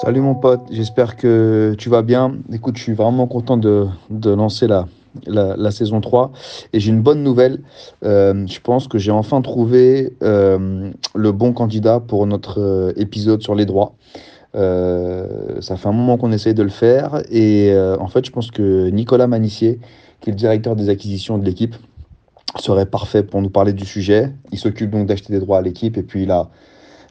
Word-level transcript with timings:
Salut 0.00 0.20
mon 0.20 0.36
pote, 0.36 0.60
j'espère 0.70 1.16
que 1.16 1.74
tu 1.76 1.88
vas 1.88 2.02
bien. 2.02 2.36
Écoute, 2.52 2.76
je 2.76 2.82
suis 2.84 2.92
vraiment 2.92 3.26
content 3.26 3.56
de, 3.56 3.88
lancer 4.24 4.68
la, 4.68 5.70
saison 5.72 6.00
3 6.00 6.30
et 6.72 6.78
j'ai 6.78 6.90
une 6.90 7.02
bonne 7.02 7.24
nouvelle. 7.24 7.62
Euh, 8.04 8.46
je 8.46 8.60
pense 8.60 8.86
que 8.86 8.96
j'ai 8.96 9.10
enfin 9.10 9.42
trouvé 9.42 10.12
euh, 10.22 10.92
le 11.16 11.32
bon 11.32 11.52
candidat 11.52 11.98
pour 11.98 12.28
notre 12.28 12.60
euh, 12.60 12.92
épisode 12.96 13.42
sur 13.42 13.56
les 13.56 13.66
droits. 13.66 13.94
Ça 14.54 15.76
fait 15.76 15.88
un 15.88 15.92
moment 15.92 16.16
qu'on 16.16 16.30
essaye 16.30 16.54
de 16.54 16.62
le 16.62 16.68
faire 16.68 17.22
et 17.30 17.76
en 17.98 18.06
fait 18.06 18.24
je 18.24 18.30
pense 18.30 18.50
que 18.50 18.88
Nicolas 18.90 19.26
Manissier, 19.26 19.80
qui 20.20 20.30
est 20.30 20.32
le 20.32 20.38
directeur 20.38 20.76
des 20.76 20.88
acquisitions 20.90 21.38
de 21.38 21.44
l'équipe, 21.44 21.74
serait 22.56 22.86
parfait 22.86 23.22
pour 23.24 23.42
nous 23.42 23.50
parler 23.50 23.72
du 23.72 23.84
sujet. 23.84 24.32
Il 24.52 24.58
s'occupe 24.58 24.90
donc 24.90 25.06
d'acheter 25.06 25.32
des 25.32 25.40
droits 25.40 25.58
à 25.58 25.62
l'équipe 25.62 25.96
et 25.96 26.02
puis 26.02 26.22
il 26.22 26.30
a 26.30 26.48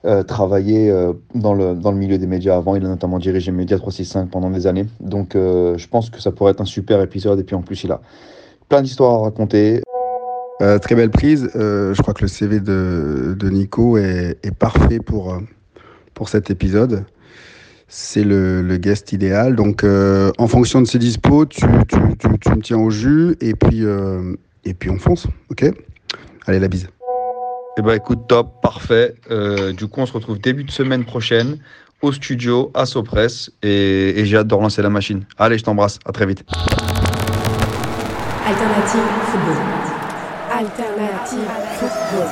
euh, 0.07 0.23
travaillé 0.23 0.89
euh, 0.89 1.11
dans, 1.35 1.53
le, 1.53 1.75
dans 1.75 1.91
le 1.91 1.97
milieu 1.97 2.17
des 2.17 2.27
médias 2.27 2.55
avant. 2.55 2.77
Il 2.77 2.85
a 2.85 2.88
notamment 2.88 3.20
dirigé 3.20 3.52
Média 3.52 3.77
365 3.77 4.32
pendant 4.32 4.49
des 4.49 4.65
années. 4.65 4.85
Donc 5.01 5.35
euh, 5.35 5.77
je 5.77 5.85
pense 5.90 6.09
que 6.09 6.21
ça 6.21 6.32
pourrait 6.32 6.51
être 6.51 6.62
un 6.62 6.65
super 6.65 7.01
épisode 7.01 7.41
et 7.41 7.43
puis 7.43 7.55
en 7.57 7.62
plus 7.62 7.84
il 7.84 7.91
a 7.91 7.99
plein 8.70 8.82
d'histoires 8.82 9.15
à 9.15 9.23
raconter. 9.23 9.82
Très 10.59 10.95
belle 10.95 11.12
prise. 11.12 11.51
Je 11.54 12.01
crois 12.01 12.15
que 12.15 12.23
le 12.23 12.27
CV 12.27 12.59
de, 12.59 13.35
de 13.37 13.49
Nico 13.49 13.98
est, 13.98 14.40
parfait 14.57 14.98
pour, 14.98 15.37
pour 16.15 16.29
cet 16.29 16.49
épisode. 16.49 17.04
C'est 17.87 18.23
le, 18.23 18.63
le 18.63 18.77
guest 18.77 19.13
idéal. 19.13 19.55
Donc, 19.55 19.84
en 19.84 20.48
fonction 20.48 20.82
de 20.82 20.87
ses 20.87 20.98
dispos, 20.98 21.45
tu, 21.45 21.67
tu, 21.87 21.99
tu, 22.39 22.49
me 22.49 22.62
tiens 22.62 22.79
au 22.79 22.89
jus 22.89 23.35
et 23.39 23.54
puis, 23.54 23.84
et 24.65 24.73
puis 24.73 24.89
on 24.89 24.98
fonce. 24.98 25.27
Ok? 25.51 25.63
Allez, 26.48 26.60
la 26.60 26.67
bise. 26.67 26.87
Eh 27.79 27.81
ben 27.83 27.93
écoute, 27.93 28.27
top, 28.27 28.59
parfait. 28.61 29.13
Euh, 29.29 29.71
du 29.71 29.87
coup, 29.87 30.01
on 30.01 30.07
se 30.07 30.13
retrouve 30.13 30.39
début 30.39 30.63
de 30.63 30.71
semaine 30.71 31.05
prochaine 31.05 31.59
au 32.01 32.11
studio 32.11 32.71
à 32.73 32.87
Sopress 32.87 33.51
et, 33.61 34.20
et 34.20 34.25
j'ai 34.25 34.37
hâte 34.37 34.47
de 34.47 34.55
relancer 34.55 34.81
la 34.81 34.89
machine. 34.89 35.25
Allez, 35.37 35.59
je 35.59 35.63
t'embrasse. 35.63 35.99
À 36.03 36.11
très 36.11 36.25
vite. 36.25 36.43
Alternative 38.48 39.01
football. 39.31 39.57
Alternative 40.51 41.49
football. 41.79 42.27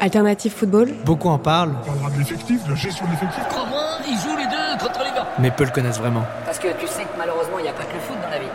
Alternative 0.00 0.52
football. 0.52 0.88
Beaucoup 1.04 1.30
en 1.30 1.38
parlent, 1.38 1.74
On 1.82 1.86
parlera 1.86 2.10
de 2.10 2.18
l'effectif, 2.18 2.64
de 2.64 2.70
la 2.70 2.76
gestion 2.76 3.06
de 3.06 3.10
l'effectif. 3.10 3.42
Crois-moi, 3.48 3.82
ils 4.06 4.18
jouent 4.18 4.36
les 4.36 4.44
deux 4.44 4.84
contre 4.84 5.00
les 5.00 5.10
gars. 5.16 5.26
mais 5.40 5.50
peu 5.50 5.64
le 5.64 5.70
connaissent 5.70 5.98
vraiment. 5.98 6.24
Parce 6.44 6.60
que 6.60 6.68
tu 6.78 6.86
sais 6.86 7.02
que 7.02 7.18
malheureusement, 7.18 7.58
il 7.58 7.62
n'y 7.62 7.68
a 7.68 7.72
pas 7.72 7.84
que 7.84 7.94
le 7.94 8.00
foot 8.00 8.16
dans 8.22 8.30
la 8.30 8.38
vie. 8.38 8.46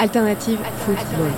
Alternative 0.00 0.58
football. 0.84 1.30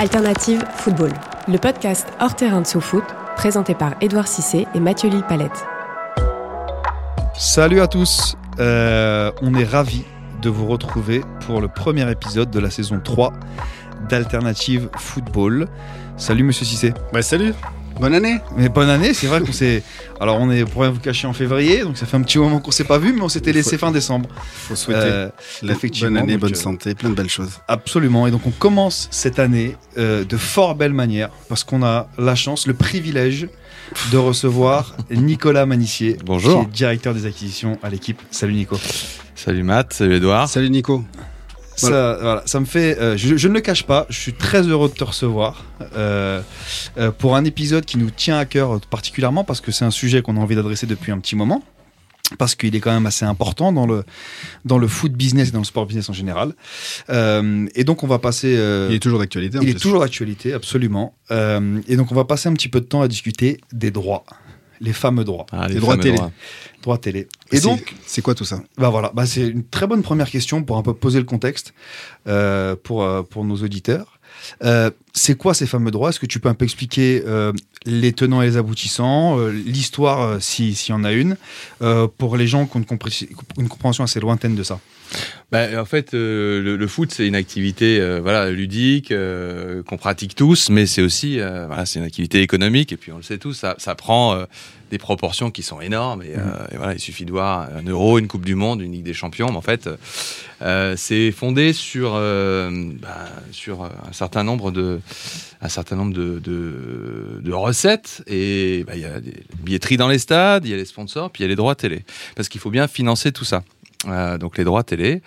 Alternative 0.00 0.64
football. 0.76 1.10
Le 1.46 1.58
podcast 1.58 2.08
hors 2.20 2.34
terrain 2.34 2.62
de 2.62 2.66
sous-foot, 2.66 3.04
présenté 3.36 3.74
par 3.74 3.92
Édouard 4.00 4.28
Cissé 4.28 4.66
et 4.74 4.80
Mathieu 4.80 5.10
Lille 5.10 5.24
Palette. 5.28 5.66
Salut 7.36 7.80
à 7.80 7.86
tous, 7.86 8.34
Euh, 8.58 9.30
on 9.42 9.54
est 9.54 9.64
ravis 9.64 10.04
de 10.40 10.48
vous 10.50 10.66
retrouver 10.66 11.22
pour 11.46 11.60
le 11.60 11.68
premier 11.68 12.10
épisode 12.10 12.50
de 12.50 12.58
la 12.60 12.70
saison 12.70 12.98
3 13.02 13.32
d'Alternative 14.08 14.88
Football. 14.96 15.66
Salut 16.16 16.44
Monsieur 16.44 16.64
Cissé. 16.64 16.92
Bah, 17.12 17.20
salut 17.22 17.52
Bonne 18.00 18.14
année 18.14 18.38
Mais 18.56 18.68
bonne 18.68 18.88
année, 18.88 19.12
c'est 19.12 19.26
vrai 19.26 19.40
qu'on 19.40 19.52
s'est... 19.52 19.82
Alors 20.20 20.38
on 20.40 20.50
est, 20.50 20.64
pour 20.64 20.82
rien 20.82 20.90
vous 20.90 21.00
cacher, 21.00 21.26
en 21.26 21.32
février, 21.32 21.82
donc 21.82 21.96
ça 21.98 22.06
fait 22.06 22.16
un 22.16 22.22
petit 22.22 22.38
moment 22.38 22.58
qu'on 22.60 22.70
s'est 22.70 22.84
pas 22.84 22.98
vu, 22.98 23.12
mais 23.12 23.20
on 23.22 23.28
s'était 23.28 23.52
laissé 23.52 23.76
fin 23.78 23.90
décembre. 23.90 24.28
Faut 24.68 24.74
souhaiter 24.74 25.00
Euh, 25.02 25.28
la- 25.62 25.72
effectivement, 25.72 26.10
bonne 26.10 26.18
année, 26.18 26.36
bonne 26.38 26.52
euh, 26.52 26.54
santé, 26.56 26.94
plein 26.94 27.10
de 27.10 27.14
belles 27.14 27.28
choses. 27.30 27.60
Absolument. 27.68 28.26
Et 28.26 28.30
donc 28.30 28.46
on 28.46 28.50
commence 28.50 29.08
cette 29.10 29.38
année 29.38 29.76
euh, 29.98 30.24
de 30.24 30.36
fort 30.36 30.74
belle 30.74 30.92
manière 30.94 31.28
parce 31.48 31.62
qu'on 31.64 31.82
a 31.82 32.08
la 32.18 32.34
chance, 32.34 32.66
le 32.66 32.74
privilège 32.74 33.48
de 34.12 34.16
recevoir 34.18 34.94
Nicolas 35.10 35.66
Manissier, 35.66 36.16
Bonjour. 36.24 36.60
qui 36.62 36.66
est 36.66 36.70
directeur 36.72 37.12
des 37.14 37.26
acquisitions 37.26 37.78
à 37.82 37.90
l'équipe. 37.90 38.20
Salut 38.30 38.54
Nico. 38.54 38.78
Salut 39.34 39.62
Matt, 39.62 39.92
salut 39.92 40.16
Edouard. 40.16 40.48
Salut 40.48 40.70
Nico. 40.70 41.04
Ça, 41.88 42.18
voilà, 42.20 42.42
ça 42.46 42.60
me 42.60 42.64
fait. 42.66 42.98
euh, 42.98 43.16
je, 43.16 43.36
je 43.36 43.48
ne 43.48 43.54
le 43.54 43.60
cache 43.60 43.84
pas, 43.84 44.06
je 44.10 44.18
suis 44.18 44.32
très 44.32 44.62
heureux 44.62 44.88
de 44.88 44.94
te 44.94 45.04
recevoir 45.04 45.64
euh, 45.96 46.40
euh, 46.98 47.10
pour 47.10 47.36
un 47.36 47.44
épisode 47.44 47.84
qui 47.84 47.98
nous 47.98 48.10
tient 48.10 48.38
à 48.38 48.44
cœur 48.44 48.80
particulièrement 48.90 49.44
parce 49.44 49.60
que 49.60 49.72
c'est 49.72 49.84
un 49.84 49.90
sujet 49.90 50.22
qu'on 50.22 50.36
a 50.36 50.40
envie 50.40 50.56
d'adresser 50.56 50.86
depuis 50.86 51.12
un 51.12 51.18
petit 51.18 51.36
moment. 51.36 51.62
Parce 52.38 52.54
qu'il 52.54 52.76
est 52.76 52.80
quand 52.80 52.92
même 52.92 53.06
assez 53.06 53.24
important 53.24 53.72
dans 53.72 53.88
le, 53.88 54.04
dans 54.64 54.78
le 54.78 54.86
foot 54.86 55.10
business 55.12 55.48
et 55.48 55.50
dans 55.50 55.58
le 55.58 55.64
sport 55.64 55.84
business 55.86 56.08
en 56.10 56.12
général. 56.12 56.54
Euh, 57.08 57.66
et 57.74 57.82
donc, 57.82 58.04
on 58.04 58.06
va 58.06 58.20
passer. 58.20 58.54
euh, 58.56 58.86
Il 58.88 58.94
est 58.94 59.00
toujours 59.00 59.18
d'actualité. 59.18 59.58
en 59.58 59.62
il 59.62 59.68
est 59.70 59.80
toujours 59.80 59.98
d'actualité, 59.98 60.52
absolument. 60.52 61.16
Euh, 61.32 61.80
et 61.88 61.96
donc, 61.96 62.12
on 62.12 62.14
va 62.14 62.24
passer 62.24 62.48
un 62.48 62.52
petit 62.52 62.68
peu 62.68 62.80
de 62.80 62.84
temps 62.86 63.02
à 63.02 63.08
discuter 63.08 63.60
des 63.72 63.90
droits, 63.90 64.22
les 64.80 64.92
fameux 64.92 65.24
droits, 65.24 65.46
Ah, 65.52 65.68
Les 65.68 65.74
droits 65.76 65.96
télé. 65.98 66.16
droits. 66.16 66.32
droits 66.82 66.98
télé. 66.98 67.28
Et 67.52 67.56
C'est- 67.58 67.62
donc, 67.62 67.94
c'est 68.06 68.22
quoi 68.22 68.34
tout 68.34 68.44
ça? 68.44 68.62
bah 68.78 68.88
voilà, 68.88 69.10
bah 69.14 69.26
c'est 69.26 69.46
une 69.46 69.64
très 69.64 69.86
bonne 69.86 70.02
première 70.02 70.30
question 70.30 70.62
pour 70.62 70.76
un 70.78 70.82
peu 70.82 70.94
poser 70.94 71.18
le 71.18 71.24
contexte 71.26 71.74
euh, 72.26 72.76
pour, 72.82 73.02
euh, 73.02 73.22
pour 73.22 73.44
nos 73.44 73.56
auditeurs. 73.56 74.18
Euh, 74.64 74.90
c'est 75.12 75.36
quoi 75.36 75.54
ces 75.54 75.66
fameux 75.66 75.90
droits? 75.90 76.10
Est-ce 76.10 76.20
que 76.20 76.26
tu 76.26 76.40
peux 76.40 76.48
un 76.48 76.54
peu 76.54 76.64
expliquer 76.64 77.22
euh, 77.26 77.52
les 77.84 78.12
tenants 78.12 78.42
et 78.42 78.46
les 78.46 78.56
aboutissants, 78.56 79.38
euh, 79.38 79.50
l'histoire 79.50 80.20
euh, 80.20 80.38
si- 80.40 80.74
s'il 80.74 80.94
y 80.94 80.96
en 80.96 81.04
a 81.04 81.12
une, 81.12 81.36
pour 82.18 82.36
les 82.36 82.46
gens 82.46 82.66
qui 82.66 82.76
ont 82.76 82.80
une, 82.80 82.86
compré- 82.86 83.28
une 83.58 83.68
compréhension 83.68 84.04
assez 84.04 84.20
lointaine 84.20 84.54
de 84.54 84.62
ça? 84.62 84.80
Bah, 85.50 85.66
en 85.80 85.84
fait, 85.84 86.10
le, 86.12 86.86
foot, 86.86 87.10
c'est 87.12 87.26
une 87.26 87.34
activité 87.34 87.98
voilà, 88.20 88.50
ludique 88.50 89.12
qu'on 89.88 89.96
pratique 89.96 90.36
tous, 90.36 90.70
mais 90.70 90.86
c'est 90.86 91.02
aussi 91.02 91.38
voilà, 91.38 91.84
c'est 91.86 91.98
une 91.98 92.04
activité 92.04 92.42
économique. 92.42 92.92
Et 92.92 92.96
puis, 92.96 93.10
on 93.10 93.16
le 93.16 93.24
sait 93.24 93.38
tous, 93.38 93.54
ça, 93.54 93.74
ça 93.78 93.96
prend 93.96 94.44
des 94.90 94.98
proportions 94.98 95.50
qui 95.50 95.62
sont 95.62 95.80
énormes. 95.80 96.22
Et, 96.22 96.36
euh, 96.36 96.66
et 96.72 96.76
voilà, 96.76 96.92
il 96.92 97.00
suffit 97.00 97.24
de 97.24 97.30
voir 97.30 97.68
un 97.74 97.82
euro, 97.84 98.18
une 98.18 98.26
Coupe 98.28 98.44
du 98.44 98.54
Monde, 98.54 98.82
une 98.82 98.92
Ligue 98.92 99.04
des 99.04 99.14
Champions. 99.14 99.50
Mais 99.50 99.56
en 99.56 99.62
fait, 99.62 99.88
euh, 100.62 100.94
c'est 100.96 101.30
fondé 101.30 101.72
sur, 101.72 102.12
euh, 102.14 102.70
bah, 103.00 103.28
sur 103.52 103.84
un 103.84 104.12
certain 104.12 104.42
nombre 104.42 104.72
de, 104.72 105.00
un 105.62 105.68
certain 105.68 105.96
nombre 105.96 106.12
de, 106.12 106.38
de, 106.40 107.40
de 107.40 107.52
recettes. 107.52 108.22
Et 108.26 108.84
bah, 108.86 108.96
il 108.96 109.02
y 109.02 109.06
a 109.06 109.20
des 109.20 109.34
billetteries 109.62 109.96
dans 109.96 110.08
les 110.08 110.18
stades, 110.18 110.66
il 110.66 110.70
y 110.70 110.74
a 110.74 110.76
les 110.76 110.84
sponsors, 110.84 111.30
puis 111.30 111.42
il 111.42 111.44
y 111.44 111.46
a 111.46 111.48
les 111.48 111.56
droits 111.56 111.76
télé. 111.76 112.04
Parce 112.34 112.48
qu'il 112.48 112.60
faut 112.60 112.70
bien 112.70 112.88
financer 112.88 113.32
tout 113.32 113.44
ça. 113.44 113.62
Euh, 114.08 114.38
donc 114.38 114.56
les 114.56 114.64
droits 114.64 114.82
télé, 114.82 115.20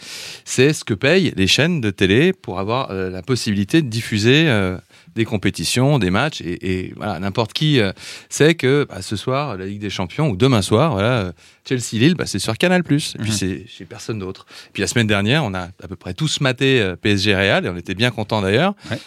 c'est 0.46 0.74
ce 0.74 0.84
que 0.84 0.96
payent 0.96 1.32
les 1.36 1.46
chaînes 1.46 1.80
de 1.80 1.92
télé 1.92 2.34
pour 2.34 2.60
avoir 2.60 2.90
euh, 2.90 3.12
la 3.12 3.22
possibilité 3.22 3.84
de 3.84 3.88
diffuser 3.88 4.46
euh, 4.48 4.78
des 5.16 5.26
compétitions, 5.26 6.00
des 6.00 6.10
matchs. 6.10 6.42
Et, 6.42 6.82
et 6.86 6.94
voilà, 6.96 7.20
n'importe 7.20 7.54
qui 7.54 7.80
euh, 7.80 7.92
sait 8.30 8.56
que 8.56 8.86
bah, 8.90 9.02
ce 9.02 9.16
soir, 9.16 9.58
la 9.58 9.66
Ligue 9.66 9.80
des 9.82 9.90
Champions, 9.90 10.30
ou 10.30 10.36
demain 10.36 10.62
soir, 10.62 10.94
voilà, 10.94 11.18
euh, 11.20 11.32
Chelsea-Lille, 11.68 12.16
bah, 12.16 12.26
c'est 12.26 12.40
sur 12.40 12.58
Canal+. 12.58 12.82
Et 12.82 12.84
puis 12.84 13.14
Mhm. 13.20 13.28
c'est 13.32 13.66
chez 13.68 13.86
personne 13.86 14.20
d'autre. 14.20 14.46
Puis 14.74 14.82
la 14.82 14.88
semaine 14.88 15.08
dernière, 15.08 15.44
on 15.44 15.54
a 15.54 15.70
à 15.82 15.88
peu 15.88 15.96
près 15.96 16.14
tous 16.14 16.42
maté 16.42 16.82
euh, 16.82 16.96
PSG 16.96 17.36
Real, 17.36 17.66
et 17.66 17.70
on 17.70 17.78
était 17.78 17.96
bien 17.96 18.12
contents 18.12 18.42
d'ailleurs. 18.42 18.74
Ouais. 18.92 18.98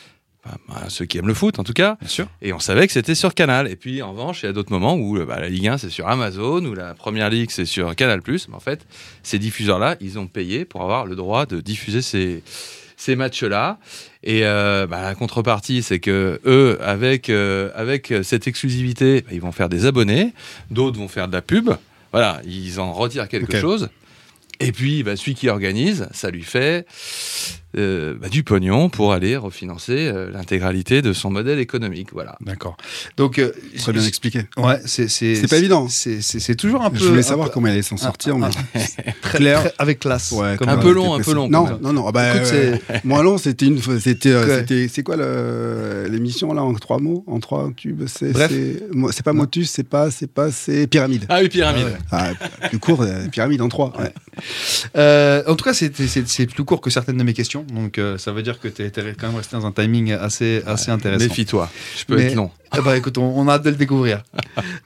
Enfin, 0.44 0.56
bah, 0.68 0.84
ceux 0.88 1.06
qui 1.06 1.18
aiment 1.18 1.26
le 1.26 1.34
foot, 1.34 1.58
en 1.58 1.64
tout 1.64 1.72
cas. 1.72 1.96
Bien 1.98 2.08
sûr. 2.08 2.28
Et 2.40 2.52
on 2.52 2.60
savait 2.60 2.86
que 2.86 2.92
c'était 2.92 3.16
sur 3.16 3.34
Canal. 3.34 3.66
Et 3.68 3.74
puis, 3.74 4.00
en 4.00 4.12
revanche, 4.12 4.44
il 4.44 4.46
y 4.46 4.48
a 4.48 4.52
d'autres 4.52 4.70
moments 4.70 4.94
où 4.94 5.18
bah, 5.26 5.40
la 5.40 5.48
Ligue 5.48 5.66
1, 5.66 5.78
c'est 5.78 5.90
sur 5.90 6.06
Amazon, 6.06 6.64
ou 6.64 6.72
la 6.74 6.94
Première 6.94 7.30
Ligue, 7.30 7.50
c'est 7.50 7.64
sur 7.64 7.96
Canal+. 7.96 8.20
Mais 8.28 8.54
en 8.54 8.60
fait, 8.60 8.86
ces 9.24 9.40
diffuseurs-là, 9.40 9.96
ils 10.00 10.20
ont 10.20 10.28
payé 10.28 10.64
pour 10.64 10.82
avoir 10.82 11.04
le 11.04 11.16
droit 11.16 11.46
de 11.46 11.60
diffuser 11.60 12.00
ces, 12.00 12.44
ces 12.96 13.16
matchs-là. 13.16 13.78
Et 14.22 14.44
euh, 14.44 14.86
bah, 14.86 15.02
la 15.02 15.14
contrepartie, 15.14 15.82
c'est 15.82 15.98
que 15.98 16.40
eux, 16.46 16.78
avec, 16.82 17.30
euh, 17.30 17.70
avec 17.74 18.12
cette 18.22 18.48
exclusivité, 18.48 19.22
bah, 19.22 19.30
ils 19.32 19.40
vont 19.40 19.52
faire 19.52 19.68
des 19.68 19.86
abonnés. 19.86 20.32
D'autres 20.70 20.98
vont 20.98 21.08
faire 21.08 21.28
de 21.28 21.32
la 21.32 21.42
pub. 21.42 21.70
Voilà, 22.12 22.40
ils 22.44 22.80
en 22.80 22.92
retirent 22.92 23.28
quelque 23.28 23.58
chose. 23.60 23.88
Et 24.58 24.72
puis, 24.72 25.02
bah, 25.02 25.16
celui 25.16 25.34
qui 25.34 25.48
organise, 25.48 26.08
ça 26.12 26.30
lui 26.30 26.42
fait 26.42 26.86
euh, 27.76 28.14
bah, 28.20 28.28
du 28.28 28.42
pognon 28.42 28.88
pour 28.88 29.12
aller 29.12 29.36
refinancer 29.36 29.92
euh, 30.08 30.30
l'intégralité 30.30 31.02
de 31.02 31.12
son 31.12 31.30
modèle 31.30 31.58
économique. 31.58 32.08
Voilà. 32.12 32.36
D'accord. 32.40 32.76
Donc, 33.16 33.38
euh, 33.38 33.52
Très 33.78 33.92
bien 33.92 34.04
expliqué. 34.04 34.42
Ouais, 34.56 34.80
c'est 34.84 35.08
c'est 35.08 35.34
C'est 35.36 35.48
pas 35.48 35.58
évident. 35.58 35.88
C'est 35.88 36.20
c'est- 36.22 36.40
c'est 36.40 36.54
toujours 36.54 36.82
un 36.82 36.90
peu. 36.90 36.98
Je 36.98 37.06
voulais 37.08 37.22
savoir 37.22 37.48
peu- 37.48 37.54
comment 37.54 37.66
elle 37.68 37.74
allait 37.74 37.82
s'en 37.82 37.96
sortir. 37.96 38.36
mais- 38.38 38.48
très- 38.50 39.12
Claire. 39.38 39.60
très- 39.60 39.72
avec 39.78 39.98
classe. 40.00 40.32
Ouais, 40.32 40.56
Comme 40.58 40.68
Un 40.68 40.76
peu 40.78 40.88
on 40.88 40.92
long, 40.92 41.14
un 41.14 41.20
peu 41.20 41.32
long, 41.34 41.48
Non, 41.48 41.78
non, 41.82 41.92
non. 41.92 42.06
ah 42.08 42.12
bah, 42.12 42.36
Écoute, 42.36 42.50
euh, 42.52 42.76
moins 43.04 43.22
long, 43.22 43.38
c'était 43.38 43.66
une. 43.66 43.78
fois- 43.78 44.00
C'était. 44.00 44.30
euh, 44.30 44.64
C'est 44.88 45.02
quoi 45.02 45.16
l'émission 46.08 46.52
là 46.52 46.62
en 46.62 46.72
trois 46.74 46.98
mots, 46.98 47.24
en 47.26 47.40
trois 47.40 47.70
tubes 47.76 48.04
C'est. 48.06 48.32
Bref. 48.32 48.52
C'est 49.12 49.22
pas 49.24 49.32
Motus, 49.32 49.70
c'est 49.70 49.84
pas, 49.88 50.10
c'est 50.10 50.30
pas, 50.30 50.50
c'est 50.50 50.86
pyramide. 50.86 51.26
Ah 51.28 51.40
oui, 51.42 51.48
pyramide. 51.48 51.86
Ah, 52.10 52.30
plus 52.68 52.78
court, 52.78 53.02
euh, 53.02 53.26
pyramide 53.28 53.60
en 53.60 53.68
trois. 53.68 53.92
ouais. 53.98 54.12
Euh, 54.96 55.42
en 55.46 55.54
tout 55.56 55.64
cas, 55.64 55.74
c'est 55.74 56.46
plus 56.46 56.64
court 56.64 56.80
que 56.80 56.90
certaines 56.90 57.16
de 57.16 57.22
mes 57.24 57.32
questions. 57.34 57.65
Donc, 57.72 57.98
euh, 57.98 58.16
ça 58.18 58.32
veut 58.32 58.42
dire 58.42 58.60
que 58.60 58.68
tu 58.68 58.82
es, 58.84 58.90
quand 58.90 59.26
même 59.26 59.36
resté 59.36 59.56
dans 59.56 59.66
un 59.66 59.72
timing 59.72 60.12
assez, 60.12 60.62
assez 60.66 60.90
intéressant. 60.90 61.24
Méfie-toi, 61.24 61.70
je 61.98 62.04
peux 62.04 62.16
Mais- 62.16 62.26
être 62.26 62.34
long. 62.34 62.50
Eh 62.76 62.80
ben, 62.82 62.94
écoute, 62.94 63.18
on, 63.18 63.24
on 63.38 63.48
a 63.48 63.54
hâte 63.54 63.64
de 63.64 63.70
le 63.70 63.76
découvrir. 63.76 64.22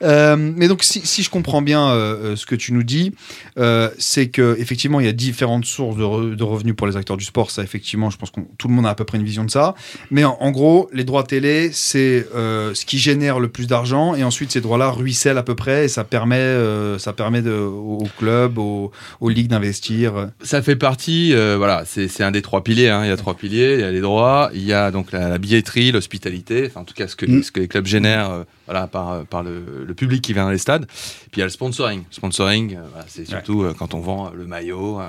Euh, 0.03 0.35
mais 0.37 0.67
donc, 0.67 0.83
si, 0.83 1.01
si 1.05 1.23
je 1.23 1.29
comprends 1.31 1.61
bien 1.63 1.89
euh, 1.91 2.33
euh, 2.33 2.37
ce 2.37 2.47
que 2.47 2.55
tu 2.55 2.73
nous 2.73 2.83
dis, 2.83 3.13
euh, 3.59 3.91
c'est 3.99 4.29
que 4.29 4.57
effectivement, 4.59 4.99
il 4.99 5.05
y 5.07 5.09
a 5.09 5.13
différentes 5.13 5.67
sources 5.67 5.97
de, 5.97 6.03
re- 6.03 6.35
de 6.35 6.43
revenus 6.43 6.75
pour 6.75 6.87
les 6.87 6.97
acteurs 6.97 7.17
du 7.19 7.25
sport. 7.25 7.51
Ça, 7.51 7.63
effectivement, 7.63 8.09
je 8.11 8.17
pense 8.17 8.31
que 8.31 8.41
tout 8.59 8.67
le 8.69 8.75
monde 8.75 8.87
a 8.87 8.91
à 8.91 8.95
peu 8.95 9.05
près 9.05 9.19
une 9.19 9.25
vision 9.25 9.45
de 9.45 9.51
ça. 9.51 9.75
Mais 10.11 10.25
en, 10.25 10.37
en 10.41 10.51
gros, 10.51 10.89
les 10.95 11.05
droits 11.05 11.23
télé, 11.25 11.71
c'est 11.73 12.27
euh, 12.35 12.73
ce 12.75 12.85
qui 12.87 12.99
génère 12.99 13.39
le 13.41 13.49
plus 13.49 13.67
d'argent, 13.67 14.15
et 14.15 14.25
ensuite 14.25 14.51
ces 14.53 14.61
droits-là 14.63 14.91
ruissellent 14.91 15.39
à 15.39 15.43
peu 15.43 15.55
près, 15.55 15.85
et 15.85 15.89
ça 15.89 16.03
permet, 16.05 16.37
euh, 16.37 16.99
ça 16.99 17.13
permet 17.13 17.43
de, 17.43 17.53
aux 17.53 18.09
clubs, 18.19 18.57
aux, 18.59 18.91
aux 19.21 19.29
ligues 19.29 19.49
d'investir. 19.49 20.31
Ça 20.43 20.63
fait 20.63 20.77
partie, 20.77 21.35
euh, 21.35 21.57
voilà, 21.59 21.85
c'est 21.87 22.09
c'est 22.09 22.25
un 22.25 22.31
des 22.31 22.43
trois 22.43 22.65
piliers. 22.65 22.89
hein. 22.89 23.05
Il 23.05 23.09
y 23.09 23.13
a 23.13 23.17
trois 23.19 23.35
piliers, 23.35 23.75
il 23.75 23.81
y 23.81 23.85
a 23.85 23.91
les 23.91 24.01
droits, 24.01 24.51
il 24.55 24.65
y 24.65 24.73
a 24.73 24.91
donc 24.91 25.13
la, 25.13 25.29
la 25.29 25.39
billetterie, 25.39 25.93
l'hospitalité, 25.93 26.65
enfin 26.67 26.81
en 26.81 26.85
tout 26.85 26.95
cas 26.95 27.07
ce 27.07 27.17
que, 27.17 27.27
Mm. 27.27 27.43
ce 27.43 27.53
que 27.53 27.61
les 27.61 27.69
clubs 27.71 27.87
génèrent 27.87 28.31
euh, 28.31 28.45
voilà, 28.67 28.87
par, 28.87 29.11
euh, 29.11 29.23
par 29.25 29.43
le, 29.43 29.85
le 29.87 29.95
public 29.95 30.23
qui 30.23 30.33
vient 30.35 30.45
dans 30.45 30.51
les 30.51 30.59
stades. 30.59 30.87
Puis 30.87 31.37
il 31.37 31.39
y 31.39 31.43
a 31.43 31.47
le 31.47 31.51
sponsoring. 31.51 32.05
Sponsoring, 32.11 32.77
euh, 32.77 32.83
voilà, 32.91 33.07
c'est 33.09 33.25
surtout 33.25 33.63
euh, 33.63 33.75
quand 33.77 33.95
on 33.95 34.01
vend 34.01 34.31
le 34.35 34.47
maillot, 34.47 35.01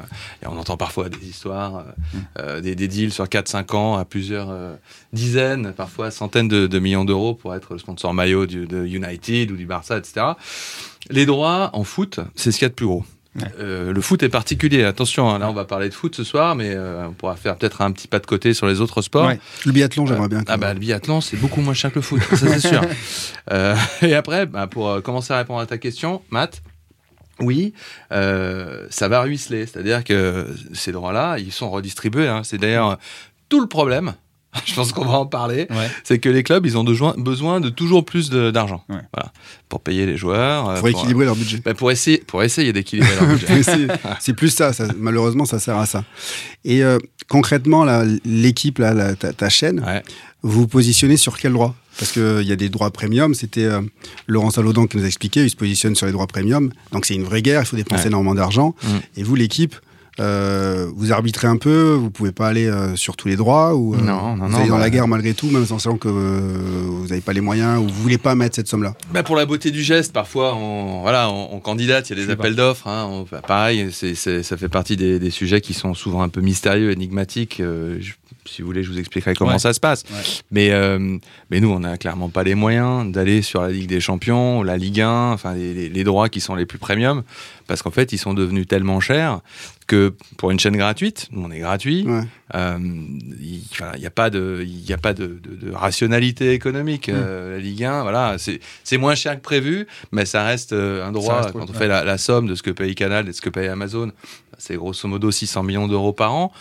et 0.41 0.47
on 0.47 0.57
entend 0.57 0.77
parfois 0.77 1.09
des 1.09 1.27
histoires, 1.27 1.83
euh, 2.39 2.61
des, 2.61 2.75
des 2.75 2.87
deals 2.87 3.11
sur 3.11 3.25
4-5 3.25 3.75
ans 3.75 3.97
à 3.97 4.05
plusieurs 4.05 4.55
dizaines, 5.11 5.73
parfois 5.73 6.11
centaines 6.11 6.47
de, 6.47 6.67
de 6.67 6.79
millions 6.79 7.05
d'euros 7.05 7.33
pour 7.33 7.53
être 7.55 7.73
le 7.73 7.79
sponsor 7.79 8.13
maillot 8.13 8.45
du, 8.45 8.67
de 8.67 8.85
United 8.85 9.51
ou 9.51 9.57
du 9.57 9.65
Barça, 9.65 9.97
etc. 9.97 10.27
Les 11.09 11.25
droits 11.25 11.71
en 11.73 11.83
foot, 11.83 12.19
c'est 12.35 12.51
ce 12.51 12.57
qu'il 12.57 12.65
y 12.65 12.67
a 12.67 12.69
de 12.69 12.75
plus 12.75 12.85
gros. 12.85 13.03
Euh, 13.59 13.93
le 13.93 14.01
foot 14.01 14.21
est 14.23 14.29
particulier. 14.29 14.83
Attention, 14.83 15.29
hein, 15.29 15.39
là 15.39 15.49
on 15.49 15.53
va 15.53 15.63
parler 15.63 15.87
de 15.87 15.93
foot 15.93 16.13
ce 16.15 16.23
soir, 16.25 16.53
mais 16.55 16.71
euh, 16.75 17.07
on 17.07 17.13
pourra 17.13 17.37
faire 17.37 17.55
peut-être 17.55 17.81
un 17.81 17.91
petit 17.93 18.07
pas 18.09 18.19
de 18.19 18.25
côté 18.25 18.53
sur 18.53 18.67
les 18.67 18.81
autres 18.81 19.01
sports. 19.01 19.27
Ouais. 19.27 19.39
Le 19.65 19.71
biathlon, 19.71 20.05
j'aimerais 20.05 20.27
bien. 20.27 20.43
que- 20.43 20.51
Ah 20.51 20.57
bah 20.57 20.73
le 20.73 20.79
biathlon 20.79 21.21
c'est 21.21 21.37
beaucoup 21.37 21.61
moins 21.61 21.73
cher 21.73 21.91
que 21.91 21.95
le 21.99 22.01
foot, 22.01 22.21
ça 22.29 22.35
c'est 22.37 22.59
sûr. 22.67 22.81
Euh, 23.51 23.75
et 24.01 24.13
après, 24.13 24.45
bah, 24.45 24.67
pour 24.67 24.87
euh, 24.89 25.01
commencer 25.01 25.33
à 25.33 25.37
répondre 25.37 25.59
à 25.59 25.65
ta 25.65 25.77
question, 25.77 26.21
Matt, 26.29 26.61
oui, 27.39 27.73
euh, 28.11 28.85
ça 28.89 29.07
va 29.07 29.21
ruisseler, 29.21 29.65
c'est-à-dire 29.65 30.03
que 30.03 30.47
ces 30.73 30.91
droits-là, 30.91 31.37
ils 31.39 31.51
sont 31.51 31.69
redistribués. 31.71 32.27
hein. 32.27 32.41
C'est 32.43 32.57
d'ailleurs 32.59 32.97
tout 33.49 33.59
le 33.59 33.67
problème. 33.67 34.13
Je 34.65 34.73
pense 34.73 34.91
qu'on 34.91 35.05
va 35.05 35.17
en 35.17 35.25
parler. 35.25 35.67
Ouais. 35.69 35.89
C'est 36.03 36.19
que 36.19 36.27
les 36.29 36.43
clubs, 36.43 36.65
ils 36.65 36.77
ont 36.77 36.83
besoin, 36.83 37.13
besoin 37.17 37.59
de 37.61 37.69
toujours 37.69 38.03
plus 38.05 38.29
d'argent, 38.29 38.83
Ouais. 38.89 38.97
voilà, 39.13 39.31
pour 39.69 39.79
payer 39.81 40.05
les 40.05 40.17
joueurs, 40.17 40.69
euh, 40.69 40.79
pour 40.79 40.89
équilibrer 40.89 41.25
leur 41.25 41.35
budget. 41.35 41.61
bah, 41.63 41.73
pour 41.73 41.89
essayer, 41.91 42.17
pour 42.19 42.43
essayer 42.43 42.73
d'équilibrer 42.73 43.15
leur 43.15 43.27
budget. 43.37 43.63
C'est- 44.19 44.33
plus 44.33 44.49
ça, 44.49 44.73
ça, 44.73 44.87
malheureusement, 44.97 45.45
ça 45.45 45.59
sert 45.59 45.77
à 45.77 45.85
ça. 45.85 46.03
Et 46.65 46.83
euh, 46.83 46.97
concrètement, 47.29 47.85
l'équipe, 48.25 48.77
là, 48.79 49.15
ta, 49.15 49.33
ta 49.33 49.49
chaîne, 49.49 49.79
Ouais. 49.85 50.03
vous 50.43 50.61
vous 50.61 50.67
positionnez 50.67 51.17
sur 51.17 51.37
quel 51.37 51.53
droit? 51.53 51.75
Parce 51.99 52.11
qu'il 52.13 52.43
y 52.43 52.51
a 52.51 52.55
des 52.55 52.69
droits 52.69 52.89
premium, 52.91 53.33
c'était 53.35 53.65
euh, 53.65 53.81
Laurent 54.27 54.49
Salaudan 54.51 54.87
qui 54.87 54.97
nous 54.97 55.03
a 55.03 55.07
expliqué, 55.07 55.43
il 55.43 55.49
se 55.49 55.55
positionne 55.57 55.93
sur 55.95 56.05
les 56.07 56.11
droits 56.13 56.27
premium. 56.27 56.71
Donc 56.93 57.05
c'est 57.05 57.15
une 57.15 57.23
vraie 57.25 57.41
guerre, 57.41 57.61
il 57.61 57.65
faut 57.65 57.75
dépenser 57.75 58.03
Ouais. 58.03 58.07
énormément 58.07 58.33
d'argent. 58.35 58.73
Mm. 58.83 58.87
Et 59.17 59.23
vous, 59.23 59.35
l'équipe, 59.35 59.75
euh, 60.19 60.87
vous 60.95 61.11
arbitrez 61.11 61.47
un 61.47 61.57
peu, 61.57 61.93
vous 61.93 62.11
pouvez 62.11 62.31
pas 62.31 62.47
aller 62.47 62.67
euh, 62.67 62.95
sur 62.95 63.15
tous 63.15 63.27
les 63.27 63.35
droits 63.35 63.75
ou 63.75 63.95
euh, 63.95 63.97
Non, 63.97 64.35
non, 64.35 64.45
vous 64.45 64.51
non, 64.51 64.57
allez 64.59 64.67
dans 64.69 64.75
bah- 64.75 64.81
la 64.81 64.89
guerre 64.89 65.07
malgré 65.07 65.33
tout, 65.33 65.47
même 65.49 65.63
en 65.63 65.65
sachant 65.79 65.97
que 65.97 66.07
euh, 66.09 66.83
vous 66.85 67.07
n'avez 67.07 67.21
pas 67.21 67.33
les 67.33 67.41
moyens 67.41 67.79
ou 67.79 67.83
vous 67.87 68.01
voulez 68.01 68.17
pas 68.17 68.35
mettre 68.35 68.55
cette 68.57 68.67
somme-là. 68.67 68.93
Bah 69.13 69.23
pour 69.23 69.35
la 69.35 69.45
beauté 69.45 69.71
du 69.71 69.81
geste, 69.83 70.11
parfois, 70.13 70.55
on, 70.55 71.01
voilà, 71.01 71.29
on, 71.31 71.55
on 71.55 71.59
candidate, 71.59 72.09
il 72.09 72.17
y 72.17 72.19
a 72.19 72.21
des 72.21 72.27
Je 72.27 72.31
appels 72.33 72.55
d'offres. 72.55 72.87
Hein, 72.87 73.25
bah, 73.31 73.41
pareil, 73.45 73.89
ça 73.91 74.57
fait 74.57 74.69
partie 74.69 74.97
des, 74.97 75.17
des 75.19 75.29
sujets 75.31 75.61
qui 75.61 75.73
sont 75.73 75.93
souvent 75.93 76.21
un 76.21 76.29
peu 76.29 76.41
mystérieux, 76.41 76.91
énigmatiques. 76.91 77.59
euh, 77.61 77.97
je- 78.01 78.13
si 78.51 78.61
vous 78.61 78.67
voulez, 78.67 78.83
je 78.83 78.91
vous 78.91 78.99
expliquerai 78.99 79.33
comment 79.33 79.53
Ouais. 79.53 79.59
ça 79.59 79.73
se 79.73 79.79
passe. 79.79 80.03
Ouais. 80.11 80.17
Mais, 80.51 80.71
euh, 80.71 81.17
mais 81.49 81.59
nous, 81.59 81.69
on 81.71 81.79
n'a 81.79 81.97
clairement 81.97 82.29
pas 82.29 82.43
les 82.43 82.55
moyens 82.55 83.11
d'aller 83.11 83.41
sur 83.41 83.61
la 83.61 83.69
Ligue 83.71 83.87
des 83.87 83.99
Champions, 84.01 84.61
la 84.63 84.77
Ligue 84.77 85.01
1, 85.01 85.31
enfin 85.31 85.53
les, 85.53 85.73
les- 85.73 85.89
les 85.89 86.03
droits 86.03 86.29
qui 86.29 86.41
sont 86.41 86.55
les 86.55 86.65
plus 86.65 86.77
premium, 86.79 87.23
parce 87.67 87.81
qu'en 87.81 87.91
fait, 87.91 88.11
ils 88.13 88.17
sont 88.17 88.33
devenus 88.33 88.67
tellement 88.67 88.99
chers 88.99 89.39
que 89.87 90.13
pour 90.37 90.51
une 90.51 90.59
chaîne 90.59 90.77
gratuite, 90.77 91.27
nous 91.31 91.43
on 91.43 91.51
est 91.51 91.59
gratuit, 91.59 92.05
Ouais. 92.07 92.21
euh, 92.55 92.77
il 93.41 93.61
il 93.95 93.99
n'y 93.99 94.05
a 94.05 94.11
pas 94.11 94.29
de, 94.29 94.63
y 94.65 94.93
a 94.93 94.97
pas 94.97 95.13
de, 95.13 95.27
de- 95.41 95.65
de 95.67 95.71
rationalité 95.71 96.53
économique. 96.53 97.09
Euh, 97.09 97.53
la 97.55 97.59
Ligue 97.59 97.83
1, 97.83 98.01
voilà, 98.03 98.35
c'est 98.37 98.97
moins 98.97 99.15
cher 99.15 99.35
que 99.35 99.41
prévu, 99.41 99.87
mais 100.11 100.25
ça 100.25 100.43
reste 100.45 100.71
un 100.73 101.11
droit. 101.11 101.41
reste, 101.41 101.51
quand 101.53 101.69
on 101.69 101.71
ouais. 101.73 101.77
fait 101.77 101.87
la, 101.87 102.03
la 102.03 102.17
somme 102.17 102.47
de 102.47 102.55
ce 102.55 102.63
que 102.63 102.71
paye 102.71 102.95
Canal 102.95 103.25
et 103.25 103.31
de 103.31 103.33
ce 103.35 103.41
que 103.41 103.49
paye 103.49 103.67
Amazon, 103.67 104.11
c'est 104.57 104.75
grosso 104.75 105.07
modo 105.07 105.31
600 105.31 105.63
millions 105.63 105.87
d'euros 105.87 106.13
par 106.13 106.33
an. 106.33 106.51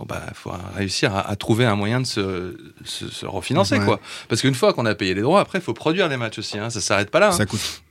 Bon 0.00 0.06
bah, 0.08 0.22
faut 0.32 0.50
réussir 0.74 1.14
à, 1.14 1.28
à 1.28 1.36
trouver 1.36 1.66
un 1.66 1.76
moyen 1.76 2.00
de 2.00 2.06
se, 2.06 2.56
se, 2.86 3.06
se 3.08 3.26
refinancer, 3.26 3.78
Ouais. 3.78 3.84
quoi. 3.84 4.00
Parce 4.30 4.40
qu'une 4.40 4.54
fois 4.54 4.72
qu'on 4.72 4.86
a 4.86 4.94
payé 4.94 5.12
les 5.12 5.20
droits, 5.20 5.40
après, 5.40 5.58
il 5.58 5.62
faut 5.62 5.74
produire 5.74 6.08
les 6.08 6.16
matchs 6.16 6.38
aussi. 6.38 6.58
Hein, 6.58 6.70
ça 6.70 6.80
s'arrête 6.80 7.10
pas 7.10 7.20
là. 7.20 7.28
hein. 7.28 7.32
Ça 7.32 7.44
coûte. 7.44 7.82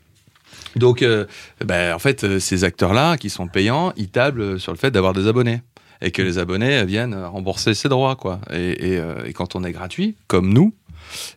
Donc, 0.76 1.02
euh, 1.04 1.26
ben, 1.64 1.94
en 1.94 2.00
fait, 2.00 2.24
euh, 2.24 2.40
ces 2.40 2.64
acteurs-là 2.64 3.18
qui 3.18 3.30
sont 3.30 3.48
payants, 3.48 3.94
ils 3.96 4.10
tablent 4.10 4.60
sur 4.60 4.72
le 4.72 4.78
fait 4.80 4.90
d'avoir 4.92 5.14
des 5.14 5.28
abonnés. 5.28 5.62
Et 6.02 6.12
que 6.12 6.22
les 6.22 6.38
abonnés 6.40 6.86
viennent 6.86 7.14
rembourser 7.14 7.74
ces 7.76 7.90
droits, 7.90 8.16
quoi. 8.16 8.40
Et, 8.52 8.94
et, 8.94 8.98
euh, 8.98 9.26
et 9.26 9.34
quand 9.34 9.56
on 9.56 9.64
est 9.64 9.72
gratuit, 9.72 10.16
comme 10.28 10.52
nous, 10.54 10.74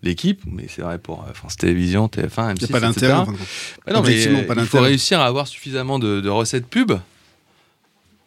l'équipe, 0.03 0.41
mais 0.47 0.67
c'est 0.69 0.83
vrai 0.83 0.99
pour 0.99 1.23
euh, 1.29 1.33
France 1.35 1.57
Télévisions, 1.57 2.07
TF1, 2.07 2.55
M6, 2.55 2.57
Il 2.61 2.65
n'y 2.65 2.65
a 2.65 2.69
pas 2.73 2.81
d'intérêt. 2.81 3.13
en 3.15 3.27
fin 3.27 3.33
de 3.33 3.37
compte. 3.39 3.47
Mais 3.87 3.93
non, 3.93 4.01
mais 4.03 4.09
Objectivement, 4.09 4.39
euh, 4.39 4.47
pas 4.47 4.55
il 4.57 4.67
faut 4.67 4.81
réussir 4.81 5.21
à 5.21 5.27
avoir 5.27 5.49
suffisamment 5.49 5.99
de, 5.99 6.21
de 6.21 6.29
recettes 6.29 6.67
pub 6.67 6.93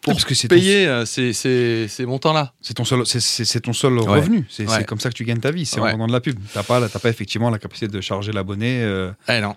pour 0.05 0.13
Parce 0.13 0.23
que 0.25 0.35
c'est 0.35 0.47
ton- 0.47 0.55
payer 0.55 0.85
euh, 0.87 1.03
ces, 1.03 1.33
ces, 1.33 1.87
ces 1.89 2.05
montants-là. 2.05 2.53
C'est 2.61 2.75
ton 2.75 2.85
seul, 2.85 3.05
c'est- 3.07 3.59
ton 3.59 3.73
seul 3.73 3.93
Ouais. 3.97 4.05
revenu. 4.05 4.45
C'est 4.49 4.69
Ouais. 4.69 4.83
comme 4.83 4.99
ça 4.99 5.09
que 5.09 5.15
tu 5.15 5.25
gagnes 5.25 5.39
ta 5.39 5.49
vie. 5.49 5.65
C'est 5.65 5.79
en 5.79 5.89
vendant 5.89 6.05
de 6.05 6.11
la 6.11 6.21
pub. 6.21 6.37
T'as 6.53 6.61
pas, 6.61 6.87
t'as 6.87 6.99
pas 6.99 7.09
effectivement 7.09 7.49
la 7.49 7.57
capacité 7.57 7.87
de 7.87 7.99
charger 8.01 8.31
l'abonné. 8.31 8.83
euh, 8.83 9.11
Eh 9.27 9.41
non. 9.41 9.55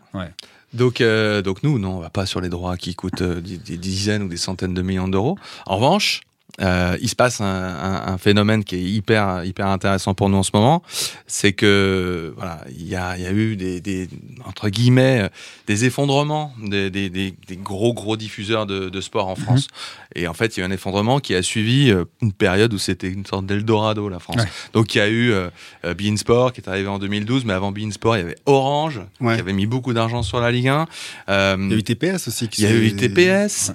Donc, 0.72 1.00
euh, 1.02 1.42
donc 1.42 1.62
nous, 1.62 1.78
non, 1.78 1.96
on 1.96 2.00
va 2.00 2.08
pas 2.10 2.24
sur 2.26 2.40
les 2.40 2.48
droits 2.48 2.76
qui 2.78 2.94
coûtent 2.94 3.22
des, 3.22 3.58
des 3.58 3.76
dizaines 3.76 4.22
ou 4.22 4.28
des 4.28 4.36
centaines 4.38 4.72
de 4.74 4.82
millions 4.82 5.08
d'euros. 5.08 5.36
En 5.66 5.76
revanche, 5.76 6.22
euh, 6.60 6.96
il 7.00 7.08
se 7.08 7.14
passe 7.14 7.40
un, 7.40 7.44
un- 7.44 8.12
un 8.14 8.18
phénomène 8.18 8.64
qui 8.64 8.74
est 8.76 8.82
hyper, 8.82 9.44
hyper 9.44 9.66
intéressant 9.68 10.14
pour 10.14 10.28
nous 10.28 10.38
en 10.38 10.42
ce 10.42 10.50
moment, 10.54 10.82
c'est 11.26 11.52
que 11.52 12.32
voilà, 12.36 12.64
il 12.70 12.88
y 12.88 12.96
a, 12.96 13.16
y 13.18 13.26
a 13.26 13.32
eu 13.32 13.54
des, 13.54 13.80
des 13.80 14.08
entre 14.44 14.68
guillemets 14.68 15.20
euh, 15.22 15.28
des 15.68 15.84
effondrements 15.84 16.52
des, 16.60 16.90
des, 16.90 17.34
gros 17.62 17.92
gros 17.94 18.16
diffuseurs 18.16 18.66
de, 18.66 18.88
de 18.88 19.00
sport 19.00 19.28
en 19.28 19.36
France. 19.36 19.68
Et 20.16 20.26
en 20.26 20.34
fait, 20.34 20.56
il 20.56 20.60
y 20.60 20.62
a 20.62 20.66
eu 20.66 20.68
un 20.68 20.72
effondrement 20.72 21.20
qui 21.20 21.34
a 21.34 21.42
suivi 21.42 21.90
euh, 21.90 22.04
une 22.22 22.32
période 22.32 22.72
où 22.74 22.78
c'était 22.78 23.08
une 23.10 23.26
sorte 23.26 23.46
d'Eldorado 23.46 24.08
la 24.08 24.18
France. 24.18 24.36
Ouais. 24.38 24.48
Donc 24.72 24.94
il 24.94 24.98
y 24.98 25.00
a 25.02 25.08
eu 25.08 25.30
euh, 25.32 25.50
Bein 25.96 26.16
Sport 26.16 26.52
qui 26.52 26.60
est 26.60 26.68
arrivé 26.68 26.88
en 26.88 26.98
2012, 26.98 27.44
mais 27.44 27.52
avant 27.52 27.70
Bein 27.72 27.90
Sport, 27.92 28.16
il 28.16 28.20
y 28.20 28.22
avait 28.24 28.38
Orange 28.46 29.00
Ouais. 29.20 29.34
qui 29.34 29.40
avait 29.40 29.52
mis 29.52 29.66
beaucoup 29.66 29.92
d'argent 29.92 30.22
sur 30.22 30.40
la 30.40 30.50
Ligue 30.50 30.68
1. 30.68 30.86
Euh, 31.28 31.56
Il 31.60 31.70
y 31.70 31.74
a 31.74 31.76
eu 31.76 31.82
TPS 31.82 32.28
aussi. 32.28 32.48
il 32.58 32.64
y 32.64 32.66
a 32.66 32.72
eu 32.74 32.96
TPS, 32.96 33.72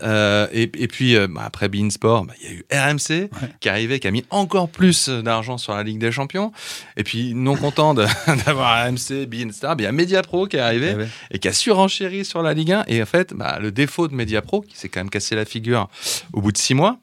et, 0.53 0.63
et 0.63 0.87
puis 0.87 1.15
bah, 1.29 1.43
après 1.45 1.69
Bein 1.69 1.89
Sport, 1.89 2.25
bah, 2.25 2.33
il 2.41 2.47
y 2.47 2.51
a 2.51 2.55
eu 2.55 2.62
RMC 2.71 3.29
qui 3.59 3.67
est 3.67 3.71
arrivé, 3.71 3.99
qui 3.99 4.07
a 4.07 4.11
mis 4.11 4.25
encore 4.29 4.69
plus 4.69 5.09
d'argent 5.09 5.57
sur 5.57 5.73
la 5.73 5.83
Ligue 5.83 5.99
des 5.99 6.11
Champions. 6.11 6.51
Et 6.97 7.03
puis, 7.03 7.33
non 7.33 7.55
content 7.55 7.93
d'avoir 8.45 8.87
RMC, 8.87 9.25
Bein 9.27 9.51
Star, 9.51 9.75
il 9.77 9.83
y 9.83 9.87
a 9.87 9.91
Mediapro 9.91 10.47
qui 10.47 10.57
est 10.57 10.61
arrivé 10.61 10.91
eh 10.93 10.95
ouais. 10.95 11.07
et 11.31 11.39
qui 11.39 11.47
a 11.47 11.53
surenchéri 11.53 12.25
sur 12.25 12.41
la 12.41 12.53
Ligue 12.53 12.71
1. 12.71 12.85
Et 12.87 13.01
en 13.01 13.05
fait, 13.05 13.33
bah, 13.33 13.59
le 13.61 13.71
défaut 13.71 14.07
de 14.07 14.15
Mediapro, 14.15 14.61
qui 14.61 14.77
s'est 14.77 14.89
quand 14.89 14.99
même 14.99 15.09
cassé 15.09 15.35
la 15.35 15.45
figure 15.45 15.89
au 16.31 16.41
bout 16.41 16.51
de 16.51 16.57
six 16.57 16.73
mois, 16.73 16.99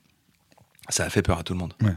ça 0.89 1.05
a 1.05 1.11
fait 1.11 1.23
peur 1.23 1.39
à 1.39 1.43
tout 1.43 1.53
le 1.53 1.59
monde. 1.59 1.75
Ouais. 1.83 1.95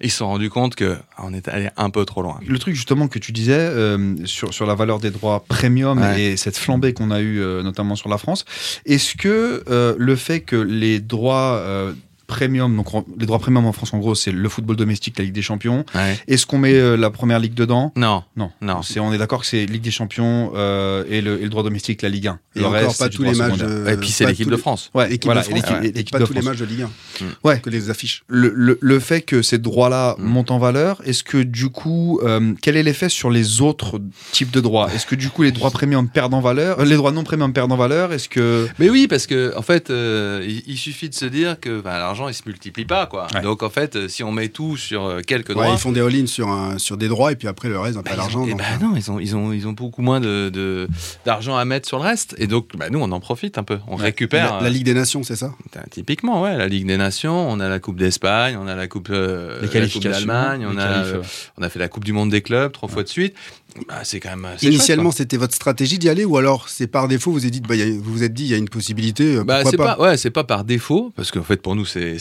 Ils 0.00 0.10
se 0.10 0.18
sont 0.18 0.26
rendus 0.26 0.50
compte 0.50 0.74
que 0.74 0.98
ah, 1.16 1.26
est 1.32 1.48
allé 1.48 1.70
un 1.76 1.88
peu 1.88 2.04
trop 2.04 2.20
loin. 2.20 2.38
Le 2.46 2.58
truc 2.58 2.74
justement 2.74 3.08
que 3.08 3.18
tu 3.18 3.32
disais 3.32 3.54
euh, 3.54 4.14
sur, 4.26 4.52
sur 4.52 4.66
la 4.66 4.74
valeur 4.74 4.98
des 4.98 5.10
droits 5.10 5.44
premium 5.48 5.98
Ouais. 5.98 6.22
et 6.22 6.36
cette 6.36 6.58
flambée 6.58 6.92
qu'on 6.92 7.10
a 7.10 7.20
eue 7.20 7.40
euh, 7.40 7.62
notamment 7.62 7.96
sur 7.96 8.10
la 8.10 8.18
France, 8.18 8.44
est-ce 8.84 9.16
que 9.16 9.64
euh, 9.68 9.94
le 9.98 10.16
fait 10.16 10.40
que 10.40 10.56
les 10.56 11.00
droits 11.00 11.62
premium, 12.26 12.76
donc 12.76 12.92
on- 12.94 13.04
les 13.18 13.26
droits 13.26 13.38
premium 13.38 13.66
en 13.66 13.72
France, 13.72 13.92
en 13.94 13.98
gros, 13.98 14.14
c'est 14.14 14.32
le 14.32 14.48
football 14.48 14.76
domestique, 14.76 15.18
la 15.18 15.24
Ligue 15.24 15.34
des 15.34 15.42
Champions. 15.42 15.84
Ouais. 15.94 16.18
Est-ce 16.28 16.46
qu'on 16.46 16.58
met 16.58 16.74
euh, 16.74 16.96
la 16.96 17.10
première 17.10 17.38
ligue 17.38 17.54
dedans? 17.54 17.92
Non. 17.96 18.22
Non, 18.36 18.50
Non. 18.60 18.82
C'est, 18.82 19.00
on 19.00 19.12
est 19.12 19.18
d'accord 19.18 19.40
que 19.40 19.46
c'est 19.46 19.66
Ligue 19.66 19.82
des 19.82 19.90
Champions 19.90 20.52
euh, 20.54 21.04
et, 21.08 21.20
le, 21.20 21.40
et 21.40 21.44
le 21.44 21.48
droit 21.50 21.62
domestique, 21.62 22.02
la 22.02 22.08
Ligue 22.08 22.28
1. 22.28 22.38
Et 22.54 22.58
le 22.60 22.66
encore 22.66 22.78
reste, 22.80 22.98
pas 22.98 23.08
tous 23.08 23.22
les 23.22 23.34
matchs. 23.34 23.60
Et 23.88 23.96
puis 23.96 24.08
c'est 24.10 24.26
l'équipe 24.26 24.50
de 24.50 24.56
France. 24.56 24.90
Ouais, 24.94 25.08
L'équipe 25.08 25.24
voilà, 25.26 25.42
de 25.42 25.46
France, 25.46 25.60
et 25.82 26.04
pas 26.04 26.18
de 26.18 26.24
tous 26.26 26.32
les 26.32 26.42
matchs 26.42 26.58
de 26.58 26.64
Ligue 26.64 26.82
1. 26.82 26.90
Ouais. 27.44 27.60
Que 27.60 27.70
les 27.70 27.90
affiches. 27.90 28.24
Le, 28.28 28.52
le- 28.54 28.78
le 28.80 29.00
fait 29.00 29.22
que 29.22 29.42
ces 29.42 29.58
droits-là 29.58 30.16
montent 30.18 30.50
en 30.50 30.58
valeur, 30.58 31.00
est-ce 31.04 31.22
que 31.24 31.38
du 31.38 31.68
coup, 31.68 32.20
euh, 32.22 32.54
quel 32.62 32.76
est 32.76 32.82
l'effet 32.82 33.08
sur 33.08 33.30
les 33.30 33.60
autres 33.60 34.00
types 34.32 34.50
de 34.50 34.60
droits? 34.60 34.90
Est-ce 34.94 35.06
que 35.06 35.14
du 35.14 35.28
coup 35.30 35.42
les 35.42 35.52
droits 35.52 35.70
premium 35.70 36.08
perdent 36.08 36.34
en 36.34 36.40
valeur, 36.40 36.80
euh, 36.80 36.84
les 36.84 36.96
droits 36.96 37.12
non 37.12 37.24
premium 37.24 37.52
perdent 37.52 37.72
en 37.72 37.76
valeur? 37.76 38.12
Est-ce 38.12 38.28
que 38.28 38.68
Mais 38.78 38.90
oui, 38.90 39.06
parce 39.08 39.26
que 39.26 39.52
en 39.56 39.62
fait, 39.62 39.90
euh, 39.90 40.44
il, 40.46 40.62
il 40.66 40.76
suffit 40.76 41.08
de 41.08 41.14
se 41.14 41.24
dire 41.26 41.58
que 41.60 41.80
ben, 41.80 41.98
l'argent 42.16 42.28
il 42.28 42.34
se 42.34 42.42
multiplie 42.46 42.84
pas, 42.84 43.06
quoi. 43.06 43.26
Ouais. 43.34 43.42
Donc 43.42 43.62
en 43.62 43.70
fait, 43.70 43.96
euh, 43.96 44.08
si 44.08 44.22
on 44.24 44.32
met 44.32 44.48
tout 44.48 44.76
sur 44.76 45.04
euh, 45.04 45.20
quelques 45.20 45.50
Ouais, 45.50 45.54
droits, 45.54 45.68
ils 45.68 45.78
font 45.78 45.92
des 45.92 46.00
all-in 46.00 46.26
sur, 46.26 46.48
un- 46.48 46.78
sur 46.78 46.96
des 46.96 47.08
droits 47.08 47.32
et 47.32 47.36
puis 47.36 47.48
après 47.48 47.68
le 47.68 47.78
reste, 47.78 47.96
bah, 47.96 48.02
pas 48.04 48.16
d'argent. 48.16 48.44
eh 48.48 48.54
ben 48.54 48.64
euh, 48.80 48.84
non, 48.84 48.94
ils 48.96 49.10
ont, 49.10 49.18
ils 49.20 49.36
ont, 49.36 49.52
ils 49.52 49.66
ont 49.68 49.72
beaucoup 49.72 50.02
moins 50.02 50.20
de, 50.20 50.48
de- 50.48 50.88
d'argent 51.24 51.56
à 51.56 51.64
mettre 51.64 51.86
sur 51.88 51.98
le 51.98 52.04
reste. 52.04 52.34
Et 52.38 52.46
donc, 52.46 52.68
bah, 52.76 52.86
nous, 52.90 52.98
on 53.00 53.12
en 53.12 53.20
profite 53.20 53.58
un 53.58 53.64
peu. 53.64 53.78
On 53.86 53.96
récupère. 53.96 54.56
La, 54.56 54.62
la 54.62 54.70
Ligue 54.70 54.84
des 54.84 54.94
Nations, 54.94 55.22
c'est 55.22 55.36
ça? 55.36 55.52
Typiquement, 55.90 56.42
ouais, 56.42 56.56
la 56.56 56.68
Ligue 56.68 56.86
des 56.86 56.96
Nations, 56.96 57.48
on 57.50 57.60
a 57.60 57.68
la 57.68 57.78
Coupe 57.78 57.98
d'Espagne, 57.98 58.56
on 58.60 58.66
a 58.66 58.74
la 58.74 58.86
Coupe, 58.88 59.08
euh, 59.10 59.48
les 59.48 59.54
la 59.54 59.60
Coupe 59.62 59.72
qualifications 59.72 60.10
d'Allemagne, 60.26 60.66
on 60.70 60.76
a, 60.78 60.82
euh, 60.86 61.22
on 61.58 61.62
a 61.62 61.68
fait 61.68 61.78
la 61.78 61.88
Coupe 61.88 62.04
du 62.04 62.12
Monde 62.12 62.30
des 62.30 62.40
clubs 62.42 62.72
trois 62.72 62.88
fois 62.88 63.02
de 63.02 63.08
suite. 63.08 63.34
Bah, 63.88 64.00
c'est 64.04 64.20
quand 64.20 64.30
même. 64.36 64.48
c'est 64.58 64.66
Initialement, 64.66 65.10
c'était 65.10 65.36
votre 65.36 65.54
stratégie 65.54 65.98
d'y 65.98 66.08
aller 66.08 66.24
ou 66.24 66.36
alors 66.36 66.68
c'est 66.68 66.86
par 66.86 67.08
défaut, 67.08 67.30
vous 67.32 67.38
vous 67.38 67.46
êtes 67.46 67.52
dit, 67.52 67.60
bah, 67.60 67.74
il 67.74 67.80
y 67.80 67.82
a- 67.82 67.98
vous 68.00 68.12
vous 68.12 68.22
êtes 68.22 68.32
dit, 68.34 68.44
il 68.44 68.50
y 68.50 68.54
a 68.54 68.56
une 68.56 68.68
possibilité, 68.68 69.36
euh. 69.36 69.44
Bah, 69.44 69.62
c'est 69.64 69.76
pas, 69.76 69.96
pas, 69.96 70.02
ouais, 70.02 70.16
c'est 70.16 70.30
pas 70.30 70.44
par 70.44 70.64
défaut, 70.64 71.12
parce 71.16 71.30
qu'en 71.30 71.42
fait, 71.42 71.60
pour 71.62 71.74
nous, 71.76 71.84
c'est, 71.84 72.00
euh, 72.00 72.14
ouais, 72.14 72.18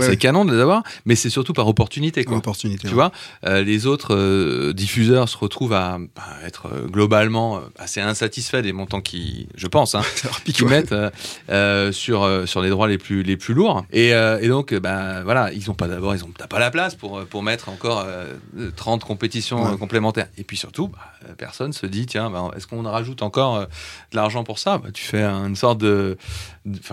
c'est 0.00 0.08
ouais. 0.08 0.16
canon 0.16 0.44
de 0.44 0.52
les 0.54 0.60
avoir, 0.60 0.82
mais 1.04 1.14
c'est 1.14 1.30
surtout 1.30 1.52
par 1.52 1.66
opportunité, 1.68 2.24
quoi. 2.24 2.36
opportunité. 2.36 2.82
Tu 2.82 2.88
ouais. 2.88 2.94
vois, 2.94 3.12
euh, 3.46 3.62
les 3.62 3.86
autres 3.86 4.14
euh, 4.14 4.72
diffuseurs 4.72 5.28
se 5.28 5.36
retrouvent 5.36 5.72
à, 5.72 5.98
bah, 6.16 6.22
être 6.46 6.66
euh, 6.72 6.86
globalement 6.86 7.56
euh, 7.56 7.60
assez 7.78 8.00
insatisfaits 8.00 8.62
des 8.62 8.72
montants 8.72 9.00
qui, 9.00 9.48
je 9.56 9.66
pense, 9.66 9.94
hein, 9.94 10.02
qui 10.44 10.64
mettent 10.64 10.92
euh, 10.92 11.10
euh, 11.50 11.92
sur 11.92 12.22
euh, 12.22 12.46
sur 12.46 12.62
les 12.62 12.70
droits 12.70 12.88
les 12.88 12.98
plus 12.98 13.22
les 13.22 13.36
plus 13.36 13.54
lourds. 13.54 13.84
Et, 13.92 14.14
euh, 14.14 14.38
et 14.40 14.48
donc, 14.48 14.72
euh, 14.72 14.80
bah, 14.80 15.22
voilà, 15.24 15.52
ils 15.52 15.70
ont 15.70 15.74
pas 15.74 15.88
d'abord, 15.88 16.14
ils 16.14 16.24
ont 16.24 16.30
pas 16.48 16.58
la 16.58 16.70
place 16.70 16.94
pour 16.94 17.18
euh, 17.18 17.24
pour 17.24 17.42
mettre 17.42 17.68
encore 17.68 18.04
euh, 18.06 18.34
30 18.76 19.04
compétitions 19.04 19.66
euh, 19.66 19.76
complémentaires. 19.76 20.28
Et 20.38 20.44
puis 20.44 20.56
surtout, 20.56 20.90
bah, 20.94 21.34
personne 21.36 21.72
se 21.72 21.86
dit 21.86 22.06
tiens, 22.06 22.30
bah, 22.30 22.50
est-ce 22.56 22.66
qu'on 22.66 22.82
rajoute 22.82 23.22
encore 23.22 23.56
euh, 23.56 23.64
de 24.10 24.16
l'argent 24.16 24.44
pour 24.44 24.58
ça? 24.58 24.78
Bah, 24.78 24.88
Tu 24.92 25.04
fais 25.04 25.22
une 25.22 25.56
sorte 25.56 25.78
de 25.78 26.16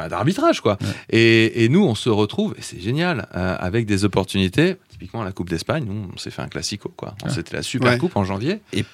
d'arbitrage 0.10 0.62
quoi. 0.62 0.78
Et, 1.10 1.64
et 1.64 1.70
nous, 1.70 1.84
on 1.86 1.96
se 1.96 2.10
retrouve 2.10 2.54
et 2.58 2.62
c'est 2.62 2.80
génial 2.80 3.28
euh, 3.36 3.56
avec 3.60 3.86
des 3.86 4.04
opportunités. 4.06 4.78
Typiquement 4.90 5.24
la 5.24 5.32
Coupe 5.32 5.50
d'Espagne, 5.50 5.86
nous, 5.88 6.10
on 6.14 6.18
s'est 6.18 6.32
fait 6.32 6.42
un 6.42 6.48
classico 6.48 6.90
quoi. 6.96 7.16
C'était 7.30 7.56
la 7.56 7.64
Super 7.64 7.92
Ouais. 7.92 7.98
Coupe 7.98 8.16
en 8.16 8.24
janvier. 8.24 8.62
Et, 8.74 8.86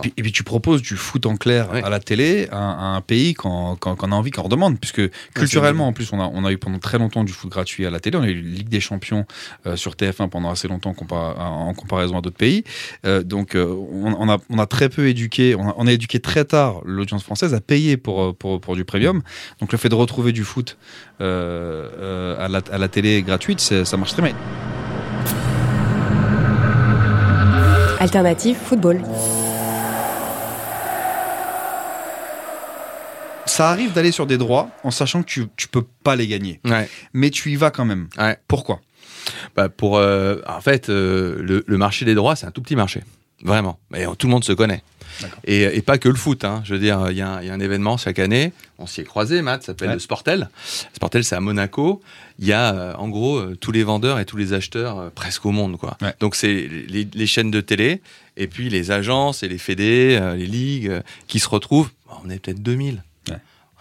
Puis, 0.00 0.12
et 0.16 0.22
puis 0.22 0.30
tu 0.30 0.44
proposes 0.44 0.80
du 0.80 0.96
foot 0.96 1.26
en 1.26 1.36
clair 1.36 1.72
Ouais. 1.72 1.82
à 1.82 1.88
la 1.90 1.98
télé 1.98 2.46
à, 2.52 2.56
à 2.70 2.84
un 2.96 3.00
pays 3.00 3.34
qu'on 3.34 3.74
qu'on 3.74 4.12
a 4.12 4.14
envie, 4.14 4.30
qu'on 4.30 4.42
redemande, 4.42 4.78
puisque 4.78 5.02
culturellement 5.34 5.88
en 5.88 5.92
plus 5.92 6.12
on 6.12 6.20
a, 6.20 6.30
on 6.32 6.44
a 6.44 6.52
eu 6.52 6.56
pendant 6.58 6.78
très 6.78 6.98
longtemps 6.98 7.24
du 7.24 7.32
foot 7.32 7.50
gratuit 7.50 7.84
à 7.84 7.90
la 7.90 7.98
télé, 7.98 8.16
on 8.16 8.22
a 8.22 8.28
eu 8.28 8.40
Ligue 8.40 8.68
des 8.68 8.78
Champions 8.78 9.26
euh, 9.66 9.74
sur 9.74 9.94
TF1 9.94 10.28
pendant 10.28 10.50
assez 10.50 10.68
longtemps 10.68 10.92
compa- 10.92 11.36
en 11.36 11.74
comparaison 11.74 12.16
à 12.18 12.20
d'autres 12.20 12.36
pays, 12.36 12.62
Euh, 13.04 13.24
donc 13.24 13.56
euh, 13.56 13.66
on, 13.66 14.14
on 14.18 14.28
a, 14.28 14.38
on 14.50 14.58
a 14.60 14.66
très 14.66 14.88
peu 14.88 15.08
éduqué, 15.08 15.56
on 15.56 15.68
a, 15.70 15.74
on 15.76 15.86
a 15.88 15.92
éduqué 15.92 16.20
très 16.20 16.44
tard 16.44 16.82
l'audience 16.84 17.24
française 17.24 17.52
à 17.52 17.60
payer 17.60 17.96
pour, 17.96 18.36
pour, 18.36 18.60
pour 18.60 18.76
du 18.76 18.84
premium, 18.84 19.22
donc 19.60 19.72
le 19.72 19.78
fait 19.78 19.88
de 19.88 19.96
retrouver 19.96 20.30
du 20.32 20.44
foot 20.44 20.76
euh, 21.20 21.88
euh, 21.98 22.44
à, 22.44 22.48
la, 22.48 22.60
à 22.70 22.78
la 22.78 22.88
télé 22.88 23.22
gratuite, 23.22 23.58
ça 23.60 23.96
marche 23.96 24.12
très 24.12 24.22
bien. 24.22 24.34
Alternative 27.98 28.56
football. 28.56 29.00
Ça 33.46 33.70
arrive 33.70 33.92
d'aller 33.92 34.12
sur 34.12 34.26
des 34.26 34.38
droits 34.38 34.70
en 34.84 34.90
sachant 34.90 35.22
que 35.22 35.28
tu, 35.28 35.46
tu 35.56 35.68
peux 35.68 35.84
pas 36.02 36.16
les 36.16 36.26
gagner, 36.26 36.60
Ouais. 36.64 36.88
mais 37.12 37.30
tu 37.30 37.50
y 37.52 37.56
vas 37.56 37.70
quand 37.70 37.84
même. 37.84 38.08
Ouais. 38.18 38.36
Pourquoi? 38.48 38.80
Bah, 39.56 39.68
pour, 39.68 39.96
euh, 39.98 40.36
en 40.46 40.60
fait, 40.60 40.88
euh, 40.88 41.40
le, 41.42 41.64
le 41.66 41.78
marché 41.78 42.04
des 42.04 42.14
droits, 42.14 42.36
c'est 42.36 42.46
un 42.46 42.50
tout 42.50 42.62
petit 42.62 42.76
marché. 42.76 43.02
Vraiment. 43.42 43.78
Mais 43.90 44.06
euh, 44.06 44.14
tout 44.14 44.26
le 44.28 44.32
monde 44.32 44.44
se 44.44 44.52
connaît. 44.52 44.82
Et, 45.44 45.62
et 45.62 45.82
pas 45.82 45.98
que 45.98 46.08
le 46.08 46.14
foot. 46.14 46.44
hein. 46.44 46.62
Je 46.64 46.74
veux 46.74 46.80
dire, 46.80 47.06
il 47.10 47.16
y, 47.16 47.22
a 47.22 47.28
un- 47.28 47.40
il 47.42 47.46
y 47.46 47.50
a 47.50 47.54
un 47.54 47.60
événement 47.60 47.96
chaque 47.96 48.18
année. 48.18 48.52
On 48.78 48.86
s'y 48.86 49.00
est 49.00 49.04
croisé, 49.04 49.40
Matt, 49.42 49.62
ça 49.62 49.66
s'appelle 49.68 49.88
Ouais. 49.88 49.94
le 49.94 50.00
Sportel. 50.00 50.48
Sportel, 50.94 51.24
c'est 51.24 51.34
à 51.36 51.40
Monaco. 51.40 52.02
Il 52.38 52.46
y 52.46 52.52
a, 52.52 52.74
euh, 52.74 52.94
en 52.94 53.08
gros, 53.08 53.42
tous 53.56 53.72
les 53.72 53.82
vendeurs 53.82 54.18
et 54.18 54.24
tous 54.26 54.36
les 54.36 54.52
acheteurs 54.52 55.10
presque 55.12 55.44
au 55.46 55.52
monde. 55.52 55.76
Quoi. 55.78 55.96
Ouais. 56.02 56.14
Donc, 56.20 56.34
c'est 56.34 56.52
les, 56.88 57.08
les 57.12 57.26
chaînes 57.26 57.50
de 57.50 57.60
télé 57.60 58.02
et 58.36 58.46
puis 58.46 58.68
les 58.68 58.90
agences 58.90 59.42
et 59.42 59.48
les 59.48 59.58
fédés, 59.58 60.20
les 60.36 60.46
ligues 60.46 60.92
qui 61.28 61.38
se 61.38 61.48
retrouvent. 61.48 61.90
On 62.24 62.28
est 62.30 62.38
peut-être 62.38 62.62
2000. 62.62 63.02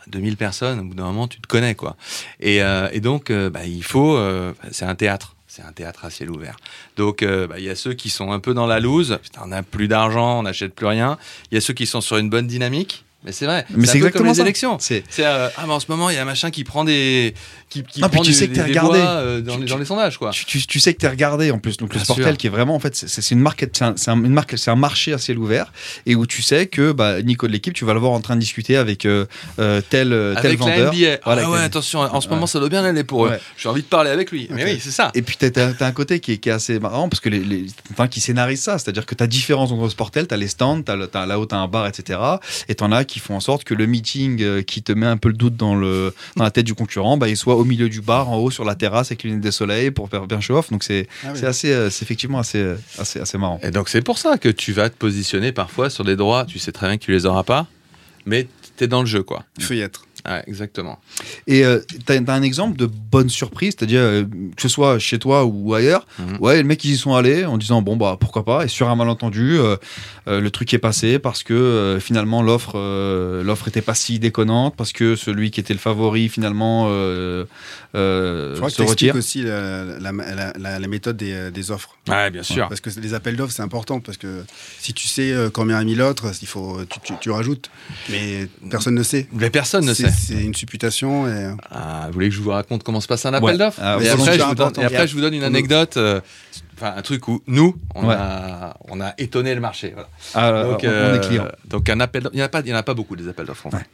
Ouais. 0.07 0.11
2000 0.11 0.37
personnes, 0.37 0.79
au 0.79 0.83
bout 0.83 0.95
d'un 0.95 1.05
moment, 1.05 1.27
tu 1.27 1.39
te 1.39 1.47
connais, 1.47 1.75
quoi. 1.75 1.95
Et, 2.39 2.61
euh, 2.61 2.89
et 2.91 2.99
donc, 2.99 3.29
euh, 3.29 3.49
bah, 3.49 3.65
il 3.65 3.83
faut. 3.83 4.15
euh, 4.17 4.53
c'est 4.71 4.85
un 4.85 4.95
théâtre. 4.95 5.35
C'est 5.47 5.61
un 5.61 5.71
théâtre 5.71 6.03
à 6.03 6.09
ciel 6.09 6.29
ouvert. 6.31 6.57
Donc, 6.97 7.23
euh, 7.23 7.47
bah, 7.47 7.55
il 7.59 7.63
y 7.63 7.69
a 7.69 7.75
ceux 7.75 7.93
qui 7.93 8.09
sont 8.09 8.33
un 8.33 8.39
peu 8.39 8.53
dans 8.53 8.65
la 8.67 8.81
loose. 8.81 9.19
On 9.41 9.47
n'a 9.47 9.63
plus 9.63 9.87
d'argent, 9.87 10.39
on 10.39 10.43
n'achète 10.43 10.75
plus 10.75 10.85
rien. 10.85 11.17
Il 11.49 11.55
y 11.55 11.57
a 11.57 11.61
ceux 11.61 11.73
qui 11.73 11.85
sont 11.85 12.01
sur 12.01 12.17
une 12.17 12.29
bonne 12.29 12.45
dynamique. 12.47 13.04
Mais 13.25 13.31
c'est 13.31 13.45
vrai. 13.45 13.65
Mais 13.71 13.87
c'est 13.87 13.97
exactement 13.97 14.19
comme 14.25 14.27
les 14.29 14.35
ça. 14.35 14.41
élections. 14.43 14.77
C'est 14.79 15.03
euh, 15.19 15.49
ah, 15.57 15.63
mais 15.65 15.73
en 15.73 15.79
ce 15.79 15.87
moment, 15.89 16.09
il 16.09 16.15
y 16.15 16.19
a 16.19 16.21
un 16.21 16.25
machin 16.25 16.51
qui 16.51 16.63
prend 16.63 16.83
des. 16.83 17.33
qui, 17.69 17.83
qui 17.83 17.99
Ah, 18.03 18.09
prend 18.09 18.21
tu 18.21 18.29
des- 18.31 18.35
sais 18.37 18.47
que 18.47 18.53
des 18.53 18.61
regardé. 18.61 18.99
voix, 18.99 19.07
euh, 19.09 19.41
dans, 19.41 19.53
Tu- 19.55 19.59
les, 19.61 19.65
tu- 19.65 19.71
dans 19.71 19.77
les 19.79 19.85
sondages, 19.85 20.17
quoi. 20.17 20.29
tu, 20.31 20.45
tu- 20.45 20.79
sais 20.79 20.93
que 20.93 20.99
t'es 20.99 21.07
regardé 21.09 21.49
en 21.51 21.57
plus. 21.59 21.77
Donc 21.77 21.93
le 21.93 21.99
Sportel 21.99 22.25
sûr. 22.25 22.37
qui 22.37 22.47
est 22.47 22.49
vraiment 22.51 22.75
en 22.75 22.79
fait 22.79 22.95
c'est 22.95 23.31
une 23.31 23.39
marque, 23.39 23.65
c'est 23.73 23.83
un, 24.09 24.23
une 24.23 24.33
marque, 24.33 24.57
c'est 24.57 24.69
un 24.71 24.75
marché 24.75 25.13
à 25.13 25.17
ciel 25.17 25.37
ouvert 25.39 25.71
et 26.05 26.15
où 26.15 26.25
tu 26.27 26.41
sais 26.41 26.67
que 26.67 26.91
bah, 26.91 27.21
Nico 27.23 27.47
de 27.47 27.51
l'équipe, 27.51 27.73
tu 27.73 27.83
vas 27.85 27.93
le 27.93 27.99
voir 27.99 28.11
en 28.11 28.21
train 28.21 28.35
de 28.35 28.41
discuter 28.41 28.77
avec 28.77 29.05
euh, 29.05 29.25
euh, 29.59 29.81
tel 29.89 30.09
tel 30.09 30.13
Avec 30.37 30.59
la 30.59 30.65
vendeur. 30.65 30.93
NBA. 30.93 31.17
Voilà, 31.25 31.41
ah 31.45 31.49
ouais, 31.49 31.57
la- 31.57 31.63
attention, 31.63 31.99
en 32.01 32.21
ce 32.21 32.27
Ouais. 32.27 32.33
moment, 32.35 32.45
ça 32.47 32.59
doit 32.59 32.69
bien 32.69 32.83
aller 32.85 33.03
pour 33.03 33.25
eux. 33.25 33.29
Ouais. 33.29 33.39
J'ai 33.57 33.69
envie 33.69 33.81
de 33.81 33.87
parler 33.87 34.11
avec 34.11 34.31
lui. 34.31 34.47
Mais 34.51 34.63
oui, 34.63 34.79
c'est 34.81 34.91
ça. 34.91 35.11
Et 35.15 35.21
puis 35.23 35.35
t'as 35.37 35.49
t'as 35.49 35.85
un 35.87 35.91
côté 35.91 36.19
qui 36.19 36.33
est, 36.33 36.37
qui 36.37 36.49
est 36.49 36.51
assez 36.53 36.79
marrant 36.79 37.09
parce 37.09 37.19
que 37.21 37.29
les, 37.29 37.39
les 37.39 37.65
qui 38.11 38.21
scénarise 38.21 38.61
ça, 38.61 38.77
c'est-à-dire 38.77 39.05
que 39.05 39.15
t'as 39.15 39.25
différents 39.27 39.71
endroits 39.71 39.89
Sportel, 39.89 40.27
t'as 40.27 40.37
les 40.37 40.47
stands, 40.47 40.81
t'as 40.83 40.95
t'as 41.07 41.25
là-haut 41.25 41.45
t'as 41.47 41.57
un 41.57 41.67
bar, 41.67 41.87
etc. 41.87 42.19
Et 42.69 42.75
t'en 42.75 42.91
as 42.91 43.03
qui 43.05 43.14
font 43.19 43.35
en 43.35 43.39
sorte 43.39 43.63
que 43.63 43.73
le 43.73 43.85
meeting 43.85 44.41
euh, 44.41 44.61
qui 44.61 44.83
te 44.83 44.91
met 44.91 45.05
un 45.05 45.17
peu 45.17 45.29
le 45.29 45.35
doute 45.35 45.55
dans 45.55 45.75
le 45.75 46.13
dans 46.35 46.43
la 46.43 46.51
tête 46.51 46.65
du 46.65 46.73
concurrent, 46.73 47.17
bah, 47.17 47.29
il 47.29 47.37
soit 47.37 47.55
au 47.55 47.65
milieu 47.65 47.89
du 47.89 48.01
bar, 48.01 48.29
en 48.29 48.37
haut 48.37 48.51
sur 48.51 48.65
la 48.65 48.75
terrasse 48.75 49.07
avec 49.07 49.23
lunettes 49.23 49.41
de 49.41 49.51
soleil 49.51 49.91
pour 49.91 50.09
faire 50.09 50.27
bien 50.27 50.39
show 50.41 50.57
off. 50.57 50.69
Donc 50.71 50.83
c'est 50.83 51.07
Ah 51.23 51.27
oui. 51.31 51.39
c'est 51.39 51.45
assez, 51.45 51.71
euh, 51.71 51.89
c'est 51.89 52.03
effectivement 52.03 52.39
assez, 52.39 52.59
euh, 52.59 52.75
assez, 52.97 53.19
assez 53.19 53.37
marrant. 53.37 53.59
Et 53.63 53.71
donc 53.71 53.89
c'est 53.89 54.01
pour 54.01 54.17
ça 54.17 54.37
que 54.37 54.49
tu 54.49 54.73
vas 54.73 54.89
te 54.89 54.95
positionner 54.95 55.51
parfois 55.51 55.89
sur 55.89 56.03
des 56.03 56.15
droits, 56.15 56.45
tu 56.45 56.59
sais 56.59 56.71
très 56.71 56.87
bien 56.87 56.97
que 56.97 57.03
tu 57.03 57.11
les 57.11 57.25
auras 57.25 57.43
pas, 57.43 57.67
mais 58.25 58.47
t'es 58.75 58.87
dans 58.87 59.01
le 59.01 59.07
jeu 59.07 59.23
quoi. 59.23 59.43
Il 59.57 59.63
faut 59.63 59.73
y 59.73 59.81
être. 59.81 60.05
Ouais, 60.27 60.43
exactement. 60.47 60.97
Et 61.45 61.63
euh, 61.63 61.79
t'as 62.05 62.19
t'as 62.19 62.33
un 62.33 62.41
exemple 62.41 62.77
de 62.77 62.87
bonne 62.87 63.29
surprise, 63.29 63.75
c'est-à-dire 63.77 63.99
euh, 64.01 64.23
que 64.55 64.61
ce 64.61 64.67
soit 64.69 64.97
chez 64.97 65.19
toi 65.19 65.45
ou 65.45 65.73
ailleurs, 65.75 66.07
Mhm. 66.17 66.37
ouais, 66.39 66.57
les 66.57 66.63
mecs 66.63 66.83
ils 66.83 66.93
y 66.93 66.97
sont 66.97 67.13
allés 67.13 67.45
en 67.45 67.57
disant 67.57 67.81
bon 67.83 67.95
bah 67.95 68.17
pourquoi 68.19 68.43
pas, 68.43 68.65
et 68.65 68.67
sur 68.67 68.89
un 68.89 68.95
malentendu, 68.95 69.57
euh, 69.59 69.75
euh, 70.27 70.41
le 70.41 70.49
truc 70.49 70.73
est 70.73 70.79
passé 70.79 71.19
parce 71.19 71.43
que 71.43 71.53
euh, 71.53 71.99
finalement 71.99 72.41
l'offre 72.41 72.73
euh, 72.75 73.43
l'offre 73.43 73.67
était 73.67 73.81
pas 73.83 73.93
si 73.95 74.17
déconnante, 74.17 74.75
parce 74.75 74.93
que 74.93 75.15
celui 75.15 75.51
qui 75.51 75.59
était 75.59 75.73
le 75.73 75.79
favori 75.79 76.27
finalement 76.29 76.87
euh, 76.89 77.45
euh, 77.95 78.51
Il 78.51 78.55
faudra 78.55 78.67
que 78.69 78.73
se 78.73 78.81
tu 78.81 78.89
retire. 78.89 79.15
aussi 79.15 79.43
la, 79.43 79.85
la, 79.99 80.79
la- 80.79 80.87
méthode 80.87 81.17
des, 81.17 81.51
des 81.51 81.71
offres. 81.71 81.94
Ouais, 82.07 82.29
bien 82.29 82.43
sûr. 82.43 82.67
Parce 82.69 82.81
que 82.81 82.89
les 82.99 83.13
appels 83.13 83.35
d'offres, 83.35 83.53
c'est 83.53 83.63
important. 83.63 83.99
Parce 83.99 84.17
que 84.17 84.43
si 84.79 84.93
tu 84.93 85.07
sais 85.07 85.31
euh, 85.31 85.49
combien 85.49 85.77
a 85.77 85.83
mis 85.83 85.95
l'autre, 85.95 86.31
il 86.41 86.47
faut, 86.47 86.79
tu, 86.85 86.99
tu- 86.99 87.13
tu 87.19 87.29
rajoutes. 87.31 87.69
Mais 88.09 88.47
personne 88.69 88.93
ne 88.95 89.03
sait. 89.03 89.27
Mais 89.33 89.49
personne 89.49 89.85
ne 89.85 89.93
sait. 89.93 90.11
C'est 90.11 90.43
une 90.43 90.53
supputation. 90.53 91.27
Et... 91.27 91.51
Ah, 91.71 92.05
vous 92.07 92.13
voulez 92.13 92.29
que 92.29 92.35
je 92.35 92.41
vous 92.41 92.51
raconte 92.51 92.83
comment 92.83 93.01
se 93.01 93.07
passe 93.07 93.25
un 93.25 93.33
appel 93.33 93.43
Ouais. 93.49 93.57
d'offres 93.57 93.79
Ah, 93.81 93.97
et, 94.01 94.09
après, 94.09 94.37
je 94.37 94.43
vous 94.43 94.55
donne, 94.55 94.67
important. 94.67 94.81
et 94.81 94.85
après, 94.85 95.07
je 95.07 95.15
vous 95.15 95.21
donne 95.21 95.33
une 95.33 95.43
anecdote, 95.43 95.97
euh, 95.97 96.21
enfin 96.77 96.93
un 96.95 97.01
truc 97.01 97.27
où 97.27 97.41
nous, 97.47 97.75
on, 97.95 98.07
Ouais. 98.07 98.15
a, 98.17 98.75
on 98.89 99.01
a 99.01 99.13
étonné 99.17 99.55
le 99.55 99.61
marché. 99.61 99.91
voilà. 99.93 100.09
Ah, 100.33 100.63
Donc, 100.63 100.81
on, 100.83 100.87
on 100.87 100.91
euh, 100.91 101.15
est 101.15 101.27
client. 101.27 101.47
Donc 101.65 101.89
un 101.89 101.99
appel, 101.99 102.27
il 102.33 102.37
n'y 102.37 102.41
en 102.41 102.45
a 102.45 102.49
pas, 102.49 102.59
il 102.61 102.67
y 102.67 102.73
en 102.73 102.77
a 102.77 102.83
pas 102.83 102.93
beaucoup 102.93 103.15
des 103.15 103.27
appels 103.27 103.45
d'offres. 103.45 103.67
en 103.67 103.71
fait. 103.71 103.85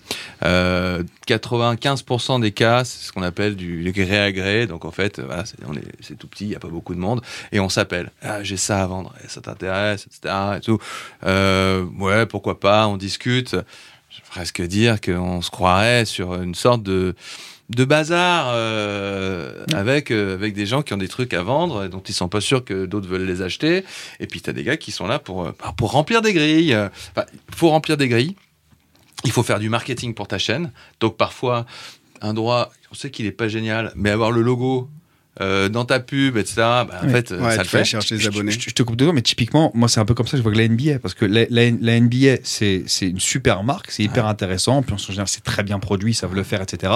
Euh, 0.44 1.04
95% 1.28 2.42
des 2.42 2.52
cas, 2.52 2.84
c'est 2.84 3.06
ce 3.08 3.12
qu'on 3.12 3.24
appelle 3.24 3.56
du, 3.56 3.84
du 3.84 3.92
gré 3.92 4.20
à 4.20 4.32
gré. 4.32 4.68
Donc 4.68 4.86
en 4.86 4.92
fait, 4.92 5.20
voilà, 5.20 5.46
c'est, 5.46 5.58
on 5.68 5.74
est, 5.74 5.84
c'est 6.02 6.18
tout 6.18 6.28
petit, 6.28 6.46
il 6.46 6.50
n'y 6.50 6.56
a 6.56 6.60
pas 6.60 6.68
beaucoup 6.68 6.94
de 6.96 7.00
monde, 7.00 7.22
et 7.52 7.60
on 7.60 7.70
s'appelle. 7.70 8.12
Ah, 8.22 8.44
j'ai 8.44 8.58
ça 8.58 8.82
à 8.82 8.88
vendre, 8.88 9.14
et 9.24 9.28
ça 9.28 9.42
t'intéresse, 9.42 10.08
etc. 10.08 10.34
Et 10.58 10.62
tout. 10.62 10.80
Euh, 11.26 11.86
ouais, 12.00 12.26
pourquoi 12.26 12.60
pas, 12.60 12.88
on 12.88 12.98
discute. 12.98 13.52
Je 14.10 14.18
vais 14.18 14.24
presque 14.30 14.62
dire 14.62 15.00
qu'on 15.00 15.42
se 15.42 15.50
croirait 15.50 16.04
sur 16.06 16.36
une 16.42 16.56
sorte 16.56 16.84
de 16.84 17.16
de 17.76 17.86
bazar 17.86 18.48
euh, 18.50 19.66
avec 19.74 20.12
euh, 20.12 20.34
avec 20.34 20.54
des 20.54 20.66
gens 20.66 20.82
qui 20.82 20.94
ont 20.94 20.98
des 20.98 21.08
trucs 21.08 21.34
à 21.34 21.42
vendre 21.42 21.86
et 21.86 21.90
dont 21.90 22.02
ils 22.02 22.14
sont 22.14 22.28
pas 22.28 22.42
sûrs 22.42 22.66
que 22.66 22.86
d'autres 22.86 23.08
veulent 23.08 23.26
les 23.26 23.42
acheter. 23.42 23.84
Et 24.20 24.28
puis 24.28 24.42
tu 24.42 24.50
as 24.50 24.54
des 24.54 24.64
gars 24.64 24.78
qui 24.78 24.92
sont 24.92 25.08
là 25.08 25.20
pour 25.20 25.46
euh, 25.46 25.52
bah, 25.60 25.74
pour 25.78 25.92
remplir 25.92 26.22
des 26.22 26.34
grilles. 26.34 26.76
Enfin, 26.76 27.26
il 27.50 27.56
faut 27.56 27.70
remplir 27.70 27.98
des 27.98 28.08
grilles. 28.08 28.36
Il 29.24 29.32
faut 29.32 29.44
faire 29.44 29.60
du 29.60 29.70
marketing 29.70 30.14
pour 30.14 30.28
ta 30.28 30.38
chaîne. 30.38 30.72
Donc 31.00 31.18
parfois 31.18 31.66
un 32.22 32.34
droit 32.34 32.72
on 32.92 32.96
sait 32.96 33.10
qu'il 33.10 33.26
est 33.26 33.32
pas 33.32 33.48
génial 33.48 33.92
mais 33.96 34.10
avoir 34.10 34.32
le 34.32 34.42
logo 34.42 34.90
euh, 35.42 35.70
dans 35.70 35.86
ta 35.86 36.00
pub, 36.00 36.38
etc. 36.38 36.56
Bah, 36.58 36.88
en 37.02 37.06
Ouais. 37.08 37.12
fait, 37.12 37.32
Ouais, 37.32 37.56
ça 37.56 37.64
le 37.64 37.68
fait. 37.68 37.84
chercher 37.84 38.16
les 38.16 38.22
Je- 38.22 38.28
abonnés. 38.30 38.52
Je, 38.52 38.60
je 38.60 38.74
te 38.74 38.84
coupe 38.84 38.96
deux 38.96 39.12
mais 39.12 39.22
typiquement, 39.22 39.72
moi, 39.74 39.90
c'est 39.90 40.00
un 40.00 40.06
peu 40.06 40.14
comme 40.14 40.28
ça 40.28 40.32
que 40.32 40.38
je 40.38 40.44
vois 40.44 40.52
que 40.52 40.58
la 40.58 40.68
NBA. 40.68 41.00
Parce 41.00 41.14
que 41.14 41.26
la, 41.26 41.46
la- 41.50 41.72
la 41.82 42.00
NBA, 42.00 42.38
c'est 42.44 42.84
une 43.02 43.20
super 43.20 43.64
marque, 43.64 43.92
c'est 43.92 44.04
hyper 44.04 44.26
intéressant. 44.28 44.82
Puis 44.84 44.94
en 44.94 44.98
général, 44.98 45.28
c'est 45.28 45.44
très 45.44 45.64
bien 45.64 45.80
produit, 45.80 46.14
ça 46.14 46.28
veut 46.28 46.36
le 46.36 46.44
faire, 46.44 46.62
etc. 46.62 46.94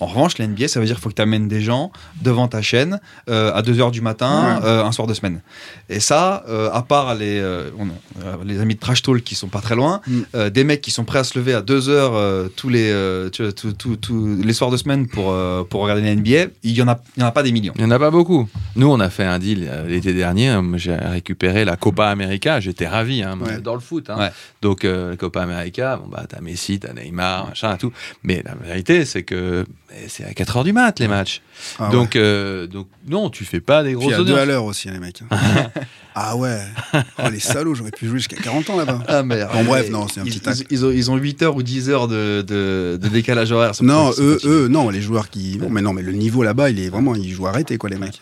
En 0.00 0.06
revanche, 0.06 0.38
la 0.38 0.46
NBA, 0.46 0.68
ça 0.68 0.78
veut 0.78 0.86
dire 0.86 0.94
qu'il 0.96 1.02
faut 1.02 1.08
que 1.08 1.14
tu 1.16 1.22
amènes 1.22 1.48
des 1.48 1.60
gens 1.60 1.90
devant 2.22 2.46
ta 2.46 2.62
chaîne 2.62 3.00
euh, 3.28 3.52
à 3.52 3.62
2h 3.62 3.90
du 3.90 4.00
matin, 4.00 4.60
Ouais. 4.60 4.66
euh, 4.68 4.84
un 4.84 4.92
soir 4.92 5.08
de 5.08 5.14
semaine. 5.14 5.40
Et 5.88 5.98
ça, 6.00 6.44
euh, 6.48 6.70
à 6.72 6.82
part 6.82 7.14
les, 7.16 7.40
euh, 7.40 7.70
on- 7.78 7.88
euh, 8.22 8.36
les 8.44 8.60
amis 8.60 8.74
de 8.76 8.80
Trash 8.80 9.02
Talk 9.02 9.22
qui 9.24 9.34
sont 9.34 9.48
pas 9.48 9.60
très 9.60 9.74
loin, 9.74 10.00
Mm. 10.06 10.20
euh, 10.36 10.50
des 10.50 10.62
mecs 10.64 10.80
qui 10.82 10.90
sont 10.92 11.04
prêts 11.04 11.18
à 11.18 11.24
se 11.24 11.36
lever 11.38 11.52
à 11.54 11.62
2h 11.62 12.48
tous, 12.54 12.68
les, 12.68 12.90
euh, 12.90 13.28
tu 13.30 13.42
vois, 13.42 13.52
tous- 13.52 13.72
tous- 13.72 13.96
tous 13.96 14.36
les 14.36 14.52
soirs 14.52 14.70
de 14.70 14.76
semaine 14.76 15.06
pour, 15.08 15.32
euh, 15.32 15.64
pour 15.64 15.80
regarder 15.82 16.02
la 16.02 16.10
NBA, 16.14 16.46
il 16.62 16.72
y 16.72 16.82
en 16.82 16.88
a, 16.88 17.00
il 17.16 17.20
y 17.20 17.24
en 17.24 17.26
a 17.26 17.32
pas 17.32 17.42
des 17.42 17.50
millions. 17.52 17.74
Il 17.78 17.84
n'y 17.84 17.92
en 17.92 17.94
a 17.94 17.98
pas 18.00 18.10
beaucoup. 18.10 18.48
Nous, 18.74 18.88
on 18.90 18.98
a 18.98 19.08
fait 19.08 19.24
un 19.24 19.38
deal 19.38 19.68
euh, 19.70 19.86
l'été 19.86 20.12
dernier. 20.12 20.50
euh, 20.50 20.62
J'ai 20.76 20.96
récupéré 20.96 21.64
la 21.64 21.76
Copa 21.76 22.08
América. 22.08 22.58
J'étais 22.58 22.88
ravi. 22.88 23.22
Hein, 23.22 23.38
Ouais. 23.40 23.52
J'adore 23.54 23.74
le 23.76 23.80
foot. 23.80 24.10
Hein. 24.10 24.18
Ouais. 24.18 24.30
Donc, 24.62 24.84
euh, 24.84 25.10
la 25.10 25.16
Copa 25.16 25.42
América, 25.42 25.96
bon, 25.96 26.08
bah, 26.08 26.24
t'as 26.28 26.40
Messi, 26.40 26.80
t'as 26.80 26.92
Neymar, 26.92 27.46
machin, 27.48 27.76
tout. 27.76 27.92
Mais 28.24 28.42
la 28.44 28.54
vérité, 28.56 29.04
c'est 29.04 29.22
que 29.22 29.64
eh, 29.92 30.08
c'est 30.08 30.24
à 30.24 30.34
4 30.34 30.56
heures 30.56 30.64
du 30.64 30.72
mat, 30.72 30.98
les 30.98 31.06
matchs. 31.06 31.40
Ah 31.78 31.90
donc, 31.90 32.16
euh, 32.16 32.66
donc, 32.66 32.88
non, 33.08 33.30
tu 33.30 33.44
fais 33.44 33.60
pas 33.60 33.82
des 33.82 33.92
grosses 33.92 34.12
à 34.12 34.16
deux 34.16 34.22
audiences. 34.22 34.38
à 34.38 34.44
l'heure 34.44 34.64
aussi, 34.64 34.90
les 34.90 34.98
mecs. 34.98 35.22
ah 36.14 36.36
ouais. 36.36 36.60
Oh, 36.94 37.28
les 37.30 37.40
salauds, 37.40 37.74
j'aurais 37.74 37.90
pu 37.90 38.06
jouer 38.06 38.18
jusqu'à 38.18 38.36
40 38.36 38.70
ans 38.70 38.76
là-bas. 38.76 39.02
Ah 39.06 39.22
merde. 39.22 39.50
Bon, 39.52 39.64
bref, 39.64 39.90
non, 39.90 40.06
c'est 40.08 40.20
un 40.20 40.24
ils, 40.24 40.38
petit 40.38 40.64
ils, 40.70 40.72
ils 40.72 40.84
ont, 40.84 40.90
ils 40.90 41.10
ont 41.10 41.16
8 41.16 41.42
heures 41.42 41.56
ou 41.56 41.62
10 41.62 41.90
heures 41.90 42.08
de, 42.08 42.42
de, 42.42 42.98
de 43.00 43.08
décalage 43.08 43.52
horaire. 43.52 43.72
Non, 43.80 44.10
eux, 44.18 44.38
eux, 44.44 44.68
non, 44.68 44.90
les 44.90 45.00
joueurs 45.00 45.30
qui. 45.30 45.58
Non, 45.58 45.68
mais 45.70 45.82
non, 45.82 45.92
mais 45.92 46.02
le 46.02 46.12
niveau 46.12 46.42
là-bas, 46.42 46.70
il 46.70 46.80
est 46.80 46.88
vraiment. 46.88 47.14
Ils 47.14 47.32
jouent 47.32 47.46
arrêté, 47.46 47.78
quoi, 47.78 47.90
les 47.90 47.96
mecs. 47.96 48.20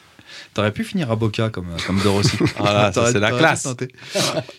T'aurais 0.57 0.73
pu 0.73 0.85
finir 0.85 1.11
à 1.11 1.17
Boca 1.17 1.51
comme, 1.51 1.67
comme 1.87 2.01
De 2.03 2.09
Rossi. 2.09 2.37
T'aurais- 2.57 3.13
c'est 3.13 3.21
la 3.21 3.31
classe. 3.31 3.69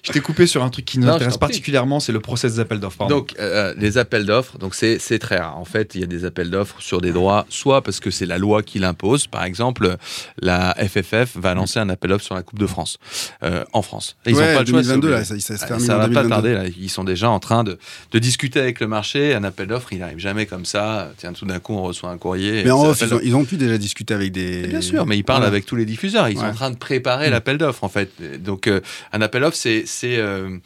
je 0.03 0.11
t'ai 0.11 0.19
coupé 0.21 0.45
sur 0.47 0.63
un 0.63 0.69
truc 0.69 0.85
qui 0.85 0.99
nous 0.99 1.07
Non, 1.07 1.13
intéresse 1.13 1.37
particulièrement, 1.37 1.99
c'est 1.99 2.11
le 2.11 2.19
process 2.19 2.53
des 2.53 2.59
appels 2.59 2.79
d'offres. 2.79 3.07
Donc, 3.07 3.33
euh, 3.39 3.73
les 3.77 3.97
appels 3.97 4.25
d'offres, 4.25 4.57
donc 4.59 4.75
c'est 4.75 4.99
c'est 4.99 5.19
très 5.19 5.37
rare. 5.39 5.57
En 5.57 5.65
fait, 5.65 5.95
il 5.95 6.01
y 6.01 6.03
a 6.03 6.07
des 6.07 6.23
appels 6.25 6.51
d'offres 6.51 6.79
sur 6.81 7.01
des 7.01 7.11
droits, 7.11 7.45
soit 7.49 7.81
parce 7.81 7.99
que 7.99 8.11
c'est 8.11 8.25
la 8.27 8.37
loi 8.37 8.61
qui 8.63 8.79
l'impose. 8.79 9.25
Par 9.27 9.43
exemple, 9.43 9.97
la 10.39 10.75
FFF 10.75 11.35
va 11.35 11.53
lancer 11.53 11.79
un 11.79 11.89
appel 11.89 12.11
d'offres 12.11 12.25
sur 12.25 12.35
la 12.35 12.43
Coupe 12.43 12.59
de 12.59 12.67
France 12.67 12.97
euh, 13.43 13.63
en 13.73 13.81
France. 13.81 14.15
Ils 14.25 14.35
Ouais, 14.35 14.41
n'ont 14.51 14.57
pas 14.57 14.63
le 14.63 14.67
choix. 14.67 14.83
c'est 14.83 14.89
2022, 14.89 15.09
là, 15.09 15.23
ça, 15.25 15.39
ça 15.39 15.57
se 15.57 15.63
Ah, 15.63 15.67
termine 15.67 15.85
ça 15.85 15.95
en 15.95 15.97
va 15.97 16.03
pas 16.03 16.23
2022. 16.23 16.29
tarder. 16.29 16.53
Là. 16.69 16.75
Ils 16.79 16.89
sont 16.89 17.03
déjà 17.03 17.29
en 17.29 17.39
train 17.39 17.63
de, 17.63 17.79
de 18.11 18.19
discuter 18.19 18.59
avec 18.59 18.79
le 18.79 18.87
marché. 18.87 19.33
Un 19.33 19.43
appel 19.43 19.67
d'offres, 19.67 19.91
il 19.93 19.99
n'arrive 19.99 20.19
jamais 20.19 20.45
comme 20.45 20.65
ça. 20.65 21.11
Tiens, 21.17 21.33
tout 21.33 21.45
d'un 21.45 21.59
coup, 21.59 21.73
on 21.73 21.81
reçoit 21.81 22.09
un 22.11 22.17
courrier. 22.17 22.63
Mais 22.63 22.69
en 22.71 22.85
off, 22.85 23.01
ils 23.01 23.13
ont, 23.13 23.19
ils 23.23 23.35
ont 23.35 23.45
pu 23.45 23.57
déjà 23.57 23.79
discuter 23.79 24.13
avec 24.13 24.31
des. 24.31 24.63
et 24.65 24.67
Bien 24.67 24.81
sûr, 24.81 25.05
mais 25.07 25.17
ils 25.17 25.23
parlent 25.23 25.41
Ouais. 25.41 25.47
avec 25.47 25.65
tous 25.65 25.75
les 25.75 25.85
diffuseurs. 25.87 26.29
Ils 26.29 26.37
sont 26.37 26.45
en 26.45 26.53
train 26.53 26.69
de 26.69 26.77
préparer 26.77 27.31
l'appel 27.31 27.57
d'offres, 27.57 27.83
en 27.83 27.89
fait. 27.89 28.11
Donc, 28.43 28.67
euh, 28.67 28.81
un 29.11 29.21
appel 29.21 29.41
d'offres, 29.41 29.57
c'est, 29.57 29.85
euh, 30.03 30.57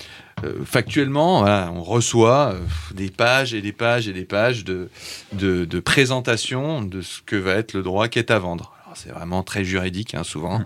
euh, 0.44 0.54
factuellement, 0.66 1.40
voilà, 1.40 1.72
on 1.74 1.82
reçoit 1.82 2.56
des 2.94 3.10
pages 3.10 3.54
et 3.54 3.62
des 3.62 3.72
pages 3.72 4.10
et 4.10 4.14
des 4.14 4.26
pages 4.26 4.66
de, 4.66 4.90
de, 5.34 5.64
de 5.64 5.80
présentation 5.80 6.82
de 6.82 7.02
ce 7.02 7.22
que 7.26 7.38
va 7.38 7.54
être 7.54 7.74
le 7.74 7.84
droit 7.84 8.10
qui 8.10 8.20
est 8.20 8.32
à 8.32 8.40
vendre. 8.40 8.74
C'est 8.96 9.12
vraiment 9.12 9.44
très 9.44 9.64
juridique, 9.64 10.16
hein, 10.16 10.24
souvent. 10.24 10.62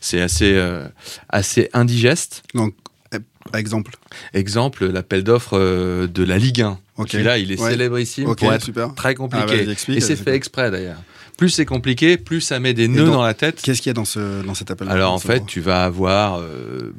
C'est 0.00 0.20
assez, 0.20 0.54
euh, 0.54 0.86
assez 1.28 1.68
indigeste. 1.72 2.42
Donc, 2.54 2.74
exemple. 3.54 3.92
Exemple, 4.34 4.86
l'appel 4.86 5.24
d'offres 5.24 5.58
euh, 5.58 6.06
de 6.06 6.22
la 6.22 6.38
Ligue 6.38 6.62
1. 6.62 6.78
Ok. 6.96 7.08
Celui-là, 7.10 7.38
il 7.38 7.50
est 7.52 7.60
Ouais. 7.60 8.34
pour 8.36 8.52
être 8.52 8.62
super. 8.64 8.94
très 8.94 9.10
Ah, 9.10 9.14
compliqué. 9.14 9.68
explique, 9.70 9.98
et 9.98 10.00
c'est 10.00 10.16
fait 10.16 10.34
exprès 10.34 10.70
d'ailleurs. 10.70 10.98
Plus 11.38 11.48
c'est 11.50 11.64
compliqué, 11.64 12.18
plus 12.18 12.42
ça 12.42 12.60
met 12.60 12.74
des 12.74 12.86
nœuds 12.86 13.06
dans 13.06 13.22
la 13.22 13.32
tête. 13.32 13.60
Qu'est-ce 13.62 13.80
qu'il 13.80 13.88
y 13.88 13.90
a 13.90 13.94
dans, 13.94 14.04
ce, 14.04 14.42
dans 14.44 14.52
cet 14.54 14.70
appel 14.70 14.88
Alors 14.90 15.12
en 15.14 15.18
fait, 15.18 15.46
tu 15.46 15.60
vas 15.60 15.84
avoir 15.84 16.38
euh, 16.38 16.92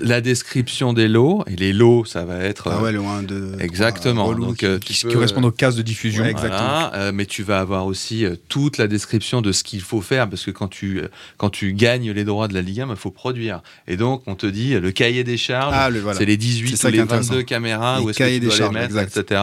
la 0.00 0.20
description 0.20 0.92
des 0.92 1.08
lots 1.08 1.42
et 1.46 1.56
les 1.56 1.72
lots, 1.72 2.04
ça 2.04 2.24
va 2.24 2.38
être 2.38 2.68
Ah 2.70 2.76
euh, 2.78 2.82
ouais, 2.82 2.92
le 2.92 3.00
1, 3.00 3.22
2. 3.22 3.56
exactement. 3.60 4.32
Donc 4.34 4.62
euh, 4.62 4.78
qui, 4.78 4.94
qui 4.94 5.06
peux- 5.06 5.12
correspondent 5.12 5.44
aux 5.46 5.50
cases 5.50 5.76
de 5.76 5.82
diffusion. 5.82 6.22
Ouais, 6.24 6.32
voilà, 6.32 6.54
exactement. 6.56 6.90
euh, 6.94 7.12
mais 7.14 7.26
tu 7.26 7.42
vas 7.42 7.60
avoir 7.60 7.86
aussi 7.86 8.24
euh, 8.24 8.36
toute 8.48 8.78
la 8.78 8.86
description 8.88 9.40
de 9.42 9.52
ce 9.52 9.64
qu'il 9.64 9.80
faut 9.80 10.00
faire 10.00 10.28
parce 10.28 10.44
que 10.44 10.50
quand 10.50 10.68
tu 10.68 11.00
euh, 11.00 11.08
quand 11.36 11.50
tu 11.50 11.72
gagnes 11.72 12.10
les 12.12 12.24
droits 12.24 12.48
de 12.48 12.54
la 12.54 12.62
Ligue 12.62 12.80
1, 12.80 12.88
il 12.90 12.96
faut 12.96 13.10
produire. 13.10 13.60
Et 13.88 13.96
donc 13.96 14.22
on 14.26 14.34
te 14.34 14.46
dit 14.46 14.74
euh, 14.74 14.80
le 14.80 14.90
cahier 14.92 15.24
des 15.24 15.36
charges. 15.36 15.74
Ah, 15.76 15.90
le, 15.90 16.00
voilà. 16.00 16.18
C'est 16.18 16.24
les 16.26 16.36
18 16.36 16.70
C'est 16.70 16.76
ça 16.76 16.88
ou 16.88 16.90
qui 16.90 16.96
les 16.96 16.98
est 17.00 17.04
intéressant. 17.04 17.32
22 17.34 17.42
caméras, 17.44 17.98
Les 17.98 18.04
où 18.04 18.10
est-ce 18.10 18.18
que 18.18 18.24
tu 18.24 18.30
des 18.40 18.46
dois 18.46 18.54
charges, 18.56 18.74
les 18.74 18.80
mettre, 18.80 18.96
exact. 18.98 19.16
etc. 19.16 19.40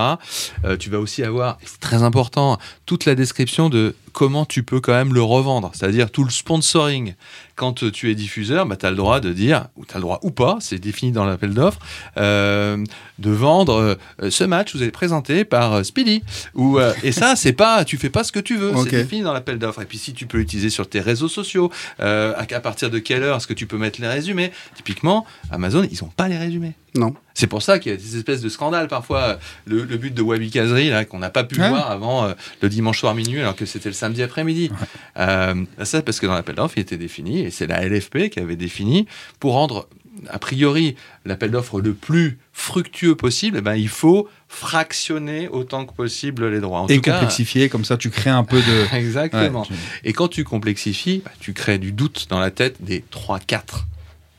Euh, 0.65 0.77
tu 0.77 0.89
vas 0.89 0.99
aussi 0.99 1.23
avoir, 1.23 1.57
c'est 1.65 1.79
très 1.79 2.03
important, 2.03 2.57
toute 2.85 3.05
la 3.05 3.15
description 3.15 3.69
de 3.69 3.95
comment 4.11 4.45
tu 4.45 4.61
peux 4.63 4.79
quand 4.79 4.93
même 4.93 5.13
le 5.13 5.21
revendre. 5.23 5.71
C'est-à-dire 5.73 6.11
tout 6.11 6.23
le 6.23 6.29
sponsoring. 6.29 7.15
Quand 7.55 7.73
tu 7.91 8.09
es 8.09 8.15
diffuseur, 8.15 8.65
bah, 8.65 8.75
tu 8.75 8.85
as 8.85 8.89
le 8.89 8.95
droit 8.95 9.19
de 9.19 9.31
dire, 9.31 9.67
ou 9.75 9.85
tu 9.85 9.93
as 9.93 9.97
le 9.97 10.01
droit 10.01 10.19
ou 10.23 10.31
pas, 10.31 10.57
c'est 10.59 10.79
défini 10.79 11.11
dans 11.11 11.25
l'appel 11.25 11.53
d'offres, 11.53 11.79
euh, 12.17 12.83
de 13.19 13.29
vendre 13.29 13.97
euh, 14.21 14.29
ce 14.29 14.43
match, 14.43 14.75
vous 14.75 14.81
allez 14.81 14.91
présenté 14.91 15.45
par 15.45 15.73
euh, 15.73 15.83
Speedy. 15.83 16.23
Ou, 16.55 16.79
et 17.03 17.11
ça, 17.11 17.35
c'est 17.35 17.53
pas, 17.53 17.85
tu 17.85 17.97
fais 17.97 18.09
pas 18.09 18.23
ce 18.23 18.31
que 18.31 18.39
tu 18.39 18.57
veux, 18.57 18.73
c'est 18.83 18.89
défini 18.89 19.21
dans 19.21 19.33
l'appel 19.33 19.59
d'offres. 19.59 19.81
Et 19.81 19.85
puis 19.85 19.97
si 19.97 20.13
tu 20.13 20.25
peux 20.25 20.39
l'utiliser 20.39 20.69
sur 20.69 20.89
tes 20.89 20.99
réseaux 20.99 21.27
sociaux, 21.27 21.71
à, 21.99 22.31
à 22.39 22.59
partir 22.59 22.89
de 22.89 22.99
quelle 22.99 23.23
heure 23.23 23.37
est-ce 23.37 23.47
que 23.47 23.53
tu 23.53 23.67
peux 23.67 23.77
mettre 23.77 24.01
les 24.01 24.07
résumés? 24.07 24.51
Typiquement, 24.75 25.25
Amazon, 25.51 25.87
ils 25.91 26.03
ont 26.03 26.11
pas 26.15 26.27
les 26.27 26.37
résumés. 26.37 26.73
Non. 26.95 27.15
C'est 27.33 27.47
pour 27.47 27.63
ça 27.63 27.79
qu'il 27.79 27.91
y 27.91 27.95
a 27.95 27.97
des 27.97 28.17
espèces 28.17 28.41
de 28.41 28.49
scandales 28.49 28.87
parfois. 28.87 29.39
Le, 29.65 29.83
le 29.83 29.97
but 29.97 30.13
de 30.13 30.21
Wabi 30.21 30.51
Kazri, 30.51 30.89
là, 30.89 31.05
qu'on 31.05 31.17
n'a 31.19 31.31
pas 31.31 31.43
pu 31.43 31.59
Ouais. 31.59 31.69
voir 31.69 31.89
avant 31.89 32.25
euh, 32.25 32.33
le 32.61 32.69
dimanche 32.69 32.99
soir 32.99 33.15
minuit, 33.15 33.39
alors 33.39 33.55
que 33.55 33.65
c'était 33.65 33.89
le 33.89 33.93
samedi 33.95 34.21
après-midi. 34.21 34.69
Euh, 35.17 35.65
ça, 35.83 36.01
parce 36.03 36.19
que 36.19 36.27
dans 36.27 36.33
l'appel 36.35 36.55
d'offres, 36.55 36.77
il 36.77 36.81
était 36.81 36.97
défini, 36.97 37.39
et 37.41 37.49
c'est 37.51 37.65
la 37.67 37.83
LFP 37.87 38.29
qui 38.29 38.39
avait 38.39 38.55
défini, 38.55 39.07
pour 39.39 39.53
rendre, 39.53 39.87
a 40.29 40.37
priori, 40.37 40.95
l'appel 41.25 41.49
d'offres 41.49 41.81
le 41.81 41.93
plus 41.95 42.37
fructueux 42.51 43.15
possible, 43.15 43.57
eh 43.57 43.61
ben, 43.61 43.73
il 43.75 43.89
faut 43.89 44.29
fractionner 44.47 45.47
autant 45.49 45.85
que 45.85 45.93
possible 45.93 46.47
les 46.49 46.59
droits. 46.59 46.81
En 46.81 46.87
Et 46.87 46.95
tout 46.95 47.01
cas, 47.01 47.13
complexifier, 47.13 47.69
comme 47.69 47.85
ça 47.85 47.97
tu 47.97 48.09
crées 48.11 48.29
un 48.29 48.43
peu 48.43 48.57
de. 48.57 48.93
Exactement. 48.95 49.61
Ouais, 49.61 49.67
tu- 49.67 49.73
Et 50.07 50.13
quand 50.13 50.27
tu 50.27 50.43
complexifies, 50.43 51.21
bah, 51.25 51.31
tu 51.39 51.53
crées 51.53 51.79
du 51.79 51.91
doute 51.91 52.27
dans 52.29 52.39
la 52.39 52.51
tête 52.51 52.75
des 52.81 53.03
3-4 53.11 53.85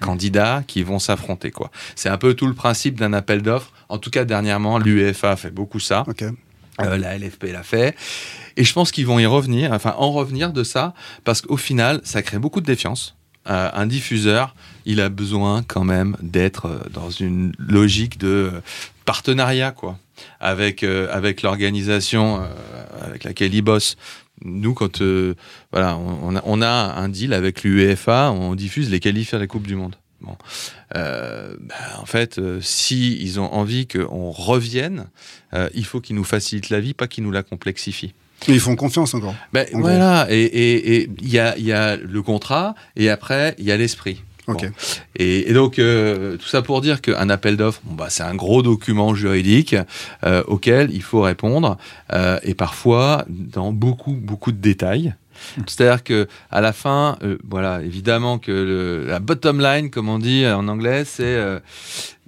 candidats 0.04 0.62
qui 0.66 0.82
vont 0.82 0.98
s'affronter. 0.98 1.50
quoi. 1.50 1.70
C'est 1.96 2.08
un 2.08 2.18
peu 2.18 2.34
tout 2.34 2.46
le 2.46 2.54
principe 2.54 2.98
d'un 2.98 3.12
appel 3.12 3.42
d'offres. 3.42 3.72
En 3.88 3.98
tout 3.98 4.10
cas, 4.10 4.24
dernièrement, 4.24 4.78
l'UEFA 4.78 5.36
fait 5.36 5.50
beaucoup 5.50 5.80
ça. 5.80 6.04
Euh, 6.80 6.96
la 6.96 7.16
LFP 7.16 7.52
l'a 7.52 7.62
fait. 7.62 7.96
Et 8.56 8.64
je 8.64 8.72
pense 8.72 8.90
qu'ils 8.90 9.06
vont 9.06 9.18
y 9.18 9.26
revenir, 9.26 9.72
enfin 9.72 9.94
en 9.96 10.10
revenir 10.10 10.52
de 10.52 10.64
ça, 10.64 10.94
parce 11.24 11.40
qu'au 11.40 11.56
final, 11.56 12.00
ça 12.04 12.22
crée 12.22 12.38
beaucoup 12.38 12.60
de 12.60 12.66
défiance. 12.66 13.16
Euh, 13.48 13.68
un 13.74 13.86
diffuseur, 13.86 14.54
il 14.86 15.00
a 15.02 15.10
besoin 15.10 15.62
quand 15.62 15.84
même 15.84 16.16
d'être 16.22 16.66
euh, 16.66 16.78
dans 16.90 17.10
une 17.10 17.52
logique 17.58 18.16
de 18.16 18.50
partenariat, 19.04 19.70
quoi, 19.70 19.98
avec, 20.40 20.82
euh, 20.82 21.08
avec 21.10 21.42
l'organisation 21.42 22.42
avec 23.02 23.24
laquelle 23.24 23.54
il 23.54 23.60
bosse. 23.60 23.96
Nous, 24.42 24.72
quand 24.72 25.02
voilà, 25.74 25.98
on, 25.98 26.18
on 26.22 26.36
a, 26.36 26.42
on 26.46 26.62
a 26.62 26.68
un 26.68 27.08
deal 27.08 27.34
avec 27.34 27.64
l'UEFA, 27.64 28.30
on 28.30 28.54
diffuse 28.54 28.90
les 28.90 29.00
qualifs 29.00 29.34
à 29.34 29.38
la 29.38 29.48
Coupe 29.48 29.66
du 29.66 29.74
Monde. 29.74 29.96
Bon. 30.20 30.36
Euh, 30.94 31.56
bah, 31.58 31.74
en 32.00 32.06
fait, 32.06 32.38
euh, 32.38 32.60
si 32.62 33.20
ils 33.20 33.40
ont 33.40 33.52
envie 33.52 33.88
qu'on 33.88 34.30
revienne, 34.30 35.06
euh, 35.52 35.68
il 35.74 35.84
faut 35.84 36.00
qu'ils 36.00 36.14
nous 36.14 36.22
facilitent 36.22 36.70
la 36.70 36.78
vie, 36.78 36.94
pas 36.94 37.08
qu'ils 37.08 37.24
nous 37.24 37.32
la 37.32 37.42
complexifient. 37.42 38.14
Mais 38.46 38.54
ils 38.54 38.60
font 38.60 38.76
confiance 38.76 39.14
encore. 39.14 39.34
Ben, 39.52 39.66
En 39.74 39.80
voilà, 39.80 40.28
et 40.30 41.08
il 41.20 41.28
y 41.28 41.40
a, 41.40 41.58
y 41.58 41.72
a 41.72 41.96
le 41.96 42.22
contrat, 42.22 42.76
et 42.94 43.10
après, 43.10 43.56
il 43.58 43.64
y 43.64 43.72
a 43.72 43.76
l'esprit. 43.76 44.22
Bon. 44.46 44.56
Et, 45.16 45.50
et 45.50 45.52
donc, 45.54 45.78
euh, 45.78 46.36
tout 46.36 46.46
ça 46.46 46.62
pour 46.62 46.82
dire 46.82 47.00
qu'un 47.00 47.30
appel 47.30 47.56
d'offres, 47.56 47.80
bon, 47.84 47.94
bah, 47.94 48.10
c'est 48.10 48.22
un 48.22 48.34
gros 48.36 48.62
document 48.62 49.14
juridique 49.14 49.74
euh, 50.24 50.44
auquel 50.46 50.90
il 50.92 51.02
faut 51.02 51.22
répondre, 51.22 51.78
euh, 52.12 52.38
et 52.44 52.54
parfois 52.54 53.24
dans 53.28 53.72
beaucoup, 53.72 54.12
beaucoup 54.12 54.52
de 54.52 54.58
détails. 54.58 55.14
C'est-à-dire 55.66 56.02
que 56.04 56.26
à 56.50 56.60
la 56.60 56.72
fin, 56.72 57.16
euh, 57.22 57.36
voilà, 57.48 57.82
évidemment 57.82 58.38
que 58.38 58.50
le- 58.52 59.06
la 59.06 59.18
bottom 59.20 59.60
line, 59.60 59.90
comme 59.90 60.08
on 60.08 60.18
dit 60.18 60.46
en 60.46 60.68
anglais, 60.68 61.04
c'est 61.04 61.22
euh, 61.24 61.60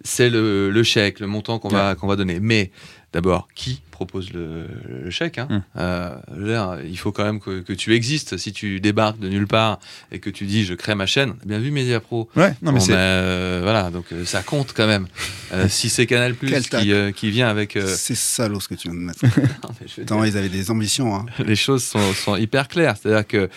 c'est 0.04 0.30
le, 0.30 0.70
le 0.70 0.82
chèque, 0.82 1.20
le 1.20 1.26
montant 1.26 1.58
qu'on 1.58 1.68
va 1.76 1.94
qu'on 1.94 2.06
va 2.06 2.16
donner. 2.16 2.38
Mais 2.40 2.70
d'abord, 3.16 3.48
qui 3.54 3.80
propose 3.90 4.30
le, 4.34 4.66
le 5.04 5.10
chèque 5.10 5.38
hein 5.38 5.48
Hmm. 5.48 5.62
Euh, 5.78 6.82
Il 6.84 6.98
faut 6.98 7.12
quand 7.12 7.24
même 7.24 7.40
que, 7.40 7.60
que 7.60 7.72
tu 7.72 7.94
existes. 7.94 8.36
Si 8.36 8.52
tu 8.52 8.78
débarques 8.78 9.18
de 9.18 9.28
nulle 9.30 9.46
part 9.46 9.78
et 10.12 10.18
que 10.18 10.28
tu 10.28 10.44
dis 10.44 10.66
je 10.66 10.74
crée 10.74 10.94
ma 10.94 11.06
chaîne, 11.06 11.34
bien 11.46 11.58
vu 11.58 11.70
Media 11.70 11.98
Pro. 12.00 12.28
Ouais, 12.36 12.54
non 12.60 12.72
mais 12.72 12.80
euh, 12.90 13.60
voilà, 13.62 13.90
donc 13.90 14.04
euh, 14.12 14.26
ça 14.26 14.42
compte 14.42 14.74
quand 14.76 14.86
même. 14.86 15.06
Euh, 15.52 15.66
si 15.70 15.88
c'est 15.88 16.04
Canal 16.04 16.34
Plus 16.34 16.68
qui, 16.68 16.92
qui 17.14 17.30
vient 17.30 17.48
avec, 17.48 17.78
C'est 17.86 18.14
salaud 18.14 18.60
ce 18.60 18.68
que 18.68 18.74
tu 18.74 18.88
viens 18.88 19.00
de 19.00 19.04
mettre. 19.04 19.24
non, 19.24 19.70
mais 19.80 19.86
je 19.88 19.96
veux 19.96 20.02
Attends, 20.02 20.16
dire, 20.16 20.26
ils 20.26 20.36
avaient 20.36 20.50
des 20.50 20.70
ambitions. 20.70 21.14
Hein. 21.16 21.24
les 21.46 21.56
choses 21.56 21.82
sont, 21.82 22.12
sont 22.12 22.36
hyper 22.36 22.68
claires. 22.68 22.96
C'est-à-dire 23.00 23.26
que 23.26 23.48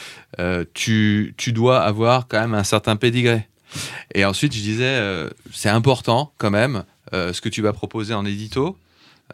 tu, 0.73 1.33
tu 1.35 1.51
dois 1.51 1.81
avoir 1.81 2.29
quand 2.29 2.39
même 2.39 2.53
un 2.53 2.63
certain 2.63 2.95
pédigré. 2.95 3.45
Et 4.15 4.23
ensuite, 4.23 4.53
je 4.55 4.61
disais, 4.61 5.27
c'est 5.53 5.69
important 5.69 6.31
quand 6.37 6.51
même 6.51 6.83
ce 7.11 7.41
que 7.41 7.49
tu 7.49 7.61
vas 7.61 7.73
proposer 7.73 8.13
en 8.13 8.25
édito. 8.25 8.77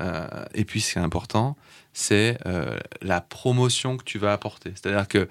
Euh, 0.01 0.27
et 0.53 0.65
puis, 0.65 0.81
ce 0.81 0.93
qui 0.93 0.99
est 0.99 1.01
important, 1.01 1.55
c'est 1.93 2.37
euh, 2.45 2.77
la 3.01 3.21
promotion 3.21 3.97
que 3.97 4.03
tu 4.03 4.19
vas 4.19 4.33
apporter. 4.33 4.71
C'est-à-dire 4.75 5.07
que 5.07 5.27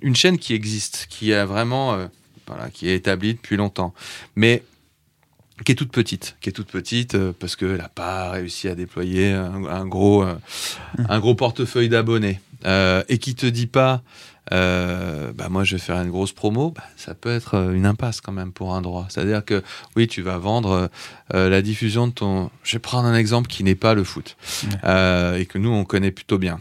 une 0.00 0.16
chaîne 0.16 0.38
qui 0.38 0.54
existe, 0.54 1.06
qui 1.10 1.34
a 1.34 1.44
vraiment, 1.44 1.94
euh, 1.94 2.06
voilà, 2.46 2.70
qui 2.70 2.88
est 2.88 2.94
établie 2.94 3.34
depuis 3.34 3.56
longtemps, 3.56 3.92
mais 4.36 4.62
qui 5.64 5.72
est 5.72 5.74
toute 5.74 5.92
petite, 5.92 6.36
qui 6.40 6.48
est 6.48 6.52
toute 6.52 6.70
petite 6.70 7.14
euh, 7.14 7.32
parce 7.38 7.56
qu'elle 7.56 7.76
n'a 7.76 7.88
pas 7.88 8.30
réussi 8.30 8.68
à 8.68 8.74
déployer 8.74 9.32
un, 9.32 9.64
un 9.64 9.86
gros, 9.86 10.22
euh, 10.22 10.34
un 11.08 11.20
gros 11.20 11.34
portefeuille 11.34 11.88
d'abonnés 11.88 12.40
euh, 12.64 13.02
et 13.08 13.18
qui 13.18 13.34
te 13.34 13.46
dit 13.46 13.66
pas, 13.66 14.02
euh, 14.50 15.32
bah 15.32 15.48
moi 15.48 15.62
je 15.62 15.76
vais 15.76 15.80
faire 15.80 16.00
une 16.00 16.10
grosse 16.10 16.32
promo, 16.32 16.70
bah, 16.70 16.82
ça 16.96 17.14
peut 17.14 17.30
être 17.30 17.54
euh, 17.54 17.74
une 17.74 17.86
impasse 17.86 18.20
quand 18.20 18.32
même 18.32 18.52
pour 18.52 18.74
un 18.74 18.82
droit. 18.82 19.06
C'est-à-dire 19.08 19.44
que 19.44 19.62
oui, 19.94 20.08
tu 20.08 20.20
vas 20.22 20.38
vendre 20.38 20.90
euh, 21.34 21.48
la 21.48 21.62
diffusion 21.62 22.08
de 22.08 22.12
ton. 22.12 22.50
Je 22.64 22.72
vais 22.72 22.80
prendre 22.80 23.06
un 23.06 23.14
exemple 23.14 23.48
qui 23.48 23.62
n'est 23.62 23.76
pas 23.76 23.94
le 23.94 24.04
foot 24.04 24.36
euh, 24.84 25.36
et 25.36 25.46
que 25.46 25.58
nous 25.58 25.70
on 25.70 25.84
connaît 25.84 26.10
plutôt 26.10 26.38
bien. 26.38 26.60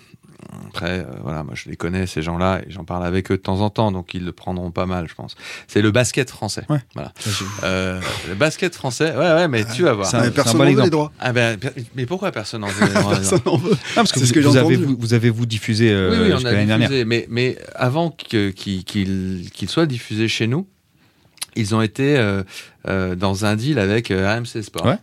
Après, 0.68 1.00
euh, 1.00 1.04
voilà, 1.24 1.44
moi 1.44 1.54
je 1.56 1.70
les 1.70 1.76
connais 1.76 2.08
ces 2.08 2.22
gens-là 2.22 2.62
et 2.66 2.72
j'en 2.72 2.84
parle 2.84 3.06
avec 3.06 3.32
eux 3.32 3.38
de 3.38 3.42
temps 3.42 3.62
en 3.62 3.70
temps, 3.70 3.92
donc 3.92 4.14
ils 4.14 4.24
le 4.26 4.32
prendront 4.32 4.72
pas 4.72 4.86
mal, 4.86 5.08
je 5.08 5.16
pense. 5.16 5.36
C'est 5.68 5.82
le 5.82 5.92
basket 5.92 6.30
français. 6.30 6.64
Ouais. 6.70 6.80
Voilà. 6.96 7.12
Euh, 7.64 8.00
le 8.30 8.36
basket 8.36 8.76
français, 8.76 9.12
ouais, 9.12 9.18
ouais, 9.34 9.48
mais 9.48 9.64
tu 9.66 9.84
vas 9.84 9.94
voir. 9.94 10.08
c'est 10.08 10.18
un- 10.18 10.24
Mais 10.24 10.32
personne 10.32 10.58
bon 10.58 10.66
n'en 10.66 10.74
veut 10.74 10.84
les 10.84 10.90
droits. 10.90 11.12
Ah 11.20 11.34
ben, 11.34 11.58
mais 11.96 12.06
pourquoi 12.06 12.32
personne 12.32 12.62
n'en 12.62 12.68
veut 12.68 12.86
les 12.88 12.94
droits 13.02 13.16
Personne 13.16 13.42
n'en 13.46 13.58
veut. 13.58 13.72
Ah, 13.92 13.96
parce 13.96 14.12
que 14.12 14.20
vous, 14.20 14.26
ce 14.26 14.34
que 14.34 14.42
j'ai 14.42 14.48
vous 14.48 14.58
avez, 14.58 14.76
vous, 14.76 14.96
vous 15.00 15.14
avez 15.14 15.30
vous 15.30 15.46
diffusé 15.46 15.92
euh, 15.92 16.12
Oui, 16.12 16.28
oui, 16.34 16.40
on 16.42 16.46
a 16.46 16.52
dernière? 16.66 16.90
mais, 17.06 17.28
mais 17.30 17.58
avant 17.76 18.12
que- 18.12 18.50
qu'il 18.52 18.84
qu'il- 18.84 19.50
qu'il 19.54 19.70
soit 19.70 19.86
diffusé 19.86 20.28
chez 20.28 20.48
nous, 20.48 20.68
ils 21.56 21.76
ont 21.76 21.82
été 21.82 22.18
euh, 22.18 22.44
euh, 22.88 23.16
dans 23.16 23.46
un 23.46 23.56
deal 23.56 23.78
avec 23.80 24.10
euh, 24.12 24.28
AMC 24.38 24.62
Sport. 24.64 24.86
Ouais. 24.86 24.98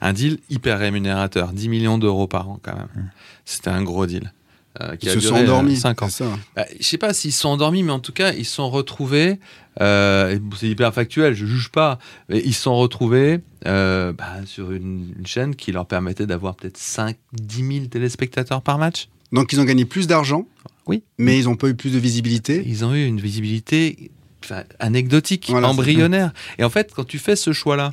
Un 0.00 0.12
deal 0.12 0.38
hyper 0.50 0.78
rémunérateur, 0.78 1.52
10 1.52 1.68
millions 1.68 1.98
d'euros 1.98 2.26
par 2.26 2.48
an 2.48 2.58
quand 2.62 2.74
même. 2.74 2.88
Mmh. 2.96 3.10
C'était 3.44 3.70
un 3.70 3.82
gros 3.82 4.06
deal. 4.06 4.32
Euh, 4.80 4.96
qui 4.96 5.06
Ils 5.06 5.10
a 5.10 5.12
se 5.14 5.18
duré, 5.18 5.28
sont 5.30 5.36
euh, 5.40 5.42
endormis. 5.44 5.76
cinq 5.76 6.02
ans. 6.02 6.08
c'est 6.08 6.24
ça. 6.24 6.30
Bah, 6.56 6.66
je 6.78 6.84
sais 6.84 6.98
pas 6.98 7.12
s'ils 7.14 7.32
se 7.32 7.40
sont 7.40 7.48
endormis, 7.50 7.82
mais 7.82 7.92
en 7.92 7.98
tout 8.00 8.12
cas, 8.12 8.32
ils 8.32 8.44
se 8.44 8.54
sont 8.54 8.70
retrouvés. 8.70 9.38
euh, 9.80 10.38
c'est 10.58 10.68
hyper 10.68 10.92
factuel, 10.94 11.34
je 11.34 11.46
juge 11.46 11.68
pas. 11.70 11.98
Mais 12.28 12.40
ils 12.44 12.54
se 12.54 12.62
sont 12.62 12.76
retrouvés 12.76 13.40
euh, 13.66 14.12
bah, 14.12 14.36
sur 14.46 14.72
une, 14.72 15.12
une 15.18 15.26
chaîne 15.26 15.54
qui 15.56 15.72
leur 15.72 15.86
permettait 15.86 16.26
d'avoir 16.26 16.54
peut-être 16.56 16.76
5, 16.76 17.16
10 17.32 17.56
000 17.74 17.86
téléspectateurs 17.86 18.62
par 18.62 18.78
match. 18.78 19.08
Donc 19.32 19.52
ils 19.52 19.60
ont 19.60 19.64
gagné 19.64 19.84
plus 19.84 20.06
d'argent, 20.06 20.46
Oui. 20.86 21.02
mais 21.18 21.38
ils 21.38 21.44
n'ont 21.44 21.56
pas 21.56 21.68
eu 21.68 21.74
plus 21.74 21.92
de 21.92 21.98
visibilité. 21.98 22.62
Ils 22.66 22.84
ont 22.84 22.94
eu 22.94 23.04
une 23.04 23.20
visibilité 23.20 24.10
enfin, 24.42 24.62
anecdotique, 24.78 25.46
Voilà, 25.50 25.68
embryonnaire. 25.68 26.32
Et 26.58 26.64
en 26.64 26.70
fait, 26.70 26.92
quand 26.94 27.04
tu 27.04 27.18
fais 27.18 27.36
ce 27.36 27.52
choix-là, 27.52 27.90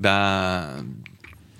ben, 0.00 0.68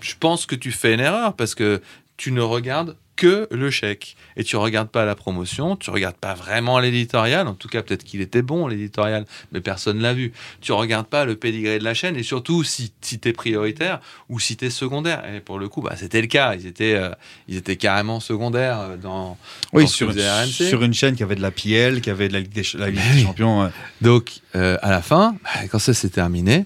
je 0.00 0.14
pense 0.18 0.46
que 0.46 0.54
tu 0.54 0.72
fais 0.72 0.94
une 0.94 1.00
erreur 1.00 1.34
parce 1.36 1.54
que 1.54 1.80
tu 2.16 2.32
ne 2.32 2.40
regardes 2.40 2.96
que 3.14 3.46
le 3.50 3.70
chèque 3.70 4.16
et 4.36 4.44
tu 4.44 4.56
regardes 4.56 4.88
pas 4.88 5.04
la 5.04 5.14
promotion, 5.14 5.76
tu 5.76 5.90
regardes 5.90 6.16
pas 6.16 6.34
vraiment 6.34 6.78
l'éditorial. 6.78 7.46
En 7.46 7.54
tout 7.54 7.68
cas, 7.68 7.82
peut-être 7.82 8.04
qu'il 8.04 8.20
était 8.20 8.42
bon 8.42 8.66
l'éditorial, 8.66 9.26
mais 9.52 9.60
personne 9.60 10.00
l'a 10.00 10.14
vu. 10.14 10.32
Tu 10.60 10.72
regardes 10.72 11.06
pas 11.06 11.24
le 11.24 11.36
pédigré 11.36 11.78
de 11.78 11.84
la 11.84 11.94
chaîne 11.94 12.16
et 12.16 12.22
surtout 12.22 12.64
si, 12.64 12.92
si 13.02 13.18
tu 13.18 13.28
es 13.28 13.32
prioritaire 13.32 14.00
ou 14.28 14.40
si 14.40 14.56
tu 14.56 14.64
es 14.64 14.70
secondaire. 14.70 15.22
Et 15.34 15.40
pour 15.40 15.58
le 15.58 15.68
coup, 15.68 15.82
bah, 15.82 15.94
c'était 15.96 16.20
le 16.22 16.26
cas. 16.26 16.54
Ils 16.54 16.66
étaient, 16.66 16.94
euh, 16.94 17.10
ils 17.48 17.56
étaient 17.56 17.76
carrément 17.76 18.18
secondaires 18.20 18.80
euh, 18.80 18.96
dans, 18.96 19.36
Oui, 19.72 19.82
dans 19.84 19.88
ce 19.88 19.96
sur, 19.96 20.08
RMC. 20.10 20.68
sur 20.68 20.82
une 20.82 20.94
chaîne 20.94 21.14
qui 21.14 21.22
avait 21.22 21.36
de 21.36 21.42
la 21.42 21.50
PL, 21.50 22.00
qui 22.00 22.10
avait 22.10 22.28
de 22.28 22.32
la 22.32 22.40
Ligue 22.40 22.52
des, 22.52 22.64
la 22.74 22.90
Ligue. 22.90 23.24
Champions. 23.26 23.62
euh, 23.64 23.68
Donc, 24.00 24.40
euh, 24.56 24.78
à 24.82 24.90
la 24.90 25.02
fin, 25.02 25.36
bah, 25.44 25.68
quand 25.70 25.78
ça 25.78 25.92
s'est 25.94 26.08
terminé, 26.10 26.64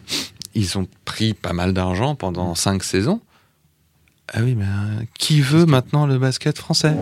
ils 0.54 0.78
ont 0.78 0.86
pris 1.04 1.34
pas 1.34 1.52
mal 1.52 1.72
d'argent 1.74 2.14
pendant 2.14 2.54
cinq 2.54 2.82
saisons. 2.84 3.20
Ah 4.32 4.40
oui, 4.42 4.56
mais 4.56 4.64
euh, 4.64 5.04
qui 5.18 5.40
veut 5.40 5.66
maintenant 5.66 6.04
le 6.04 6.18
basket 6.18 6.58
français? 6.58 6.96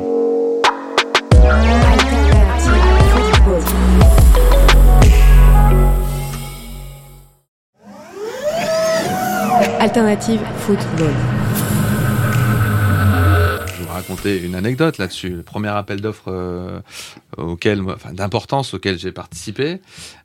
Alternative 9.81 10.41
Football. 10.59 11.13
Je 13.67 13.79
vais 13.79 13.85
vous 13.87 13.93
raconter 13.93 14.43
une 14.43 14.55
anecdote 14.55 14.99
là-dessus. 14.99 15.31
Le 15.31 15.43
premier 15.43 15.69
appel 15.69 16.03
d'offres 16.03 16.31
euh, 16.31 16.81
auquel, 17.39 17.81
enfin, 17.89 18.13
d'importance 18.13 18.75
auquel 18.75 18.99
j'ai 18.99 19.13
participé, 19.13 19.81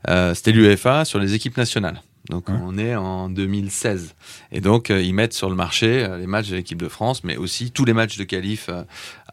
euh, 0.10 0.34
c'était 0.34 0.52
l'UEFA 0.52 1.06
sur 1.06 1.20
les 1.20 1.34
équipes 1.34 1.56
nationales. 1.56 2.02
Donc 2.30 2.48
on 2.50 2.78
est 2.78 2.96
en 2.96 3.28
2016. 3.30 4.14
Et 4.52 4.62
donc 4.62 4.92
euh, 4.92 5.02
ils 5.02 5.14
mettent 5.14 5.34
sur 5.34 5.50
le 5.50 5.56
marché 5.56 6.04
euh, 6.04 6.18
les 6.20 6.28
matchs 6.28 6.50
de 6.50 6.56
l'équipe 6.56 6.78
de 6.80 6.88
France, 6.88 7.24
mais 7.24 7.38
aussi 7.38 7.72
tous 7.72 7.86
les 7.86 7.94
matchs 7.94 8.18
de 8.18 8.24
qualif 8.24 8.70
euh, 8.70 8.84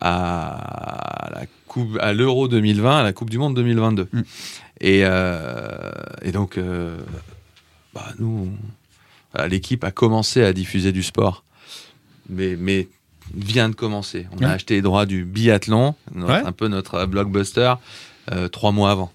à 0.01 1.29
la 1.35 1.45
coupe, 1.67 1.99
à 2.01 2.13
l'Euro 2.15 2.49
2020, 2.49 3.01
à 3.01 3.03
la 3.03 3.13
Coupe 3.13 3.29
du 3.31 3.37
Monde 3.39 3.55
2022. 3.55 4.09
Mm. 4.13 4.21
Et, 4.81 5.01
et 5.01 6.33
donc 6.33 6.59
bah, 7.95 8.07
nous, 8.19 8.51
voilà, 9.33 9.49
l'équipe 9.49 9.85
a 9.85 9.91
commencé 9.91 10.43
à 10.43 10.53
diffuser 10.53 10.93
du 10.93 11.03
sport, 11.03 11.45
mais, 12.29 12.57
mais 12.57 12.89
vient 13.35 13.69
de 13.71 13.75
commencer. 13.75 14.27
On 14.39 14.43
a 14.45 14.51
acheté 14.51 14.75
les 14.75 14.83
droits 14.83 15.07
du 15.07 15.25
biathlon, 15.25 15.95
notre- 16.15 16.33
Ouais. 16.33 16.43
un 16.47 16.53
peu 16.53 16.69
notre 16.69 17.07
blockbuster, 17.07 17.75
trois 18.53 18.73
mois 18.73 18.91
avant. 18.91 19.13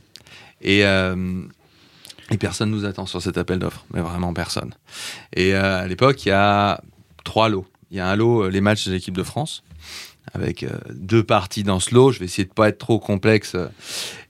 Et, 0.64 0.84
et 2.32 2.38
personne 2.38 2.72
nous 2.72 2.86
attend 2.86 3.06
sur 3.06 3.22
cet 3.22 3.38
appel 3.38 3.60
d'offres, 3.60 3.86
mais 3.94 4.02
vraiment 4.02 4.34
personne. 4.34 4.74
Et 5.34 5.54
euh, 5.56 5.82
à 5.84 5.88
l'époque, 5.88 6.26
il 6.26 6.30
y 6.30 6.34
a 6.34 6.82
trois 7.24 7.50
lots. 7.50 7.66
Il 7.92 7.98
y 7.98 8.00
a 8.00 8.08
un 8.08 8.16
lot, 8.16 8.44
euh, 8.44 8.50
les 8.50 8.62
matchs 8.62 8.88
de 8.88 8.94
l'équipe 8.94 9.16
de 9.18 9.24
France, 9.24 9.64
avec 10.34 10.64
euh, 10.64 10.70
deux 10.94 11.24
parties 11.24 11.64
dans 11.64 11.80
ce 11.80 11.94
lot. 11.94 12.12
Je 12.12 12.20
vais 12.20 12.26
essayer 12.26 12.46
de 12.46 12.54
pas 12.54 12.70
être 12.70 12.78
trop 12.78 13.00
complexe. 13.00 13.56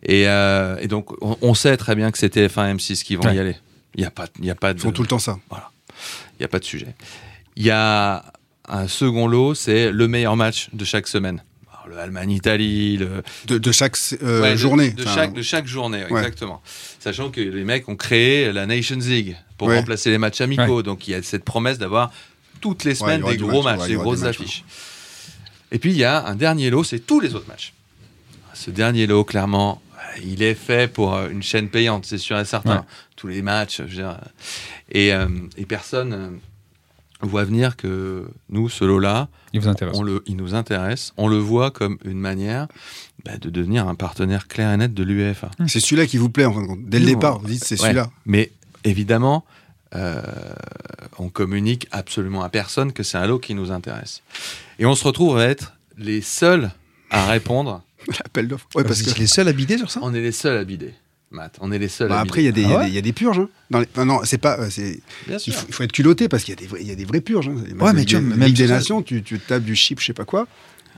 Et, 0.04 0.28
euh, 0.28 0.78
et 0.80 0.88
donc, 0.88 1.12
on, 1.22 1.38
on 1.42 1.54
sait 1.54 1.78
très 1.78 1.96
bien 1.96 2.12
que 2.12 2.18
c'est 2.18 2.36
TF1 2.36 2.76
M6 2.78 3.04
qui 3.04 3.16
vont 3.16 3.24
Ouais. 3.24 3.36
y 3.36 3.40
aller. 3.40 3.56
Il 3.96 4.02
n'y 4.02 4.08
a 4.08 4.12
pas, 4.12 4.26
il 4.40 4.46
y 4.46 4.50
a 4.50 4.56
pas 4.56 4.74
de, 4.74 4.80
Ils 4.80 4.84
font 4.84 4.92
tout 4.92 5.02
le 5.04 5.08
temps 5.08 5.20
ça. 5.20 5.38
il 6.40 6.42
y 6.42 6.46
a 6.46 6.48
pas 6.48 6.60
de 6.60 6.64
sujet. 6.66 6.96
Il 7.58 7.64
y 7.64 7.72
a 7.72 8.24
un 8.70 8.88
second 8.88 9.28
lot, 9.28 9.54
c'est 9.54 9.92
le 9.92 10.08
meilleur 10.08 10.36
match 10.38 10.70
de 10.74 10.86
chaque 10.86 11.08
semaine. 11.08 11.44
Alors, 11.84 11.96
le 11.96 12.02
Allemagne-Italie, 12.02 12.98
le, 12.98 13.24
De, 13.48 13.58
de 13.58 13.72
chaque 13.72 13.96
euh, 14.22 14.41
Ouais, 14.41 14.58
journée. 14.58 14.91
De, 14.91 15.04
Enfin, 15.04 15.15
chaque, 15.15 15.34
de 15.34 15.41
chaque 15.41 15.67
journée, 15.67 16.04
Ouais. 16.10 16.20
exactement. 16.20 16.62
Sachant 17.00 17.30
que 17.32 17.41
les 17.41 17.63
mecs 17.63 17.88
ont 17.89 17.96
créé 17.96 18.52
la 18.52 18.65
Nations 18.65 18.98
League 18.98 19.36
pour 19.58 19.67
Ouais. 19.67 19.78
remplacer 19.78 20.10
les 20.12 20.17
matchs 20.17 20.41
amicaux. 20.41 20.84
Donc 20.84 21.08
il 21.08 21.12
y 21.12 21.15
a 21.15 21.24
cette 21.24 21.44
promesse 21.44 21.78
d'avoir 21.78 22.12
toutes 22.60 22.84
les 22.84 22.96
semaines 22.96 23.24
des 23.24 23.38
gros 23.38 23.63
match, 23.63 23.80
matchs, 23.80 23.88
des 23.89 23.96
grosses 23.96 24.24
affiches. 24.24 24.63
Et 25.72 25.80
puis 25.80 25.91
il 25.91 25.98
y 25.98 26.04
a 26.04 26.26
un 26.26 26.36
dernier 26.36 26.70
lot, 26.70 26.84
c'est 26.84 27.00
tous 27.00 27.20
les 27.20 27.34
autres 27.34 27.48
matchs. 27.48 27.74
Ce 28.54 28.70
dernier 28.70 29.08
lot, 29.08 29.24
clairement, 29.24 29.82
il 30.24 30.44
est 30.44 30.54
fait 30.54 30.91
pour 30.91 31.15
euh, 31.15 31.30
une 31.30 31.41
chaîne 31.41 31.70
payante, 31.70 32.06
c'est 32.06 32.17
sûr 32.17 32.38
et 32.38 32.46
certain. 32.46 32.78
Ouais. 32.78 32.84
Tous 33.15 33.28
les 33.28 33.41
matchs, 33.41 33.78
je 33.78 33.84
veux 33.84 33.89
dire. 33.89 34.17
Et, 34.91 35.13
euh, 35.13 35.28
et 35.58 35.65
personne 35.65 36.13
euh, 36.13 36.30
voit 37.28 37.44
venir 37.44 37.76
que 37.78 38.28
nous, 38.50 38.70
ce 38.70 38.84
lot-là, 38.86 39.30
Il 39.54 39.62
vous 39.62 39.68
intéresse. 39.68 39.96
on 39.98 40.04
le, 40.04 40.24
il 40.28 40.36
nous 40.38 40.56
intéresse, 40.56 41.14
on 41.18 41.28
le 41.28 41.38
voit 41.38 41.72
comme 41.72 41.98
une 42.06 42.20
manière 42.20 42.68
bah, 43.26 43.38
de 43.38 43.50
devenir 43.50 43.88
un 43.88 43.96
partenaire 43.96 44.48
clair 44.48 44.72
et 44.74 44.78
net 44.78 44.94
de 44.94 45.04
l'UEFA. 45.04 45.52
C'est 45.68 45.80
celui-là 45.80 46.08
qui 46.08 46.18
vous 46.18 46.30
plaît, 46.30 46.46
en 46.46 46.54
fin 46.54 46.62
de 46.62 46.68
compte. 46.68 46.84
Dès 46.86 47.00
le 47.00 47.06
Nous, 47.06 47.12
départ, 47.12 47.40
vous 47.40 47.48
dites 47.48 47.64
c'est 47.64 47.76
Ouais. 47.80 47.88
celui-là. 47.88 48.10
Mais 48.26 48.52
évidemment, 48.84 49.46
euh, 49.96 50.22
on 51.20 51.30
communique 51.30 51.88
absolument 51.92 52.42
à 52.44 52.50
personne 52.50 52.94
que 52.94 53.04
c'est 53.04 53.18
un 53.18 53.28
lot 53.28 53.40
qui 53.40 53.54
nous 53.56 53.72
intéresse. 53.72 54.22
Et 54.80 54.86
on 54.86 54.96
se 54.96 55.04
retrouve 55.04 55.38
à 55.38 55.46
être 55.48 55.74
les 55.98 56.22
seuls 56.22 56.72
à 57.10 57.26
répondre. 57.28 57.84
L'appel 58.08 58.48
d'offres. 58.48 58.68
Ouais, 58.74 58.84
parce 58.84 59.00
Vous 59.00 59.06
que. 59.06 59.10
êtes 59.12 59.20
les 59.20 59.28
seuls 59.28 59.48
à 59.48 59.54
bider 59.54 59.78
sur 59.78 59.92
ça? 59.92 60.00
On 60.02 60.14
est 60.14 60.22
les 60.22 60.32
seuls 60.32 60.58
à 60.58 60.64
bider. 60.64 60.94
Matt, 61.32 61.58
on 61.62 61.72
est 61.72 61.80
les 61.80 61.88
seuls 61.88 62.10
Bah, 62.10 62.17
à 62.17 62.22
après, 62.22 62.41
il 62.41 62.46
y, 62.46 62.50
a 62.50 62.52
des- 62.52 62.65
Ah 62.65 62.80
ouais 62.80 62.89
y 62.94 62.98
a 62.98 63.02
purges. 63.13 63.39
hein. 63.39 63.48
Dans 63.70 63.80
les- 63.80 63.88
enfin, 63.94 64.04
non, 64.04 64.20
c'est 64.26 64.38
pas. 64.38 64.60
euh, 64.60 64.70
Il 65.30 65.39
sûr. 65.39 65.54
faut, 65.54 65.65
il 65.70 65.74
faut 65.74 65.84
être 65.84 65.91
culotté 65.94 66.28
parce 66.28 66.44
qu'il 66.44 66.54
y, 66.54 66.58
a 66.58 66.60
des 66.60 66.67
vrais- 66.67 66.82
il 66.82 66.88
y 66.88 66.91
a 66.91 66.96
des 66.96 67.06
vraies 67.06 67.22
purges. 67.22 67.48
hein. 67.48 67.56
Matchs 67.74 67.96
mais 67.96 68.06
tu 68.06 68.15
vois, 68.17 68.24
même 68.36 68.48
Ligue 68.48 68.58
des 68.58 68.67
Nations, 68.67 69.02
tu, 69.02 69.24
tu 69.24 69.39
tapes 69.39 69.63
du 69.63 69.76
chip, 69.76 70.02
je 70.02 70.08
sais 70.08 70.13
pas 70.13 70.26
quoi. 70.26 70.46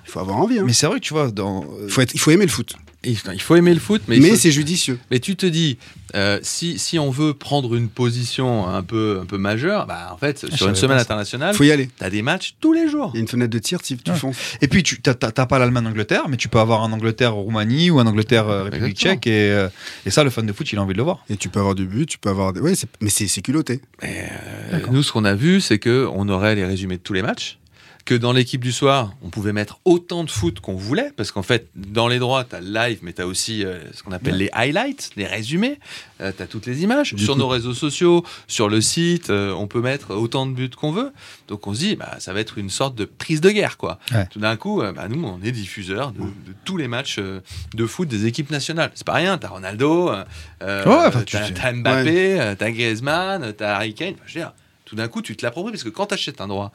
Il 0.05 0.11
faut 0.11 0.19
avoir 0.19 0.37
envie. 0.37 0.59
hein. 0.59 0.63
Mais 0.65 0.73
c'est 0.73 0.85
vrai 0.87 0.99
que 0.99 1.05
tu 1.05 1.13
vois, 1.13 1.31
dans. 1.31 1.65
Il 1.83 1.89
faut, 1.89 2.01
être- 2.01 2.13
il 2.13 2.19
faut 2.19 2.31
aimer 2.31 2.45
le 2.45 2.51
foot. 2.51 2.73
Il 3.05 3.17
faut 3.41 3.57
aimer 3.57 3.73
le 3.73 3.81
foot, 3.81 4.01
mais, 4.07 4.17
Mais, 4.17 4.27
il 4.27 4.31
faut- 4.31 4.37
c'est 4.39 4.51
judicieux. 4.51 4.97
Mais 5.11 5.19
tu 5.19 5.35
te 5.35 5.45
dis, 5.45 5.77
euh, 6.15 6.39
si, 6.41 6.79
si 6.79 6.97
on 6.97 7.09
veut 7.11 7.33
prendre 7.33 7.75
une 7.75 7.89
position 7.89 8.65
un 8.65 8.81
peu, 8.81 9.19
un 9.21 9.25
peu 9.25 9.37
majeure, 9.37 9.85
bah, 9.87 10.09
en 10.13 10.15
fait, 10.15 10.39
sur 10.39 10.57
savais 10.57 10.69
une 10.69 10.75
semaine 10.77 10.97
internationale, 10.99 11.53
faut 11.53 11.65
y 11.65 11.71
aller. 11.73 11.89
tu 11.97 12.01
as 12.05 12.09
des 12.09 12.21
matchs 12.21 12.55
tous 12.61 12.71
les 12.71 12.87
jours. 12.87 13.11
Il 13.13 13.17
y 13.17 13.19
a 13.19 13.21
une 13.23 13.27
fenêtre 13.27 13.51
de 13.51 13.59
tir, 13.59 13.81
tu, 13.81 13.97
tu 13.97 14.11
Ouais. 14.11 14.15
fonces. 14.17 14.37
Et 14.61 14.69
puis, 14.69 14.83
tu 14.83 15.01
t'as 15.01 15.15
pas 15.45 15.59
l'Allemagne-Angleterre, 15.59 16.29
mais 16.29 16.37
tu 16.37 16.47
peux 16.47 16.59
avoir 16.59 16.81
un 16.83 16.93
Angleterre-Roumanie 16.93 17.89
ou 17.91 17.99
un 17.99 18.05
Angleterre-République 18.07 18.95
tchèque. 18.97 19.27
Et, 19.27 19.51
euh, 19.51 19.67
et 20.05 20.09
ça, 20.09 20.23
le 20.23 20.29
fan 20.29 20.45
de 20.45 20.53
foot, 20.53 20.71
il 20.71 20.77
a 20.79 20.81
envie 20.81 20.93
de 20.93 20.97
le 20.99 21.03
voir. 21.03 21.25
Et 21.29 21.35
tu 21.35 21.49
peux 21.49 21.59
avoir 21.59 21.75
du 21.75 21.85
but, 21.85 22.05
tu 22.05 22.19
peux 22.19 22.29
avoir. 22.29 22.53
Des... 22.53 22.61
Ouais, 22.61 22.71
mais 23.01 23.09
c'est 23.09 23.41
culotté. 23.41 23.81
Euh, 24.05 24.79
nous, 24.91 25.03
ce 25.03 25.11
qu'on 25.11 25.25
a 25.25 25.35
vu, 25.35 25.59
c'est 25.59 25.77
que 25.77 26.07
on 26.13 26.29
aurait 26.29 26.55
les 26.55 26.63
résumés 26.63 26.95
de 26.95 27.01
tous 27.01 27.11
les 27.13 27.21
matchs. 27.21 27.57
Que 28.05 28.15
dans 28.15 28.33
l'équipe 28.33 28.61
du 28.61 28.73
soir, 28.73 29.13
on 29.23 29.29
pouvait 29.29 29.53
mettre 29.53 29.79
autant 29.85 30.25
de 30.25 30.29
foot 30.29 30.59
qu'on 30.59 30.75
voulait, 30.75 31.11
parce 31.15 31.31
qu'en 31.31 31.41
fait, 31.41 31.69
dans 31.73 32.09
les 32.09 32.19
droits, 32.19 32.43
tu 32.43 32.53
as 32.55 32.59
le 32.59 32.67
live, 32.73 32.99
mais 33.01 33.13
tu 33.13 33.21
as 33.21 33.27
aussi 33.27 33.63
euh, 33.63 33.79
ce 33.93 34.03
qu'on 34.03 34.11
appelle 34.11 34.35
les 34.35 34.49
highlights, 34.51 35.11
les 35.15 35.25
résumés, 35.25 35.79
tu 36.19 36.25
as 36.25 36.47
toutes 36.47 36.65
les 36.65 36.83
images. 36.83 37.13
Du 37.13 37.23
sur 37.23 37.33
coup- 37.35 37.39
nos 37.39 37.47
réseaux 37.47 37.73
sociaux, 37.73 38.25
sur 38.47 38.67
le 38.67 38.81
site, 38.81 39.29
euh, 39.29 39.53
on 39.53 39.67
peut 39.67 39.79
mettre 39.81 40.11
autant 40.15 40.45
de 40.45 40.51
buts 40.51 40.69
qu'on 40.69 40.91
veut. 40.91 41.13
Donc 41.47 41.65
on 41.65 41.73
se 41.73 41.79
dit, 41.79 41.95
bah, 41.95 42.15
ça 42.19 42.33
va 42.33 42.41
être 42.41 42.57
une 42.57 42.69
sorte 42.69 42.95
de 42.95 43.05
prise 43.05 43.39
de 43.39 43.49
guerre, 43.51 43.77
quoi. 43.77 43.99
Ouais. 44.13 44.27
Tout 44.27 44.39
d'un 44.39 44.57
coup, 44.57 44.81
euh, 44.81 44.91
bah, 44.91 45.07
nous, 45.07 45.23
on 45.23 45.41
est 45.41 45.51
diffuseurs 45.53 46.11
de, 46.11 46.19
de 46.19 46.53
tous 46.65 46.75
les 46.75 46.89
matchs 46.89 47.17
euh, 47.19 47.39
de 47.73 47.85
foot 47.85 48.09
des 48.09 48.25
équipes 48.25 48.51
nationales. 48.51 48.91
C'est 48.95 49.07
pas 49.07 49.13
rien, 49.13 49.39
Ronaldo, 49.41 50.09
euh, 50.09 50.23
euh, 50.61 50.83
Ouais, 50.85 51.07
enfin, 51.07 51.23
tu 51.23 51.37
t'as 51.53 51.71
Mbappé, 51.71 52.39
euh, 52.41 52.55
t'as 52.57 52.69
Griezmann, 52.71 53.53
t'as 53.53 53.75
Harry 53.75 53.93
Kane. 53.93 54.15
Enfin, 54.15 54.23
je 54.25 54.33
veux 54.33 54.39
dire, 54.41 54.51
tout 54.85 54.95
d'un 54.97 55.07
coup, 55.07 55.21
tu 55.21 55.35
te 55.37 55.45
l'appropries 55.45 55.71
parce 55.71 55.83
que 55.83 55.89
quand 55.89 56.07
tu 56.07 56.15
achètes 56.15 56.41
un 56.41 56.47
droit, 56.47 56.71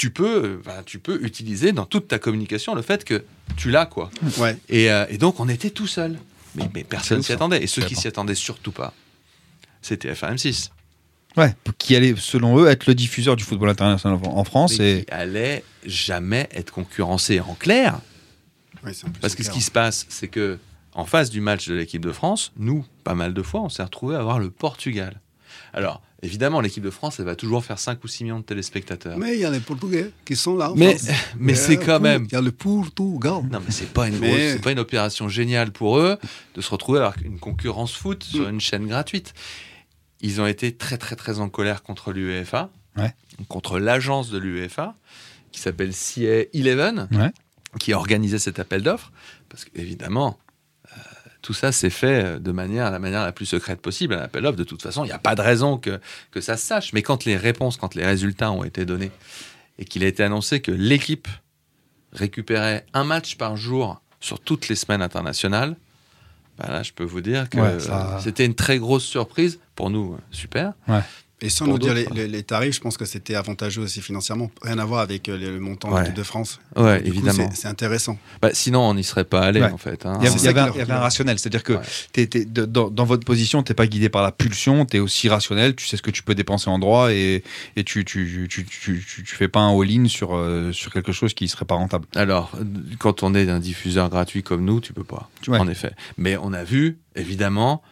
tu 0.00 0.08
peux, 0.08 0.58
enfin, 0.60 0.82
tu 0.86 0.98
peux 0.98 1.22
utiliser 1.22 1.72
dans 1.72 1.84
toute 1.84 2.08
ta 2.08 2.18
communication 2.18 2.74
le 2.74 2.80
fait 2.80 3.04
que 3.04 3.22
tu 3.58 3.70
l'as, 3.70 3.84
quoi. 3.84 4.10
Ouais. 4.38 4.56
Et, 4.70 4.90
euh, 4.90 5.04
et 5.10 5.18
donc, 5.18 5.40
on 5.40 5.48
était 5.50 5.68
tout 5.68 5.86
seul. 5.86 6.18
Mais, 6.54 6.70
mais 6.74 6.84
personne 6.84 7.22
s'y 7.22 7.34
attendait. 7.34 7.62
Et 7.62 7.66
ceux 7.66 7.82
qui 7.82 7.94
s'y 7.94 8.08
attendaient 8.08 8.34
surtout 8.34 8.72
pas, 8.72 8.94
c'était 9.82 10.10
FRM6. 10.10 10.70
Ouais, 11.36 11.54
qui 11.76 11.94
allait, 11.96 12.14
selon 12.16 12.58
eux, 12.58 12.68
être 12.68 12.86
le 12.86 12.94
diffuseur 12.94 13.36
du 13.36 13.44
football 13.44 13.68
international 13.68 14.18
en 14.24 14.44
France. 14.44 14.78
mais 14.78 15.00
Et 15.00 15.04
qui 15.04 15.12
allait 15.12 15.64
jamais 15.84 16.48
être 16.52 16.72
concurrencé 16.72 17.40
en 17.40 17.52
clair. 17.52 18.00
Ouais, 18.82 18.94
c'est 18.94 19.06
un 19.06 19.10
peu 19.10 19.20
Parce 19.20 19.34
que 19.34 19.42
ce 19.42 19.50
qui 19.50 19.60
se 19.60 19.70
passe, 19.70 20.06
c'est 20.08 20.28
que 20.28 20.58
en 20.94 21.04
face 21.04 21.28
du 21.28 21.42
match 21.42 21.68
de 21.68 21.74
l'équipe 21.74 22.02
de 22.02 22.12
France, 22.12 22.52
nous, 22.56 22.86
pas 23.04 23.14
mal 23.14 23.34
de 23.34 23.42
fois, 23.42 23.60
on 23.60 23.68
s'est 23.68 23.82
retrouvé 23.82 24.16
à 24.16 24.22
voir 24.22 24.38
le 24.38 24.50
Portugal. 24.50 25.20
Alors, 25.72 26.02
évidemment, 26.22 26.60
l'équipe 26.60 26.82
de 26.82 26.90
France, 26.90 27.20
elle 27.20 27.26
va 27.26 27.36
toujours 27.36 27.64
faire 27.64 27.78
5 27.78 28.02
ou 28.04 28.08
6 28.08 28.24
millions 28.24 28.38
de 28.40 28.44
téléspectateurs. 28.44 29.16
Mais 29.18 29.34
il 29.34 29.40
y 29.40 29.44
a 29.44 29.50
les 29.50 29.60
Portugais 29.60 30.10
qui 30.24 30.36
sont 30.36 30.56
là. 30.56 30.72
en 30.72 30.74
Mais, 30.74 30.96
France. 30.96 31.16
mais 31.38 31.54
c'est 31.54 31.76
quand 31.78 32.00
même. 32.00 32.24
Il 32.30 32.32
y 32.32 32.36
a 32.36 32.40
le 32.40 32.52
Portugal. 32.52 33.42
Non, 33.50 33.60
mais 33.64 33.70
c'est 33.70 33.92
pas 33.92 34.08
une 34.08 34.18
Mais- 34.18 34.58
pas 34.58 34.72
une 34.72 34.78
opération 34.80 35.28
géniale 35.28 35.70
pour 35.72 35.98
eux 35.98 36.18
de 36.54 36.60
se 36.60 36.70
retrouver 36.70 37.00
avec 37.00 37.24
une 37.24 37.38
concurrence 37.38 37.94
foot 37.94 38.22
sur 38.24 38.48
une 38.48 38.60
chaîne 38.60 38.86
gratuite. 38.86 39.32
Ils 40.20 40.40
ont 40.40 40.46
été 40.46 40.74
très 40.76 40.98
très 40.98 41.16
très 41.16 41.40
en 41.40 41.48
colère 41.48 41.82
contre 41.82 42.12
l'UEFA, 42.12 42.70
Ouais. 42.96 43.14
contre 43.48 43.78
l'agence 43.78 44.30
de 44.30 44.38
l'UEFA 44.38 44.94
qui 45.52 45.60
s'appelle 45.60 45.92
CA 45.94 46.44
11, 46.54 47.08
Ouais. 47.12 47.30
qui 47.78 47.92
a 47.92 47.96
organisé 47.96 48.38
cet 48.38 48.58
appel 48.58 48.82
d'offres, 48.82 49.12
parce 49.48 49.64
qu'évidemment. 49.64 50.38
Tout 51.42 51.54
ça 51.54 51.72
s'est 51.72 51.90
fait 51.90 52.24
euh, 52.24 52.38
de 52.38 52.52
manière, 52.52 52.90
la 52.90 52.98
manière 52.98 53.22
la 53.24 53.32
plus 53.32 53.46
secrète 53.46 53.80
possible. 53.80 54.14
Un 54.14 54.20
appel 54.20 54.42
d'offres, 54.42 54.56
de 54.58 54.64
toute 54.64 54.82
façon, 54.82 55.04
il 55.04 55.08
n'y 55.08 55.12
a 55.12 55.18
pas 55.18 55.34
de 55.34 55.40
raison 55.40 55.78
que, 55.78 55.98
que 56.30 56.40
ça 56.40 56.56
se 56.56 56.66
sache. 56.66 56.92
Mais 56.92 57.02
quand 57.02 57.24
les 57.24 57.36
réponses, 57.36 57.76
quand 57.76 57.94
les 57.94 58.04
résultats 58.04 58.52
ont 58.52 58.64
été 58.64 58.84
donnés 58.84 59.10
et 59.78 59.84
qu'il 59.86 60.04
a 60.04 60.06
été 60.06 60.22
annoncé 60.22 60.60
que 60.60 60.70
l'équipe 60.72 61.28
récupérait 62.12 62.84
un 62.92 63.04
match 63.04 63.36
par 63.36 63.56
jour 63.56 64.00
sur 64.20 64.40
toutes 64.40 64.68
les 64.68 64.74
semaines 64.74 65.02
internationales, 65.02 65.76
bah 66.58 66.66
là, 66.68 66.82
je 66.82 66.92
peux 66.92 67.04
vous 67.04 67.20
dire 67.22 67.48
que 67.48 67.58
Ouais, 67.58 67.80
ça- 67.80 68.16
euh, 68.16 68.20
c'était 68.20 68.44
une 68.44 68.54
très 68.54 68.78
grosse 68.78 69.04
surprise 69.04 69.60
pour 69.74 69.88
nous. 69.90 70.14
euh, 70.14 70.18
Super. 70.30 70.74
Et 71.42 71.48
sans 71.48 71.64
Pour 71.64 71.74
nous 71.74 71.78
dire 71.78 71.94
les, 71.94 72.02
d'autres. 72.04 72.16
les- 72.16 72.28
les 72.28 72.42
tarifs, 72.42 72.74
je 72.74 72.80
pense 72.80 72.98
que 72.98 73.06
c'était 73.06 73.34
avantageux 73.34 73.80
aussi 73.80 74.02
financièrement. 74.02 74.50
Rien 74.60 74.78
à 74.78 74.84
voir 74.84 75.00
avec 75.00 75.26
euh, 75.30 75.38
le, 75.38 75.52
le 75.54 75.60
montant 75.60 75.90
Ouais. 75.90 76.10
de 76.10 76.22
France. 76.22 76.60
Ouais, 76.76 77.00
coup, 77.00 77.06
évidemment. 77.08 77.50
c'est- 77.54 77.66
intéressant. 77.66 78.18
Bah, 78.42 78.50
sinon, 78.52 78.80
on 78.82 78.92
n'y 78.94 79.04
serait 79.04 79.24
pas 79.24 79.40
allé, 79.40 79.60
Ouais. 79.62 79.70
en 79.70 79.78
fait. 79.78 80.04
hein. 80.04 80.18
il 80.20 80.24
y 80.24 80.28
avait, 80.28 80.36
il 80.38 80.44
y 80.44 80.48
un, 80.48 80.52
leur- 80.52 80.74
il 80.74 80.78
y 80.78 80.80
avait 80.82 80.84
qui 80.86 80.90
un 80.90 80.94
leur- 80.96 81.02
rationnel. 81.02 81.38
C'est-à-dire 81.38 81.62
que 81.62 81.78
de- 82.44 82.64
dans, 82.66 82.90
dans 82.90 83.04
votre 83.04 83.24
position, 83.24 83.62
t'es 83.62 83.72
pas 83.72 83.86
guidé 83.86 84.10
par 84.10 84.22
la 84.22 84.32
pulsion, 84.32 84.84
tu 84.84 84.98
es 84.98 85.00
aussi 85.00 85.30
rationnel, 85.30 85.74
tu 85.76 85.86
sais 85.86 85.96
ce 85.96 86.02
que 86.02 86.10
tu 86.10 86.22
peux 86.22 86.34
dépenser 86.34 86.68
en 86.68 86.78
droit 86.78 87.10
et, 87.12 87.42
et 87.76 87.84
tu, 87.84 88.04
tu, 88.04 88.46
tu, 88.50 88.66
tu, 88.66 89.02
tu, 89.06 89.24
tu 89.24 89.34
fais 89.34 89.48
pas 89.48 89.60
un 89.60 89.80
all-in 89.80 90.08
sur, 90.08 90.34
euh, 90.36 90.72
sur 90.72 90.92
quelque 90.92 91.12
chose 91.12 91.32
qui 91.32 91.48
serait 91.48 91.64
pas 91.64 91.74
rentable. 91.76 92.06
Alors, 92.16 92.52
quand 92.98 93.22
on 93.22 93.34
est 93.34 93.48
un 93.48 93.60
diffuseur 93.60 94.10
gratuit 94.10 94.42
comme 94.42 94.64
nous, 94.64 94.80
tu 94.80 94.92
peux 94.92 95.04
pas. 95.04 95.30
Ouais. 95.48 95.58
En 95.58 95.68
effet. 95.68 95.92
Mais 96.18 96.36
on 96.36 96.52
a 96.52 96.64
vu, 96.64 96.98
évidemment, 97.16 97.82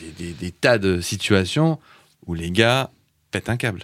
des, 0.00 0.26
des- 0.26 0.32
des 0.34 0.50
tas 0.52 0.78
de 0.78 1.00
situations 1.00 1.78
où 2.26 2.34
les 2.34 2.50
gars 2.50 2.90
pètent 3.30 3.48
un 3.48 3.56
câble. 3.56 3.82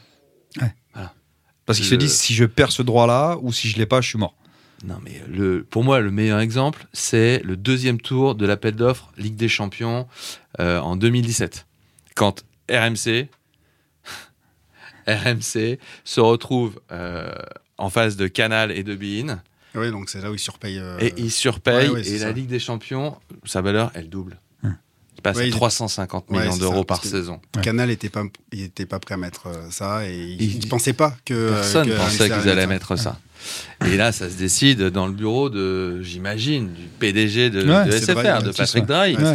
Parce 1.64 1.78
qu'ils 1.78 1.86
se 1.88 1.94
disent 1.94 2.16
si 2.18 2.34
je 2.34 2.44
perds 2.44 2.72
ce 2.72 2.82
droit-là 2.82 3.38
ou 3.40 3.52
si 3.52 3.68
je 3.68 3.78
l'ai 3.78 3.86
pas, 3.86 4.00
je 4.00 4.08
suis 4.08 4.18
mort. 4.18 4.34
Non, 4.84 4.98
mais 5.04 5.22
le, 5.28 5.62
pour 5.62 5.84
moi, 5.84 6.00
le 6.00 6.10
meilleur 6.10 6.40
exemple, 6.40 6.86
c'est 6.92 7.40
le 7.44 7.56
deuxième 7.56 8.00
tour 8.00 8.34
de 8.34 8.44
l'appel 8.44 8.74
d'offres 8.74 9.12
Ligue 9.16 9.36
des 9.36 9.48
Champions 9.48 10.08
euh, 10.58 10.80
en 10.80 10.96
2017. 10.96 11.66
Quand 12.16 12.44
RMC, 12.68 13.28
RMC 15.06 15.78
se 16.04 16.20
retrouve 16.20 16.80
euh, 16.90 17.32
en 17.78 17.90
face 17.90 18.16
de 18.16 18.26
Canal 18.26 18.72
et 18.72 18.82
de 18.82 18.96
Bein 18.96 19.40
Oui, 19.76 19.92
donc 19.92 20.10
c'est 20.10 20.20
là 20.20 20.32
où 20.32 20.34
ils 20.34 20.40
surpayent. 20.40 20.80
euh, 20.80 20.98
et 21.00 21.14
ils 21.16 21.30
surpayent 21.30 21.88
ouais, 21.88 21.94
ouais, 21.94 22.04
c'est 22.04 22.16
et 22.16 22.18
la. 22.18 22.32
Ligue 22.32 22.48
des 22.48 22.58
Champions, 22.58 23.16
sa 23.44 23.60
valeur, 23.60 23.92
elle 23.94 24.08
double. 24.08 24.40
Il 25.22 25.30
passe 25.30 25.36
Ouais, 25.36 25.42
à 25.44 25.46
il- 25.46 25.52
350 25.52 26.24
Ouais, 26.30 26.40
millions 26.40 26.56
d'euros 26.56 26.78
ça, 26.78 26.84
par 26.84 27.04
saison. 27.04 27.40
Ouais. 27.56 27.62
Canal 27.62 27.88
n'était 27.90 28.08
pas, 28.08 28.24
il 28.52 28.62
était 28.64 28.86
pas 28.86 28.98
prêt 28.98 29.14
à 29.14 29.18
mettre 29.18 29.46
euh, 29.46 29.70
ça 29.70 30.04
et 30.08 30.36
il 30.40 30.58
ne 30.58 30.66
pensait 30.66 30.94
pas 30.94 31.14
que. 31.24 31.50
Personne 31.50 31.88
que 31.88 31.94
pensait 31.96 32.28
qu'ils 32.28 32.48
allaient 32.48 32.62
ça. 32.62 32.66
mettre 32.66 32.96
ça. 32.96 33.18
Et 33.86 33.96
là, 33.96 34.10
ça 34.10 34.28
se 34.28 34.34
décide 34.34 34.82
dans 34.90 35.06
le 35.06 35.12
bureau 35.12 35.48
de, 35.48 36.02
j'imagine, 36.02 36.72
du 36.72 36.82
PDG 36.98 37.50
de, 37.50 37.64
Ouais, 37.70 37.84
de 37.86 37.92
SFR, 37.92 38.42
de 38.42 38.50
Patrick. 38.52 38.84
Drahi. 38.86 39.16
Ouais. 39.16 39.34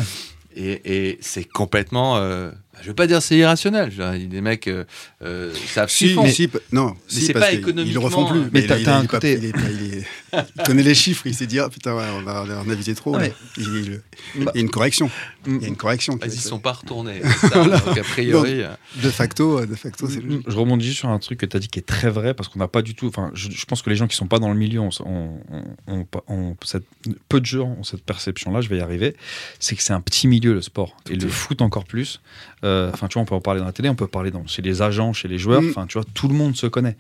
Et, 0.55 0.81
et 1.09 1.17
c'est 1.21 1.43
complètement. 1.43 2.17
euh, 2.17 2.49
je 2.81 2.87
veux 2.87 2.93
pas 2.95 3.05
dire 3.07 3.21
c'est 3.21 3.37
irrationnel. 3.37 3.91
Des 4.29 4.41
mecs 4.41 4.67
euh, 4.67 4.83
euh, 5.23 5.53
savent 5.73 5.89
ce 5.89 5.97
qu'ils 5.97 6.09
Si, 6.09 6.13
font. 6.15 6.27
si, 6.27 6.49
non, 6.71 6.95
si, 7.07 7.21
c'est 7.21 7.33
parce 7.33 7.45
pas 7.45 7.51
qu'ils- 7.57 7.79
Ils 7.79 7.93
le 7.93 7.99
refont 7.99 8.25
plus. 8.27 8.41
Mais 8.51 8.61
il 8.61 8.67
t'as- 8.67 8.75
un 8.75 8.77
il 8.77 8.81
est 8.83 8.85
pas- 8.85 9.05
côté- 9.07 9.33
il 9.33 9.45
est 9.45 9.53
il 9.71 9.93
est- 9.93 10.05
il 10.33 10.63
connaît 10.63 10.83
les 10.83 10.95
chiffres. 10.95 11.25
Il 11.27 11.33
s'est 11.35 11.47
dit 11.47 11.59
ah 11.59 11.69
putain 11.69 11.95
ouais, 11.95 12.03
on 12.13 12.27
a, 12.27 12.45
on 12.65 12.69
a 12.69 12.75
visé 12.75 12.93
trop. 12.95 13.15
Ah, 13.15 13.25
Il, 13.57 13.63
il- 13.63 14.01
il 14.35 14.43
Bah- 14.45 14.51
y 14.55 14.57
a 14.57 14.61
une 14.61 14.69
correction. 14.69 15.09
Il 15.45 15.61
y 15.61 15.65
a 15.65 15.67
une 15.67 15.75
correction. 15.77 16.15
Bah, 16.15 16.25
ils 16.27 16.33
être 16.33 16.39
sont 16.39 16.59
pas 16.59 16.73
retournés. 16.73 17.21
Ça, 17.41 17.63
donc, 17.63 17.97
a 17.97 18.03
priori. 18.03 18.61
euh. 18.63 18.69
De 19.01 19.09
facto, 19.09 19.59
euh, 19.59 19.65
de 19.65 19.75
facto, 19.75 20.07
c'est 20.09 20.19
logique. 20.21 20.43
Je 20.47 20.57
rebondis 20.57 20.85
juste 20.85 20.99
sur 20.99 21.09
un 21.09 21.19
truc 21.19 21.39
que 21.39 21.45
tu 21.45 21.55
as 21.55 21.59
dit 21.59 21.67
qui 21.67 21.79
est 21.79 21.85
très 21.87 22.09
vrai 22.09 22.33
parce 22.33 22.49
qu'on 22.49 22.59
n'a 22.59 22.67
pas 22.67 22.81
du 22.81 22.95
tout. 22.95 23.07
Enfin, 23.07 23.31
je, 23.33 23.49
je 23.51 23.65
pense 23.65 23.81
que 23.81 23.89
les 23.89 23.95
gens 23.95 24.07
qui 24.07 24.15
sont 24.15 24.27
pas 24.27 24.39
dans 24.39 24.49
le 24.49 24.55
milieu 24.57 24.79
ont, 24.81 24.89
ont- 25.05 25.39
ont- 25.51 25.65
ont- 25.87 26.07
ont 26.27 26.57
cette- 26.65 26.83
peu 27.29 27.39
de 27.39 27.45
gens 27.45 27.75
ont 27.79 27.83
cette 27.83 28.03
perception-là. 28.03 28.61
Je 28.61 28.69
vais 28.69 28.77
y 28.77 28.81
arriver. 28.81 29.15
C'est 29.59 29.75
que 29.75 29.83
c'est 29.83 29.93
un 29.93 30.01
petit 30.01 30.27
milieu 30.27 30.53
le 30.53 30.61
sport 30.61 30.97
et 31.09 31.15
le 31.15 31.27
foot 31.29 31.61
encore 31.61 31.85
plus. 31.85 32.21
Euh, 32.63 32.91
Enfin, 32.93 33.07
tu 33.07 33.13
vois, 33.13 33.21
on 33.21 33.25
peut 33.25 33.35
en 33.35 33.41
parler 33.41 33.59
dans 33.59 33.65
la 33.67 33.71
télé, 33.73 33.87
on 33.89 33.95
peut 33.95 34.07
parler 34.07 34.31
dans, 34.31 34.45
chez 34.47 34.61
les 34.61 34.81
agents, 34.81 35.13
chez 35.13 35.27
les 35.27 35.37
joueurs. 35.37 35.61
Mm. 35.61 35.69
Enfin, 35.69 35.85
tu 35.87 35.97
vois, 35.97 36.05
tout 36.13 36.27
le 36.27 36.33
monde 36.33 36.55
se 36.55 36.67
connaît. 36.67 36.97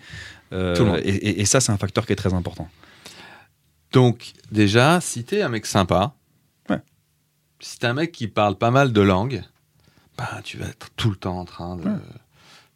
Euh, 0.53 0.75
Tout 0.75 0.83
le 0.83 0.89
monde. 0.91 1.01
Et, 1.03 1.09
et- 1.09 1.41
et 1.41 1.45
ça, 1.45 1.59
c'est 1.59 1.71
un 1.71 1.77
facteur 1.77 2.05
qui 2.05 2.13
est 2.13 2.15
très 2.17 2.33
important. 2.33 2.69
Donc, 3.93 4.33
déjà, 4.51 4.99
si 5.01 5.23
t'es 5.23 5.41
un 5.41 5.49
mec 5.49 5.65
sympa, 5.65 6.13
Ouais. 6.69 6.81
si 7.59 7.79
t'es 7.79 7.87
un 7.87 7.93
mec 7.93 8.11
qui 8.11 8.27
parle 8.27 8.55
pas 8.55 8.71
mal 8.71 8.91
de 8.91 9.01
langues, 9.01 9.43
bah, 10.17 10.41
tu 10.43 10.57
vas 10.57 10.65
être 10.67 10.89
tout 10.97 11.09
le 11.09 11.15
temps 11.15 11.39
en 11.39 11.45
train 11.45 11.77
de, 11.77 11.83
Ouais. 11.83 11.95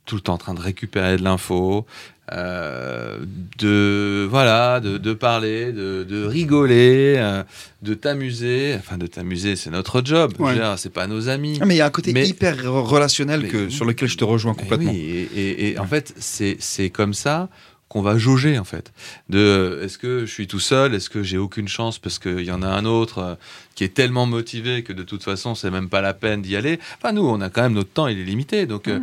tout 0.06 0.16
le 0.16 0.22
temps 0.22 0.34
en 0.34 0.38
train 0.38 0.54
de 0.54 0.62
récupérer 0.62 1.18
de 1.18 1.24
l'info, 1.24 1.86
euh, 2.32 3.20
de, 3.58 4.26
voilà, 4.30 4.80
de, 4.80 4.98
de 4.98 5.14
parler, 5.14 5.74
de, 5.74 6.06
de 6.08 6.24
rigoler, 6.26 7.16
euh, 7.18 7.44
de 7.82 7.94
t'amuser. 7.94 8.76
Enfin, 8.80 8.98
de 8.98 9.06
t'amuser, 9.08 9.58
c'est 9.58 9.70
notre 9.70 10.02
job. 10.06 10.34
Ouais. 10.40 10.56
C'est 10.78 10.94
pas 10.94 11.08
nos 11.08 11.28
amis. 11.28 11.60
Ah, 11.62 11.66
mais 11.66 11.76
il 11.76 11.80
y 11.80 11.82
a 11.82 11.86
un 11.88 11.90
côté 11.92 12.14
Mais- 12.14 12.28
hyper 12.28 12.56
re- 12.56 12.68
relationnel 12.86 13.42
Mais 13.42 13.48
que, 13.50 13.70
sur 13.70 13.84
lequel 13.84 14.08
je 14.08 14.18
te 14.18 14.24
rejoins 14.24 14.54
complètement. 14.54 14.92
oui, 14.92 14.98
et, 14.98 15.22
et- 15.42 15.72
et 15.72 15.80
en 15.80 15.86
fait, 15.86 16.14
c'est 16.20 16.56
c'est 16.60 16.90
comme 16.90 17.14
ça 17.14 17.50
qu'on 17.92 18.02
va 18.02 18.18
jauger, 18.18 18.58
en 18.58 18.64
fait. 18.64 18.94
De 19.28 19.82
est-ce 19.84 19.98
que 19.98 20.26
je 20.26 20.32
suis 20.32 20.48
tout 20.48 20.62
seul? 20.62 20.96
Est-ce 20.96 21.10
que 21.10 21.24
j'ai 21.24 21.38
aucune 21.38 21.68
chance 21.68 22.00
parce 22.00 22.20
qu'il 22.20 22.40
y 22.46 22.52
en 22.52 22.62
a 22.64 22.68
un 22.68 22.86
autre 22.86 23.18
euh, 23.18 23.36
qui 23.76 23.84
est 23.84 23.94
tellement 23.94 24.26
motivé 24.26 24.82
que 24.84 24.94
de 24.94 25.04
toute 25.04 25.24
façon, 25.24 25.56
c'est 25.56 25.70
même 25.72 25.90
pas 25.90 26.00
la 26.00 26.14
peine 26.14 26.42
d'y 26.42 26.56
aller? 26.56 26.80
Enfin, 26.98 27.12
nous, 27.12 27.28
on 27.28 27.42
a 27.42 27.50
quand 27.50 27.64
même 27.64 27.74
notre 27.74 27.90
temps, 27.92 28.08
il 28.08 28.18
est 28.18 28.24
limité. 28.24 28.66
Donc, 28.66 28.88
euh, 28.88 29.00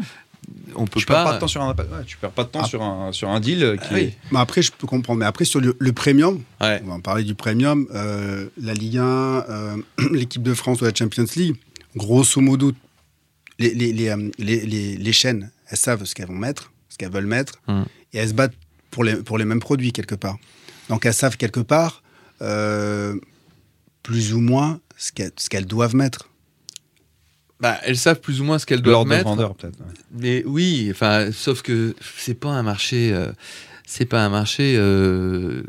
on 0.74 0.86
peut 0.86 1.00
Tu 1.00 1.04
perds 1.06 1.16
pas. 1.16 1.24
pas 1.24 1.34
de 1.34 1.40
temps 1.40 1.48
sur 1.48 1.60
un, 1.62 1.74
ouais, 1.74 1.84
tu 2.06 2.16
perds 2.16 2.30
pas 2.30 2.44
de 2.44 2.48
temps 2.48 2.60
Ah. 2.64 2.66
sur 2.66 2.82
un, 2.82 3.12
sur 3.12 3.28
un 3.28 3.40
deal 3.40 3.62
euh, 3.62 3.76
qui 3.76 3.88
Ah 3.90 3.94
oui. 3.94 4.00
est. 4.00 4.16
Mais 4.32 4.38
après, 4.38 4.62
je 4.62 4.72
peux 4.72 4.86
comprendre. 4.86 5.18
Mais 5.20 5.26
après, 5.26 5.44
sur 5.44 5.60
le, 5.60 5.76
le 5.78 5.92
premium, 5.92 6.42
Ouais. 6.62 6.80
on 6.84 6.88
va 6.88 6.94
en 6.94 7.00
parler 7.00 7.24
du 7.24 7.34
premium, 7.34 7.86
euh, 7.94 8.48
la 8.58 8.72
Ligue 8.72 8.96
1, 8.96 9.04
euh, 9.04 9.76
l'équipe 10.12 10.42
de 10.42 10.54
France 10.54 10.80
ou 10.80 10.84
la 10.86 10.94
Champions 10.94 11.26
League, 11.36 11.56
grosso 11.94 12.40
modo, 12.40 12.72
les, 13.58 13.74
les, 13.74 13.92
les, 13.92 14.14
les- 14.38 14.64
les- 14.64 14.96
les 14.96 15.12
chaînes, 15.12 15.50
elles 15.68 15.76
savent 15.76 16.04
ce 16.06 16.14
qu'elles 16.14 16.28
vont 16.28 16.32
mettre, 16.38 16.72
ce 16.88 16.96
qu'elles 16.96 17.12
veulent 17.12 17.26
mettre, 17.26 17.54
Mm. 17.68 17.82
et 18.14 18.18
elles 18.18 18.28
se 18.28 18.34
battent 18.34 18.54
pour 18.90 19.04
les, 19.04 19.16
pour 19.16 19.38
les 19.38 19.44
mêmes 19.44 19.60
produits 19.60 19.92
quelque 19.92 20.14
part. 20.14 20.38
Donc 20.88 21.06
elles 21.06 21.14
savent 21.14 21.36
quelque 21.36 21.60
part, 21.60 22.02
euh, 22.42 23.14
plus 24.02 24.32
ou 24.34 24.40
moins, 24.40 24.80
ce 24.96 25.12
qu'elles 25.12 25.32
ce 25.36 25.48
qu'elles 25.48 25.66
doivent 25.66 25.94
mettre. 25.94 26.28
Bah, 27.60 27.78
elles 27.82 27.96
savent 27.96 28.20
plus 28.20 28.40
ou 28.40 28.44
moins 28.44 28.58
ce 28.60 28.66
qu'elles 28.66 28.78
de 28.78 28.84
doivent 28.84 28.94
l'ordre 28.94 29.10
de 29.10 29.16
mettre. 29.16 29.28
vendeur, 29.28 29.54
peut-être. 29.56 29.78
ouais. 29.80 29.86
Mais 30.12 30.44
oui, 30.46 30.88
enfin, 30.92 31.32
sauf 31.32 31.62
que 31.62 31.94
c'est 32.16 32.34
pas 32.34 32.50
un 32.50 32.62
marché, 32.62 33.12
euh, 33.12 33.32
c'est 33.90 34.04
pas 34.04 34.22
un 34.24 34.28
marché 34.28 34.74
euh, 34.76 35.62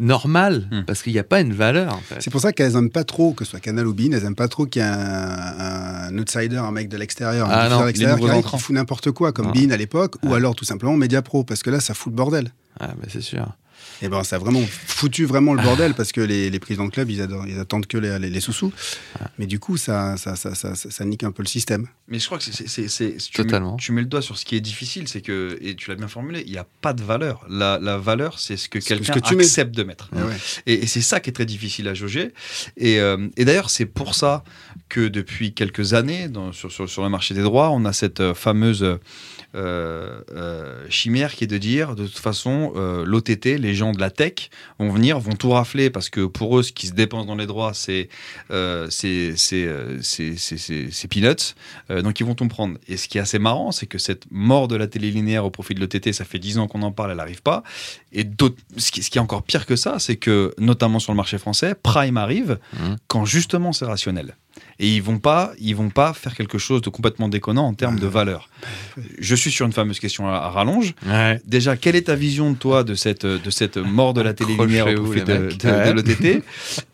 normal 0.00 0.68
Hmm. 0.70 0.82
parce 0.86 1.02
qu'il 1.02 1.12
n'y 1.12 1.18
a 1.18 1.24
pas 1.24 1.40
une 1.40 1.52
valeur. 1.52 1.92
En 1.94 1.98
fait. 1.98 2.16
C'est 2.20 2.30
pour 2.30 2.40
ça 2.40 2.52
qu'elles 2.52 2.72
n'aiment 2.74 2.90
pas 2.90 3.04
trop, 3.04 3.32
que 3.32 3.44
ce 3.44 3.50
soit 3.50 3.60
Canal 3.60 3.86
ou 3.86 3.94
Bein, 3.94 4.12
elles 4.12 4.22
n'aiment 4.22 4.34
pas 4.36 4.48
trop 4.48 4.64
qu'il 4.66 4.80
y 4.80 4.84
ait 4.84 4.88
un, 4.88 6.08
un 6.08 6.18
outsider, 6.18 6.56
un 6.58 6.70
mec 6.70 6.88
de 6.88 6.96
l'extérieur, 6.96 7.48
un 7.48 7.52
Ah 7.52 7.88
extérieur 7.88 8.18
qui, 8.18 8.24
arrive, 8.26 8.38
entrants. 8.38 8.58
qui 8.58 8.62
fout 8.64 8.74
n'importe 8.74 9.10
quoi, 9.10 9.32
comme 9.32 9.46
Non. 9.46 9.52
Bein 9.52 9.70
à 9.70 9.76
l'époque, 9.76 10.16
ou 10.22 10.32
Ah. 10.32 10.36
alors 10.36 10.54
tout 10.54 10.64
simplement 10.64 10.96
Media 10.96 11.20
Pro, 11.22 11.42
parce 11.44 11.62
que 11.62 11.70
là, 11.70 11.80
ça 11.80 11.94
fout 11.94 12.12
le 12.12 12.16
bordel. 12.16 12.52
Ah, 12.80 12.88
bah, 12.88 13.06
c'est 13.08 13.20
sûr. 13.20 13.46
Et 14.02 14.08
ben, 14.08 14.24
ça 14.24 14.36
a 14.36 14.38
vraiment 14.38 14.62
foutu 14.86 15.24
vraiment 15.24 15.54
le 15.54 15.62
bordel 15.62 15.94
parce 15.94 16.12
que 16.12 16.20
les, 16.20 16.50
les 16.50 16.58
présidents 16.60 16.86
de 16.86 16.90
club, 16.90 17.10
ils, 17.10 17.20
adorent- 17.20 17.46
ils 17.46 17.58
attendent 17.58 17.86
que 17.86 17.96
les, 17.98 18.18
les, 18.18 18.30
les 18.30 18.40
sous-sous. 18.40 18.72
Mais 19.38 19.46
du 19.46 19.58
coup, 19.58 19.76
ça, 19.76 20.16
ça, 20.16 20.36
ça, 20.36 20.54
ça, 20.54 20.74
ça- 20.74 20.90
ça 20.90 21.04
nique 21.04 21.24
un 21.24 21.32
peu 21.32 21.42
le 21.42 21.48
système. 21.48 21.86
Mais 22.08 22.18
je 22.18 22.26
crois 22.26 22.38
que 22.38 22.44
c'est- 22.44 23.32
Totalement. 23.32 23.72
Mets, 23.72 23.78
tu 23.80 23.92
mets 23.92 24.00
le 24.02 24.06
doigt 24.06 24.22
sur 24.22 24.36
ce 24.36 24.44
qui 24.44 24.56
est 24.56 24.60
difficile, 24.60 25.08
c'est 25.08 25.20
que, 25.20 25.58
et 25.60 25.74
tu 25.74 25.90
l'as 25.90 25.96
bien 25.96 26.08
formulé, 26.08 26.42
il 26.46 26.52
n'y 26.52 26.58
a 26.58 26.66
pas 26.80 26.92
de 26.92 27.02
valeur. 27.02 27.46
La, 27.48 27.78
la 27.80 27.96
valeur, 27.98 28.38
c'est 28.38 28.56
ce 28.56 28.68
que 28.68 28.78
quelqu'un 28.78 29.12
ce 29.14 29.18
que 29.18 29.24
tu 29.26 29.36
mets. 29.36 29.44
accepte 29.44 29.74
de 29.74 29.82
mettre. 29.84 30.10
Eh 30.14 30.20
ouais. 30.22 30.34
Et, 30.66 30.74
et 30.82 30.86
c'est 30.86 31.00
ça 31.02 31.20
qui 31.20 31.30
est 31.30 31.32
très 31.32 31.46
difficile 31.46 31.88
à 31.88 31.94
jauger. 31.94 32.32
Et, 32.76 33.00
euh, 33.00 33.28
et 33.36 33.44
d'ailleurs, 33.44 33.70
c'est 33.70 33.86
pour 33.86 34.14
ça 34.14 34.44
que 34.88 35.08
depuis 35.08 35.54
quelques 35.54 35.94
années, 35.94 36.28
dans- 36.28 36.52
sur, 36.52 36.70
sur, 36.70 36.88
sur 36.88 37.02
le 37.02 37.08
marché 37.08 37.34
des 37.34 37.42
droits, 37.42 37.70
on 37.70 37.84
a 37.84 37.92
cette 37.92 38.20
euh, 38.20 38.34
fameuse 38.34 38.82
euh, 38.82 38.98
euh, 39.54 40.84
chimère 40.90 41.34
qui 41.34 41.44
est 41.44 41.48
de 41.48 41.58
dire, 41.58 41.94
de 41.94 42.06
toute 42.06 42.18
façon, 42.18 42.72
euh, 42.76 43.04
l'OTT, 43.04 43.56
les 43.64 43.74
gens 43.74 43.92
de 43.92 44.00
la 44.00 44.10
tech 44.10 44.50
vont 44.78 44.90
venir, 44.90 45.18
vont 45.18 45.34
tout 45.34 45.50
rafler 45.50 45.90
parce 45.90 46.08
que 46.10 46.24
pour 46.26 46.58
eux, 46.58 46.62
ce 46.62 46.72
qui 46.72 46.86
se 46.86 46.92
dépense 46.92 47.26
dans 47.26 47.34
les 47.34 47.46
droits, 47.46 47.72
c'est 47.74 48.08
euh, 48.50 48.86
c'est 48.90 49.34
c'est, 49.36 49.64
euh, 49.66 49.98
c'est- 50.02 50.36
c'est- 50.36 50.58
c'est- 50.58 50.88
c'est 50.90 51.08
peanuts. 51.08 51.54
Euh, 51.90 52.02
donc 52.02 52.20
ils 52.20 52.24
vont 52.26 52.34
tout 52.34 52.46
prendre. 52.48 52.78
Et 52.88 52.96
ce 52.96 53.08
qui 53.08 53.18
est 53.18 53.20
assez 53.20 53.38
marrant, 53.38 53.72
c'est 53.72 53.86
que 53.86 53.98
cette 53.98 54.24
mort 54.30 54.68
de 54.68 54.76
la 54.76 54.86
télé 54.86 55.10
linéaire 55.10 55.44
au 55.44 55.50
profit 55.50 55.74
de 55.74 55.80
l'OTT, 55.80 56.12
ça 56.12 56.24
fait 56.24 56.38
10 56.38 56.58
ans 56.58 56.66
qu'on 56.68 56.82
en 56.82 56.92
parle, 56.92 57.10
elle 57.12 57.16
n'arrive 57.16 57.42
pas. 57.42 57.62
Et 58.12 58.24
ce 58.76 58.90
qui, 58.90 59.02
ce 59.02 59.10
qui 59.10 59.18
est 59.18 59.20
encore 59.20 59.42
pire 59.42 59.66
que 59.66 59.76
ça, 59.76 59.98
c'est 59.98 60.16
que, 60.16 60.54
notamment 60.58 60.98
sur 60.98 61.12
le 61.12 61.16
marché 61.16 61.38
français, 61.38 61.74
Prime 61.82 62.16
arrive 62.16 62.58
Mhm. 62.74 62.96
quand 63.08 63.24
justement 63.24 63.72
c'est 63.72 63.86
rationnel. 63.86 64.36
Et 64.78 64.88
ils 64.94 65.02
vont 65.02 65.18
pas, 65.18 65.52
ils 65.58 65.74
vont 65.74 65.90
pas 65.90 66.12
faire 66.12 66.34
quelque 66.34 66.58
chose 66.58 66.80
de 66.82 66.90
complètement 66.90 67.28
déconnant 67.28 67.66
en 67.66 67.74
termes 67.74 67.98
de 67.98 68.06
valeur. 68.06 68.48
Je 69.18 69.34
suis 69.34 69.50
sur 69.50 69.66
une 69.66 69.72
fameuse 69.72 69.98
question 69.98 70.28
à, 70.28 70.32
à 70.34 70.50
rallonge. 70.50 70.94
Ouais. 71.06 71.40
Déjà, 71.46 71.76
quelle 71.76 71.96
est 71.96 72.02
ta 72.06 72.14
vision 72.14 72.50
de 72.52 72.56
toi 72.56 72.84
de 72.84 72.94
cette, 72.94 73.26
de 73.26 73.50
cette 73.50 73.76
mort 73.76 74.14
de 74.14 74.20
la 74.22 74.34
télé 74.34 74.56
linéaire 74.56 74.86
au 74.88 75.14
de, 75.14 75.20
de- 75.20 75.56
de 75.56 76.04
Ouais. 76.24 76.42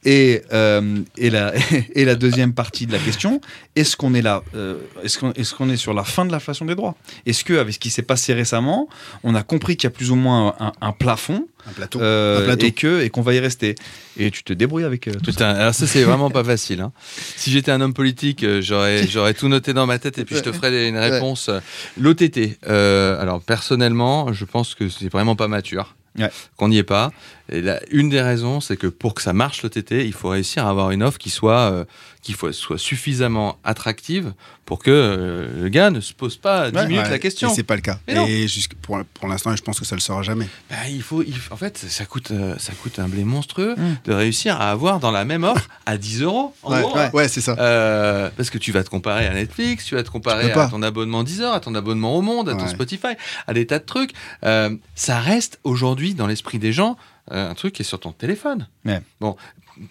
et, 0.04 0.42
euh, 0.52 0.98
et, 1.16 1.30
la, 1.30 1.52
et 1.94 2.04
la 2.04 2.14
deuxième 2.14 2.52
partie 2.54 2.86
de 2.86 2.92
la 2.92 2.98
question, 2.98 3.40
est-ce 3.76 3.96
qu'on 3.96 4.14
est 4.14 4.22
là 4.22 4.42
euh, 4.54 4.76
Est-ce 5.04 5.18
qu'on 5.18 5.32
est, 5.32 5.54
qu'on 5.54 5.70
est 5.70 5.76
sur 5.76 5.94
la 5.94 6.04
fin 6.04 6.24
de 6.24 6.32
l'inflation 6.32 6.64
des 6.64 6.74
droits? 6.74 6.94
Est-ce 7.26 7.44
que 7.44 7.54
avec 7.54 7.74
ce 7.74 7.78
qui 7.78 7.90
s'est 7.90 8.02
passé 8.02 8.32
récemment, 8.34 8.88
on 9.22 9.34
a 9.34 9.42
compris 9.42 9.76
qu'il 9.76 9.84
y 9.88 9.92
a 9.92 9.94
plus 9.94 10.10
ou 10.10 10.16
moins 10.16 10.54
un, 10.60 10.72
un 10.80 10.92
plafond 10.92 11.46
Un 11.68 11.72
plateau. 11.72 12.00
euh, 12.00 12.40
Un 12.42 12.44
plateau. 12.44 12.66
et 12.66 12.72
que 12.72 13.00
et 13.02 13.10
qu'on 13.10 13.22
va 13.22 13.34
y 13.34 13.40
rester? 13.40 13.74
Et 14.18 14.30
tu 14.30 14.42
te 14.42 14.52
débrouilles 14.52 14.84
avec 14.84 15.08
euh, 15.08 15.12
tout 15.22 15.32
ça. 15.32 15.50
Alors 15.50 15.74
ça 15.74 15.86
c'est 15.86 16.02
vraiment 16.10 16.30
pas 16.30 16.44
facile. 16.44 16.80
hein. 16.80 16.92
Si 17.36 17.50
j'étais 17.50 17.70
un 17.70 17.80
homme 17.80 17.94
politique, 17.94 18.44
j'aurais 18.60 19.06
j'aurais 19.06 19.34
tout 19.34 19.48
noté 19.48 19.72
dans 19.72 19.86
ma 19.86 19.98
tête 19.98 20.18
et 20.18 20.24
puis 20.24 20.36
je 20.36 20.40
te 20.48 20.52
ferais 20.52 20.88
une 20.88 20.96
réponse. 20.98 21.50
L'OTT. 21.98 22.58
euh, 22.68 23.20
alors 23.20 23.40
personnellement, 23.42 24.32
je 24.32 24.44
pense 24.44 24.74
que 24.74 24.88
c'est 24.88 25.08
vraiment 25.08 25.36
pas 25.36 25.48
mature. 25.48 25.94
Ouais. 26.18 26.30
Qu'on 26.56 26.68
n'y 26.68 26.78
est 26.78 26.82
pas. 26.82 27.12
Et 27.52 27.62
là, 27.62 27.80
une 27.90 28.08
des 28.08 28.20
raisons, 28.20 28.60
c'est 28.60 28.76
que 28.76 28.88
pour 28.88 29.14
que 29.14 29.22
ça 29.22 29.32
marche 29.32 29.62
l'OTT, 29.62 29.92
il 30.04 30.12
faut 30.12 30.28
réussir 30.28 30.66
à 30.66 30.70
avoir 30.70 30.90
une 30.90 31.04
offre 31.04 31.18
qui 31.18 31.30
soit, 31.30 31.70
euh, 31.70 31.84
qui 32.22 32.32
faut- 32.34 32.52
soit 32.52 32.78
suffisamment 32.78 33.58
attractive 33.64 34.34
pour 34.66 34.78
que 34.78 34.90
euh, 34.90 35.62
le 35.62 35.68
gars 35.68 35.90
ne 35.90 36.00
se 36.00 36.12
pose 36.12 36.36
pas 36.36 36.70
10 36.70 36.76
Ouais. 36.76 36.86
minutes 36.86 37.04
Ouais, 37.04 37.10
la 37.10 37.18
question. 37.18 37.50
Et 37.50 37.54
c'est 37.54 37.62
pas 37.62 37.74
le 37.76 37.80
cas. 37.80 37.98
Mais 38.06 38.42
et 38.44 38.46
pour, 38.82 39.00
pour 39.14 39.26
l'instant, 39.28 39.56
je 39.56 39.62
pense 39.62 39.80
que 39.80 39.84
ça 39.86 39.96
le 39.96 40.00
sera 40.00 40.22
jamais. 40.22 40.46
Bah, 40.68 40.76
il 40.88 41.02
faut, 41.02 41.22
il 41.22 41.34
en 41.50 41.56
fait, 41.56 41.78
ça 41.78 42.04
coûte, 42.04 42.30
euh, 42.30 42.54
ça 42.58 42.72
coûte 42.74 42.98
un 42.98 43.08
blé 43.08 43.24
monstrueux 43.24 43.74
Mm. 43.76 43.96
de 44.04 44.12
réussir 44.12 44.60
à 44.60 44.70
avoir 44.70 45.00
dans 45.00 45.10
la 45.10 45.24
même 45.24 45.44
offre 45.44 45.66
à 45.86 45.96
10 45.96 46.22
euros. 46.22 46.54
En 46.62 46.72
ouais, 46.72 46.82
gros, 46.82 46.94
ouais, 46.94 47.00
hein. 47.04 47.10
ouais, 47.14 47.28
c'est 47.28 47.40
ça. 47.40 47.56
Euh, 47.58 48.30
parce 48.36 48.50
que 48.50 48.58
tu 48.58 48.70
vas 48.70 48.84
te 48.84 48.90
comparer 48.90 49.26
à 49.26 49.32
Netflix, 49.34 49.86
tu 49.86 49.94
vas 49.94 50.02
te 50.02 50.10
comparer 50.10 50.52
à 50.52 50.68
ton 50.68 50.82
abonnement 50.82 51.24
Deezer, 51.24 51.52
à 51.52 51.60
ton 51.60 51.74
abonnement 51.74 52.14
au 52.16 52.22
Monde, 52.22 52.48
à 52.48 52.54
ton. 52.54 52.66
Spotify, 52.68 53.14
à 53.46 53.54
des 53.54 53.66
tas 53.66 53.78
de 53.80 53.84
trucs. 53.84 54.12
Euh, 54.44 54.76
ça 54.94 55.18
reste 55.20 55.58
aujourd'hui 55.64 56.14
dans 56.14 56.26
l'esprit 56.26 56.58
des 56.58 56.72
gens 56.72 56.96
euh, 57.32 57.50
un 57.50 57.54
truc 57.54 57.74
qui 57.74 57.82
est 57.82 57.84
sur 57.84 57.98
ton 58.00 58.12
téléphone. 58.12 58.66
Ouais. 58.84 59.00
Bon, 59.20 59.36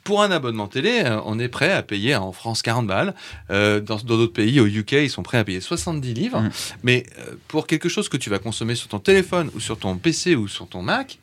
pour 0.04 0.22
un 0.22 0.32
abonnement 0.32 0.68
télé, 0.68 1.02
euh, 1.06 1.20
on 1.26 1.40
est 1.40 1.48
prêt 1.48 1.72
à 1.72 1.82
payer 1.84 2.16
en 2.16 2.32
France 2.32 2.62
40 2.62 2.88
balles. 2.88 3.14
Euh, 3.50 3.80
dans 3.80 3.98
d'autres 3.98 4.34
pays, 4.34 4.60
au 4.60 4.68
UK, 4.68 4.94
ils 4.94 5.10
sont 5.10 5.24
prêts 5.24 5.38
à 5.38 5.44
payer 5.44 5.62
70 5.62 6.14
livres. 6.14 6.42
Mm. 6.42 6.50
Mais 6.84 7.06
euh, 7.20 7.36
pour 7.48 7.68
quelque 7.68 7.90
chose 7.90 8.10
que 8.10 8.18
tu 8.18 8.30
vas 8.30 8.40
consommer 8.40 8.76
sur 8.76 8.88
ton 8.88 9.00
téléphone 9.00 9.50
ou 9.56 9.60
sur 9.60 9.78
ton 9.78 9.98
PC 9.98 10.36
ou 10.36 10.48
sur 10.48 10.68
ton 10.68 10.82
Mac, 10.82 11.20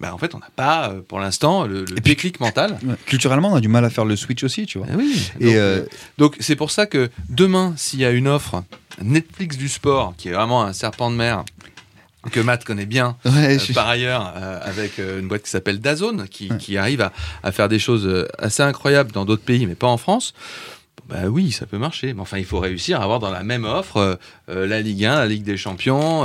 bah, 0.00 0.14
en 0.14 0.18
fait, 0.18 0.34
on 0.34 0.38
n'a 0.38 0.48
pas, 0.56 0.94
pour 1.08 1.20
l'instant, 1.20 1.66
le, 1.66 1.84
le 1.84 2.00
déclic 2.00 2.40
mental. 2.40 2.78
Culturellement, 3.06 3.52
on 3.52 3.56
a 3.56 3.60
du 3.60 3.68
mal 3.68 3.84
à 3.84 3.90
faire 3.90 4.06
le 4.06 4.16
switch 4.16 4.42
aussi, 4.42 4.64
tu 4.64 4.78
vois. 4.78 4.86
Ah 4.90 4.96
oui. 4.96 5.30
Et 5.40 5.44
Donc, 5.44 5.54
euh, 5.54 5.86
donc 6.16 6.36
c'est 6.40 6.56
pour 6.56 6.70
ça 6.70 6.86
que 6.86 7.10
demain, 7.28 7.74
s'il 7.76 8.00
y 8.00 8.06
a 8.06 8.10
une 8.10 8.26
offre 8.26 8.64
Netflix 9.02 9.58
du 9.58 9.68
sport, 9.68 10.14
qui 10.16 10.28
est 10.28 10.32
vraiment 10.32 10.62
un 10.62 10.72
serpent 10.72 11.10
de 11.10 11.16
mer, 11.16 11.44
que 12.32 12.40
Matt 12.40 12.64
connaît 12.64 12.86
bien, 12.86 13.16
ouais, 13.24 13.56
euh, 13.56 13.58
je- 13.58 13.72
par 13.72 13.88
ailleurs, 13.88 14.32
euh, 14.36 14.60
avec 14.62 14.98
euh, 14.98 15.20
une 15.20 15.28
boîte 15.28 15.42
qui 15.44 15.50
s'appelle 15.50 15.80
Dazone, 15.80 16.26
qui, 16.28 16.50
Ouais. 16.50 16.58
qui 16.58 16.76
arrive 16.76 17.00
à, 17.00 17.12
à 17.42 17.52
faire 17.52 17.68
des 17.68 17.78
choses 17.78 18.26
assez 18.38 18.62
incroyables 18.62 19.12
dans 19.12 19.24
d'autres 19.24 19.42
pays, 19.44 19.66
mais 19.66 19.74
pas 19.74 19.86
en 19.86 19.96
France. 19.96 20.34
Bah 21.08 21.26
oui, 21.28 21.50
ça 21.50 21.66
peut 21.66 21.78
marcher. 21.78 22.12
Mais 22.12 22.20
enfin, 22.20 22.38
il 22.38 22.44
faut 22.44 22.60
réussir 22.60 23.00
à 23.00 23.04
avoir 23.04 23.18
dans 23.20 23.30
la 23.30 23.42
même 23.42 23.64
offre 23.64 24.18
la 24.48 24.80
Ligue 24.80 25.04
1, 25.06 25.16
la 25.16 25.26
Ligue 25.26 25.42
des 25.44 25.56
Champions, 25.56 26.24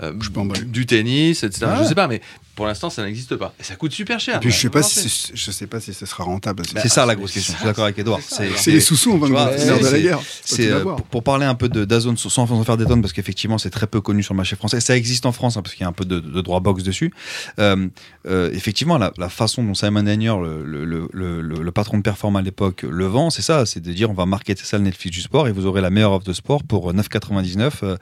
Je 0.00 0.62
du 0.64 0.86
tennis, 0.86 1.42
etc. 1.42 1.66
Ah 1.68 1.74
Je 1.76 1.82
ouais. 1.82 1.88
sais 1.88 1.94
pas, 1.94 2.06
mais 2.06 2.20
pour 2.54 2.66
l'instant, 2.66 2.90
ça 2.90 3.02
n'existe 3.04 3.36
pas. 3.36 3.54
Et 3.58 3.62
ça 3.64 3.76
coûte 3.76 3.92
super 3.92 4.20
cher. 4.20 4.36
Et 4.36 4.40
puis, 4.40 4.50
je 4.50 4.56
sais 4.58 4.70
pas 4.70 4.82
si, 4.82 5.08
c'est- 5.08 5.32
je 5.34 5.50
sais 5.50 5.66
pas 5.66 5.80
si 5.80 5.92
ce 5.94 6.06
sera 6.06 6.24
rentable. 6.24 6.62
c'est 6.66 6.74
Bah, 6.74 6.88
ça 6.88 7.04
la 7.06 7.12
c'est- 7.12 7.16
grosse 7.18 7.30
c'est 7.30 7.34
question. 7.34 7.52
Je 7.54 7.58
suis 7.58 7.66
d'accord 7.66 7.84
avec 7.84 7.98
Edouard. 7.98 8.20
c'est 8.26 8.48
C'est. 8.50 8.56
C'est 8.58 8.70
les 8.72 8.80
sous-sous, 8.80 9.12
on 9.12 9.18
va 9.18 9.26
me 9.28 9.32
vois, 9.32 9.46
dire. 9.50 9.58
c'est- 9.58 9.66
Nerf 9.66 9.78
de 9.78 9.84
la 9.84 9.90
c'est- 9.90 10.02
guerre. 10.02 10.20
C'est 10.44 10.70
euh, 10.70 10.82
pour, 10.82 11.02
pour 11.02 11.22
parler 11.22 11.46
un 11.46 11.54
peu 11.54 11.68
de 11.68 11.84
Dazone 11.84 12.16
sans 12.16 12.28
sans 12.28 12.50
en 12.50 12.64
faire 12.64 12.76
des 12.76 12.84
tonnes 12.86 13.00
parce 13.02 13.12
qu'effectivement 13.12 13.58
c'est 13.58 13.70
très 13.70 13.86
peu 13.86 14.00
connu 14.00 14.22
sur 14.22 14.34
le 14.34 14.38
marché 14.38 14.56
français. 14.56 14.80
Ça 14.80 14.96
existe 14.96 15.26
en 15.26 15.32
France 15.32 15.56
hein, 15.56 15.62
parce 15.62 15.74
qu'il 15.74 15.82
y 15.82 15.84
a 15.84 15.88
un 15.88 15.92
peu 15.92 16.04
de, 16.04 16.20
de 16.20 16.40
droit 16.40 16.60
box 16.60 16.82
dessus. 16.82 17.12
Euh, 17.58 17.88
euh, 18.26 18.50
effectivement, 18.52 18.98
la, 18.98 19.12
la 19.18 19.28
façon 19.28 19.62
dont 19.64 19.74
Simon 19.74 20.02
Danier, 20.04 20.34
le, 20.42 20.64
le, 20.64 20.84
le, 20.84 21.08
le- 21.12 21.62
le 21.62 21.72
patron 21.72 21.98
de 21.98 22.02
Perform 22.02 22.36
à 22.36 22.42
l'époque, 22.42 22.82
le 22.88 23.06
vend, 23.06 23.30
c'est 23.30 23.42
ça, 23.42 23.66
c'est 23.66 23.80
de 23.80 23.92
dire 23.92 24.10
on 24.10 24.14
va 24.14 24.26
marketer 24.26 24.62
ça 24.64 24.78
le 24.78 24.84
Netflix 24.84 25.14
du 25.16 25.22
sport 25.22 25.48
et 25.48 25.52
vous 25.52 25.66
aurez 25.66 25.80
la 25.80 25.90
meilleure 25.90 26.12
offre 26.12 26.24
de 26.26 26.32
sport 26.32 26.62
pour 26.62 26.92
9,99 26.92 27.70
euh, 27.82 27.96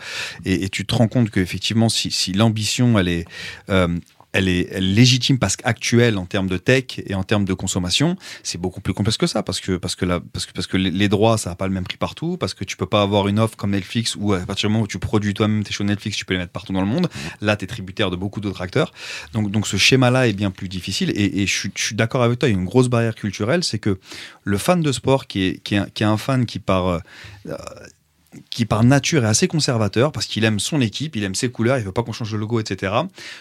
et, 0.45 0.65
et 0.65 0.69
tu 0.69 0.85
te 0.87 0.95
rends 0.95 1.09
compte 1.09 1.31
qu'effectivement 1.31 1.89
si, 1.89 2.11
si 2.11 2.33
l'ambition 2.33 2.99
elle 2.99 3.09
est 3.09 3.25
euh, 3.71 3.89
elle 4.33 4.49
est, 4.49 4.69
elle 4.71 4.85
est 4.85 4.95
légitime 4.95 5.39
parce 5.39 5.57
qu'actuelle 5.57 6.19
en 6.19 6.27
termes 6.27 6.49
de 6.49 6.57
tech 6.57 6.85
et 7.05 7.15
en 7.15 7.23
termes 7.23 7.45
de 7.45 7.55
consommation, 7.55 8.17
c'est 8.43 8.59
beaucoup 8.59 8.81
plus 8.81 8.95
complexe 8.95 9.17
que 9.17 9.27
ça 9.27 9.43
parce 9.43 9.61
que 9.61 9.77
parce 9.77 9.95
que 9.95 10.05
la, 10.05 10.21
parce 10.21 10.47
que 10.47 10.53
parce 10.53 10.67
que 10.67 10.77
les, 10.77 11.09
droits 11.09 11.37
ça 11.39 11.51
n'a 11.51 11.57
pas 11.57 11.67
le 11.67 11.73
même 11.75 11.85
prix 11.85 11.97
partout 11.99 12.37
parce 12.39 12.55
que 12.55 12.65
tu 12.65 12.77
peux 12.77 12.87
pas 12.87 13.03
avoir 13.03 13.29
une 13.29 13.39
offre 13.39 13.57
comme 13.57 13.71
Netflix 13.73 14.17
où 14.17 14.33
à 14.33 14.41
partir 14.41 14.69
du 14.69 14.73
moment 14.73 14.85
où 14.85 14.89
tu 14.89 14.99
produis 14.99 15.35
toi-même 15.35 15.65
tes 15.65 15.73
shows 15.73 15.85
Netflix, 15.85 16.17
tu 16.17 16.25
peux 16.25 16.35
les 16.35 16.39
mettre 16.39 16.53
partout 16.53 16.73
dans 16.73 16.81
le 16.81 16.87
monde. 16.87 17.09
Là, 17.41 17.57
tu 17.57 17.65
es 17.65 17.67
tributaire 17.67 18.11
de 18.11 18.17
beaucoup 18.17 18.41
d'autres 18.41 18.63
acteurs. 18.63 18.93
Donc 19.33 19.51
donc 19.51 19.67
ce 19.67 19.77
schéma-là 19.77 20.29
est 20.29 20.33
bien 20.33 20.51
plus 20.51 20.69
difficile 20.69 21.11
et, 21.15 21.43
et 21.43 21.47
je, 21.47 21.53
suis- 21.59 21.73
je 21.77 21.83
suis 21.83 21.95
d'accord 21.95 22.23
avec 22.23 22.39
toi. 22.39 22.49
Il 22.49 22.53
y 22.53 22.55
a 22.57 22.59
une 22.59 22.65
grosse 22.65 22.89
barrière 22.89 23.15
culturelle, 23.15 23.63
c'est 23.65 23.79
que 23.79 23.99
le 24.45 24.59
fan 24.59 24.81
de 24.83 24.93
sport 24.93 25.27
qui 25.27 25.43
est 25.45 25.63
qui 25.63 25.75
est 25.75 25.79
un, 25.79 25.87
qui 25.87 26.03
est 26.03 26.07
un 26.07 26.17
fan 26.17 26.47
qui 26.47 26.59
par 26.59 26.87
euh, 26.87 26.99
qui 28.51 28.65
par 28.65 28.85
nature 28.85 29.25
est 29.25 29.29
assez 29.29 29.49
conservateur 29.49 30.13
parce 30.13 30.27
qu'il 30.27 30.45
aime 30.45 30.61
son 30.61 30.81
équipe, 30.81 31.17
il 31.17 31.25
aime 31.25 31.35
ses 31.35 31.51
couleurs, 31.51 31.79
il 31.79 31.85
veut 31.85 31.93
pas 31.93 32.03
qu'on 32.03 32.13
change 32.13 32.33
le 32.33 32.39
logo, 32.39 32.61
etc. 32.61 32.93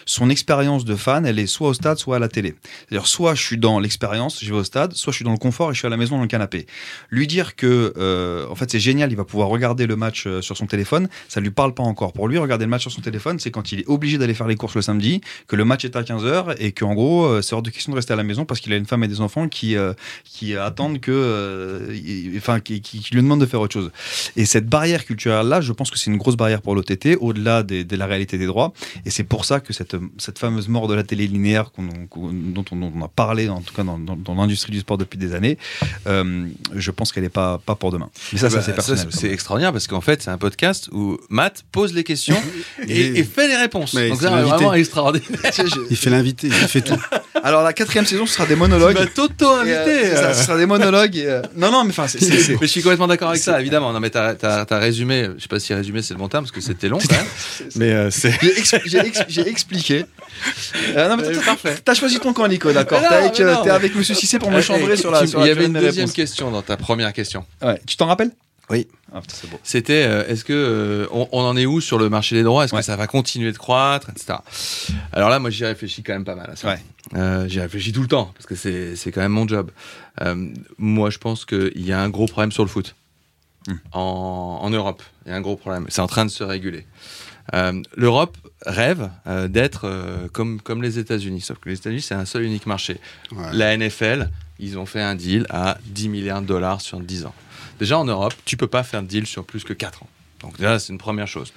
Son 0.06 0.30
expérience 0.30 0.84
de 0.84 0.96
fan, 0.96 1.26
elle 1.26 1.38
est 1.38 1.46
soit 1.46 1.68
au 1.68 1.74
stade, 1.74 1.98
soit 1.98 2.16
à 2.16 2.18
la 2.18 2.28
télé. 2.28 2.54
C'est-à-dire, 2.88 3.06
soit 3.06 3.34
je 3.34 3.42
suis 3.42 3.58
dans 3.58 3.78
l'expérience, 3.80 4.42
je 4.42 4.52
vais 4.52 4.58
au 4.58 4.64
stade, 4.64 4.92
soit 4.94 5.12
je 5.12 5.16
suis 5.16 5.24
dans 5.24 5.32
le 5.32 5.38
confort 5.38 5.70
et 5.70 5.74
je 5.74 5.78
suis 5.78 5.86
à 5.86 5.90
la 5.90 5.96
maison 5.96 6.16
dans 6.16 6.22
le 6.22 6.28
canapé. 6.28 6.66
Lui 7.10 7.26
dire 7.26 7.56
que, 7.56 7.92
euh, 7.96 8.46
en 8.48 8.54
fait, 8.54 8.70
c'est 8.70 8.80
génial, 8.80 9.10
il 9.10 9.16
va 9.16 9.24
pouvoir 9.24 9.48
regarder 9.48 9.86
le 9.86 9.96
match 9.96 10.26
euh, 10.26 10.42
sur 10.42 10.56
son 10.56 10.66
téléphone, 10.66 11.08
ça 11.28 11.40
lui 11.40 11.50
parle 11.50 11.74
pas 11.74 11.82
encore. 11.82 12.12
Pour 12.12 12.28
lui, 12.28 12.38
regarder 12.38 12.64
le 12.64 12.70
match 12.70 12.82
sur 12.82 12.92
son 12.92 13.00
téléphone, 13.00 13.38
c'est 13.38 13.50
quand 13.50 13.72
il 13.72 13.80
est 13.80 13.88
obligé 13.88 14.18
d'aller 14.18 14.34
faire 14.34 14.46
les 14.46 14.56
courses 14.56 14.74
le 14.74 14.82
samedi, 14.82 15.20
que 15.46 15.56
le 15.56 15.64
match 15.64 15.84
est 15.84 15.96
à 15.96 16.02
15h 16.02 16.56
et 16.58 16.72
qu'en 16.72 16.94
gros, 16.94 17.24
euh, 17.24 17.42
c'est 17.42 17.54
hors 17.54 17.62
de 17.62 17.70
question 17.70 17.92
de 17.92 17.96
rester 17.96 18.12
à 18.12 18.16
la 18.16 18.24
maison 18.24 18.44
parce 18.44 18.60
qu'il 18.60 18.72
a 18.72 18.76
une 18.76 18.86
femme 18.86 19.04
et 19.04 19.08
des 19.08 19.20
enfants 19.20 19.48
qui, 19.48 19.76
qui 20.24 20.56
attendent 20.56 21.00
que, 21.00 21.88
enfin, 22.36 22.60
qui, 22.60 22.80
lui 23.12 23.22
demandent 23.22 23.40
de 23.40 23.46
faire 23.46 23.60
autre 23.60 23.72
chose. 23.72 23.90
Et 24.36 24.44
cette 24.44 24.66
barrière 24.82 25.04
culturelle-là, 25.06 25.60
je 25.60 25.72
pense 25.72 25.92
que 25.92 25.98
c'est 25.98 26.10
une 26.10 26.16
grosse 26.16 26.34
barrière 26.36 26.60
pour 26.60 26.74
l'OTT, 26.74 27.16
au-delà 27.20 27.62
des- 27.62 27.84
de 27.84 27.96
la 27.96 28.06
réalité 28.06 28.36
des 28.36 28.46
droits. 28.46 28.72
Et 29.06 29.10
c'est 29.10 29.22
pour 29.22 29.44
ça 29.44 29.60
que 29.60 29.72
cette, 29.72 29.94
cette 30.18 30.40
fameuse 30.40 30.66
mort 30.66 30.88
de 30.88 30.94
la 30.94 31.04
télé 31.04 31.28
linéaire 31.28 31.70
qu'on- 31.70 31.84
dont, 31.84 32.08
on, 32.16 32.32
dont 32.32 32.64
on 32.96 33.04
a 33.04 33.08
parlé, 33.08 33.48
en 33.48 33.60
tout 33.60 33.72
cas 33.72 33.84
dans, 33.84 33.96
dans- 33.98 34.16
dans 34.16 34.34
l'industrie 34.34 34.72
du 34.72 34.80
sport 34.80 34.98
depuis 34.98 35.18
des 35.18 35.34
années, 35.36 35.56
euh, 36.08 36.46
je 36.74 36.90
pense 36.90 37.12
qu'elle 37.12 37.22
n'est 37.22 37.28
pas, 37.28 37.58
pas 37.64 37.76
pour 37.76 37.92
demain. 37.92 38.10
Mais 38.32 38.40
ça, 38.40 38.50
ça 38.50 38.56
Bah, 38.56 38.62
c'est 38.66 38.74
personnel. 38.74 39.06
c'est 39.10 39.30
extraordinaire 39.30 39.70
parce 39.72 39.86
qu'en 39.86 40.00
fait, 40.00 40.20
c'est 40.20 40.30
un 40.30 40.38
podcast 40.38 40.88
où 40.90 41.16
Matt 41.30 41.62
pose 41.70 41.94
les 41.94 42.02
questions 42.02 42.42
et, 42.88 43.18
et 43.20 43.22
fait 43.24 43.46
les 43.46 43.56
réponses. 43.56 43.94
Mais 43.94 44.08
Donc 44.08 44.18
c'est 44.20 44.26
ça, 44.26 44.42
vraiment 44.42 44.74
extraordinaire. 44.74 45.28
Il 45.90 45.96
fait 45.96 46.10
l'invité, 46.10 46.48
il 46.48 46.52
fait 46.74 46.80
tout. 46.80 47.00
Alors 47.44 47.62
la 47.62 47.72
quatrième 47.72 48.06
saison, 48.06 48.26
ce 48.26 48.34
sera 48.34 48.46
des 48.46 48.54
Tu 48.54 48.58
monologues. 48.58 48.96
vas 48.96 49.04
Et, 49.04 49.08
t'auto-inviter. 49.08 49.74
euh, 49.76 50.10
c'est 50.10 50.16
ça, 50.16 50.34
ce 50.34 50.44
sera 50.46 50.56
des 50.58 50.66
monologues. 50.66 51.16
et, 51.16 51.26
euh, 51.26 51.42
Non, 51.56 51.70
non, 51.70 51.84
mais 51.84 51.90
enfin, 51.90 52.08
c'est- 52.08 52.18
c'est- 52.18 52.38
c'est- 52.40 52.52
Mais 52.60 52.66
je 52.66 52.72
suis 52.72 52.82
complètement 52.82 53.06
d'accord 53.08 53.30
avec 53.30 53.42
ça, 53.42 53.60
évidemment. 53.60 53.92
Non, 53.92 54.00
mais 54.00 54.10
t'as 54.10 54.34
as, 54.72 54.78
résumé. 54.78 55.28
Je 55.36 55.42
sais 55.42 55.48
pas 55.48 55.60
si 55.60 55.72
résumé 55.74 56.02
c'est 56.02 56.14
le 56.14 56.18
bon 56.18 56.28
terme 56.28 56.44
parce 56.44 56.52
que 56.52 56.60
c'était 56.60 56.88
long 56.88 56.98
quand 56.98 57.16
même. 57.16 57.26
mais 57.76 57.92
euh, 57.92 58.10
c'est. 58.10 58.32
J'ai 58.40 58.58
ex- 58.58 58.74
j'ai 58.86 58.98
ex- 58.98 59.24
j'ai 59.28 59.48
expliqué. 59.48 60.04
Euh, 60.96 61.08
non, 61.08 61.16
mais 61.16 61.24
Euh, 61.28 61.34
t'as- 61.36 61.42
parfait. 61.44 61.76
T'as 61.84 61.94
choisi 61.94 62.18
ton 62.18 62.32
camp, 62.32 62.48
Nico, 62.48 62.72
d'accord 62.72 63.00
non, 63.00 63.08
T'es 63.08 63.14
avec, 63.14 63.38
mais 63.38 63.44
euh, 63.44 63.54
non, 63.54 63.62
t'es 63.62 63.70
avec 63.70 63.94
Monsieur 63.94 64.14
Cissé 64.14 64.38
pour 64.38 64.50
me 64.50 64.60
chambrer 64.60 64.96
sur 64.96 65.10
la. 65.10 65.22
Il 65.24 65.46
y 65.46 65.50
avait 65.50 65.66
une 65.66 65.72
deuxième 65.74 66.10
question 66.10 66.50
dans 66.50 66.62
ta 66.62 66.76
première 66.76 67.12
question. 67.12 67.44
Ouais, 67.62 67.80
tu 67.86 67.96
t'en 67.96 68.06
rappelles? 68.06 68.32
Oui. 68.70 68.88
Ah, 69.14 69.20
putain, 69.20 69.34
c'est 69.40 69.50
beau. 69.50 69.58
C'était, 69.62 70.04
euh, 70.06 70.26
est-ce 70.26 70.44
que 70.44 70.52
euh, 70.52 71.06
on, 71.12 71.28
on 71.32 71.40
en 71.42 71.56
est 71.56 71.66
où 71.66 71.80
sur 71.80 71.98
le 71.98 72.08
marché 72.08 72.34
des 72.36 72.42
droits? 72.42 72.64
Est-ce 72.64 72.74
Ouais. 72.74 72.80
que 72.80 72.86
ça 72.86 72.96
va 72.96 73.06
continuer 73.06 73.52
de 73.52 73.58
croître, 73.58 74.08
etc. 74.10 74.34
Alors 75.12 75.28
là, 75.28 75.38
moi, 75.38 75.50
j'y 75.50 75.64
réfléchis 75.64 76.02
quand 76.02 76.14
même 76.14 76.24
pas 76.24 76.34
mal 76.34 76.50
à 76.50 76.56
ça. 76.56 76.68
Ouais. 76.68 76.78
Euh, 77.14 77.46
j'y 77.48 77.60
réfléchis 77.60 77.92
tout 77.92 78.02
le 78.02 78.08
temps 78.08 78.30
parce 78.34 78.46
que 78.46 78.54
c'est 78.54 78.96
c'est 78.96 79.12
quand 79.12 79.20
même 79.20 79.32
mon 79.32 79.46
job. 79.46 79.70
Euh, 80.22 80.48
moi, 80.78 81.10
je 81.10 81.18
pense 81.18 81.44
qu'il 81.44 81.70
y 81.86 81.92
a 81.92 82.00
un 82.00 82.08
gros 82.08 82.26
problème 82.26 82.52
sur 82.52 82.64
le 82.64 82.68
foot 82.70 82.94
Hmm. 83.66 83.74
en, 83.92 84.58
en 84.62 84.70
Europe. 84.70 85.02
Il 85.24 85.30
y 85.30 85.32
a 85.32 85.36
un 85.36 85.40
gros 85.40 85.56
problème. 85.56 85.86
C'est 85.88 86.00
en 86.00 86.06
train 86.06 86.24
de 86.24 86.30
se 86.30 86.42
réguler. 86.42 86.86
Euh, 87.54 87.82
L'Europe 87.96 88.36
rêve 88.64 89.10
euh, 89.26 89.48
d'être 89.48 89.82
euh, 89.84 90.28
comme, 90.32 90.60
comme 90.60 90.82
les 90.82 90.98
États-Unis, 90.98 91.40
sauf 91.40 91.58
que 91.58 91.68
les 91.68 91.76
États-Unis, 91.76 92.02
c'est 92.02 92.14
un 92.14 92.24
seul 92.24 92.44
unique 92.44 92.66
marché. 92.66 93.00
Ouais. 93.32 93.52
La 93.52 93.76
NFL, 93.76 94.30
ils 94.58 94.78
ont 94.78 94.86
fait 94.86 95.00
un 95.00 95.14
deal 95.14 95.46
à 95.50 95.78
10 95.86 96.08
milliards 96.08 96.42
de 96.42 96.46
dollars 96.46 96.80
sur 96.80 97.00
10 97.00 97.26
ans. 97.26 97.34
Déjà 97.78 97.98
en 97.98 98.04
Europe, 98.04 98.34
tu 98.44 98.56
peux 98.56 98.66
pas 98.66 98.82
faire 98.82 99.02
de 99.02 99.08
deal 99.08 99.26
sur 99.26 99.44
plus 99.44 99.64
que 99.64 99.72
4 99.72 100.02
ans. 100.04 100.08
Donc 100.40 100.56
déjà, 100.56 100.78
c'est 100.78 100.92
une 100.92 100.98
première 100.98 101.26
chose. 101.26 101.52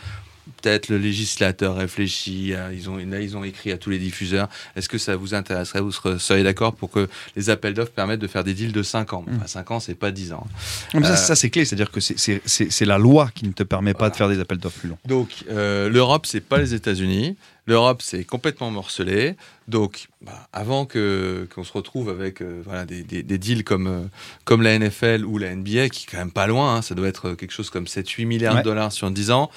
Peut-être 0.61 0.89
le 0.89 0.97
législateur 0.99 1.75
réfléchit, 1.75 2.53
ils 2.73 2.89
ont, 2.89 2.97
là, 2.97 3.19
ils 3.19 3.35
ont 3.35 3.43
écrit 3.43 3.71
à 3.71 3.77
tous 3.77 3.89
les 3.89 3.97
diffuseurs, 3.97 4.47
est-ce 4.75 4.87
que 4.87 4.99
ça 4.99 5.15
vous 5.15 5.33
intéresserait, 5.33 5.81
vous 5.81 5.91
seriez 5.91 6.43
d'accord 6.43 6.75
pour 6.75 6.91
que 6.91 7.07
les 7.35 7.49
appels 7.49 7.73
d'offres 7.73 7.91
permettent 7.91 8.19
de 8.19 8.27
faire 8.27 8.43
des 8.43 8.53
deals 8.53 8.71
de 8.71 8.83
5 8.83 9.13
ans? 9.13 9.25
Enfin, 9.35 9.47
5 9.47 9.71
ans, 9.71 9.79
c'est 9.79 9.95
pas 9.95 10.11
10 10.11 10.33
ans. 10.33 10.45
Mais 10.93 11.01
ça, 11.01 11.13
Euh, 11.13 11.15
ça, 11.15 11.35
c'est 11.35 11.49
clé, 11.49 11.65
c'est-à-dire 11.65 11.89
que 11.91 11.99
c'est- 11.99 12.17
c'est 12.19 12.41
c'est- 12.45 12.71
c'est 12.71 12.85
la 12.85 12.99
loi 12.99 13.29
qui 13.33 13.47
ne 13.47 13.53
te 13.53 13.63
permet 13.63 13.93
pas 13.95 14.09
de 14.11 14.15
faire 14.15 14.29
des 14.29 14.39
appels 14.39 14.59
d'offres 14.59 14.79
plus 14.79 14.89
longs. 14.89 14.97
Donc, 15.05 15.29
euh, 15.49 15.89
l'Europe, 15.89 16.25
c'est 16.27 16.41
pas 16.41 16.59
les 16.59 16.73
États-Unis. 16.75 17.37
L'Europe, 17.67 18.03
c'est 18.03 18.23
complètement 18.23 18.69
morcelé. 18.69 19.35
Donc, 19.67 20.09
bah, 20.21 20.47
avant 20.53 20.85
que 20.85 21.47
qu'on 21.55 21.63
se 21.63 21.73
retrouve 21.73 22.09
avec 22.09 22.41
euh, 22.43 22.61
voilà, 22.63 22.85
des, 22.85 23.01
des- 23.01 23.23
des 23.23 23.37
deals 23.39 23.63
comme, 23.63 23.87
euh, 23.87 24.01
comme 24.43 24.61
la 24.61 24.75
NFL 24.77 25.25
ou 25.25 25.39
la 25.39 25.49
NBA, 25.55 25.89
qui 25.89 26.05
est 26.05 26.11
quand 26.11 26.19
même 26.19 26.29
pas 26.31 26.45
loin, 26.45 26.75
hein, 26.75 26.81
ça 26.83 26.93
doit 26.93 27.07
être 27.07 27.33
quelque 27.33 27.51
chose 27.53 27.71
comme 27.71 27.87
7-8 27.87 28.25
milliards 28.27 28.53
Ouais. 28.53 28.59
de 28.59 28.65
dollars 28.65 28.91
sur 28.91 29.09
10 29.09 29.31
ans, 29.31 29.49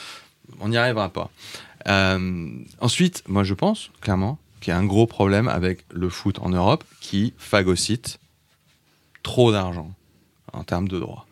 on 0.61 0.68
n'y 0.68 0.76
arrivera 0.76 1.09
pas. 1.11 1.30
Euh, 1.86 2.49
ensuite, 2.80 3.22
moi, 3.28 3.44
je 3.44 3.55
pense 3.55 3.90
clairement 4.01 4.38
qu'il 4.61 4.72
y 4.72 4.74
a 4.74 4.78
un 4.78 4.84
gros 4.84 5.07
problème 5.07 5.49
avec 5.49 5.84
le 5.92 6.09
foot 6.09 6.38
en 6.40 6.49
Europe 6.51 6.84
qui 7.01 7.32
phagocyte 7.38 8.18
trop 9.22 9.53
d'argent 9.53 9.92
en 10.53 10.64
termes 10.64 10.88
de 10.88 10.99
droits. 10.99 11.26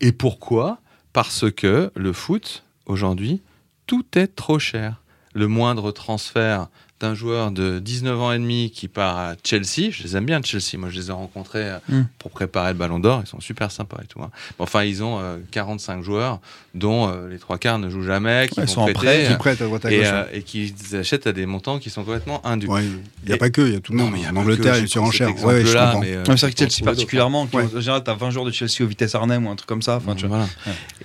Et 0.00 0.12
pourquoi? 0.12 0.78
Parce 1.12 1.50
que 1.50 1.90
le 1.94 2.12
foot, 2.12 2.64
aujourd'hui, 2.86 3.40
tout 3.86 4.04
est 4.14 4.28
trop 4.28 4.58
cher. 4.58 5.00
Le 5.34 5.46
moindre 5.48 5.90
transfert 5.92 6.68
d'un 7.00 7.14
joueur 7.14 7.52
de 7.52 7.78
19 7.78 8.20
ans 8.20 8.32
et 8.32 8.38
demi 8.40 8.72
qui 8.72 8.88
part 8.88 9.16
à 9.18 9.34
Chelsea, 9.44 9.90
je 9.92 10.02
les 10.02 10.16
aime 10.16 10.26
bien 10.26 10.42
Chelsea, 10.42 10.76
moi 10.76 10.88
je 10.90 10.98
les 10.98 11.08
ai 11.10 11.12
rencontrés 11.12 11.68
euh, 11.70 11.78
Mm. 11.88 12.02
pour 12.18 12.32
préparer 12.32 12.72
le 12.72 12.78
Ballon 12.78 12.98
d'Or, 12.98 13.20
ils 13.24 13.28
sont 13.28 13.38
super 13.40 13.70
sympas 13.70 13.98
et 14.02 14.06
tout. 14.08 14.20
hein. 14.20 14.32
Enfin, 14.58 14.82
ils 14.82 15.04
ont 15.04 15.20
euh, 15.20 15.38
45 15.52 16.02
joueurs, 16.02 16.40
dont 16.78 17.08
euh, 17.08 17.28
les 17.28 17.38
trois 17.38 17.58
quarts 17.58 17.78
ne 17.78 17.90
jouent 17.90 18.02
jamais, 18.02 18.48
qui 18.50 18.58
Ouais, 18.60 18.66
vont 18.66 18.72
sont 18.72 18.80
en 18.80 18.84
prêter, 18.84 18.98
prêt, 18.98 19.26
euh, 19.26 19.28
Qui 19.32 19.36
prête 19.36 19.60
à 19.60 19.64
droite 19.64 19.84
à 19.84 19.92
et, 19.92 19.96
gauche. 19.98 20.06
euh, 20.06 20.22
hein. 20.22 20.26
et 20.32 20.42
qui 20.42 20.74
achètent 20.98 21.26
à 21.26 21.32
des 21.32 21.44
montants 21.46 21.78
qui 21.78 21.90
sont 21.90 22.04
complètement 22.04 22.44
indus. 22.46 22.66
Ouais, 22.68 22.84
il 22.84 23.26
n'y 23.26 23.32
a 23.32 23.34
Et- 23.34 23.38
pas 23.38 23.50
que, 23.50 23.60
il 23.62 23.72
y 23.74 23.76
a 23.76 23.80
tout 23.80 23.92
le 23.92 23.98
Non, 23.98 24.04
monde. 24.04 24.12
mais 24.14 24.20
il 24.20 24.22
y 24.24 24.26
a 24.26 24.30
en 24.32 24.36
Angleterre, 24.36 24.64
il 24.64 24.68
y 24.68 24.70
a 24.70 24.74
j'ai 24.76 24.80
une 24.82 24.86
surenchère. 24.88 25.28
Ouais, 25.44 25.44
ouais, 25.44 25.64
je 25.66 25.72
mais, 26.00 26.14
euh, 26.14 26.24
Ouais, 26.24 26.36
c'est 26.36 26.40
vrai 26.46 26.52
que 26.52 26.58
Chelsea 26.58 26.84
particulièrement, 26.84 27.46
qui, 27.46 27.56
Ouais. 27.56 27.64
en 27.76 27.80
général, 27.80 28.02
t'as 28.04 28.14
20 28.14 28.30
joueurs 28.30 28.44
de 28.46 28.50
Chelsea 28.50 28.82
au 28.82 28.86
Vitesse 28.86 29.14
Arnhem 29.14 29.46
ou 29.46 29.50
un 29.50 29.56
truc 29.56 29.68
comme 29.68 29.82
ça. 29.82 29.96
Enfin, 29.96 30.14
tu 30.14 30.26
vois. 30.26 30.38
Voilà. 30.38 30.48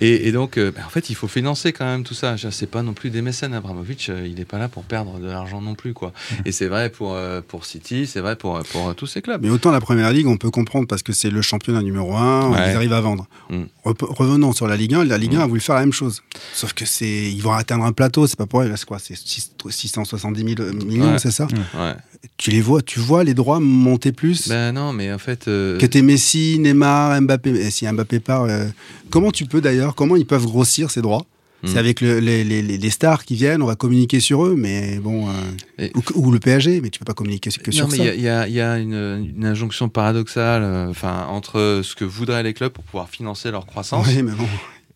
Et, 0.00 0.28
et 0.28 0.32
donc, 0.32 0.56
euh, 0.58 0.70
bah, 0.74 0.82
en 0.86 0.90
fait, 0.90 1.10
il 1.10 1.14
faut 1.14 1.28
financer 1.28 1.72
quand 1.72 1.84
même 1.84 2.04
tout 2.04 2.14
ça. 2.14 2.34
Dire, 2.34 2.52
C'est 2.52 2.66
pas 2.70 2.82
non 2.82 2.92
plus 2.92 3.10
des 3.10 3.22
mécènes. 3.22 3.54
Abramovich, 3.54 4.08
euh, 4.10 4.26
il 4.26 4.36
n'est 4.36 4.44
pas 4.44 4.58
là 4.58 4.68
pour 4.68 4.84
perdre 4.84 5.18
de 5.18 5.26
l'argent 5.26 5.60
non 5.60 5.74
plus, 5.74 5.92
quoi. 5.94 6.12
Et 6.44 6.52
c'est 6.52 6.66
vrai 6.66 6.88
pour 6.90 7.14
euh, 7.14 7.40
pour 7.46 7.64
City, 7.66 8.06
c'est 8.06 8.20
vrai 8.20 8.36
pour 8.36 8.60
pour 8.72 8.88
euh, 8.88 8.92
tous 8.94 9.06
ces 9.06 9.22
clubs. 9.22 9.42
Mais 9.42 9.50
autant 9.50 9.70
la 9.70 9.80
première 9.80 10.10
ligue, 10.12 10.26
on 10.26 10.36
peut 10.36 10.50
comprendre 10.50 10.86
parce 10.86 11.02
que 11.02 11.12
c'est 11.12 11.30
le 11.30 11.42
championnat 11.42 11.82
numéro 11.82 12.14
un, 12.16 12.50
Ouais. 12.50 12.58
ils 12.70 12.76
arrivent 12.76 12.92
à 12.92 13.00
vendre. 13.00 13.26
Mm. 13.50 13.62
Revenons 13.84 14.52
sur 14.52 14.66
la 14.66 14.76
Ligue 14.76 14.94
1, 14.94 15.04
la 15.04 15.18
Ligue 15.18 15.34
1 15.34 15.38
Mm. 15.38 15.42
a 15.42 15.46
voulu 15.46 15.60
faire 15.64 15.74
la 15.76 15.80
même 15.82 15.92
chose. 15.92 16.22
Sauf 16.54 16.72
que 16.72 16.84
c'est, 16.84 17.30
ils 17.32 17.40
vont 17.42 17.52
atteindre 17.52 17.84
un 17.84 17.92
plateau, 17.92 18.26
c'est 18.26 18.36
pas 18.38 18.46
pour 18.46 18.62
eux, 18.62 18.68
là, 18.68 18.76
c'est 18.76 18.86
quoi, 18.86 18.98
c'est 18.98 19.16
six- 19.16 19.50
670 19.68 20.56
000 20.56 20.72
millions, 20.84 21.12
Ouais. 21.12 21.18
c'est 21.18 21.30
ça 21.30 21.46
Ouais. 21.74 21.94
Tu 22.36 22.50
les 22.50 22.60
vois, 22.60 22.80
tu 22.82 23.00
vois 23.00 23.22
les 23.24 23.34
droits 23.34 23.60
monter 23.60 24.12
plus 24.12 24.48
Ben 24.48 24.72
non, 24.72 24.92
mais 24.92 25.12
en 25.12 25.18
fait, 25.18 25.46
euh, 25.48 25.78
que 25.78 25.86
t'es 25.86 26.02
Messi, 26.02 26.58
Neymar, 26.58 27.20
Mbappé. 27.20 27.50
Et 27.50 27.70
si 27.70 27.86
Mbappé 27.86 28.20
part, 28.20 28.42
euh, 28.44 28.66
comment 29.10 29.30
tu 29.30 29.46
peux 29.46 29.60
d'ailleurs, 29.60 29.94
comment 29.94 30.16
ils 30.16 30.26
peuvent 30.26 30.46
grossir 30.46 30.90
ces 30.90 31.02
droits 31.02 31.24
Mm. 31.62 31.66
C'est 31.68 31.78
avec 31.78 32.00
le- 32.02 32.18
les, 32.20 32.44
les- 32.44 32.60
les- 32.60 32.76
les 32.76 32.90
stars 32.90 33.24
qui 33.24 33.36
viennent, 33.36 33.62
on 33.62 33.66
va 33.66 33.74
communiquer 33.74 34.20
sur 34.20 34.44
eux, 34.44 34.54
mais 34.54 34.98
bon, 34.98 35.30
euh, 35.30 35.32
Et- 35.78 35.92
ou, 35.96 36.26
ou 36.26 36.30
le 36.30 36.38
PSG, 36.38 36.82
mais 36.82 36.90
tu 36.90 36.98
peux 36.98 37.06
pas 37.06 37.14
communiquer 37.14 37.48
que 37.50 37.72
sur 37.72 37.86
non, 37.88 37.92
mais 37.96 37.98
y 38.18 38.20
y, 38.20 38.44
il 38.48 38.52
y 38.54 38.60
a 38.60 38.76
une, 38.78 39.32
une 39.34 39.46
injonction 39.46 39.88
paradoxale, 39.88 40.62
euh, 40.62 40.90
enfin, 40.90 41.24
entre 41.30 41.80
ce 41.82 41.94
que 41.94 42.04
voudraient 42.04 42.42
les 42.42 42.52
clubs 42.52 42.70
pour 42.70 42.84
pouvoir 42.84 43.08
financer 43.08 43.50
leur 43.50 43.64
croissance 43.64 44.06
Oui, 44.08 44.22
mais 44.22 44.32
bon. 44.32 44.44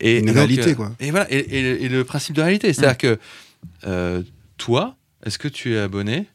Et 0.00 0.18
Une 0.20 0.28
et 0.28 0.32
réalité, 0.32 0.70
euh, 0.70 0.74
quoi. 0.74 0.92
Et 1.00 1.10
voilà, 1.10 1.26
et, 1.32 1.38
et- 1.38 1.84
et 1.84 1.88
le 1.88 2.04
principe 2.04 2.34
de 2.36 2.42
réalité, 2.42 2.72
c'est-à-dire 2.72 2.98
que 2.98 3.18
euh, 3.86 4.22
toi, 4.56 4.94
est-ce 5.24 5.38
que 5.38 5.48
tu 5.48 5.74
es 5.74 5.78
abonné 5.78 6.26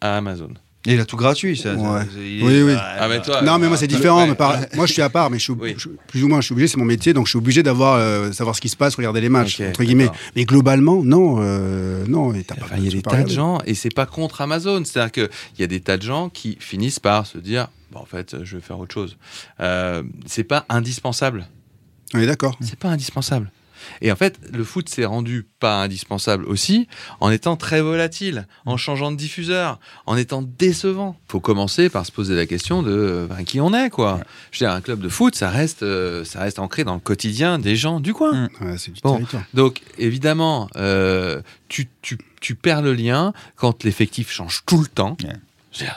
à 0.00 0.16
Amazon? 0.16 0.50
Et 0.86 0.94
il 0.94 1.00
a 1.00 1.04
tout 1.04 1.16
gratuit. 1.16 1.56
Ça, 1.56 1.74
Ouais. 1.74 2.02
il 2.16 2.40
est- 2.40 2.42
Oui, 2.44 2.62
oui. 2.62 2.74
Ah, 2.78 3.08
mais 3.08 3.20
toi, 3.20 3.42
non, 3.42 3.58
mais 3.58 3.66
moi 3.68 3.76
c'est 3.76 3.84
euh, 3.86 3.88
différent. 3.88 4.22
ouais. 4.22 4.28
mais 4.28 4.34
par- 4.34 4.56
Moi 4.74 4.86
je 4.86 4.92
suis 4.92 5.02
à 5.02 5.10
part, 5.10 5.28
mais 5.28 5.38
je 5.38 5.42
suis, 5.44 5.52
Oui. 5.52 5.74
je- 5.76 5.88
plus 6.06 6.22
ou 6.22 6.28
moins 6.28 6.40
je 6.40 6.46
suis 6.46 6.52
obligé, 6.52 6.68
c'est 6.68 6.76
mon 6.78 6.84
métier, 6.84 7.12
donc 7.12 7.26
je 7.26 7.30
suis 7.30 7.36
obligé 7.38 7.62
d'avoir 7.62 7.94
euh, 7.96 8.30
savoir 8.32 8.54
ce 8.54 8.60
qui 8.60 8.68
se 8.68 8.76
passe, 8.76 8.94
regarder 8.94 9.20
les 9.20 9.28
matchs 9.28 9.60
entre 9.60 9.82
guillemets. 9.82 10.08
Mais 10.36 10.44
globalement, 10.44 11.02
non, 11.02 11.38
euh, 11.40 12.04
non. 12.06 12.32
et 12.32 12.44
t'as 12.44 12.54
pas- 12.54 12.66
Enfin, 12.66 12.76
il 12.78 12.84
y 12.84 12.88
a 12.88 12.90
des 12.92 13.02
tas 13.02 13.22
de 13.24 13.28
gens, 13.28 13.58
et 13.66 13.74
c'est 13.74 13.92
pas 13.92 14.06
contre 14.06 14.40
Amazon, 14.40 14.82
c'est-à-dire 14.84 15.12
qu'il 15.12 15.28
y 15.58 15.62
a 15.62 15.66
des 15.66 15.80
tas 15.80 15.96
de 15.98 16.02
gens 16.02 16.28
qui 16.30 16.56
finissent 16.60 17.00
par 17.00 17.26
se 17.26 17.38
dire, 17.38 17.68
bon, 17.90 17.98
en 18.00 18.06
fait, 18.06 18.36
je 18.44 18.56
vais 18.56 18.62
faire 18.62 18.78
autre 18.78 18.94
chose. 18.94 19.16
Euh, 19.60 20.02
c'est 20.26 20.44
pas 20.44 20.64
indispensable. 20.70 21.48
On 22.14 22.20
est 22.20 22.26
d'accord. 22.26 22.56
C'est 22.60 22.78
pas 22.78 22.88
indispensable. 22.88 23.50
Et 24.00 24.12
en 24.12 24.16
fait, 24.16 24.38
le 24.52 24.64
foot 24.64 24.88
s'est 24.88 25.04
rendu 25.04 25.46
pas 25.60 25.82
indispensable 25.82 26.44
aussi 26.44 26.88
en 27.20 27.30
étant 27.30 27.56
très 27.56 27.80
volatile, 27.80 28.46
en 28.66 28.76
changeant 28.76 29.12
de 29.12 29.16
diffuseur, 29.16 29.78
en 30.06 30.16
étant 30.16 30.42
décevant. 30.42 31.16
Faut 31.28 31.40
commencer 31.40 31.88
par 31.88 32.06
se 32.06 32.12
poser 32.12 32.34
la 32.34 32.46
question 32.46 32.82
de 32.82 32.90
euh, 32.90 33.26
ben, 33.26 33.44
qui 33.44 33.60
on 33.60 33.72
est, 33.74 33.90
quoi. 33.90 34.20
Je 34.50 34.58
veux 34.58 34.68
dire, 34.68 34.74
un 34.74 34.80
club 34.80 35.00
de 35.00 35.08
foot, 35.08 35.34
ça 35.34 35.50
reste, 35.50 35.82
euh, 35.82 36.24
ça 36.24 36.40
reste 36.40 36.58
ancré 36.58 36.84
dans 36.84 36.94
le 36.94 37.00
quotidien 37.00 37.58
des 37.58 37.76
gens 37.76 38.00
du 38.00 38.14
coin. 38.14 38.32
Mm. 38.32 38.48
Ouais, 38.60 38.78
c'est 38.78 38.92
du 38.92 39.00
Bon. 39.00 39.20
Donc, 39.54 39.82
évidemment, 39.98 40.68
euh, 40.76 41.40
tu, 41.68 41.88
tu, 42.02 42.18
tu 42.40 42.54
perds 42.54 42.82
le 42.82 42.94
lien 42.94 43.32
quand 43.56 43.84
l'effectif 43.84 44.30
change 44.30 44.62
tout 44.66 44.80
le 44.80 44.88
temps. 44.88 45.16
Ouais. 45.22 45.34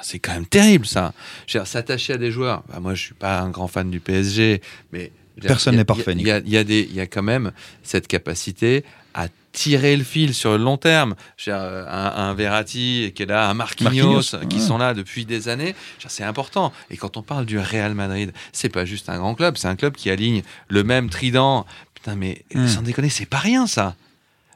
C'est 0.04 0.20
quand 0.20 0.34
même 0.34 0.46
terrible, 0.46 0.86
ça. 0.86 1.14
S'attacher 1.48 2.14
à 2.14 2.18
des 2.18 2.32
joueurs. 2.32 2.64
Bah, 2.70 2.80
moi, 2.80 2.94
je 2.94 3.02
suis 3.02 3.14
pas 3.16 3.40
un 3.40 3.50
grand 3.50 3.68
fan 3.68 3.90
du 3.90 4.00
PSG, 4.00 4.62
mais. 4.92 5.12
Personne 5.40 5.76
n'est 5.76 5.86
parfait, 5.86 6.14
Il 6.18 6.22
y, 6.28 6.32
a- 6.32 6.40
y, 6.40 6.56
y 7.00 7.08
quand 7.08 7.24
même 7.24 7.52
cette 7.84 8.08
capacité 8.08 8.84
à 9.14 9.28
tirer 9.52 9.98
le 9.98 10.04
fil 10.04 10.34
sur 10.34 10.52
le 10.52 10.64
long 10.64 10.78
terme. 10.78 11.16
Euh, 11.48 11.86
un, 11.88 12.30
un 12.30 12.34
Verratti 12.34 13.12
qui 13.16 13.24
est 13.24 13.26
là, 13.26 13.50
un 13.50 13.54
Marquinhos, 13.54 14.14
Marquinhos, 14.14 14.48
qui 14.50 14.58
ouais. 14.58 14.62
sont 14.62 14.78
là 14.78 14.94
depuis 14.94 15.26
des 15.26 15.50
années. 15.50 15.76
C'est 16.08 16.24
important. 16.24 16.72
Et 16.90 16.96
quand 16.98 17.18
on 17.18 17.22
parle 17.24 17.46
du 17.46 17.60
Real 17.60 17.94
Madrid, 17.94 18.32
c'est 18.54 18.70
pas 18.70 18.86
juste 18.86 19.10
un 19.10 19.18
grand 19.18 19.36
club, 19.36 19.58
c'est 19.58 19.68
un 19.68 19.76
club 19.76 19.94
qui 19.96 20.10
aligne 20.10 20.44
le 20.70 20.84
même 20.84 21.10
trident. 21.10 21.66
Putain, 21.96 22.16
mais 22.16 22.44
Mm. 22.54 22.68
sans 22.68 22.82
déconner, 22.82 23.10
c'est 23.10 23.26
pas 23.26 23.38
rien 23.40 23.68
ça. 23.68 23.96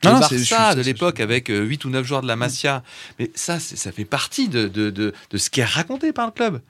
Le 0.04 0.10
non, 0.12 0.20
Barça 0.20 0.38
suis- 0.38 0.76
de 0.78 0.82
l'époque 0.82 1.20
avec 1.20 1.48
8 1.50 1.84
ou 1.86 1.90
9 1.90 2.06
joueurs 2.06 2.22
de 2.22 2.28
la 2.28 2.36
Masia. 2.36 2.84
Mais 3.20 3.32
ça, 3.36 3.60
ça 3.60 3.92
fait 3.92 4.06
partie 4.06 4.50
de, 4.50 4.68
de, 4.68 4.90
de, 4.92 5.14
de 5.30 5.38
ce 5.38 5.50
qui 5.50 5.60
est 5.62 5.66
raconté 5.66 6.14
par 6.14 6.26
le 6.28 6.32
club. 6.32 6.62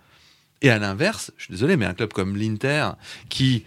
Et 0.61 0.69
à 0.69 0.79
l'inverse, 0.79 1.31
je 1.37 1.43
suis 1.45 1.51
désolé, 1.51 1.75
mais 1.77 1.85
un 1.85 1.93
club 1.93 2.13
comme 2.13 2.37
l'Inter, 2.37 2.91
qui 3.29 3.65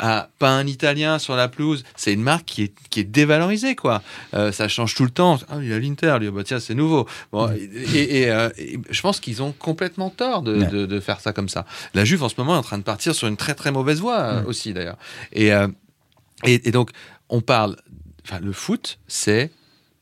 a 0.00 0.28
pas 0.38 0.50
un 0.50 0.66
Italien 0.66 1.18
sur 1.18 1.36
la 1.36 1.46
pelouse, 1.48 1.84
c'est 1.94 2.12
une 2.12 2.22
marque 2.22 2.46
qui 2.46 2.62
est, 2.64 2.74
qui 2.90 3.00
est 3.00 3.04
dévalorisée, 3.04 3.76
quoi. 3.76 4.02
Euh, 4.34 4.50
ça 4.50 4.66
change 4.66 4.94
tout 4.94 5.04
le 5.04 5.10
temps. 5.10 5.38
Ah, 5.48 5.58
il 5.60 5.68
y 5.68 5.72
a 5.72 5.78
l'Inter, 5.78 6.16
lui, 6.18 6.30
bah, 6.30 6.42
tiens, 6.44 6.58
c'est 6.58 6.74
nouveau. 6.74 7.06
Bon, 7.32 7.48
et, 7.52 8.22
et, 8.22 8.30
euh, 8.30 8.48
et 8.58 8.78
je 8.90 9.00
pense 9.02 9.20
qu'ils 9.20 9.42
ont 9.42 9.52
complètement 9.52 10.10
tort 10.10 10.42
de, 10.42 10.56
Ouais. 10.56 10.66
de, 10.66 10.86
de 10.86 11.00
faire 11.00 11.20
ça 11.20 11.32
comme 11.32 11.48
ça. 11.48 11.66
La 11.94 12.04
Juve, 12.04 12.22
en 12.24 12.28
ce 12.28 12.34
moment, 12.38 12.54
est 12.54 12.58
en 12.58 12.62
train 12.62 12.78
de 12.78 12.82
partir 12.82 13.14
sur 13.14 13.28
une 13.28 13.36
très 13.36 13.54
très 13.54 13.70
mauvaise 13.72 14.00
voie 14.00 14.18
euh, 14.20 14.42
Mm. 14.42 14.46
aussi, 14.46 14.72
d'ailleurs. 14.72 14.98
Et, 15.32 15.48
et, 15.48 16.68
et 16.68 16.70
donc, 16.72 16.90
on 17.28 17.40
parle. 17.42 17.76
Enfin, 18.24 18.40
le 18.40 18.52
foot, 18.52 18.98
c'est 19.06 19.50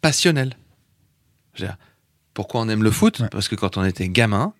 passionnel. 0.01 0.57
Pourquoi 2.35 2.61
on 2.61 2.69
aime 2.69 2.83
le 2.85 2.91
foot? 2.91 3.23
Parce 3.33 3.49
que 3.49 3.57
quand 3.57 3.77
on 3.77 3.85
était 3.85 4.09
gamin, 4.09 4.53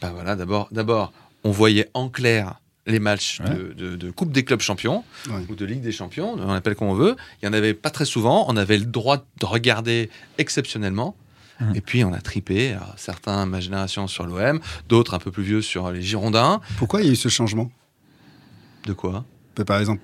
ben 0.00 0.10
voilà, 0.10 0.34
d'abord, 0.34 0.68
d'abord, 0.72 1.12
on 1.44 1.50
voyait 1.52 1.88
en 1.94 2.08
clair 2.08 2.56
les 2.86 3.00
matchs 3.00 3.40
de, 3.40 3.72
de- 3.72 3.96
de 3.96 4.10
Coupe 4.10 4.32
des 4.32 4.44
clubs 4.44 4.60
champions 4.60 5.02
Ouais. 5.28 5.42
ou 5.48 5.54
de 5.54 5.64
Ligue 5.64 5.80
des 5.82 5.92
champions, 5.92 6.34
on 6.38 6.50
appelle 6.52 6.74
comme 6.76 6.88
on 6.88 6.94
veut. 6.94 7.16
Il 7.42 7.46
y 7.46 7.48
en 7.48 7.52
avait 7.52 7.74
pas 7.74 7.90
très 7.90 8.04
souvent. 8.04 8.46
On 8.48 8.56
avait 8.56 8.78
le 8.78 8.84
droit 8.86 9.18
de 9.40 9.46
regarder 9.46 10.08
exceptionnellement. 10.38 11.16
Mhm. 11.60 11.74
Et 11.76 11.80
puis 11.80 12.04
on 12.04 12.12
a 12.12 12.20
tripé, 12.20 12.72
alors, 12.72 12.94
certains 12.96 13.46
ma 13.46 13.60
génération 13.60 14.06
sur 14.06 14.26
l'OM, 14.26 14.60
d'autres 14.88 15.14
un 15.14 15.18
peu 15.18 15.30
plus 15.30 15.42
vieux 15.42 15.62
sur 15.62 15.90
les 15.90 16.02
Girondins. 16.02 16.60
Pourquoi 16.78 17.00
il 17.00 17.06
y 17.06 17.08
a 17.08 17.12
eu 17.12 17.16
ce 17.16 17.28
changement? 17.30 17.70
De 18.84 18.92
quoi? 18.92 19.24
Peu, 19.54 19.64
Par 19.64 19.80
exemple, 19.80 20.02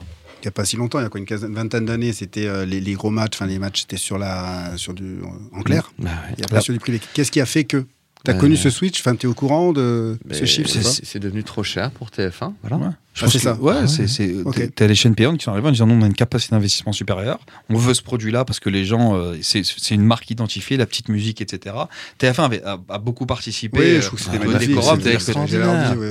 il 0.00 0.42
n'y 0.42 0.48
a 0.48 0.52
pas 0.52 0.64
si 0.64 0.76
longtemps, 0.76 0.98
il 0.98 1.02
y 1.02 1.06
a 1.06 1.08
quoi, 1.08 1.20
une 1.20 1.26
quinzaine, 1.26 1.54
vingtaine 1.54 1.86
d'années, 1.86 2.12
c'était 2.12 2.46
euh, 2.46 2.64
les, 2.66 2.80
les 2.80 2.92
gros 2.94 3.10
matchs, 3.10 3.36
enfin 3.36 3.46
les 3.46 3.58
matchs 3.58 3.80
c'était 3.82 3.96
sur 3.96 4.18
la, 4.18 4.76
sur 4.76 4.92
du, 4.92 5.20
en 5.52 5.62
clair. 5.62 5.90
Bah 5.98 6.10
ouais. 6.10 6.34
Il 6.36 6.40
n'y 6.40 6.44
a 6.44 6.48
pas 6.48 6.60
sur 6.60 6.74
du 6.74 6.80
privé. 6.80 7.00
Qu'est-ce 7.14 7.30
qui 7.32 7.40
a 7.40 7.46
fait 7.46 7.64
que 7.64 7.86
tu 8.24 8.30
as 8.30 8.34
Euh, 8.34 8.38
connu 8.38 8.56
ce 8.56 8.70
switch? 8.70 9.00
Enfin, 9.00 9.14
tu 9.16 9.26
es 9.26 9.28
au 9.28 9.34
courant 9.34 9.72
de 9.72 10.16
Mais 10.26 10.34
ce 10.34 10.44
chiffre 10.44 10.68
c'est 10.70 11.18
devenu 11.18 11.42
trop 11.44 11.62
cher 11.62 11.90
pour 11.90 12.08
TF1. 12.08 12.52
Voilà. 12.62 12.76
Ouais. 12.76 12.92
Je 13.14 13.20
Ah, 13.20 13.24
pense 13.24 13.32
c'est 13.32 13.38
que- 13.38 13.44
ça. 13.44 13.54
Ouais, 13.60 13.74
Ah 13.82 13.86
c'est, 13.86 14.02
ouais. 14.02 14.08
c'est, 14.08 14.34
Ok. 14.44 14.74
t'as- 14.74 14.86
les 14.86 14.94
chaînes 14.94 15.14
payantes 15.14 15.36
qui 15.38 15.44
sont 15.44 15.50
arrivées 15.52 15.68
en 15.68 15.72
disant 15.72 15.86
non, 15.86 15.96
on 15.98 16.02
a 16.02 16.06
une 16.06 16.14
capacité 16.14 16.54
d'investissement 16.54 16.92
supérieure. 16.92 17.38
On 17.68 17.76
veut 17.76 17.92
ce 17.94 18.02
produit-là 18.02 18.44
parce 18.46 18.58
que 18.58 18.70
les 18.70 18.84
gens, 18.86 19.14
euh, 19.16 19.36
c'est, 19.42 19.62
c'est 19.64 19.94
une 19.94 20.04
marque 20.04 20.30
identifiée, 20.30 20.76
la 20.78 20.86
petite 20.86 21.08
musique, 21.10 21.40
etc. 21.42 21.76
TF1 22.18 22.44
avait, 22.44 22.62
a, 22.64 22.78
a 22.88 22.98
beaucoup 22.98 23.26
participé. 23.26 23.78
Oui, 23.78 23.84
euh, 23.86 24.00
je 24.00 24.06
trouve 24.06 24.18
que 24.18 24.24
c'était 24.24 24.38
magnifique. 24.38 24.76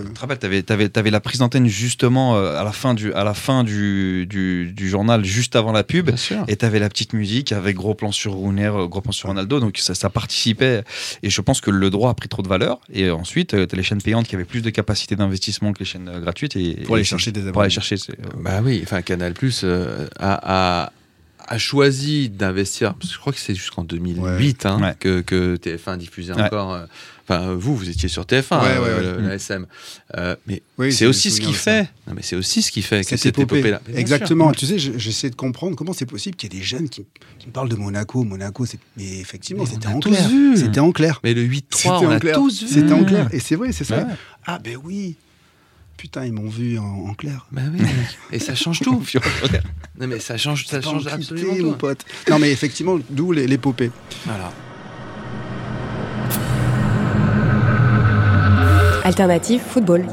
Tu 0.05 0.13
te 0.13 0.19
rappelles, 0.19 0.37
t'avais, 0.39 0.61
t'avais, 0.63 0.89
t'avais 0.89 1.09
la 1.11 1.19
prise 1.19 1.39
d'antenne 1.39 1.67
justement 1.67 2.35
euh, 2.35 2.59
à 2.59 2.63
la 2.63 2.71
fin 2.71 2.93
du, 2.93 3.13
à 3.13 3.23
la 3.23 3.33
fin 3.33 3.63
du, 3.63 4.25
du, 4.27 4.71
du 4.71 4.89
journal, 4.89 5.23
juste 5.25 5.55
avant 5.55 5.71
la 5.71 5.83
pub, 5.83 6.11
et 6.47 6.55
t'avais 6.55 6.79
la 6.79 6.89
petite 6.89 7.13
musique 7.13 7.51
avec 7.51 7.75
gros 7.75 7.95
plan 7.95 8.11
sur 8.11 8.33
Rouner, 8.33 8.67
euh, 8.67 8.87
gros 8.87 9.01
plan 9.01 9.11
sur 9.11 9.29
Ronaldo, 9.29 9.59
donc 9.59 9.77
ça, 9.77 9.95
ça 9.95 10.09
participait. 10.09 10.83
Et 11.23 11.29
je 11.29 11.41
pense 11.41 11.61
que 11.61 11.71
le 11.71 11.89
droit 11.89 12.11
a 12.11 12.13
pris 12.13 12.29
trop 12.29 12.41
de 12.41 12.47
valeur. 12.47 12.79
Et 12.93 13.09
ensuite, 13.09 13.53
euh, 13.53 13.65
t'as 13.65 13.77
les 13.77 13.83
chaînes 13.83 14.01
payantes 14.01 14.27
qui 14.27 14.35
avaient 14.35 14.45
plus 14.45 14.61
de 14.61 14.69
capacité 14.69 15.15
d'investissement 15.15 15.73
que 15.73 15.79
les 15.79 15.85
chaînes 15.85 16.07
euh, 16.09 16.19
gratuites. 16.19 16.55
Et, 16.55 16.77
Pour 16.91 16.95
aller 16.95 17.03
chercher 17.03 17.31
des 17.31 17.39
Pour 17.41 17.49
abonnés. 17.49 17.63
aller 17.65 17.73
chercher. 17.73 17.95
euh, 18.11 18.13
Bah 18.43 18.61
oui, 18.63 18.81
enfin 18.83 19.01
Canal 19.01 19.33
Plus 19.33 19.63
a, 19.63 20.07
a, 20.19 20.91
a 21.47 21.57
choisi 21.57 22.29
d'investir. 22.29 22.93
parce 22.95 23.07
que 23.09 23.13
Je 23.15 23.19
crois 23.19 23.33
que 23.33 23.39
c'est 23.39 23.55
jusqu'en 23.55 23.83
2008 23.83 24.65
hein, 24.65 24.79
Ouais. 24.81 24.95
que, 24.99 25.21
que 25.21 25.55
TF1 25.57 25.97
diffusait 25.97 26.33
Ouais. 26.33 26.43
encore. 26.43 26.73
euh, 26.73 26.85
Enfin, 27.29 27.53
vous, 27.53 27.77
vous 27.77 27.87
étiez 27.89 28.09
sur 28.09 28.25
TF1, 28.25 28.59
Ouais, 28.61 28.67
euh, 28.67 28.81
ouais, 28.81 28.93
ouais. 29.07 29.13
le- 29.17 29.21
Mm. 29.21 29.27
la 29.27 29.33
SM. 29.35 29.65
Euh, 30.17 30.35
mais 30.47 30.61
Oui, 30.77 30.91
c'est 30.91 31.05
aussi 31.05 31.29
me 31.29 31.33
ce 31.35 31.39
qui 31.39 31.53
fait. 31.53 31.83
Non, 32.05 32.13
mais 32.15 32.23
c'est 32.23 32.35
aussi 32.35 32.61
ce 32.61 32.71
qui 32.71 32.81
fait 32.81 33.03
que 33.03 33.09
Cette 33.09 33.19
cette 33.19 33.39
épopée. 33.39 33.59
épopée-là. 33.59 33.79
Exactement. 33.95 34.49
sûr. 34.49 34.55
Tu 34.59 34.65
sais, 34.65 34.79
je- 34.79 34.97
j'essaie 34.97 35.29
de 35.29 35.35
comprendre 35.35 35.77
comment 35.77 35.93
c'est 35.93 36.07
possible 36.07 36.35
qu'il 36.35 36.51
y 36.51 36.57
ait 36.57 36.59
des 36.59 36.65
jeunes 36.65 36.89
qui, 36.89 37.05
qui 37.39 37.47
me 37.47 37.53
parlent 37.53 37.69
de 37.69 37.75
Monaco. 37.77 38.23
Monaco, 38.25 38.65
c'est. 38.65 38.79
Mais 38.97 39.19
effectivement, 39.19 39.65
c'était 39.65 39.87
en 39.87 39.99
tous 40.01 40.09
clair. 40.09 40.29
C'était 40.57 40.79
en 40.81 40.91
clair. 40.91 41.21
Mais 41.23 41.33
le 41.33 41.43
8-3, 41.43 41.77
C'était 41.77 41.89
on 41.89 42.09
en 42.09 42.11
a 42.11 42.19
clair. 42.19 42.35
tous 42.35 42.63
vu. 42.63 42.67
C'était 42.67 42.91
en 42.91 43.05
clair. 43.05 43.29
Et 43.31 43.39
c'est 43.39 43.55
vrai, 43.55 43.71
c'est 43.71 43.85
ça. 43.85 44.07
Ah, 44.45 44.59
ben 44.59 44.77
oui. 44.83 45.15
Putain, 46.01 46.25
ils 46.25 46.33
m'ont 46.33 46.49
vu 46.49 46.79
en, 46.79 46.83
en 47.09 47.13
clair. 47.13 47.45
Bah 47.51 47.61
oui, 47.71 47.79
et 48.31 48.39
ça 48.39 48.55
change 48.55 48.79
tout. 48.79 49.03
non 49.99 50.07
mais 50.07 50.19
ça 50.19 50.35
change, 50.35 50.65
ça 50.65 50.81
change 50.81 51.05
absolument 51.05 51.53
mon 51.53 51.71
tout. 51.73 51.77
pote. 51.77 52.03
Non, 52.27 52.39
mais 52.39 52.51
effectivement, 52.51 52.97
d'où 53.11 53.31
les- 53.31 53.45
l'épopée. 53.45 53.91
Voilà. 54.25 54.51
Alternative 59.03 59.61
football. 59.61 60.07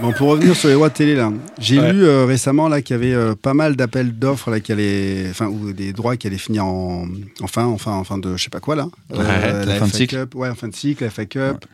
Bon, 0.00 0.12
pour 0.12 0.28
revenir 0.28 0.54
sur 0.54 0.68
les 0.68 0.74
droits 0.74 0.90
de 0.90 0.94
télé, 0.94 1.16
là, 1.16 1.32
j'ai 1.58 1.80
Ouais. 1.80 1.92
lu 1.92 2.04
euh, 2.04 2.24
récemment 2.24 2.68
là 2.68 2.82
qu'il 2.82 2.94
y 2.94 2.98
avait 2.98 3.12
euh, 3.14 3.34
pas 3.34 3.52
mal 3.52 3.74
d'appels 3.74 4.16
d'offres 4.16 4.48
là 4.50 4.60
qui 4.60 4.70
allaient, 4.70 5.26
enfin, 5.28 5.46
ou 5.46 5.72
des 5.72 5.92
droits 5.92 6.16
qui 6.16 6.28
allaient 6.28 6.38
finir 6.38 6.64
en, 6.66 7.08
en 7.40 7.46
fin, 7.48 7.64
en 7.64 7.78
fin, 7.78 7.90
en 7.92 8.04
fin 8.04 8.16
de, 8.16 8.36
je 8.36 8.44
sais 8.44 8.48
pas 8.50 8.60
quoi 8.60 8.76
là. 8.76 8.88
Ouais, 9.10 9.18
la 9.18 9.64
la 9.64 9.74
fin 9.74 9.88
de 9.88 9.92
cycle. 9.92 10.16
Cup, 10.20 10.34
ouais, 10.36 10.48
en 10.48 10.54
fin 10.54 10.68
de 10.68 10.74
cycle, 10.74 11.02
la 11.02 11.10
FA 11.10 11.24
Cup, 11.26 11.64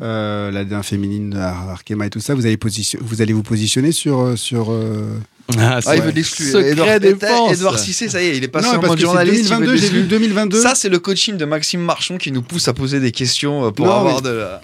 euh, 0.00 0.52
la 0.52 0.64
D1 0.64 0.84
féminine, 0.84 1.34
à 1.34 1.72
Arkema 1.72 2.06
et 2.06 2.10
tout 2.10 2.20
ça. 2.20 2.36
Vous 2.36 2.46
allez 2.46 2.56
position, 2.56 3.00
vous 3.02 3.20
allez 3.20 3.32
vous 3.32 3.42
positionner 3.42 3.90
sur, 3.90 4.20
euh, 4.20 4.36
sur. 4.36 4.70
euh, 4.70 5.18
Ah, 5.58 5.80
Ah, 5.84 5.96
il 5.96 6.00
ouais. 6.00 6.06
veut 6.06 6.12
l'exclure. 6.12 6.52
Secret 6.52 6.96
Edouard. 7.04 7.52
Edouard 7.52 7.78
Cissé, 7.80 8.08
ça 8.08 8.22
y 8.22 8.26
est, 8.26 8.36
il 8.36 8.44
est 8.44 8.48
passé 8.48 8.68
non, 8.76 8.78
en 8.84 8.86
mode 8.86 9.00
journaliste. 9.00 9.50
il 9.50 9.56
veut 9.56 9.66
2022, 9.66 9.76
j'ai 9.76 9.88
vu 9.88 9.96
l'exclure. 9.98 10.18
2022. 10.20 10.60
Ça, 10.62 10.74
c'est 10.76 10.88
le 10.88 11.00
coaching 11.00 11.36
de 11.36 11.44
Maxime 11.44 11.80
Marchon 11.80 12.16
qui 12.16 12.30
nous 12.30 12.42
pousse 12.42 12.68
à 12.68 12.72
poser 12.74 13.00
des 13.00 13.10
questions 13.10 13.66
euh, 13.66 13.70
pour 13.72 13.86
Non, 13.86 13.92
avoir 13.92 14.22
mais- 14.22 14.28
de 14.30 14.34
la. 14.36 14.60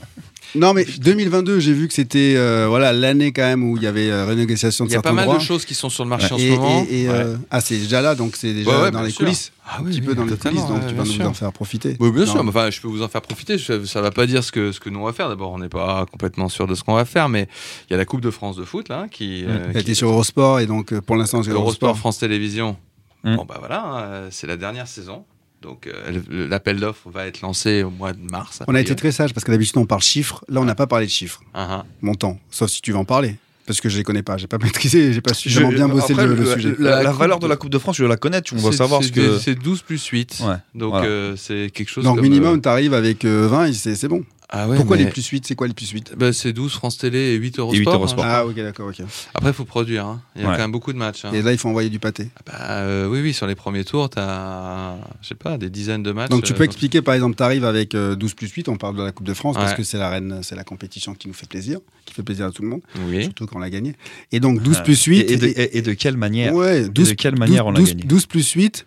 Non, 0.54 0.72
mais 0.72 0.84
2022, 0.84 1.60
j'ai 1.60 1.72
vu 1.74 1.88
que 1.88 1.94
c'était 1.94 2.34
euh, 2.36 2.66
voilà 2.68 2.92
l'année 2.92 3.32
quand 3.32 3.42
même 3.42 3.62
où 3.62 3.76
il 3.76 3.82
y 3.82 3.86
avait 3.86 4.10
euh, 4.10 4.24
renégociation 4.24 4.84
de 4.86 4.90
Il 4.90 4.92
y 4.92 4.94
a 4.94 4.98
certains 4.98 5.10
pas 5.10 5.14
mal 5.16 5.24
droits. 5.26 5.36
de 5.38 5.42
choses 5.42 5.64
qui 5.66 5.74
sont 5.74 5.90
sur 5.90 6.04
le 6.04 6.10
marché 6.10 6.32
en 6.32 6.38
Et, 6.38 6.40
ce 6.50 6.56
moment. 6.56 6.86
et- 6.90 7.02
et, 7.02 7.08
euh, 7.08 7.36
ah, 7.50 7.60
c'est 7.60 7.76
déjà 7.76 8.00
là, 8.00 8.14
donc 8.14 8.34
c'est 8.36 8.54
déjà 8.54 8.70
Ouais, 8.70 8.82
ouais, 8.84 8.90
dans 8.90 9.02
les 9.02 9.10
sûr. 9.10 9.18
coulisses. 9.26 9.52
Ah 9.66 9.78
un 9.80 9.84
oui, 9.84 9.90
petit 9.90 10.00
peu 10.00 10.12
oui, 10.12 10.16
dans 10.16 10.24
les 10.24 10.36
coulisses, 10.36 10.66
donc 10.66 10.80
ouais, 10.82 10.88
tu 10.88 10.94
vas 10.94 11.04
nous 11.04 11.26
en 11.26 11.34
faire 11.34 11.52
profiter. 11.52 11.96
Oui, 12.00 12.10
bien 12.10 12.24
Non. 12.24 12.32
sûr, 12.32 12.42
mais 12.44 12.48
enfin, 12.48 12.70
je 12.70 12.80
peux 12.80 12.88
vous 12.88 13.02
en 13.02 13.08
faire 13.08 13.20
profiter. 13.20 13.58
Ça, 13.58 13.84
ça 13.84 14.00
va 14.00 14.10
pas 14.10 14.26
dire 14.26 14.42
ce 14.42 14.50
que, 14.50 14.72
ce 14.72 14.80
que 14.80 14.88
nous 14.88 15.00
on 15.00 15.04
va 15.04 15.12
faire. 15.12 15.28
D'abord, 15.28 15.50
on 15.52 15.58
n'est 15.58 15.68
pas 15.68 16.06
complètement 16.10 16.48
sûr 16.48 16.66
de 16.66 16.74
ce 16.74 16.82
qu'on 16.82 16.94
va 16.94 17.04
faire, 17.04 17.28
mais 17.28 17.46
il 17.88 17.92
y 17.92 17.94
a 17.94 17.98
la 17.98 18.06
Coupe 18.06 18.22
de 18.22 18.30
France 18.30 18.56
de 18.56 18.64
foot 18.64 18.88
là, 18.88 19.06
qui, 19.10 19.44
euh, 19.44 19.66
Elle 19.68 19.72
qui 19.74 19.78
était 19.80 19.94
sur 19.94 20.08
Eurosport 20.08 20.60
et 20.60 20.66
donc 20.66 20.98
pour 21.00 21.16
l'instant 21.16 21.42
c'est 21.42 21.50
Eurosport, 21.50 21.88
Eurosport. 21.90 21.98
France 21.98 22.18
Télévisions. 22.18 22.76
Mm. 23.24 23.36
Bon 23.36 23.44
bah 23.44 23.56
voilà, 23.58 23.82
hein, 23.84 24.28
c'est 24.30 24.46
la 24.46 24.56
dernière 24.56 24.88
saison. 24.88 25.24
Donc 25.62 25.86
euh, 25.88 26.20
l'appel 26.48 26.78
d'offres 26.78 27.10
va 27.10 27.26
être 27.26 27.40
lancé 27.40 27.82
au 27.82 27.90
mois 27.90 28.12
de 28.12 28.20
mars. 28.30 28.60
On 28.68 28.74
a 28.74 28.80
été 28.80 28.94
très 28.94 29.10
sage 29.12 29.34
parce 29.34 29.44
que 29.44 29.50
d'habitude 29.50 29.76
on 29.78 29.86
parle 29.86 30.02
chiffres. 30.02 30.44
Là 30.48 30.60
on 30.60 30.64
n'a 30.64 30.74
pas 30.76 30.86
parlé 30.86 31.06
de 31.06 31.10
chiffres, 31.10 31.40
Ah, 31.54 31.80
ah. 31.80 31.86
montant. 32.00 32.38
Sauf 32.50 32.70
si 32.70 32.80
tu 32.80 32.92
veux 32.92 32.98
en 32.98 33.04
parler. 33.04 33.36
Parce 33.66 33.80
que 33.82 33.88
je 33.90 33.98
les 33.98 34.02
connais 34.04 34.22
pas. 34.22 34.36
J'ai 34.38 34.46
pas 34.46 34.56
maîtrisé, 34.62 35.12
j'ai 35.12 35.20
pas 35.20 35.34
suffisamment 35.34 35.70
Je- 35.70 35.76
bien 35.76 35.88
bossé 35.88 36.12
après, 36.12 36.26
le, 36.26 36.54
sujet. 36.54 36.74
La, 36.78 36.90
La 36.90 37.02
la 37.02 37.10
coupe 37.10 37.18
valeur 37.18 37.38
de- 37.38 37.44
de 37.44 37.48
la 37.50 37.56
Coupe 37.56 37.70
de 37.70 37.78
France, 37.78 37.96
je 37.96 38.04
la 38.04 38.16
connaître. 38.16 38.50
On 38.56 38.70
C'est- 38.70 38.76
savoir 38.78 39.02
ce 39.02 39.10
que. 39.12 39.38
C'est 39.38 39.56
12 39.56 39.82
plus 39.82 40.02
8. 40.06 40.40
Ouais, 40.46 40.54
Donc 40.74 40.90
voilà. 40.92 41.06
euh, 41.06 41.36
c'est 41.36 41.70
quelque 41.74 41.90
chose 41.90 42.04
Donc 42.04 42.14
comme, 42.16 42.22
minimum, 42.22 42.56
euh, 42.56 42.60
tu 42.62 42.68
arrives 42.68 42.94
avec 42.94 43.24
euh, 43.26 43.46
20 43.48 43.66
et 43.66 43.72
c'est 43.74 43.94
c'est 43.96 44.08
bon. 44.08 44.24
Ah 44.50 44.66
ouais, 44.66 44.76
Pourquoi 44.76 44.96
mais- 44.96 45.04
les 45.04 45.10
plus 45.10 45.26
8 45.26 45.46
C'est 45.46 45.54
quoi 45.54 45.66
les 45.68 45.74
plus 45.74 45.90
8 45.90 46.14
bah, 46.16 46.32
C'est 46.32 46.54
12 46.54 46.72
France 46.72 46.96
Télé 46.96 47.18
et 47.18 47.34
8 47.34 47.58
Eurosport. 47.58 47.78
8 47.78 47.86
Eurosport. 47.86 48.24
hein. 48.24 48.28
Ah 48.30 48.46
ok 48.46 48.54
d'accord 48.56 48.88
ok. 48.88 49.02
Après, 49.34 49.50
il 49.50 49.52
faut 49.54 49.66
produire. 49.66 50.06
hein. 50.06 50.22
Il 50.36 50.40
y 50.40 50.44
a 50.44 50.48
Ouais. 50.48 50.54
quand 50.56 50.62
même 50.62 50.72
beaucoup 50.72 50.92
de 50.94 50.96
matchs. 50.98 51.26
hein. 51.26 51.32
Et 51.34 51.42
là 51.42 51.52
il 51.52 51.58
faut 51.58 51.68
envoyer 51.68 51.90
du 51.90 51.98
pâté. 51.98 52.28
Bah, 52.46 52.54
euh, 52.80 53.06
oui, 53.08 53.20
oui, 53.20 53.34
sur 53.34 53.46
les 53.46 53.54
premiers 53.54 53.84
tours, 53.84 54.08
tu 54.08 54.18
as, 54.18 54.96
je 55.20 55.28
sais 55.28 55.34
pas, 55.34 55.58
des 55.58 55.68
dizaines 55.68 56.02
de 56.02 56.12
matchs. 56.12 56.30
Donc 56.30 56.44
tu 56.44 56.54
euh, 56.54 56.56
peux 56.56 56.64
expliquer 56.64 57.02
par 57.02 57.14
exemple, 57.14 57.36
tu 57.36 57.42
arrives 57.42 57.66
avec 57.66 57.94
euh, 57.94 58.16
12 58.16 58.32
plus 58.32 58.48
8, 58.50 58.68
on 58.70 58.76
parle 58.76 58.96
de 58.96 59.02
la 59.02 59.12
Coupe 59.12 59.26
de 59.26 59.34
France 59.34 59.56
parce 59.56 59.72
Ouais. 59.72 59.76
que 59.76 59.82
c'est 59.82 59.98
la 59.98 60.08
reine, 60.08 60.40
c'est 60.42 60.56
la 60.56 60.64
compétition 60.64 61.12
qui 61.14 61.28
nous 61.28 61.34
fait 61.34 61.46
plaisir, 61.48 61.80
qui 62.06 62.14
fait 62.14 62.22
plaisir 62.22 62.46
à 62.46 62.50
tout 62.50 62.62
le 62.62 62.68
monde, 62.68 62.80
Oui. 63.10 63.24
surtout 63.24 63.44
quand 63.46 63.56
on 63.56 63.60
l'a 63.60 63.68
gagné. 63.68 63.96
Et 64.32 64.40
donc 64.40 64.62
12 64.62 64.78
Ouais. 64.78 64.82
plus 64.82 65.02
8 65.04 65.20
Et, 65.20 65.32
et 65.32 65.36
de, 65.36 65.46
et- 65.46 65.76
et 65.78 65.82
de 65.82 65.92
quelle 65.92 66.16
manière 66.16 66.54
Ouais, 66.54 66.84
Et 66.84 66.88
12, 66.88 67.10
de 67.10 67.14
quelle 67.14 67.36
manière 67.38 67.64
12, 67.64 67.68
on 67.68 67.72
l'a 67.72 67.80
12, 67.80 67.88
gagné 67.90 68.04
12 68.04 68.24
plus 68.24 68.50
8, 68.52 68.86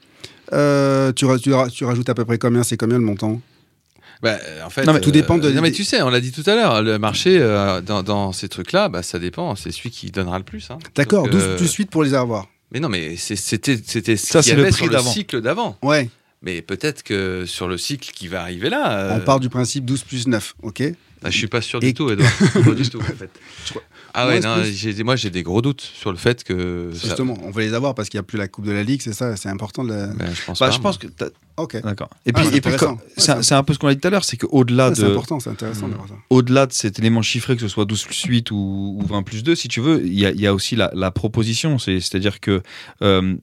euh, 0.54 1.12
tu, 1.14 1.26
tu 1.42 1.52
tu 1.72 1.86
rajoutes 1.86 2.10
à 2.10 2.14
peu 2.16 2.26
près 2.26 2.40
combien? 2.40 2.64
C'est 2.64 2.78
combien 2.78 2.98
le 2.98 3.04
montant? 3.06 3.40
Bah, 4.22 4.38
euh, 4.44 4.64
en 4.64 4.70
fait, 4.70 4.86
Non, 4.86 4.94
mais 4.94 5.02
tout 5.02 5.12
dépend 5.12 5.38
de- 5.38 5.52
Non, 5.52 5.62
mais 5.62 5.72
tu 5.72 5.84
sais, 5.84 6.02
on 6.02 6.10
l'a 6.10 6.20
dit 6.22 6.32
tout 6.32 6.44
à 6.48 6.56
l'heure, 6.56 6.82
le 6.84 7.00
marché 7.00 7.38
euh, 7.40 7.82
dans, 7.82 8.04
dans 8.04 8.32
ces 8.32 8.48
trucs-là, 8.50 8.88
bah, 8.90 9.02
ça 9.04 9.18
dépend. 9.20 9.56
C'est 9.56 9.72
celui 9.72 9.90
qui 9.90 10.12
donnera 10.12 10.38
le 10.38 10.44
plus. 10.46 10.70
hein. 10.70 10.78
D'accord, 10.96 11.28
12 11.28 11.42
euh, 11.44 11.58
plus 11.58 11.74
8 11.74 11.90
pour 11.90 12.04
les 12.04 12.14
avoir. 12.14 12.48
Mais 12.72 12.80
non, 12.80 12.88
mais 12.90 13.16
c'était 13.18 13.80
c'était 13.84 14.16
ce 14.18 14.28
Ça, 14.28 14.42
qu'il 14.42 14.54
y 14.54 14.56
le 14.56 14.62
avait 14.62 14.70
prix 14.70 14.78
sur 14.78 14.86
le 14.88 14.92
d'avant. 14.94 15.12
cycle 15.12 15.42
d'avant. 15.42 15.78
Ouais, 15.82 16.10
Mais 16.44 16.62
peut-être 16.62 17.04
que 17.04 17.46
sur 17.46 17.68
le 17.68 17.78
cycle 17.78 18.12
qui 18.14 18.28
va 18.28 18.42
arriver 18.42 18.70
là, 18.70 18.92
euh, 18.98 19.18
on 19.18 19.20
part 19.22 19.40
du 19.40 19.50
principe 19.50 19.86
12 19.86 20.04
plus 20.04 20.28
9, 20.28 20.56
ok? 20.62 20.84
bah, 21.22 21.30
je 21.30 21.38
suis 21.38 21.48
pas 21.48 21.62
sûr 21.62 21.80
Et- 21.84 21.88
du 21.88 21.94
tout, 21.94 22.10
Edouard. 22.10 22.32
pas 22.66 22.72
du 22.74 22.90
tout, 22.90 23.00
en 23.00 23.04
fait. 23.04 23.30
Ah 24.14 24.28
ouais, 24.28 24.40
non, 24.40 24.58
moi 25.06 25.16
j'ai 25.16 25.30
des 25.30 25.44
gros 25.44 25.62
doutes 25.62 25.82
sur 25.82 26.12
le 26.12 26.18
fait 26.18 26.44
que. 26.44 26.92
ça- 26.94 27.08
Justement, 27.08 27.38
on 27.44 27.52
va 27.52 27.62
les 27.62 27.74
avoir 27.74 27.96
parce 27.96 28.10
qu'il 28.10 28.18
n'y 28.18 28.22
a 28.22 28.24
plus 28.24 28.38
la 28.38 28.48
Coupe 28.48 28.66
de 28.66 28.72
la 28.72 28.84
Ligue, 28.84 29.02
c'est 29.02 29.14
ça, 29.14 29.36
c'est 29.36 29.50
important 29.50 29.84
de 29.84 29.90
la... 29.94 30.08
Bah, 30.08 30.26
je 30.34 30.44
pense 30.46 30.60
Bah, 30.60 30.68
pas. 30.68 30.72
je 30.72 30.80
pense 30.80 30.98
que. 30.98 31.08
Ok, 31.58 31.82
D'accord. 31.82 32.10
Et 32.26 32.32
Ah, 32.34 32.40
puis, 32.40 32.48
c'est 32.50 32.58
et 32.58 32.62
puis 32.62 32.72
Ouais, 32.72 32.78
c'est 33.18 33.44
c'est 33.44 33.54
un- 33.56 33.64
peu 33.64 33.74
ce 33.74 33.80
qu'on 33.80 33.88
a 33.88 33.94
dit 33.94 34.00
tout 34.00 34.08
à 34.08 34.12
l'heure, 34.12 34.24
c'est 34.26 34.38
qu'au-delà 34.38 34.90
Ouais, 34.90 34.96
c'est 34.96 35.04
de. 35.04 35.10
important, 35.12 35.40
c'est 35.40 35.50
intéressant 35.50 35.88
d'avoir 35.88 36.08
ça. 36.08 36.16
au-delà 36.30 36.66
de 36.66 36.74
cet 36.74 36.98
élément 37.00 37.22
chiffré, 37.22 37.56
que 37.56 37.62
ce 37.62 37.68
soit 37.68 37.86
12 37.86 38.04
plus 38.06 38.22
8 38.24 38.52
ou, 38.52 38.98
ou 39.00 39.06
20 39.06 39.24
plus 39.24 39.44
2, 39.44 39.56
si 39.56 39.68
tu 39.68 39.80
veux, 39.82 40.02
il 40.06 40.20
y 40.20 40.26
a, 40.26 40.32
il 40.32 40.40
y 40.42 40.48
a 40.48 40.54
aussi 40.54 40.76
la, 40.76 40.90
la 40.94 41.12
proposition. 41.12 41.78
C'est- 41.78 42.00
C'est-à-dire 42.00 42.40
que 42.40 42.62
euh, 43.04 43.36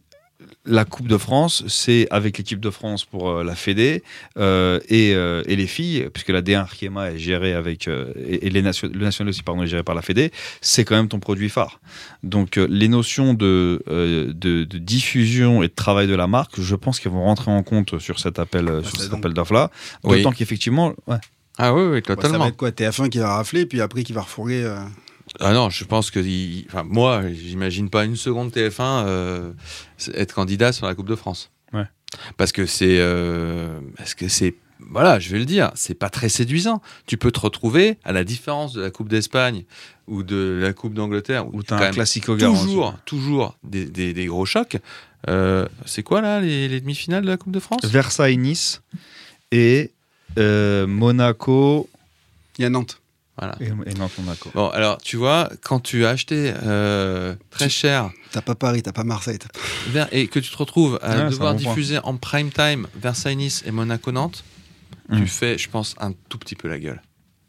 la 0.65 0.85
Coupe 0.85 1.09
de 1.09 1.17
France, 1.17 1.65
c'est 1.67 2.07
avec 2.11 2.39
l'équipe 2.39 2.61
de 2.61 2.71
France 2.71 3.05
pour 3.05 3.29
euh, 3.31 3.43
la 3.45 3.55
Fédé 3.57 4.03
euh, 4.39 4.79
et, 4.89 5.15
euh, 5.15 5.43
et 5.47 5.57
les 5.57 5.67
filles, 5.67 6.09
puisque 6.13 6.29
la 6.29 6.43
D1 6.43 6.59
Arkema 6.61 7.11
est 7.11 7.19
gérée 7.19 7.55
avec, 7.55 7.89
euh, 7.89 8.13
et, 8.17 8.47
et 8.47 8.51
les 8.51 8.63
nation- 8.63 8.89
le 8.93 9.01
national 9.01 9.31
aussi, 9.31 9.43
pardon, 9.43 9.63
est 9.63 9.67
géré 9.67 9.83
par 9.83 9.95
la 9.97 10.03
Fédé, 10.03 10.31
c'est 10.61 10.85
quand 10.85 10.95
même 10.95 11.09
ton 11.09 11.19
produit 11.19 11.49
phare. 11.49 11.81
Donc 12.23 12.57
euh, 12.57 12.67
les 12.71 12.89
notions 12.89 13.35
de, 13.35 13.83
euh, 13.89 14.33
de, 14.33 14.65
de 14.65 14.79
diffusion 14.79 15.63
et 15.63 15.69
de 15.69 15.75
travail 15.75 16.07
de 16.07 16.15
la 16.15 16.27
marque, 16.29 16.61
je 16.61 16.75
pense 16.77 17.01
qu'elles 17.01 17.13
vont 17.13 17.25
rentrer 17.25 17.51
en 17.51 17.63
compte 17.63 17.99
sur 17.99 18.21
cet 18.21 18.39
appel, 18.39 18.67
sur 18.85 18.97
c'est 18.97 19.03
cet 19.03 19.11
donc- 19.11 19.19
appel 19.21 19.33
d'offre-là. 19.35 19.71
Oui. 20.05 20.19
D'autant 20.19 20.33
qu'effectivement, 20.33 20.95
ouais, 21.09 21.17
Ah 21.59 21.75
oui, 21.75 21.83
oui, 21.83 22.01
Bah, 22.01 22.11
ça 22.11 22.15
totalement. 22.15 22.39
va 22.45 22.49
être 22.49 22.57
quoi 22.57 22.71
TF1 22.71 23.09
qui 23.09 23.19
va 23.19 23.35
rafler, 23.35 23.67
puis 23.67 23.81
après 23.81 24.05
qui 24.05 24.13
va 24.13 24.21
refourguer... 24.23 24.73
Ah 25.41 25.53
non, 25.53 25.71
je 25.71 25.85
pense 25.85 26.11
que. 26.11 26.21
il- 26.21 26.65
Enfin, 26.69 26.85
moi, 26.85 27.23
j'imagine 27.33 27.91
pas 27.91 28.05
une 28.05 28.17
seconde 28.17 28.51
TF1 28.53 29.05
euh, 29.07 29.53
être 30.15 30.35
candidat 30.35 30.73
sur 30.73 30.87
la 30.87 30.95
Coupe 30.95 31.09
de 31.09 31.17
France. 31.17 31.51
Ouais. 31.73 31.85
Parce 32.37 32.53
que 32.53 32.67
c'est. 32.67 32.99
euh, 33.01 33.81
parce 33.97 34.15
que 34.15 34.29
c'est. 34.29 34.55
Voilà, 34.91 35.19
je 35.19 35.31
vais 35.31 35.41
le 35.41 35.45
dire, 35.45 35.73
c'est 35.75 35.95
pas 35.95 36.09
très 36.09 36.29
séduisant. 36.29 36.81
Tu 37.07 37.17
peux 37.17 37.33
te 37.33 37.41
retrouver, 37.41 37.99
à 38.05 38.13
la 38.13 38.23
différence 38.25 38.73
de 38.75 38.81
la 38.81 38.91
Coupe 38.91 39.09
d'Espagne 39.09 39.65
ou 40.07 40.23
de 40.23 40.59
la 40.63 40.73
Coupe 40.73 40.95
d'Angleterre, 40.95 41.49
où, 41.49 41.59
où 41.59 41.63
tu 41.65 41.75
as 41.75 41.79
quand 41.79 41.85
un 41.87 41.91
classico 41.91 42.37
garanti. 42.37 42.63
toujours, 42.65 42.95
toujours 43.05 43.57
des, 43.65 43.85
des- 43.87 44.15
des 44.15 44.27
gros 44.27 44.47
chocs. 44.47 44.79
Euh, 45.29 45.67
c'est 45.85 46.05
quoi 46.05 46.21
là, 46.21 46.41
les, 46.41 46.69
les 46.69 46.81
demi-finales 46.81 47.25
de 47.25 47.29
la 47.29 47.37
Coupe 47.37 47.53
de 47.53 47.59
France? 47.59 47.85
Versailles-Nice 47.85 48.83
et 49.51 49.91
euh, 50.39 50.87
Monaco 50.87 51.89
Il 52.59 52.63
y 52.63 52.65
a 52.65 52.71
Nantes. 52.71 53.01
Voilà. 53.39 53.57
et, 53.61 53.91
et 53.91 53.95
Nantes-Monaco. 53.95 54.51
Bon, 54.55 54.69
alors, 54.71 54.99
tu 54.99 55.17
vois, 55.17 55.49
quand 55.63 55.81
tu 55.81 56.05
as 56.05 56.11
acheté 56.11 56.53
euh, 56.65 57.35
très 57.51 57.69
cher 57.69 58.11
T'as 58.33 58.43
pas 58.43 58.55
Paris, 58.55 58.83
t'as 58.83 58.93
pas 58.93 59.05
Marseille. 59.05 59.39
Ver- 59.89 60.09
et 60.13 60.27
que 60.29 60.39
tu 60.39 60.51
te 60.51 60.57
retrouves 60.57 60.99
à 61.03 61.17
Ouais, 61.25 61.31
devoir 61.31 61.55
point. 61.57 61.63
diffuser 61.73 61.99
en 62.03 62.17
prime 62.17 62.51
time 62.51 62.87
Versailles-Nice 62.97 63.63
et 63.67 63.71
Monaco-Nantes, 63.71 64.45
tu 65.15 65.27
fais, 65.27 65.57
je 65.57 65.69
pense, 65.71 65.95
un 66.01 66.13
tout 66.29 66.37
petit 66.39 66.55
peu 66.55 66.69
la 66.69 66.79
gueule. 66.79 67.01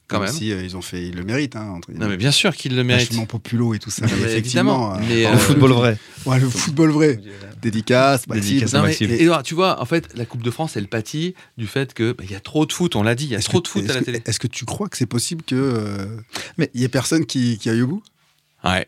Quand 0.10 0.20
Même 0.20 0.30
si, 0.34 0.52
euh, 0.52 0.62
ils 0.64 0.76
ont 0.76 0.82
fait, 0.82 1.08
ils 1.08 1.16
le 1.16 1.24
méritent. 1.24 1.56
Hein, 1.56 1.70
entre 1.76 1.92
Non, 1.94 2.08
mais 2.10 2.18
bien 2.18 2.32
sûr 2.32 2.54
qu'il 2.56 2.76
le 2.76 2.84
mérite. 2.84 3.10
Vachement 3.10 3.26
populo 3.26 3.74
et 3.74 3.80
tout 3.80 3.90
ça. 3.90 4.06
Non, 4.06 4.12
mais 4.16 4.26
mais 4.26 4.32
effectivement, 4.32 4.96
évidemment, 5.00 5.08
mais, 5.16 5.26
euh, 5.26 5.30
euh, 5.30 5.32
Le 5.34 5.38
football 5.38 5.72
vrai. 5.72 5.98
Ouais, 6.26 6.40
le 6.40 6.50
football 6.50 6.90
vrai. 6.90 7.20
Dédicace, 7.62 8.28
Maxime. 8.28 8.44
Dédicace 8.60 8.74
à 8.74 8.80
Non, 8.80 8.86
mais. 8.88 8.96
Edouard, 9.22 9.44
tu 9.44 9.54
vois, 9.54 9.82
en 9.82 9.86
fait, 9.86 10.10
la 10.16 10.26
Coupe 10.26 10.44
de 10.44 10.52
France, 10.52 10.76
elle 10.78 10.88
pâtit 10.88 11.36
du 11.58 11.68
fait 11.68 11.94
que 11.94 12.12
bah, 12.14 12.24
il 12.26 12.32
y 12.32 12.36
a 12.36 12.40
trop 12.40 12.66
de 12.66 12.74
foot. 12.74 12.96
On 12.96 13.04
l'a 13.04 13.16
dit, 13.16 13.26
il 13.26 13.32
y 13.32 13.36
a 13.36 13.40
trop 13.40 13.60
que- 13.60 13.64
de 13.64 13.68
foot 13.70 13.90
à 13.90 13.94
la 13.94 14.00
que- 14.00 14.06
télé. 14.06 14.22
Est-ce 14.26 14.40
que 14.40 14.48
tu 14.48 14.66
crois 14.66 14.90
que 14.90 14.98
c'est 14.98 15.06
possible 15.06 15.44
que. 15.44 15.56
euh, 15.56 16.06
Mais- 16.58 16.70
il 16.74 16.82
y 16.82 16.84
ait 16.84 16.90
personne 16.90 17.26
qui, 17.26 17.58
qui 17.58 17.70
aille 17.70 17.82
au 17.82 17.88
bout? 17.88 18.04
Ouais. 18.64 18.88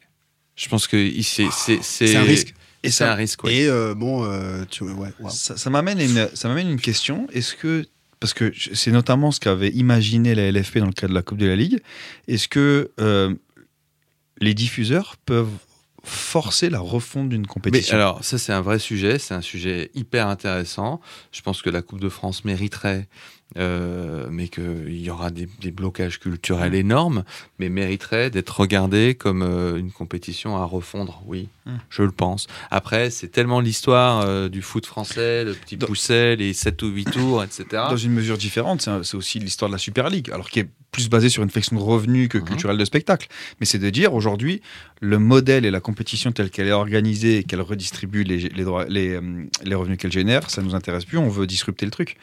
Je 0.55 0.67
pense 0.69 0.87
que 0.87 0.97
il- 0.97 1.23
c'est 1.23 1.47
c'est 1.51 1.79
C'est 1.81 2.15
un 2.15 2.23
risque. 2.23 2.53
Et 2.83 2.89
c'est 2.89 3.03
un 3.03 3.13
risque. 3.13 3.43
ouais. 3.43 3.53
Et 3.55 3.67
euh, 3.67 3.93
bon, 3.93 4.23
euh, 4.25 4.63
tu 4.69 4.83
ouais, 4.83 4.91
ouais. 4.93 5.09
Ça, 5.29 5.55
ça 5.55 5.69
m'amène 5.69 5.99
une, 6.01 6.27
ça 6.33 6.47
m'amène 6.47 6.67
une 6.67 6.81
question. 6.81 7.27
Est-ce 7.31 7.53
que 7.55 7.85
parce 8.21 8.33
que 8.35 8.53
c'est 8.73 8.91
notamment 8.91 9.31
ce 9.31 9.39
qu'avait 9.39 9.71
imaginé 9.71 10.35
la 10.35 10.49
LFP 10.51 10.77
dans 10.77 10.85
le 10.85 10.93
cadre 10.93 11.09
de 11.09 11.15
la 11.15 11.23
Coupe 11.23 11.39
de 11.39 11.47
la 11.47 11.55
Ligue. 11.55 11.81
Est-ce 12.27 12.47
que 12.47 12.91
euh, 13.01 13.33
les 14.39 14.53
diffuseurs 14.53 15.17
peuvent 15.25 15.57
forcer 16.03 16.69
la 16.69 16.79
refonte 16.79 17.29
d'une 17.29 17.47
compétition? 17.47 17.95
Alors, 17.95 18.23
ça, 18.23 18.37
c'est 18.37 18.53
un 18.53 18.61
vrai 18.61 18.77
sujet. 18.77 19.17
C'est 19.17 19.33
un 19.33 19.41
sujet 19.41 19.89
hyper 19.95 20.27
intéressant. 20.27 21.01
Je 21.31 21.41
pense 21.41 21.63
que 21.63 21.71
la 21.71 21.81
Coupe 21.81 21.99
de 21.99 22.09
France 22.09 22.45
mériterait, 22.45 23.07
euh, 23.57 24.27
mais 24.31 24.47
qu'il 24.47 25.01
y 25.01 25.09
aura 25.09 25.29
des, 25.31 25.47
des 25.61 25.71
blocages 25.71 26.19
culturels 26.19 26.73
énormes, 26.75 27.23
mais 27.59 27.69
mériterait 27.69 28.29
d'être 28.29 28.59
regardée 28.59 29.15
comme 29.15 29.41
euh, 29.43 29.77
une 29.77 29.91
compétition 29.91 30.57
à 30.57 30.65
refondre. 30.65 31.21
Oui, 31.25 31.49
Mm. 31.63 31.71
je 31.91 32.01
le 32.01 32.09
pense. 32.11 32.47
Après, 32.71 33.11
c'est 33.11 33.27
tellement 33.27 33.59
l'histoire 33.59 34.21
euh, 34.25 34.49
du 34.49 34.63
foot 34.63 34.87
français, 34.87 35.43
le 35.43 35.53
petit 35.53 35.77
Dans- 35.77 35.85
pousset, 35.85 36.35
les 36.35 36.53
7 36.53 36.81
ou 36.81 36.87
8 36.87 37.11
tours, 37.11 37.43
etc. 37.43 37.65
Dans 37.71 37.95
une 37.97 38.13
mesure 38.13 38.35
différente, 38.39 38.89
c'est 39.03 39.15
aussi 39.15 39.37
l'histoire 39.37 39.69
de 39.69 39.75
la 39.75 39.77
Super 39.77 40.09
League, 40.09 40.31
alors 40.31 40.49
qui 40.49 40.61
est 40.61 40.69
plus 40.91 41.09
basée 41.09 41.29
sur 41.29 41.41
une 41.43 41.49
flexion 41.49 41.75
de 41.77 41.81
revenus 41.81 42.27
que 42.27 42.37
Mhm. 42.37 42.43
culturelle 42.45 42.77
de 42.77 42.85
spectacle. 42.85 43.27
Mais 43.59 43.65
c'est 43.65 43.79
de 43.79 43.89
dire 43.89 44.13
aujourd'hui, 44.13 44.61
le 44.99 45.19
modèle 45.19 45.65
et 45.65 45.71
la 45.71 45.79
compétition 45.79 46.31
telle 46.31 46.49
qu'elle 46.49 46.67
est 46.67 46.71
organisée 46.73 47.37
et 47.37 47.43
qu'elle 47.43 47.61
redistribue 47.61 48.23
les, 48.23 48.37
les, 48.49 48.63
droits- 48.63 48.85
les, 48.89 49.09
euh, 49.15 49.21
les 49.63 49.75
revenus 49.75 49.97
qu'elle 49.97 50.11
génère, 50.11 50.49
ça 50.49 50.61
nous 50.61 50.75
intéresse 50.75 51.05
plus. 51.05 51.17
On 51.17 51.29
veut 51.29 51.47
disrupter 51.47 51.85
le 51.85 51.91
truc. 51.91 52.17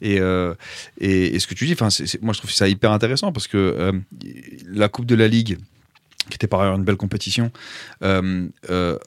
Et, 0.00 0.20
euh, 0.20 0.54
et, 1.00 1.34
et 1.34 1.38
ce 1.38 1.46
que 1.46 1.54
tu 1.54 1.66
dis, 1.66 1.76
c'est- 1.90 2.22
moi 2.22 2.32
je 2.32 2.38
trouve 2.38 2.50
ça 2.50 2.66
hyper 2.68 2.92
intéressant 2.92 3.30
parce 3.30 3.46
que 3.46 3.58
euh, 3.58 3.92
la 4.66 4.88
Coupe 4.88 5.06
de 5.06 5.14
la 5.14 5.28
Ligue, 5.28 5.58
qui 6.30 6.36
était 6.36 6.46
par 6.46 6.62
ailleurs 6.62 6.76
une 6.76 6.84
belle 6.84 6.96
compétition, 6.96 7.52
euh, 8.02 8.48
euh, 8.70 8.98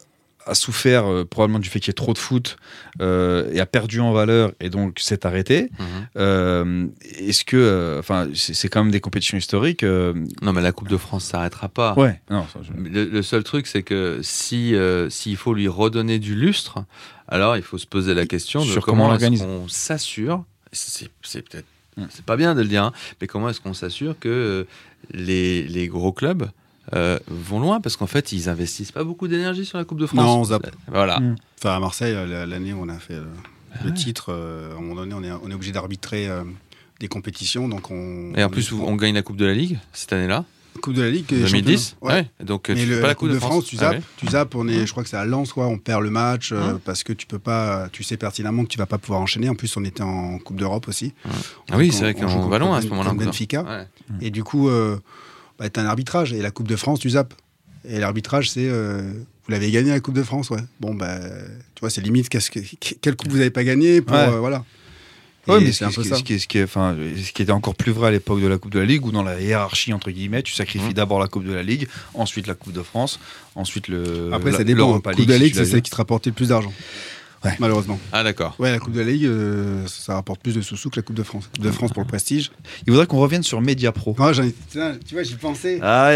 a 0.47 0.55
souffert 0.55 1.05
euh, 1.05 1.25
probablement 1.25 1.59
du 1.59 1.69
fait 1.69 1.79
qu'il 1.79 1.89
y 1.89 1.91
ait 1.91 1.93
trop 1.93 2.13
de 2.13 2.17
foot 2.17 2.57
euh, 3.01 3.49
et 3.53 3.59
a 3.59 3.65
perdu 3.65 3.99
en 3.99 4.11
valeur 4.13 4.51
et 4.59 4.69
donc 4.69 4.99
s'est 4.99 5.25
arrêté. 5.25 5.69
Mhm. 5.79 5.85
Euh, 6.17 6.87
Est-ce 7.19 7.43
que, 7.45 7.97
enfin, 7.99 8.27
c'est 8.33 8.67
quand 8.69 8.83
même 8.83 8.91
des 8.91 8.99
compétitions 9.01 9.37
historiques. 9.37 9.83
Non, 9.83 10.53
mais 10.53 10.61
la 10.61 10.71
Coupe 10.71 10.89
de 10.89 10.97
France 10.97 11.25
s'arrêtera 11.25 11.69
pas. 11.69 11.93
ouais. 11.95 12.19
Non, 12.29 12.45
ça, 12.53 12.59
je- 12.63 12.71
Le, 12.89 13.05
le 13.05 13.21
seul 13.21 13.43
truc, 13.43 13.67
c'est 13.67 13.83
que 13.83 14.19
si 14.23 14.73
s'il 15.09 15.37
faut 15.37 15.53
lui 15.53 15.67
redonner 15.67 16.19
du 16.19 16.35
lustre, 16.35 16.79
alors 17.27 17.57
il 17.57 17.63
faut 17.63 17.77
se 17.77 17.85
poser 17.87 18.13
la 18.13 18.25
question 18.25 18.61
de 18.65 18.69
Sur 18.69 18.85
comment 18.85 19.03
on 19.03 19.07
comment, 19.07 19.15
est-ce 19.15 19.23
l'organise. 19.23 19.41
qu'on 19.43 19.67
s'assure. 19.67 20.43
C'est 20.71 21.09
c'est 21.21 21.41
peut-être, 21.41 21.65
c'est 22.09 22.23
pas 22.25 22.37
bien 22.37 22.55
de 22.55 22.61
le 22.61 22.67
dire, 22.67 22.83
hein, 22.83 22.93
mais 23.19 23.27
comment 23.27 23.49
est-ce 23.49 23.59
qu'on 23.61 23.73
s'assure 23.73 24.15
que 24.19 24.65
les, 25.11 25.63
les 25.63 25.87
gros 25.87 26.11
clubs 26.11 26.49
euh, 26.95 27.19
vont 27.27 27.59
loin 27.59 27.79
parce 27.81 27.97
qu'en 27.97 28.07
fait 28.07 28.31
ils 28.31 28.49
investissent 28.49 28.91
pas 28.91 29.03
beaucoup 29.03 29.27
d'énergie 29.27 29.65
sur 29.65 29.77
la 29.77 29.83
Coupe 29.85 29.99
de 29.99 30.05
France. 30.07 30.19
Non, 30.19 30.39
on 30.39 30.43
zappe. 30.45 30.69
Voilà. 30.87 31.19
Mm. 31.19 31.35
Enfin, 31.59 31.75
à 31.75 31.79
Marseille, 31.79 32.13
euh, 32.15 32.45
l'année 32.45 32.73
où 32.73 32.79
on 32.81 32.89
a 32.89 32.97
fait 32.99 33.13
euh, 33.15 33.25
Ah 33.73 33.79
le 33.85 33.93
titre, 33.93 34.27
euh, 34.31 34.73
à 34.73 34.77
un 34.77 34.81
moment 34.81 34.95
donné, 34.95 35.13
on 35.13 35.23
est, 35.23 35.31
on 35.43 35.49
est 35.51 35.53
obligé 35.53 35.71
d'arbitrer 35.71 36.27
euh, 36.29 36.43
des 36.99 37.07
compétitions. 37.07 37.67
Donc 37.67 37.91
on, 37.91 38.33
Et 38.35 38.43
en 38.43 38.49
plus, 38.49 38.71
on, 38.71 38.83
on 38.87 38.95
gagne 38.95 39.13
la 39.15 39.21
Coupe 39.21 39.37
de 39.37 39.45
la 39.45 39.53
Ligue 39.53 39.77
cette 39.93 40.13
année-là, 40.13 40.45
Coupe 40.81 40.93
de 40.93 41.01
la 41.01 41.09
Ligue. 41.09 41.25
et 41.33 41.39
2010. 41.43 41.89
championnat. 41.99 42.15
Ouais. 42.39 42.45
Donc 42.45 42.69
Mais 42.69 42.75
tu 42.75 42.85
le- 42.85 42.95
fais 42.97 43.01
pas 43.01 43.07
la 43.07 43.15
Coupe 43.15 43.29
de 43.31 43.39
France, 43.39 43.65
tu 43.65 43.75
Ah 43.79 43.81
zappes, 43.81 43.93
ouais. 43.95 44.01
tu 44.17 44.27
zappes, 44.27 44.55
on 44.55 44.67
est, 44.67 44.85
je 44.85 44.91
crois 44.91 45.01
que 45.03 45.09
c'est 45.09 45.17
à 45.17 45.25
Lens, 45.25 45.51
quoi, 45.51 45.65
on 45.67 45.79
perd 45.79 46.03
le 46.03 46.11
match 46.11 46.51
euh, 46.51 46.73
Hum. 46.73 46.79
parce 46.85 47.03
que 47.03 47.13
tu 47.13 47.25
peux 47.25 47.39
pas, 47.39 47.89
tu 47.91 48.03
sais 48.03 48.15
pertinemment 48.17 48.63
que 48.63 48.69
tu 48.69 48.77
vas 48.77 48.85
pas 48.85 48.99
pouvoir 48.99 49.19
enchaîner. 49.21 49.49
En 49.49 49.55
plus, 49.55 49.75
on 49.75 49.83
était 49.83 50.03
en 50.03 50.37
Coupe 50.37 50.57
d'Europe 50.57 50.87
aussi. 50.87 51.13
Ah 51.71 51.77
oui, 51.77 51.91
c'est 51.91 52.03
vrai 52.03 52.15
on- 52.19 52.25
on 52.25 52.27
joue 52.27 52.33
qu'en 52.35 52.39
contre 52.41 52.49
ballon 52.51 52.73
à 52.75 52.81
ce 52.83 52.87
moment-là. 52.89 53.13
Benfica. 53.13 53.63
Ouais. 53.63 53.87
Et 54.21 54.29
du 54.29 54.43
coup, 54.43 54.69
euh, 54.69 54.97
bah, 55.59 55.65
as 55.75 55.79
un 55.79 55.85
arbitrage. 55.85 56.33
Et 56.33 56.41
la 56.41 56.51
Coupe 56.51 56.67
de 56.67 56.75
France, 56.75 56.99
tu 56.99 57.09
zappes. 57.11 57.33
Et 57.89 57.99
l'arbitrage, 57.99 58.49
c'est. 58.49 58.67
euh, 58.69 59.01
vous 59.45 59.51
l'avez 59.51 59.71
gagné 59.71 59.91
la 59.91 59.99
Coupe 59.99 60.15
de 60.15 60.23
France, 60.23 60.49
ouais. 60.49 60.59
Bon, 60.79 60.93
bah, 60.93 61.19
tu 61.75 61.79
vois, 61.81 61.89
c'est 61.89 62.01
limite 62.01 62.27
que- 62.29 62.39
quelle 63.01 63.15
coupe 63.15 63.29
vous 63.31 63.37
n'avez 63.37 63.49
pas 63.49 63.63
gagné 63.63 64.01
pour. 64.01 64.15
Ouais. 64.15 64.23
euh, 64.27 64.39
voilà. 64.39 64.65
Ouais, 65.47 65.61
mais 65.61 65.67
c'est 65.67 65.71
ce, 65.71 65.85
un 65.85 65.89
qui- 65.91 65.95
peu 65.95 66.03
ce 66.03 66.09
ça. 66.09 66.15
qui- 66.21 66.39
ce 66.41 66.47
qui 66.47 66.61
enfin, 66.61 66.93
ce 67.23 67.31
qui 67.31 67.41
était 67.41 67.53
encore 67.53 67.73
plus 67.75 67.93
vrai 67.93 68.09
à 68.09 68.11
l'époque 68.11 68.41
de 68.41 68.47
la 68.47 68.57
Coupe 68.57 68.73
de 68.73 68.79
la 68.79 68.85
Ligue, 68.85 69.05
où 69.05 69.13
dans 69.13 69.23
la 69.23 69.39
hiérarchie, 69.39 69.93
entre 69.93 70.11
guillemets, 70.11 70.43
tu 70.43 70.51
sacrifies 70.53 70.87
Mhm. 70.87 70.93
d'abord 70.93 71.19
la 71.21 71.27
Coupe 71.29 71.45
de 71.45 71.53
la 71.53 71.63
Ligue, 71.63 71.87
ensuite 72.15 72.47
la 72.47 72.53
Coupe 72.53 72.73
de 72.73 72.81
France, 72.81 73.17
ensuite 73.55 73.87
le. 73.87 74.29
Après, 74.33 74.51
la- 74.51 74.57
ça 74.57 74.63
dépend. 74.65 74.79
l'Europa 74.79 75.13
Coupe 75.13 75.25
de 75.25 75.31
la 75.31 75.37
Ligue, 75.37 75.53
c'est 75.55 75.63
celle 75.63 75.81
qui 75.81 75.91
te 75.91 75.95
rapportait 75.95 76.31
le 76.31 76.35
plus 76.35 76.49
d'argent. 76.49 76.73
Ouais. 77.45 77.51
Malheureusement. 77.59 77.99
Ah 78.11 78.23
d'accord. 78.23 78.55
Ouais, 78.59 78.71
la 78.71 78.79
Coupe 78.79 78.93
de 78.93 78.99
la 79.01 79.05
Ligue, 79.11 79.25
euh, 79.25 79.85
ça 79.87 80.15
rapporte 80.15 80.41
plus 80.41 80.55
de 80.55 80.61
sous-sous 80.61 80.89
que 80.89 80.95
la 80.97 81.01
Coupe 81.03 81.15
de 81.15 81.23
France. 81.23 81.49
Coupe 81.53 81.63
de 81.63 81.71
France 81.71 81.91
pour 81.91 82.01
le 82.01 82.07
prestige. 82.07 82.51
Il 82.85 82.91
faudrait 82.91 83.05
qu'on 83.07 83.19
revienne 83.19 83.43
sur 83.43 83.61
Media 83.61 83.91
Pro. 83.91 84.15
Moi, 84.17 84.33
j'en 84.33 84.43
ai- 84.43 84.55
tu 84.71 85.13
vois, 85.13 85.23
j'y 85.23 85.35
pensais. 85.35 85.79
Ah, 85.83 86.09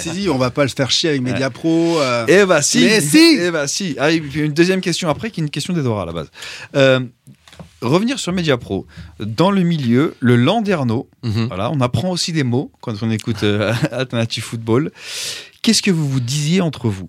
suis 0.00 0.10
dit, 0.10 0.28
on 0.28 0.38
va 0.38 0.50
pas 0.50 0.62
le 0.62 0.68
faire 0.70 0.90
chier 0.90 1.10
avec 1.10 1.22
Media 1.22 1.50
Pro. 1.50 1.98
euh, 2.00 2.24
Eh 2.28 2.44
bah 2.46 2.62
si 2.62 2.80
Mais 2.84 3.00
si 3.00 3.38
Eh 3.40 3.50
bah 3.50 3.66
si 3.66 3.96
Ah, 3.98 4.10
et 4.12 4.20
puis 4.20 4.40
une 4.40 4.52
deuxième 4.52 4.80
question 4.80 5.08
après, 5.08 5.30
qui 5.30 5.40
est 5.40 5.44
une 5.44 5.50
question 5.50 5.74
d'Edouard 5.74 6.00
à 6.00 6.06
la 6.06 6.12
base. 6.12 6.30
Euh, 6.76 7.00
revenir 7.82 8.18
sur 8.18 8.32
Media 8.32 8.56
Pro. 8.56 8.86
Dans 9.20 9.50
le 9.50 9.62
milieu, 9.62 10.14
le 10.20 10.36
landerneau, 10.36 11.08
Mhm. 11.24 11.46
voilà, 11.48 11.70
on 11.70 11.80
apprend 11.80 12.10
aussi 12.10 12.32
des 12.32 12.44
mots 12.44 12.70
quand 12.80 12.94
on 13.02 13.10
écoute 13.10 13.42
euh, 13.42 13.72
Alternative 13.92 14.42
Football. 14.44 14.90
Qu'est-ce 15.62 15.82
que 15.82 15.90
vous 15.90 16.08
vous 16.08 16.20
disiez 16.20 16.60
entre 16.60 16.88
vous? 16.88 17.08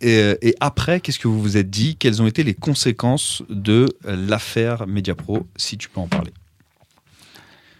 Et, 0.00 0.16
euh, 0.18 0.34
et 0.42 0.54
après, 0.60 1.00
qu'est-ce 1.00 1.18
que 1.18 1.28
vous 1.28 1.40
vous 1.40 1.56
êtes 1.56 1.70
dit? 1.70 1.96
Quelles 1.96 2.20
ont 2.22 2.26
été 2.26 2.42
les 2.42 2.54
conséquences 2.54 3.42
de 3.48 3.86
euh, 4.06 4.16
l'affaire 4.16 4.86
Media 4.86 5.14
Pro, 5.14 5.46
si 5.56 5.76
tu 5.78 5.88
peux 5.88 6.00
en 6.00 6.08
parler? 6.08 6.32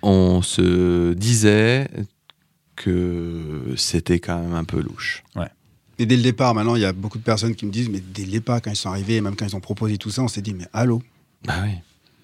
On 0.02 0.40
se 0.42 1.12
disait 1.12 1.88
que 2.76 3.74
c'était 3.76 4.18
quand 4.18 4.38
même 4.40 4.54
un 4.54 4.64
peu 4.64 4.80
louche. 4.80 5.22
Et 5.98 6.06
dès 6.06 6.16
le 6.16 6.22
départ, 6.22 6.54
maintenant, 6.54 6.76
il 6.76 6.80
y 6.80 6.86
a 6.86 6.94
beaucoup 6.94 7.18
de 7.18 7.22
personnes 7.22 7.54
qui 7.54 7.66
me 7.66 7.70
disent, 7.70 7.90
mais 7.90 8.00
dès 8.00 8.24
le 8.24 8.30
départ, 8.30 8.62
quand 8.62 8.70
ils 8.70 8.76
sont 8.76 8.88
arrivés, 8.88 9.20
même 9.20 9.36
quand 9.36 9.46
ils 9.46 9.54
ont 9.54 9.60
proposé 9.60 9.98
tout 9.98 10.08
ça, 10.10 10.22
on 10.22 10.28
s'est 10.28 10.40
dit, 10.40 10.54
mais 10.54 10.64
allô? 10.72 11.02
Bah 11.44 11.56
oui. 11.62 11.72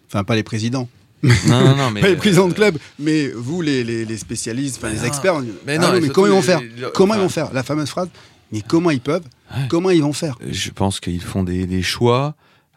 Enfin, 0.08 0.24
pas 0.24 0.34
les 0.34 0.42
présidents. 0.42 0.88
Non, 1.22 1.34
non, 1.46 1.76
non, 1.76 1.90
mais. 1.92 2.00
pas 2.00 2.08
les 2.08 2.16
présidents 2.16 2.46
de 2.46 2.52
euh, 2.52 2.56
club, 2.56 2.78
mais 2.98 3.28
vous, 3.28 3.60
les, 3.60 3.84
les, 3.84 4.06
les 4.06 4.16
spécialistes, 4.16 4.78
enfin 4.78 4.88
les 4.90 5.04
experts, 5.04 5.42
Mais 5.66 5.76
allô, 5.76 5.92
non, 5.94 6.00
mais 6.00 6.08
comment 6.08 6.26
ils 6.28 6.30
vont 6.32 6.40
faire? 6.40 6.60
les- 6.62 6.70
Comment 6.94 7.16
ils 7.16 7.20
vont 7.20 7.28
faire? 7.28 7.52
La 7.52 7.62
fameuse 7.62 7.90
phrase, 7.90 8.08
mais 8.52 8.62
comment 8.62 8.90
ils 8.90 9.00
peuvent 9.00 9.26
Ouais. 9.56 9.66
Comment 9.68 9.90
ils 9.90 10.02
vont 10.02 10.12
faire 10.12 10.36
Je 10.44 10.70
pense 10.70 10.98
qu'ils 10.98 11.22
font 11.22 11.44
des, 11.44 11.66
des 11.66 11.82
choix 11.82 12.34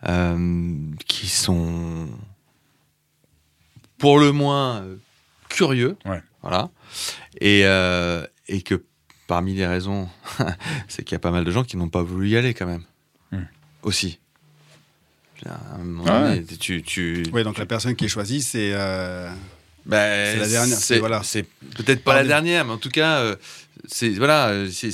euh, 0.08 0.76
qui 1.08 1.28
sont 1.28 2.08
pour 3.98 4.20
le 4.20 4.32
moins 4.32 4.82
euh, 4.84 4.96
curieux. 5.50 5.98
Ouais. 6.06 6.22
Voilà. 6.44 6.70
Et, 7.42 7.62
euh, 7.66 8.24
et 8.48 8.62
que 8.62 8.84
parmi 9.28 9.56
les 9.56 9.66
raisons, 9.66 10.08
c'est 10.88 11.04
qu'il 11.04 11.14
y 11.14 11.16
a 11.16 11.20
pas 11.20 11.32
mal 11.32 11.44
de 11.44 11.52
gens 11.52 11.64
qui 11.64 11.76
n'ont 11.76 11.90
pas 11.90 12.04
voulu 12.04 12.30
y 12.30 12.38
aller 12.38 12.54
quand 12.54 12.68
même. 12.68 12.84
Hmm. 13.32 13.44
Aussi. 13.84 14.20
À 15.46 15.76
un 15.76 15.84
moment 15.84 16.04
Ah 16.08 16.30
donné, 16.36 16.44
tu, 16.46 16.82
tu, 16.84 17.24
Oui, 17.34 17.44
donc 17.44 17.58
la 17.58 17.66
personne 17.66 17.96
qui 17.96 18.06
est 18.06 18.10
choisie, 18.10 18.42
c'est. 18.42 18.72
euh, 18.74 19.30
Ben, 19.86 20.34
C'est 20.34 20.40
la 20.40 20.48
dernière, 20.48 20.78
c'est- 20.78 21.00
voilà. 21.00 21.24
c'est 21.24 21.44
peut-être 21.78 22.04
pas 22.04 22.14
la 22.16 22.26
dernière, 22.26 22.66
mais 22.66 22.74
en 22.74 22.78
tout 22.78 22.90
cas, 22.90 23.20
euh, 23.22 23.36
c'est 23.88 24.10
voilà, 24.10 24.66
c'est 24.72 24.90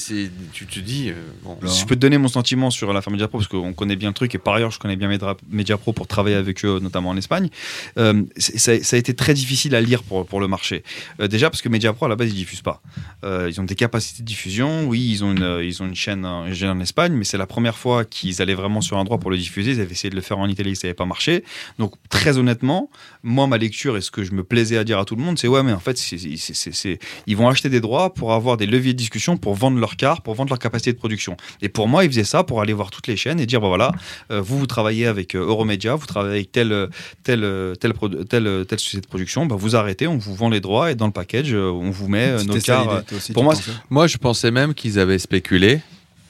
tu 0.54 0.66
te 0.68 0.80
dis 0.80 1.10
euh. 1.10 1.68
Si 1.68 1.82
je 1.82 1.86
peux 1.86 1.96
te 1.96 2.00
donner 2.00 2.18
mon 2.18 2.28
sentiment 2.28 2.70
sur 2.70 2.94
l'affaire 2.94 3.12
Media 3.12 3.28
Pro, 3.28 3.40
parce 3.40 3.48
qu'on 3.48 3.74
connaît 3.74 3.96
bien 3.96 4.10
le 4.10 4.14
truc, 4.14 4.34
et 4.36 4.38
par 4.38 4.54
ailleurs, 4.56 4.72
je 4.72 4.80
connais 4.80 4.96
bien 4.96 5.08
Medra- 5.10 5.38
Media 5.50 5.78
Pro 5.78 5.94
pour 5.94 6.08
travailler 6.08 6.36
avec 6.36 6.64
eux, 6.66 6.80
notamment 6.82 7.10
en 7.10 7.18
Espagne. 7.18 7.50
Euh, 7.98 8.24
ça, 8.38 8.72
a 8.72 8.98
été 8.98 9.14
très 9.14 9.34
difficile 9.34 9.76
à 9.76 9.82
lire 9.82 10.04
pour, 10.04 10.26
pour 10.26 10.40
le 10.40 10.48
marché. 10.48 10.84
Euh, 11.20 11.28
déjà, 11.28 11.50
parce 11.50 11.62
que 11.62 11.70
Media 11.70 11.94
Pro, 11.94 12.06
à 12.06 12.10
la 12.10 12.16
base, 12.16 12.30
ils 12.30 12.36
diffusent 12.36 12.62
pas. 12.62 12.82
Ils 13.24 13.60
ont 13.60 13.64
des 13.64 13.76
capacités 13.76 14.22
de 14.22 14.28
diffusion. 14.28 14.86
Oui, 14.88 15.08
ils 15.12 15.24
ont 15.24 15.32
une, 15.32 15.60
ils 15.64 15.82
ont 15.82 15.88
une 15.88 15.96
chaîne, 15.96 16.26
en- 16.26 16.46
Espagne, 16.82 17.14
mais 17.14 17.24
c'est 17.24 17.38
la 17.38 17.48
première 17.48 17.78
fois 17.78 18.06
qu'ils 18.06 18.42
allaient 18.42 18.54
vraiment 18.54 18.82
sur 18.82 18.98
un 18.98 19.04
droit 19.04 19.18
pour 19.18 19.32
le 19.32 19.38
diffuser. 19.38 19.72
Ils 19.72 19.82
avaient 19.82 19.92
essayé 19.92 20.10
de 20.10 20.16
le 20.16 20.22
faire 20.22 20.38
en 20.40 20.48
Italie, 20.48 20.76
ça 20.76 20.88
n'avait 20.88 20.94
pas 20.96 21.06
marché. 21.06 21.44
Donc, 21.80 21.94
très 22.10 22.38
honnêtement, 22.38 22.90
moi, 23.24 23.48
ma 23.48 23.58
lecture 23.58 23.98
et 23.98 24.02
ce 24.02 24.12
que 24.12 24.24
je 24.24 24.32
me 24.34 24.44
plaisais 24.44 24.78
à 24.78 24.84
dire 24.84 25.00
à 25.00 25.06
tout 25.06 25.16
le 25.16 25.24
monde, 25.24 25.40
c'est 25.40 25.48
ouais, 25.48 25.64
mais 25.64 25.74
en 25.74 25.80
fait, 25.80 26.00
ils 26.12 27.36
vont 27.38 27.48
acheter 27.50 27.70
des 27.70 27.80
droits 27.82 28.14
pour 28.14 28.34
avoir 28.34 28.58
des 28.58 28.66
leviers 28.76 28.94
de 28.94 28.98
discussion, 28.98 29.38
pour 29.38 29.54
vendre 29.56 29.78
leur 29.80 29.96
car, 29.96 30.22
pour 30.22 30.34
vendre 30.36 30.50
leur 30.50 30.60
capacité 30.60 30.92
de 30.94 30.98
production. 30.98 31.36
Et 31.62 31.70
pour 31.70 31.88
moi, 31.88 32.04
ils 32.06 32.10
faisaient 32.12 32.24
ça 32.36 32.44
pour 32.44 32.62
aller 32.62 32.74
voir 32.74 32.92
toutes 32.92 33.08
les 33.08 33.18
chaînes 33.18 33.40
et 33.40 33.46
dire 33.46 33.62
bah 33.62 33.68
voilà, 33.70 33.92
euh, 34.32 34.42
vous, 34.42 34.58
vous 34.60 34.68
travaillez 34.68 35.06
avec 35.08 35.36
euh, 35.36 35.40
Euromédia, 35.40 35.96
vous 35.96 36.06
travaillez 36.06 36.36
avec 36.36 36.52
telle, 36.52 36.72
euh, 36.74 36.88
telle, 37.24 37.42
telle, 37.80 37.94
telle, 38.30 38.66
telle 38.68 38.80
société 38.80 39.02
de 39.02 39.08
production, 39.08 39.46
bah, 39.46 39.56
vous 39.58 39.76
arrêtez, 39.76 40.08
on 40.08 40.18
vous 40.18 40.36
vend 40.36 40.50
les 40.50 40.62
droits 40.62 40.92
et 40.92 40.96
dans 40.96 41.08
le 41.08 41.12
package, 41.14 41.54
on 41.54 41.90
vous 41.92 42.08
met 42.08 42.28
euh, 42.30 42.44
nos 42.44 42.60
cars. 42.60 42.90
euh, 42.90 43.02
aussi, 43.16 43.34
pour 43.34 43.44
moi, 43.44 43.54
Moi, 43.90 44.08
je 44.08 44.18
pensais 44.18 44.52
même 44.52 44.74
qu'ils 44.74 45.00
avaient 45.00 45.20
spéculé 45.20 45.82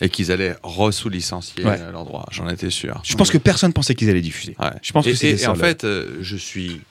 et 0.01 0.09
qu'ils 0.09 0.31
allaient 0.31 0.55
re-sous-licencier 0.63 1.63
Ouais. 1.65 1.79
leurs 1.91 2.03
droits. 2.05 2.25
J'en 2.31 2.47
étais 2.49 2.69
sûr. 2.69 2.99
Je 3.03 3.15
pense 3.15 3.31
que 3.31 3.37
personne 3.37 3.71
pensait 3.73 3.95
qu'ils 3.95 4.09
allaient 4.09 4.21
diffuser. 4.21 4.55
Ouais. 4.59 4.69
Je 4.81 4.91
pense 4.91 5.07
et, 5.07 5.13
que 5.13 5.25
et- 5.25 5.41
et 5.41 5.47
en 5.47 5.55
fait, 5.55 5.83
euh, 5.83 6.17
je 6.21 6.35
suis 6.35 6.81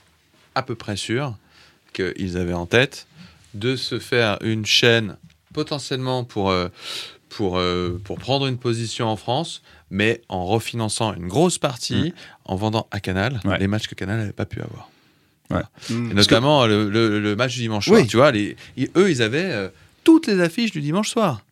à 0.55 0.63
peu 0.63 0.75
près 0.75 0.97
sûr 0.97 1.35
qu'ils 1.93 2.37
avaient 2.39 2.55
en 2.55 2.67
tête 2.67 3.07
de 3.55 3.77
se 3.77 3.99
faire 3.99 4.39
une 4.43 4.65
chaîne 4.67 5.17
potentiellement 5.55 6.25
pour, 6.25 6.51
euh, 6.51 6.69
pour, 7.31 7.57
euh, 7.59 7.99
pour 8.05 8.19
prendre 8.19 8.47
une 8.47 8.59
position 8.59 9.07
en 9.09 9.17
France, 9.17 9.63
mais 9.91 10.21
en 10.29 10.45
refinançant 10.45 11.15
une 11.15 11.29
grosse 11.29 11.57
partie, 11.57 12.13
en 12.45 12.57
vendant 12.57 12.87
à 12.91 13.01
Canal 13.01 13.41
Ouais. 13.47 13.59
les 13.59 13.67
matchs 13.69 13.87
que 13.89 13.95
Canal 13.95 14.19
n'avait 14.19 14.33
pas 14.33 14.45
pu 14.45 14.61
avoir. 14.61 14.91
Mm. 15.89 16.11
Et 16.11 16.15
notamment 16.15 16.67
le, 16.67 16.91
le- 16.91 17.21
le 17.21 17.37
match 17.37 17.55
du 17.55 17.61
dimanche 17.61 17.87
soir. 17.87 18.01
Oui. 18.01 18.07
Tu 18.07 18.17
vois, 18.17 18.31
les, 18.33 18.57
ils- 18.77 18.91
eux, 18.97 19.11
ils 19.11 19.23
avaient 19.23 19.51
euh, 19.53 19.69
toutes 20.03 20.27
les 20.27 20.41
affiches 20.41 20.73
du 20.73 20.81
dimanche 20.81 21.09
soir. 21.11 21.43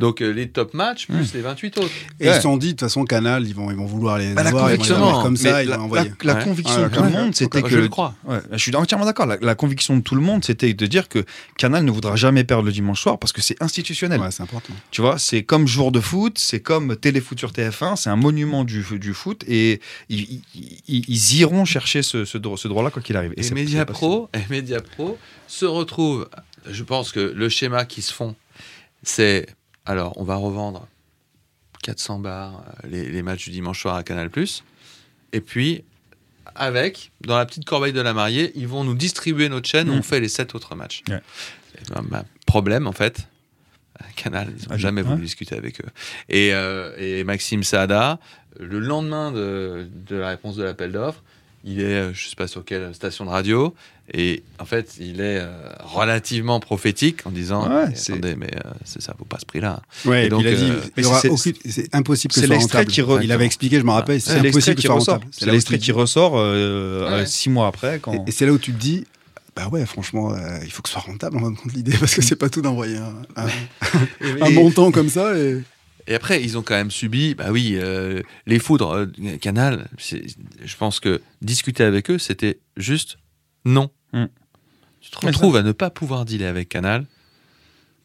Donc 0.00 0.22
euh, 0.22 0.30
les 0.32 0.48
top 0.48 0.74
matchs 0.74 1.06
plus 1.06 1.32
les 1.34 1.42
28 1.42 1.78
autres. 1.78 1.86
Et 2.18 2.24
ils 2.24 2.28
Ouais. 2.30 2.34
se 2.36 2.40
sont 2.40 2.56
dit, 2.56 2.68
de 2.68 2.70
toute 2.72 2.80
façon, 2.80 3.04
Canal, 3.04 3.46
ils 3.46 3.54
vont, 3.54 3.70
ils 3.70 3.76
vont 3.76 3.84
vouloir 3.86 4.18
les 4.18 4.32
Bah, 4.34 4.42
la 4.42 4.48
avoir, 4.48 4.72
ils 4.72 4.76
vont 4.78 4.82
les 4.82 4.88
conviction, 4.88 5.22
comme 5.22 5.36
ça, 5.36 5.62
ils 5.62 5.68
la, 5.68 5.76
vont 5.76 5.84
envoyer. 5.84 6.10
la- 6.24 6.32
la 6.32 6.38
Ouais. 6.38 6.44
conviction 6.44 6.82
Ouais, 6.82 6.88
de 6.88 6.94
tout 6.96 7.02
le 7.02 7.10
monde, 7.10 7.34
c'était 7.34 7.60
Je 7.60 7.64
que 7.66 7.74
le 7.76 7.88
crois. 7.88 8.14
Ouais, 8.24 8.38
je 8.50 8.56
suis 8.56 8.74
entièrement 8.74 9.04
d'accord. 9.04 9.26
La, 9.26 9.36
la 9.40 9.54
conviction 9.54 9.96
de 9.96 10.00
tout 10.02 10.14
le 10.14 10.22
monde, 10.22 10.44
c'était 10.44 10.72
de 10.74 10.86
dire 10.86 11.08
que 11.08 11.24
Canal 11.58 11.84
ne 11.84 11.90
voudra 11.90 12.16
jamais 12.16 12.42
perdre 12.44 12.64
le 12.64 12.72
dimanche 12.72 13.00
soir 13.00 13.18
parce 13.18 13.32
que 13.32 13.42
c'est 13.42 13.62
institutionnel. 13.62 14.18
Ouais, 14.20 14.30
c'est 14.30 14.42
important. 14.42 14.72
Tu 14.90 15.02
vois, 15.02 15.18
c'est 15.18 15.42
comme 15.42 15.66
jour 15.68 15.92
de 15.92 16.00
foot, 16.00 16.38
c'est 16.38 16.60
comme 16.60 16.96
téléfoot 16.96 17.38
sur 17.38 17.52
TF1, 17.52 17.96
c'est 17.96 18.10
un 18.10 18.16
monument 18.16 18.64
du, 18.64 18.82
du 18.98 19.12
foot 19.14 19.44
et 19.46 19.80
ils, 20.08 20.40
ils- 20.88 21.04
ils 21.08 21.36
iront 21.40 21.64
chercher 21.66 22.02
ce, 22.02 22.24
ce, 22.24 22.38
droit- 22.38 22.56
ce 22.56 22.68
droit-là 22.68 22.90
quoi 22.90 23.02
qu'il 23.02 23.16
arrive. 23.18 23.34
Et, 23.36 23.50
Media 23.50 23.84
Pro, 23.84 24.28
et 24.34 24.40
Media 24.50 24.80
Pro 24.80 25.18
se 25.46 25.66
retrouvent. 25.66 26.28
Je 26.70 26.82
pense 26.84 27.12
que 27.12 27.20
le 27.20 27.48
schéma 27.48 27.84
qui 27.84 28.00
se 28.02 28.12
font, 28.14 28.34
c'est 29.02 29.46
alors 29.90 30.12
on 30.16 30.24
va 30.24 30.36
revendre 30.36 30.86
400 31.82 32.18
bars 32.20 32.62
euh, 32.84 32.88
les, 32.88 33.10
les 33.10 33.22
matchs 33.22 33.44
du 33.44 33.50
dimanche 33.50 33.80
soir 33.80 33.96
à 33.96 34.02
Canal+. 34.02 34.30
Et 35.32 35.40
puis 35.40 35.84
avec 36.54 37.12
dans 37.20 37.36
la 37.38 37.46
petite 37.46 37.64
corbeille 37.64 37.92
de 37.92 38.00
la 38.00 38.12
mariée, 38.12 38.52
ils 38.54 38.66
vont 38.68 38.84
nous 38.84 38.94
distribuer 38.94 39.48
notre 39.48 39.68
chaîne 39.68 39.88
où 39.90 39.94
Mm. 39.94 39.98
on 39.98 40.02
fait 40.02 40.20
les 40.20 40.28
sept 40.28 40.54
autres 40.54 40.74
matchs. 40.74 41.02
Ouais. 41.08 41.20
Ben, 41.94 42.02
bah, 42.10 42.24
problème 42.46 42.86
en 42.86 42.92
fait. 42.92 43.26
euh, 44.00 44.04
Canal, 44.16 44.48
ils 44.56 44.62
n'ont 44.62 44.68
Ah, 44.74 44.76
jamais 44.76 45.02
voulu 45.02 45.22
discuter 45.22 45.56
avec 45.56 45.80
eux. 45.80 45.88
Et, 46.28 46.52
euh, 46.54 46.92
et 46.98 47.24
Maxime 47.24 47.62
Saada, 47.62 48.18
le 48.58 48.78
lendemain 48.78 49.30
de, 49.32 49.88
de 50.08 50.16
la 50.16 50.28
réponse 50.30 50.56
de 50.56 50.64
l'appel 50.64 50.92
d'offres, 50.92 51.22
il 51.64 51.80
est, 51.80 51.84
euh, 51.84 52.14
je 52.14 52.28
sais 52.28 52.36
pas 52.36 52.48
sur 52.48 52.64
quelle 52.64 52.94
station 52.94 53.24
de 53.26 53.30
radio, 53.30 53.74
et 54.12 54.42
en 54.58 54.64
fait, 54.64 54.96
il 54.98 55.20
est 55.20 55.38
euh, 55.40 55.50
relativement 55.84 56.58
prophétique 56.58 57.26
en 57.26 57.30
disant 57.30 57.68
Ouais, 57.68 57.84
attendez, 57.94 58.34
mais 58.36 58.50
euh, 58.56 58.70
c'est 58.84 59.00
ça 59.02 59.14
vaut 59.18 59.24
pas 59.24 59.38
ce 59.38 59.46
prix-là. 59.46 59.82
Ouais, 60.06 60.22
Et 60.22 60.26
et, 60.26 60.28
donc, 60.30 60.40
puis 60.42 60.50
il 60.50 60.54
a 60.54 60.56
dit, 60.58 60.70
euh, 60.70 60.80
c'est- 60.80 61.94
impossible 61.94 62.32
que 62.32 62.40
c'est 62.40 62.40
ce 62.40 62.46
soit 62.46 62.54
l'extrait 62.56 62.78
rentable. 62.78 62.90
qui 62.92 63.02
re- 63.02 63.20
Il 63.22 63.30
avait 63.32 63.44
expliqué, 63.46 63.78
je 63.78 63.84
me 63.84 63.90
rappelle, 63.92 64.20
C'est 64.20 64.38
impossible 64.38 64.76
que 64.76 64.80
qui 64.80 64.88
ressort. 64.88 65.20
C'est 65.30 65.46
l'extrait 65.50 65.78
qui 65.78 65.92
ressort 65.92 66.32
euh, 66.36 67.18
Ouais. 67.18 67.26
six 67.26 67.50
mois 67.50 67.66
après. 67.68 67.98
Quand... 68.00 68.14
Et, 68.14 68.22
et 68.28 68.30
c'est 68.32 68.46
là 68.46 68.52
où 68.52 68.58
tu 68.58 68.72
te 68.72 68.78
dis, 68.78 69.04
bah 69.54 69.68
ouais, 69.68 69.84
franchement, 69.84 70.32
euh, 70.32 70.58
il 70.64 70.70
faut 70.70 70.80
que 70.82 70.88
ce 70.88 70.94
soit 70.94 71.02
rentable 71.02 71.36
en 71.36 71.40
fin 71.40 71.50
de 71.50 71.56
compte 71.56 71.72
l'idée, 71.74 71.96
parce 72.00 72.14
que 72.14 72.22
c'est 72.22 72.36
pas 72.36 72.48
tout 72.48 72.62
d'envoyer 72.62 72.96
un, 72.96 73.14
un- 73.36 73.46
un 74.40 74.46
Et- 74.46 74.54
montant 74.54 74.90
comme 74.90 75.08
ça. 75.08 75.36
Et... 75.38 75.60
Et 76.06 76.14
après, 76.14 76.42
ils 76.42 76.58
ont 76.58 76.62
quand 76.62 76.74
même 76.74 76.90
subi, 76.90 77.34
bah 77.34 77.50
oui, 77.50 77.76
euh, 77.76 78.22
les 78.46 78.58
foudres 78.58 78.92
euh, 78.92 79.36
Canal. 79.40 79.88
Je 79.98 80.76
pense 80.76 81.00
que 81.00 81.20
discuter 81.42 81.84
avec 81.84 82.10
eux, 82.10 82.18
c'était 82.18 82.60
juste 82.76 83.18
non. 83.64 83.90
Mm. 84.12 84.26
Tu 85.00 85.10
te 85.10 85.26
retrouves 85.26 85.56
à 85.56 85.62
ne 85.62 85.72
pas 85.72 85.90
pouvoir 85.90 86.24
dealer 86.24 86.46
avec 86.46 86.68
Canal, 86.68 87.06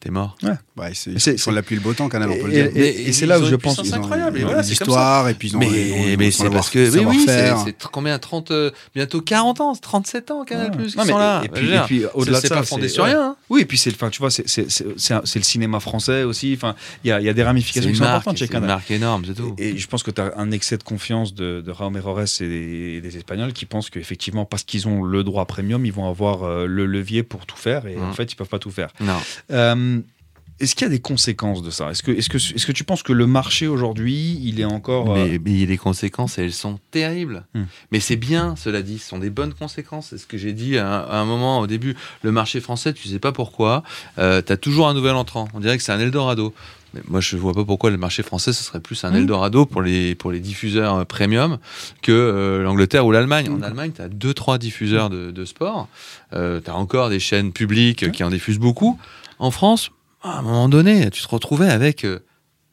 t'es 0.00 0.10
mort. 0.10 0.36
Bah, 0.76 0.88
c'est, 0.92 1.10
Mais 1.12 1.18
c'est- 1.18 1.32
ils 1.32 1.38
sont 1.38 1.52
la 1.52 1.62
pluie 1.62 1.76
le 1.76 1.80
beau 1.82 1.94
temps, 1.94 2.08
Canal, 2.10 2.30
on 2.30 2.36
peut 2.36 2.48
le 2.48 2.52
Et- 2.54 2.68
dire. 2.68 2.70
et- 2.76 3.08
et 3.08 3.12
c'est 3.12 3.24
là 3.24 3.40
où 3.40 3.46
je 3.46 3.54
pense 3.54 3.76
qu'ils 3.80 3.94
ont- 3.94 3.96
incroyable. 3.96 4.36
Et 4.36 4.40
ils 4.40 4.44
ont 4.44 4.48
voilà, 4.48 4.62
c'est 4.62 4.74
ça. 4.74 4.84
histoires, 4.84 5.28
et 5.30 5.34
puis 5.34 5.48
ils 5.48 5.56
ont. 5.56 5.58
Mais, 5.58 5.68
ils 5.70 5.92
ont- 6.14 6.16
mais 6.18 6.30
c'est 6.30 6.50
parce 6.50 6.68
que 6.68 6.94
mais 6.94 7.04
oui, 7.06 7.24
c'est, 7.26 7.54
c'est 7.64 7.76
combien 7.90 8.18
30, 8.18 8.50
euh, 8.50 8.70
bientôt 8.94 9.22
40 9.22 9.60
ans, 9.62 9.74
37 9.74 10.30
ans 10.30 10.44
Canal 10.44 10.70
Plus 10.72 10.92
qui 10.92 10.98
Non, 10.98 11.04
mais- 11.04 11.10
sont 11.12 11.18
là. 11.18 11.42
Et 11.44 11.48
puis, 11.48 12.02
et 12.02 12.06
au-delà 12.12 12.36
de 12.38 12.42
c'est 12.42 12.48
ça, 12.48 12.56
pas 12.56 12.62
fondé 12.62 12.88
c'est- 12.88 12.94
sur 12.94 13.04
ouais. 13.04 13.10
rien. 13.10 13.22
hein. 13.22 13.36
Oui, 13.48 13.62
et 13.62 13.64
puis 13.64 13.78
c'est, 13.78 13.90
enfin, 13.94 14.10
tu 14.10 14.18
vois, 14.18 14.30
c'est, 14.30 14.46
c'est, 14.48 14.70
c'est, 14.70 14.84
c'est 14.98 15.14
c'est 15.24 15.38
le 15.38 15.44
cinéma 15.44 15.80
français 15.80 16.24
aussi. 16.24 16.52
Enfin, 16.54 16.74
il 17.04 17.08
y 17.08 17.12
a, 17.12 17.20
il 17.20 17.24
y 17.26 17.28
a 17.28 17.32
des 17.32 17.40
C'est 17.40 17.46
ramifications 17.46 17.90
qui 17.90 17.96
sont 17.96 18.04
importantes 18.04 18.36
chez 18.36 18.44
c'est 18.46 18.52
une 18.52 18.60
Canal. 18.60 18.68
marque 18.76 18.90
énorme, 18.90 19.22
c'est 19.26 19.34
tout. 19.34 19.54
Et, 19.58 19.70
et 19.70 19.78
je 19.78 19.86
pense 19.88 20.02
que 20.02 20.10
tu 20.10 20.20
as 20.20 20.34
un 20.36 20.50
excès 20.50 20.76
de 20.76 20.82
confiance 20.82 21.32
de, 21.34 21.64
Raúl 21.68 21.92
Mérores 21.94 22.20
et 22.42 23.00
des, 23.00 23.16
Espagnols 23.16 23.54
qui 23.54 23.64
pensent 23.64 23.88
qu'effectivement, 23.88 24.44
parce 24.44 24.62
qu'ils 24.62 24.86
ont 24.88 25.02
le 25.04 25.24
droit 25.24 25.46
premium, 25.46 25.86
ils 25.86 25.92
vont 25.92 26.06
avoir 26.08 26.42
euh, 26.42 26.66
le 26.66 26.84
levier 26.84 27.22
pour 27.22 27.46
tout 27.46 27.56
faire. 27.56 27.86
Et 27.86 27.96
Mm. 27.96 28.02
en 28.02 28.12
fait, 28.12 28.30
ils 28.30 28.36
peuvent 28.36 28.46
pas 28.48 28.58
tout 28.58 28.70
faire. 28.70 28.90
Non. 29.00 29.16
Est-ce 30.58 30.74
qu'il 30.74 30.84
y 30.86 30.86
a 30.86 30.90
des 30.90 31.00
conséquences 31.00 31.62
de 31.62 31.70
ça? 31.70 31.90
Est-ce 31.90 32.02
que, 32.02 32.10
est-ce, 32.12 32.30
que, 32.30 32.38
est-ce 32.38 32.64
que 32.66 32.72
tu 32.72 32.82
penses 32.84 33.02
que 33.02 33.12
le 33.12 33.26
marché 33.26 33.66
aujourd'hui, 33.66 34.40
il 34.42 34.58
est 34.60 34.64
encore. 34.64 35.10
euh, 35.14 35.26
Mais, 35.28 35.38
mais 35.44 35.66
les 35.66 35.76
conséquences, 35.76 36.38
elles 36.38 36.52
sont 36.52 36.78
terribles. 36.90 37.44
Hmm. 37.54 37.64
Mais 37.92 38.00
c'est 38.00 38.16
bien, 38.16 38.56
cela 38.56 38.80
dit, 38.80 38.98
ce 38.98 39.08
sont 39.08 39.18
des 39.18 39.28
bonnes 39.30 39.52
conséquences. 39.52 40.08
C'est 40.10 40.18
ce 40.18 40.26
que 40.26 40.38
j'ai 40.38 40.54
dit 40.54 40.78
à, 40.78 40.88
un- 40.88 41.00
à 41.10 41.16
un 41.18 41.24
moment 41.26 41.60
au 41.60 41.66
début. 41.66 41.94
Le 42.22 42.32
marché 42.32 42.60
français, 42.60 42.94
tu 42.94 43.06
sais 43.08 43.18
pas 43.18 43.32
pourquoi, 43.32 43.82
euh, 44.18 44.40
tu 44.44 44.50
as 44.52 44.56
toujours 44.56 44.88
un 44.88 44.94
nouvel 44.94 45.14
entrant. 45.14 45.46
On 45.52 45.60
dirait 45.60 45.76
que 45.76 45.82
c'est 45.82 45.92
un 45.92 46.00
Eldorado. 46.00 46.54
Mais 46.94 47.02
moi, 47.08 47.20
je 47.20 47.36
vois 47.36 47.52
pas 47.52 47.64
pourquoi 47.64 47.90
le 47.90 47.98
marché 47.98 48.22
français, 48.22 48.54
ce 48.54 48.64
serait 48.64 48.80
plus 48.80 49.04
un 49.04 49.10
Hmm. 49.10 49.16
Eldorado 49.16 49.66
pour 49.66 49.82
les, 49.82 50.14
pour 50.14 50.32
les 50.32 50.40
diffuseurs 50.40 50.94
euh, 50.94 51.04
premium 51.04 51.58
que 52.00 52.12
euh, 52.12 52.62
l'Angleterre 52.62 53.04
ou 53.04 53.12
l'Allemagne. 53.12 53.50
En 53.50 53.60
Allemagne, 53.60 53.92
tu 53.94 54.00
as 54.00 54.08
deux, 54.08 54.32
trois 54.32 54.56
diffuseurs 54.56 55.10
de, 55.10 55.30
de 55.30 55.44
sport. 55.44 55.88
Euh, 56.32 56.62
tu 56.64 56.70
as 56.70 56.74
encore 56.76 57.10
des 57.10 57.20
chaînes 57.20 57.52
publiques 57.52 58.10
qui 58.12 58.24
en 58.24 58.30
diffusent 58.30 58.58
beaucoup. 58.58 58.98
En 59.38 59.50
France, 59.50 59.90
à 60.26 60.38
un 60.38 60.42
moment 60.42 60.68
donné, 60.68 61.10
tu 61.10 61.22
te 61.22 61.28
retrouvais 61.28 61.68
avec 61.68 62.04
euh, 62.04 62.20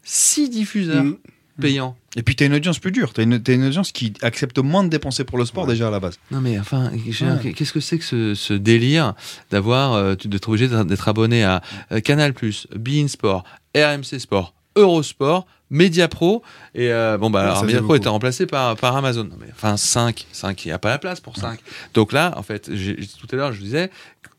six 0.03 0.49
diffuseurs 0.49 1.03
Mm. 1.03 1.17
payants. 1.61 1.95
Et 2.15 2.23
puis, 2.23 2.35
tu 2.35 2.43
as 2.43 2.47
une 2.47 2.53
audience 2.55 2.79
plus 2.79 2.91
dure. 2.91 3.13
Tu 3.13 3.21
as 3.21 3.23
une, 3.25 3.41
t'as 3.41 3.53
une 3.53 3.65
audience 3.65 3.91
qui 3.91 4.13
accepte 4.23 4.57
moins 4.57 4.83
de 4.83 4.89
dépenser 4.89 5.23
pour 5.23 5.37
le 5.37 5.45
sport 5.45 5.67
déjà 5.67 5.87
à 5.87 5.91
la 5.91 5.99
base. 5.99 6.17
Non 6.31 6.41
mais 6.41 6.57
enfin, 6.59 6.91
Ouais. 6.91 7.53
qu'est-ce 7.53 7.71
que 7.73 7.79
c'est 7.79 7.97
que 7.99 8.03
ce, 8.03 8.33
ce 8.35 8.53
délire 8.53 9.13
d'avoir, 9.51 9.93
euh, 9.93 10.15
d'être 10.15 10.49
obligé 10.49 10.67
d'être 10.67 11.07
abonné 11.07 11.43
à 11.43 11.61
euh, 11.91 11.99
Canal+, 12.01 12.33
Bein 12.75 13.07
Sport, 13.07 13.43
RMC 13.75 14.19
Sport, 14.19 14.53
Eurosport, 14.75 15.45
Mediapro 15.69 16.43
et 16.75 16.91
euh, 16.91 17.17
bon 17.17 17.29
bah 17.31 17.41
Ouais, 17.43 17.49
alors 17.51 17.63
Mediapro 17.65 17.95
était 17.95 18.09
remplacé 18.09 18.45
par, 18.47 18.75
par 18.75 18.95
Amazon. 18.95 19.23
Non, 19.25 19.35
mais, 19.39 19.47
enfin 19.51 19.77
5, 19.77 20.25
5, 20.31 20.65
il 20.65 20.67
n'y 20.69 20.71
a 20.71 20.79
pas 20.79 20.89
la 20.89 20.97
place 20.99 21.19
pour 21.19 21.37
5. 21.37 21.59
Donc 21.93 22.13
là, 22.13 22.33
en 22.37 22.43
fait, 22.43 22.69
tout 23.19 23.27
à 23.31 23.35
l'heure 23.35 23.53
je 23.53 23.61
disais, 23.61 23.89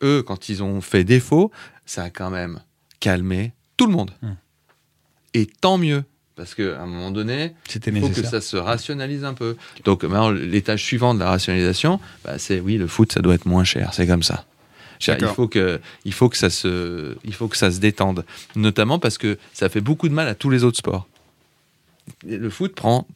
eux 0.02 0.22
quand 0.24 0.48
ils 0.48 0.62
ont 0.64 0.80
fait 0.80 1.02
défaut, 1.04 1.50
ça 1.86 2.04
a 2.04 2.10
quand 2.10 2.30
même 2.30 2.60
calmé 3.04 3.52
tout 3.76 3.86
le 3.86 3.92
monde. 3.92 4.12
Mm. 4.22 4.32
Et 5.34 5.46
tant 5.46 5.76
mieux. 5.76 6.04
Parce 6.36 6.54
qu'à 6.54 6.80
un 6.80 6.86
moment 6.86 7.10
donné, 7.10 7.52
C'était 7.68 7.90
il 7.90 8.00
faut 8.00 8.06
que 8.08 8.08
nécessaire. 8.08 8.30
ça 8.30 8.40
se 8.40 8.56
rationalise 8.56 9.24
un 9.24 9.34
peu. 9.34 9.56
Donc 9.84 10.02
maintenant, 10.04 10.30
l'étage 10.30 10.82
suivant 10.82 11.14
de 11.14 11.20
la 11.20 11.28
rationalisation, 11.28 12.00
bah, 12.24 12.38
c'est 12.38 12.60
oui, 12.60 12.76
le 12.78 12.86
foot, 12.88 13.12
ça 13.12 13.20
doit 13.20 13.34
être 13.34 13.46
moins 13.46 13.62
cher. 13.62 13.92
C'est 13.92 14.06
comme 14.06 14.22
ça. 14.22 14.46
Il 15.06 15.26
faut, 15.26 15.48
que, 15.48 15.80
il, 16.06 16.14
faut 16.14 16.30
que 16.30 16.36
ça 16.38 16.48
se, 16.48 17.14
il 17.24 17.34
faut 17.34 17.46
que 17.46 17.58
ça 17.58 17.70
se 17.70 17.78
détende. 17.78 18.24
Notamment 18.56 18.98
parce 18.98 19.18
que 19.18 19.38
ça 19.52 19.68
fait 19.68 19.82
beaucoup 19.82 20.08
de 20.08 20.14
mal 20.14 20.26
à 20.28 20.34
tous 20.34 20.48
les 20.48 20.64
autres 20.64 20.78
sports. 20.78 21.06
Et 22.26 22.38
Le 22.38 22.48
foot 22.48 22.74
prend 22.74 23.06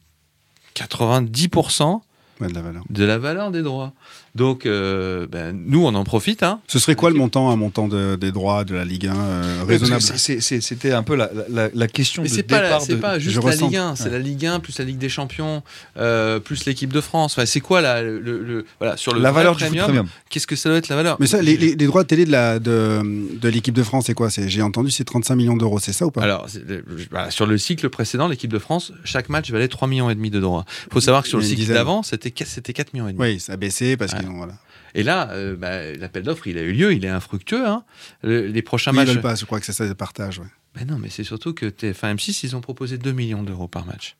90% 0.75 2.01
Ouais, 2.41 2.47
de 2.47 2.53
la 2.53 2.61
valeur. 2.61 2.83
de 2.89 3.03
la 3.03 3.17
valeur 3.17 3.51
des 3.51 3.63
droits. 3.63 3.91
Donc, 4.35 4.65
euh, 4.65 5.27
ben, 5.27 5.57
nous, 5.65 5.85
on 5.85 5.93
en 5.95 6.03
profite. 6.03 6.43
Hein. 6.43 6.59
Ce 6.67 6.79
serait 6.79 6.95
quoi 6.95 7.09
le 7.09 7.15
montant, 7.15 7.49
un 7.49 7.55
montant 7.55 7.87
de- 7.87 8.15
des 8.15 8.31
droits 8.31 8.63
de 8.63 8.75
la 8.75 8.85
Ligue 8.85 9.07
1 9.07 9.15
euh, 9.15 9.61
que 9.63 9.67
raisonnable 9.67 10.01
C'était 10.01 10.91
un 10.91 11.03
peu 11.03 11.15
la, 11.15 11.29
la, 11.49 11.69
la 11.73 11.87
question 11.87 12.21
Mais 12.23 12.29
de 12.29 12.33
c'est 12.33 12.43
pas, 12.43 12.57
la- 12.61 12.67
départ 12.67 12.81
c'est 12.81 12.95
de- 12.95 12.97
pas 12.99 13.19
juste 13.19 13.35
je 13.35 13.41
la. 13.47 13.55
Ligue 13.55 13.75
1, 13.77 13.95
c'est 13.95 14.03
Ouais. 14.05 14.09
la 14.11 14.19
Ligue 14.19 14.45
1 14.45 14.59
plus 14.59 14.77
la 14.79 14.85
Ligue 14.85 14.97
des 14.97 15.09
Champions, 15.09 15.63
euh, 15.97 16.39
plus 16.39 16.65
l'équipe 16.65 16.93
de 16.93 17.01
France. 17.01 17.33
Enfin, 17.33 17.45
c'est 17.45 17.59
quoi 17.59 17.81
la, 17.81 18.01
le, 18.01 18.19
le- 18.19 18.65
voilà, 18.79 18.95
sur 18.97 19.13
le 19.13 19.19
la 19.21 19.31
valeur 19.31 19.55
du 19.55 19.63
foot 19.63 19.69
premium, 19.69 19.85
premium. 19.87 20.07
Qu'est-ce 20.29 20.47
que 20.47 20.55
ça 20.55 20.69
doit 20.69 20.77
être 20.77 20.89
la 20.89 20.95
valeur? 20.95 21.17
Mais 21.19 21.27
ça, 21.27 21.41
les, 21.41 21.57
les- 21.57 21.75
les 21.75 21.85
droits 21.85 22.03
de 22.03 22.07
télé 22.07 22.25
de 22.25 22.31
la 22.31 22.59
de, 22.59 23.01
de 23.39 23.49
l'équipe 23.49 23.73
de 23.75 23.83
France, 23.83 24.05
c'est 24.07 24.13
quoi? 24.13 24.29
J'ai 24.29 24.61
entendu, 24.61 24.91
c'est 24.91 25.03
35 25.03 25.35
millions 25.35 25.57
d'euros, 25.57 25.79
c'est 25.79 25.93
ça 25.93 26.05
ou 26.05 26.11
pas? 26.11 26.21
Alors, 26.21 26.47
le- 26.67 26.83
voilà, 27.09 27.31
sur 27.31 27.45
le 27.45 27.57
cycle 27.57 27.89
précédent, 27.89 28.27
l'équipe 28.27 28.51
de 28.51 28.59
France, 28.59 28.91
chaque 29.03 29.29
match 29.29 29.49
valait 29.51 29.67
3 29.67 29.87
millions 29.87 30.09
et 30.09 30.15
demi 30.15 30.29
de 30.29 30.39
droits. 30.39 30.65
Il 30.87 30.93
faut 30.93 31.01
savoir 31.01 31.23
que 31.23 31.29
sur 31.29 31.39
le 31.39 31.43
cycle 31.43 31.65
d'avant, 31.73 32.03
c'était 32.03 32.31
qu- 32.31 32.45
c'était 32.45 32.73
4 32.73 32.93
millions 32.93 33.07
et 33.07 33.13
demi. 33.13 33.21
Oui, 33.23 33.39
ça 33.39 33.53
a 33.53 33.57
baissé 33.57 33.97
parce 33.97 34.13
Ouais. 34.13 34.18
Voilà. 34.27 34.53
Et 34.95 35.03
là, 35.03 35.29
euh, 35.31 35.55
bah, 35.55 35.91
l'appel 35.93 36.23
d'offres, 36.23 36.47
il 36.47 36.57
a 36.57 36.61
eu 36.61 36.71
lieu, 36.73 36.93
il 36.93 37.05
est 37.05 37.09
infructueux. 37.09 37.65
hein. 37.67 37.83
Le- 38.23 38.47
les 38.47 38.61
prochains 38.61 38.91
Oui, 38.91 38.97
ils 38.97 38.99
matchs. 39.01 39.09
veulent 39.13 39.21
pas, 39.21 39.35
je 39.35 39.45
crois 39.45 39.59
que 39.59 39.65
c'est 39.65 39.73
ça, 39.73 39.85
le 39.85 39.93
partage. 39.95 40.39
Ouais. 40.39 40.47
Mais 40.75 40.85
non, 40.85 40.97
mais 40.97 41.09
c'est 41.09 41.23
surtout 41.23 41.53
que 41.53 41.65
TF1 41.67 42.15
M6, 42.15 42.41
ils 42.43 42.55
ont 42.55 42.61
proposé 42.61 42.97
2 42.97 43.11
millions 43.11 43.43
d'euros 43.43 43.67
par 43.67 43.85
match. 43.85 44.15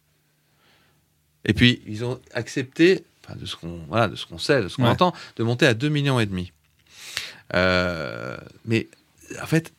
Et 1.45 1.53
puis, 1.53 1.81
ils 1.87 2.03
ont 2.05 2.19
accepté, 2.33 3.03
de 3.35 3.45
ce 3.45 3.55
qu'on 3.55 3.79
voilà, 3.87 4.07
de 4.09 4.15
ce 4.15 4.25
qu'on 4.25 4.37
sait, 4.39 4.61
de 4.63 4.67
ce 4.67 4.75
qu'on 4.75 4.83
Ouais. 4.83 4.89
entend, 4.89 5.13
de 5.37 5.43
monter 5.43 5.65
à 5.65 5.73
2 5.73 5.89
millions 5.89 6.19
et 6.19 6.25
demi. 6.25 6.51
Euh, 7.55 8.37
mais 8.65 8.87
en 9.41 9.45
fait, 9.47 9.73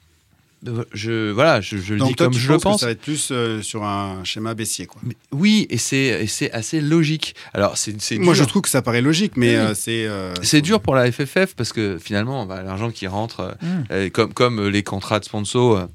je, 0.92 1.30
voilà, 1.30 1.60
je, 1.60 1.78
je 1.78 1.94
le 1.94 2.00
Donc 2.00 2.08
dis 2.10 2.14
toi, 2.16 2.26
comme 2.26 2.34
tu 2.34 2.40
je 2.40 2.48
le 2.52 2.54
penses 2.58 2.62
que 2.62 2.68
pense. 2.68 2.80
ça 2.80 2.86
va 2.86 2.92
être 2.92 3.00
plus 3.00 3.28
euh, 3.32 3.62
sur 3.62 3.84
un 3.84 4.22
schéma 4.24 4.54
baissier, 4.54 4.86
quoi. 4.86 5.00
Mais 5.04 5.16
oui, 5.32 5.66
et 5.70 5.78
c'est 5.78 6.50
assez 6.52 6.80
logique. 6.80 7.34
Alors, 7.54 7.76
c'est 7.78 7.92
Moi, 8.18 8.34
dur. 8.34 8.42
je 8.42 8.48
trouve 8.48 8.62
que 8.62 8.68
ça 8.68 8.82
paraît 8.82 9.00
logique, 9.02 9.32
mais 9.36 9.50
Oui. 9.50 9.54
euh, 9.56 9.74
c'est. 9.74 10.06
euh, 10.06 10.34
C'est 10.42 10.60
dur 10.60 10.80
pour 10.80 10.94
la 10.94 11.10
FFF 11.10 11.54
parce 11.56 11.72
que 11.72 11.98
finalement, 11.98 12.44
bah, 12.46 12.62
l'argent 12.62 12.90
qui 12.90 13.06
rentre, 13.06 13.40
euh, 13.40 13.52
Mm. 13.62 13.84
euh, 13.90 14.10
comme, 14.10 14.32
comme 14.34 14.68
les 14.68 14.82
contrats 14.82 15.18
de 15.20 15.24
sponsor, 15.24 15.76
euh, 15.78 15.86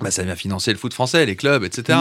bah, 0.00 0.10
ça 0.10 0.22
vient 0.24 0.36
financer 0.36 0.70
le 0.72 0.76
foot 0.78 0.92
français, 0.92 1.24
les 1.26 1.36
clubs, 1.36 1.64
etc. 1.64 1.98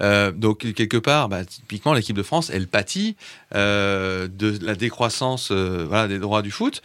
Euh, 0.00 0.30
donc, 0.30 0.72
quelque 0.74 0.98
part, 0.98 1.28
bah, 1.30 1.44
typiquement, 1.44 1.94
l'équipe 1.94 2.14
de 2.16 2.22
France, 2.22 2.50
elle 2.52 2.68
pâtit 2.68 3.16
euh, 3.54 4.28
de 4.28 4.58
la 4.62 4.74
décroissance 4.74 5.48
euh, 5.50 5.86
voilà, 5.88 6.06
des 6.06 6.18
droits 6.18 6.42
du 6.42 6.50
foot. 6.50 6.82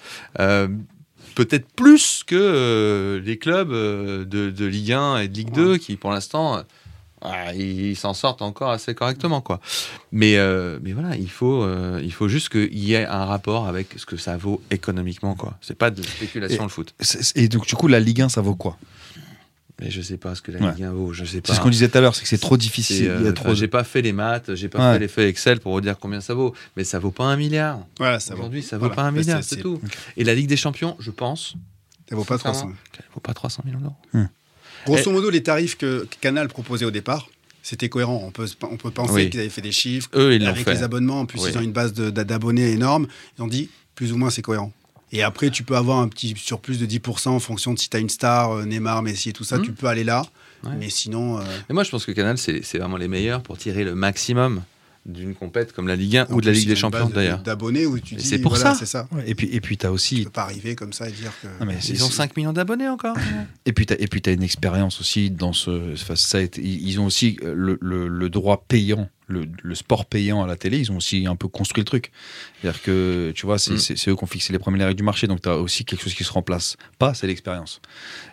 Peut-être 1.35 1.67
plus 1.75 2.23
que 2.25 2.35
euh, 2.35 3.21
les 3.21 3.37
clubs 3.37 3.71
euh, 3.71 4.25
de, 4.25 4.49
de 4.49 4.65
Ligue 4.65 4.93
1 4.93 5.17
et 5.19 5.27
de 5.27 5.35
Ligue 5.35 5.51
2 5.51 5.77
qui, 5.77 5.97
pour 5.97 6.11
l'instant, 6.11 6.57
euh, 6.57 6.61
ah, 7.21 7.53
ils 7.53 7.95
s'en 7.95 8.13
sortent 8.13 8.41
encore 8.41 8.69
assez 8.71 8.93
correctement, 8.93 9.41
quoi. 9.41 9.59
Mais, 10.11 10.37
euh, 10.37 10.79
mais 10.83 10.93
voilà, 10.93 11.15
il 11.15 11.29
faut, 11.29 11.63
euh, 11.63 11.99
il 12.03 12.13
faut 12.13 12.27
juste 12.27 12.49
qu'il 12.49 12.77
y 12.77 12.93
ait 12.93 13.05
un 13.05 13.25
rapport 13.25 13.67
avec 13.67 13.87
ce 13.97 14.05
que 14.05 14.15
ça 14.17 14.37
vaut 14.37 14.61
économiquement, 14.71 15.35
quoi. 15.35 15.57
C'est 15.61 15.77
pas 15.77 15.91
de 15.91 16.01
spéculation 16.03 16.63
Et- 16.63 16.65
le 16.65 16.69
foot. 16.69 16.93
Et 17.35 17.47
donc, 17.47 17.65
du 17.67 17.75
coup, 17.75 17.87
la 17.87 17.99
Ligue 17.99 18.21
1, 18.21 18.29
ça 18.29 18.41
vaut 18.41 18.55
quoi? 18.55 18.77
Mais 19.81 19.91
je 19.91 20.01
sais 20.01 20.15
pas 20.17 20.35
ce 20.35 20.41
que 20.41 20.51
la. 20.53 20.71
Ligue 20.71 20.83
1 20.83 20.91
vaut, 20.91 21.11
je 21.11 21.25
sais 21.25 21.41
pas. 21.41 21.49
C'est 21.51 21.55
ce 21.59 21.61
qu'on 21.61 21.69
disait 21.69 21.89
tout 21.89 21.97
à 21.97 22.01
l'heure, 22.01 22.15
c'est 22.15 22.21
que 22.23 22.27
c'est 22.29 22.37
trop 22.37 22.55
difficile. 22.55 23.09
euh, 23.09 23.31
trop. 23.33 23.53
J'ai 23.55 23.67
pas 23.67 23.83
fait 23.83 24.01
les 24.01 24.13
maths, 24.13 24.55
j'ai 24.55 24.69
pas 24.69 24.79
Ouais. 24.87 24.93
fait 24.93 24.99
les 24.99 25.07
feuilles 25.09 25.27
Excel 25.27 25.59
pour 25.59 25.73
vous 25.73 25.81
dire 25.81 25.97
combien 25.99 26.21
ça 26.21 26.33
vaut. 26.33 26.53
Mais 26.77 26.83
ça 26.85 26.97
vaut 26.97 27.11
pas 27.11 27.25
un 27.25 27.35
milliard. 27.35 27.79
Voilà. 27.97 28.17
Aujourd'hui, 28.31 28.63
ça 28.63 28.77
vaut 28.77 28.81
Voilà. 28.85 28.95
pas 28.95 29.01
un 29.03 29.11
milliard, 29.11 29.43
c'est- 29.43 29.57
tout. 29.57 29.81
Et 30.15 30.23
la 30.23 30.33
Ligue 30.33 30.47
des 30.47 30.55
Champions, 30.57 30.95
je 30.99 31.11
pense, 31.11 31.55
Ça 32.09 32.15
vaut 32.15 32.23
pas 32.23 32.37
300. 32.37 32.53
sincèrement, 32.53 32.75
qu'elle 32.93 33.05
vaut 33.13 33.19
pas 33.19 33.33
300 33.33 33.63
millions 33.65 33.79
d'euros. 33.81 34.27
Grosso 34.85 35.11
modo, 35.11 35.29
les 35.29 35.43
tarifs 35.43 35.77
que 35.77 36.07
Canal 36.21 36.47
proposait 36.47 36.85
au 36.85 36.91
départ, 36.91 37.27
c'était 37.63 37.89
cohérent. 37.89 38.21
On 38.23 38.31
peut, 38.31 38.47
on 38.61 38.77
peut 38.77 38.91
penser 38.91 39.13
Oui. 39.13 39.29
qu'ils 39.29 39.39
avaient 39.39 39.49
fait 39.49 39.61
des 39.61 39.71
chiffres. 39.71 40.09
Eux, 40.15 40.35
ils 40.35 40.41
l'ont 40.43 40.51
avec 40.51 40.63
fait. 40.63 40.73
les 40.75 40.83
abonnements, 40.83 41.21
en 41.21 41.25
plus, 41.25 41.41
Oui. 41.41 41.49
ils 41.51 41.57
ont 41.57 41.61
une 41.61 41.71
base 41.71 41.91
de- 41.93 42.11
d'abonnés 42.11 42.69
énorme. 42.71 43.07
Ils 43.37 43.41
ont 43.41 43.47
dit, 43.47 43.69
plus 43.95 44.13
ou 44.13 44.17
moins, 44.17 44.29
c'est 44.29 44.41
cohérent. 44.43 44.71
Et 45.15 45.23
après, 45.23 45.49
tu 45.49 45.63
peux 45.63 45.75
avoir 45.77 45.99
un 45.99 46.07
petit 46.09 46.33
surplus 46.35 46.77
de 46.77 46.85
10% 46.85 47.29
en 47.29 47.39
fonction 47.39 47.73
de 47.73 47.79
si 47.79 47.89
tu 47.89 47.95
as 47.95 47.99
une 48.01 48.09
star, 48.09 48.51
euh, 48.51 48.65
Neymar, 48.65 49.01
Messi 49.01 49.29
et 49.29 49.33
tout 49.33 49.43
ça, 49.45 49.57
Hmm. 49.57 49.61
tu 49.63 49.71
peux 49.71 49.87
aller 49.87 50.03
là. 50.03 50.25
Ouais. 50.63 50.71
Mais 50.77 50.89
sinon, 50.89 51.37
euh, 51.39 51.43
Et 51.69 51.73
moi, 51.73 51.83
je 51.83 51.91
pense 51.91 52.05
que 52.05 52.11
Canal, 52.11 52.37
c'est 52.37 52.61
vraiment 52.77 52.97
les 52.97 53.07
meilleurs 53.07 53.41
pour 53.41 53.57
tirer 53.57 53.83
le 53.85 53.95
maximum 53.95 54.61
d'une 55.05 55.35
compète 55.35 55.71
comme 55.71 55.87
la 55.87 55.95
Ligue 55.95 56.17
1 56.17 56.25
en 56.25 56.33
ou 56.33 56.41
de 56.41 56.47
la 56.47 56.51
Ligue 56.51 56.67
des 56.67 56.75
Champions 56.75 57.07
d'ailleurs. 57.09 57.37
D'abonnés 57.43 57.85
où 57.85 57.99
tu 57.99 58.15
dis, 58.15 58.25
c'est 58.25 58.39
pour 58.39 58.55
voilà, 58.55 58.73
ça. 58.73 58.79
c'est 58.79 58.87
ça. 58.87 59.07
Ouais, 59.11 59.23
Et 59.27 59.35
puis, 59.35 59.47
et 59.51 59.61
puis, 59.61 59.77
t'as 59.77 59.89
Tu 59.89 59.93
aussi. 59.93 60.23
peux 60.23 60.31
pas 60.31 60.41
arriver 60.43 60.75
comme 60.75 60.93
ça 60.93 61.07
et 61.07 61.11
dire 61.11 61.31
que. 61.41 61.47
Non, 61.59 61.67
mais 61.67 61.77
c'est- 61.79 61.93
Ils 61.93 62.03
ont 62.03 62.07
c'est- 62.07 62.13
5 62.15 62.35
millions 62.35 62.53
d'abonnés 62.53 62.89
encore. 62.89 63.15
Et 63.67 63.71
puis, 63.71 63.85
et 63.99 64.07
puis, 64.07 64.21
t'as 64.23 64.33
une 64.33 64.41
expérience 64.43 64.99
aussi 64.99 65.29
dans 65.29 65.53
ce. 65.53 65.93
enfin, 65.93 66.15
ça 66.15 66.41
été- 66.41 66.61
ils 66.63 66.99
ont 66.99 67.05
aussi 67.05 67.37
le, 67.43 67.77
le- 67.79 68.07
le 68.07 68.29
droit 68.29 68.65
payant, 68.67 69.07
le, 69.27 69.45
le 69.63 69.75
sport 69.75 70.05
payant 70.05 70.43
à 70.43 70.47
la 70.47 70.55
télé. 70.55 70.77
Ils 70.79 70.91
ont 70.91 70.97
aussi 70.97 71.25
un 71.27 71.35
peu 71.35 71.47
construit 71.47 71.81
le 71.81 71.85
truc. 71.85 72.11
C'est-à-dire 72.61 72.81
que, 72.81 73.31
tu 73.35 73.45
vois, 73.45 73.57
c'est, 73.57 73.73
Mm. 73.73 74.11
eux 74.11 74.15
qui 74.15 74.23
ont 74.23 74.27
fixé 74.27 74.53
les 74.53 74.59
premières 74.59 74.87
règles 74.87 74.97
du 74.97 75.03
marché. 75.03 75.27
Donc, 75.27 75.41
t'as 75.41 75.55
aussi 75.55 75.85
quelque 75.85 76.03
chose 76.03 76.13
qui 76.13 76.23
se 76.23 76.31
remplace 76.31 76.77
pas, 76.99 77.13
c'est 77.13 77.27
l'expérience. 77.27 77.81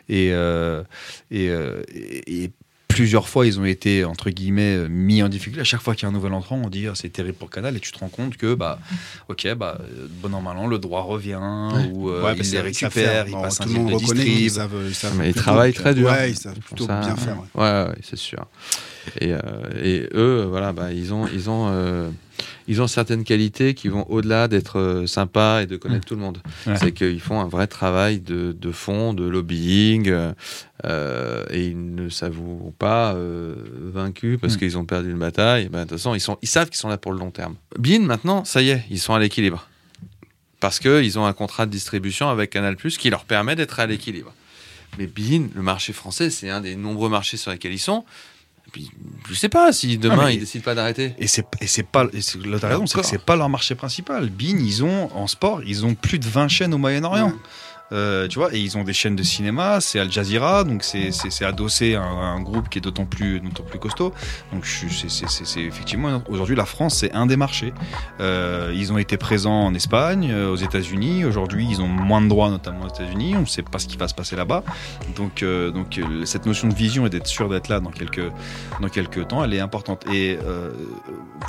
Et, 0.08 0.30
euh, 0.32 0.82
et, 1.30 1.48
euh, 1.48 1.82
et- 1.94 2.44
et 2.44 2.50
plusieurs 2.94 3.28
fois, 3.28 3.46
ils 3.46 3.58
ont 3.58 3.64
été, 3.64 4.04
entre 4.04 4.30
guillemets, 4.30 4.88
mis 4.88 5.22
en 5.22 5.28
difficulté. 5.28 5.60
À 5.60 5.64
chaque 5.64 5.80
fois 5.80 5.94
qu'il 5.94 6.04
y 6.04 6.06
a 6.06 6.08
un 6.08 6.12
nouvel 6.12 6.32
entrant, 6.32 6.60
on 6.64 6.68
dit 6.68 6.86
ah, 6.88 6.92
c'est 6.94 7.08
terrible 7.10 7.36
pour 7.36 7.50
Canal. 7.50 7.76
Et 7.76 7.80
tu 7.80 7.92
te 7.92 7.98
rends 7.98 8.08
compte 8.08 8.36
que, 8.36 8.54
bah, 8.54 8.78
ok, 9.28 9.54
bah, 9.54 9.78
bon 10.22 10.32
an, 10.34 10.40
mal 10.40 10.56
an, 10.56 10.66
le 10.66 10.78
droit 10.78 11.02
revient, 11.02 11.38
ou 11.92 12.10
euh, 12.10 12.22
Ouais, 12.22 12.32
ils 12.32 12.36
parce 12.36 12.52
les 12.52 12.72
savent 12.72 13.28
ils 13.28 13.32
Bon, 13.32 13.42
passent 13.42 13.60
un 13.60 13.64
tout 13.64 13.70
le 13.70 13.74
deal 13.74 13.82
monde 13.84 13.92
de 13.92 13.98
distrib. 13.98 14.48
savent, 14.50 14.84
ils 14.86 14.94
savent 14.94 15.16
Mais 15.18 15.28
ils 15.30 15.34
travaillent 15.34 15.72
très 15.72 15.94
dur. 15.94 16.08
Ouais, 16.10 16.30
ils 16.30 16.36
savent 16.38 16.54
Ils 16.56 16.62
font 16.62 16.74
plutôt 16.76 16.86
ça, 16.86 17.00
bien 17.00 17.14
ouais. 17.14 17.20
faire. 17.20 17.36
ouais. 17.54 17.62
Ouais, 17.62 17.88
ouais, 17.88 17.94
c'est 18.02 18.16
sûr. 18.18 18.46
Et, 19.20 19.32
euh, 19.32 19.38
et 19.82 20.08
eux, 20.14 20.46
voilà, 20.48 20.72
bah, 20.72 20.92
ils 20.92 21.12
ont, 21.12 21.26
ils 21.32 21.50
ont, 21.50 21.68
euh, 21.70 22.08
ils 22.68 22.80
ont 22.82 22.86
certaines 22.86 23.24
qualités 23.24 23.74
qui 23.74 23.88
vont 23.88 24.04
au-delà 24.10 24.48
d'être 24.48 24.78
euh, 24.78 25.06
sympas 25.06 25.62
et 25.62 25.66
de 25.66 25.76
connaître 25.76 26.06
tout 26.06 26.14
le 26.14 26.20
monde. 26.20 26.38
Ouais. 26.66 26.76
C'est 26.76 26.92
qu'ils 26.92 27.20
font 27.20 27.40
un 27.40 27.48
vrai 27.48 27.66
travail 27.66 28.20
de, 28.20 28.52
de 28.52 28.72
fond, 28.72 29.14
de 29.14 29.24
lobbying, 29.24 30.08
euh, 30.08 30.32
euh, 30.84 31.44
et 31.50 31.66
ils 31.66 31.94
ne 31.94 32.08
s'avouent 32.08 32.74
pas 32.78 33.14
euh, 33.14 33.54
vaincus 33.92 34.38
parce 34.40 34.54
Mm. 34.54 34.58
qu'ils 34.58 34.78
ont 34.78 34.84
perdu 34.84 35.10
une 35.10 35.18
bataille. 35.18 35.68
Ben, 35.68 35.80
de 35.80 35.88
toute 35.88 35.98
façon, 35.98 36.14
ils, 36.14 36.20
sont, 36.20 36.38
ils 36.42 36.48
savent 36.48 36.68
qu'ils 36.68 36.78
sont 36.78 36.88
là 36.88 36.98
pour 36.98 37.12
le 37.12 37.18
long 37.18 37.30
terme. 37.30 37.54
Bean, 37.78 38.00
maintenant, 38.00 38.44
ça 38.44 38.62
y 38.62 38.70
est, 38.70 38.84
ils 38.90 38.98
sont 38.98 39.14
à 39.14 39.18
l'équilibre. 39.18 39.68
Parce 40.60 40.78
qu'ils 40.78 41.18
ont 41.18 41.26
un 41.26 41.32
contrat 41.32 41.66
de 41.66 41.70
distribution 41.72 42.28
avec 42.28 42.50
Canal+, 42.50 42.76
qui 42.76 43.10
leur 43.10 43.24
permet 43.24 43.56
d'être 43.56 43.80
à 43.80 43.86
l'équilibre. 43.86 44.32
Mais 44.98 45.06
Bein, 45.06 45.48
le 45.54 45.62
marché 45.62 45.92
français, 45.92 46.30
c'est 46.30 46.50
un 46.50 46.60
des 46.60 46.76
nombreux 46.76 47.08
marchés 47.08 47.36
sur 47.36 47.50
lesquels 47.50 47.72
ils 47.72 47.78
sont. 47.78 48.04
Puis, 48.72 48.90
je 49.28 49.34
sais 49.34 49.50
pas 49.50 49.70
si 49.72 49.98
demain 49.98 50.24
Ah, 50.26 50.32
ils 50.32 50.40
décident 50.40 50.64
pas 50.64 50.74
d'arrêter. 50.74 51.14
Et 51.18 51.26
c'est 51.26 51.46
et 51.60 51.66
c'est 51.66 51.82
pas 51.82 52.06
t'as 52.06 52.68
raison, 52.68 52.86
c'est 52.86 53.00
que 53.00 53.06
c'est 53.06 53.22
pas 53.22 53.36
leur 53.36 53.50
marché 53.50 53.74
principal. 53.74 54.30
Bean, 54.30 54.56
ils 54.58 54.82
ont 54.82 55.14
en 55.14 55.26
sport, 55.26 55.62
ils 55.64 55.84
ont 55.84 55.94
plus 55.94 56.18
de 56.18 56.26
20 56.26 56.48
chaînes 56.48 56.74
au 56.74 56.78
Moyen-Orient. 56.78 57.32
Euh, 57.92 58.26
tu 58.28 58.38
vois, 58.38 58.54
et 58.54 58.58
ils 58.58 58.76
ont 58.78 58.84
des 58.84 58.92
chaînes 58.92 59.16
de 59.16 59.22
cinéma, 59.22 59.80
c'est 59.80 59.98
Al 59.98 60.10
Jazeera, 60.10 60.64
donc 60.64 60.82
c'est 60.82 61.44
adossé 61.44 61.94
à 61.94 62.02
un, 62.02 62.36
un 62.36 62.40
groupe 62.40 62.68
qui 62.68 62.78
est 62.78 62.80
d'autant 62.80 63.04
plus 63.04 63.40
plus 63.68 63.78
costaud. 63.78 64.12
Donc 64.52 64.66
c'est- 64.66 65.60
effectivement 65.60 66.22
aujourd'hui 66.28 66.56
la 66.56 66.64
France 66.64 66.96
c'est 66.96 67.12
un 67.12 67.26
des 67.26 67.36
marchés. 67.36 67.72
Euh, 68.20 68.72
ils 68.74 68.92
ont 68.92 68.98
été 68.98 69.16
présents 69.16 69.66
en 69.66 69.74
Espagne, 69.74 70.30
euh, 70.32 70.50
aux 70.50 70.56
États-Unis. 70.56 71.24
Aujourd'hui, 71.24 71.66
ils 71.70 71.80
ont 71.82 71.86
moins 71.88 72.20
de 72.20 72.28
droits, 72.28 72.48
notamment 72.50 72.84
aux 72.86 72.88
États-Unis. 72.88 73.34
On 73.36 73.40
ne 73.42 73.46
sait 73.46 73.62
pas 73.62 73.78
ce 73.78 73.86
qui 73.86 73.96
va 73.96 74.08
se 74.08 74.14
passer 74.14 74.36
là-bas. 74.36 74.62
Donc 75.16 75.42
euh, 75.42 75.70
donc 75.70 76.00
cette 76.24 76.46
notion 76.46 76.68
de 76.68 76.74
vision 76.74 77.06
et 77.06 77.10
d'être 77.10 77.26
sûr 77.26 77.48
d'être 77.48 77.68
là 77.68 77.80
dans 77.80 77.90
quelques 77.90 78.22
dans 78.80 78.88
quelques 78.88 79.28
temps, 79.28 79.44
elle 79.44 79.54
est 79.54 79.60
importante. 79.60 80.04
Et 80.12 80.38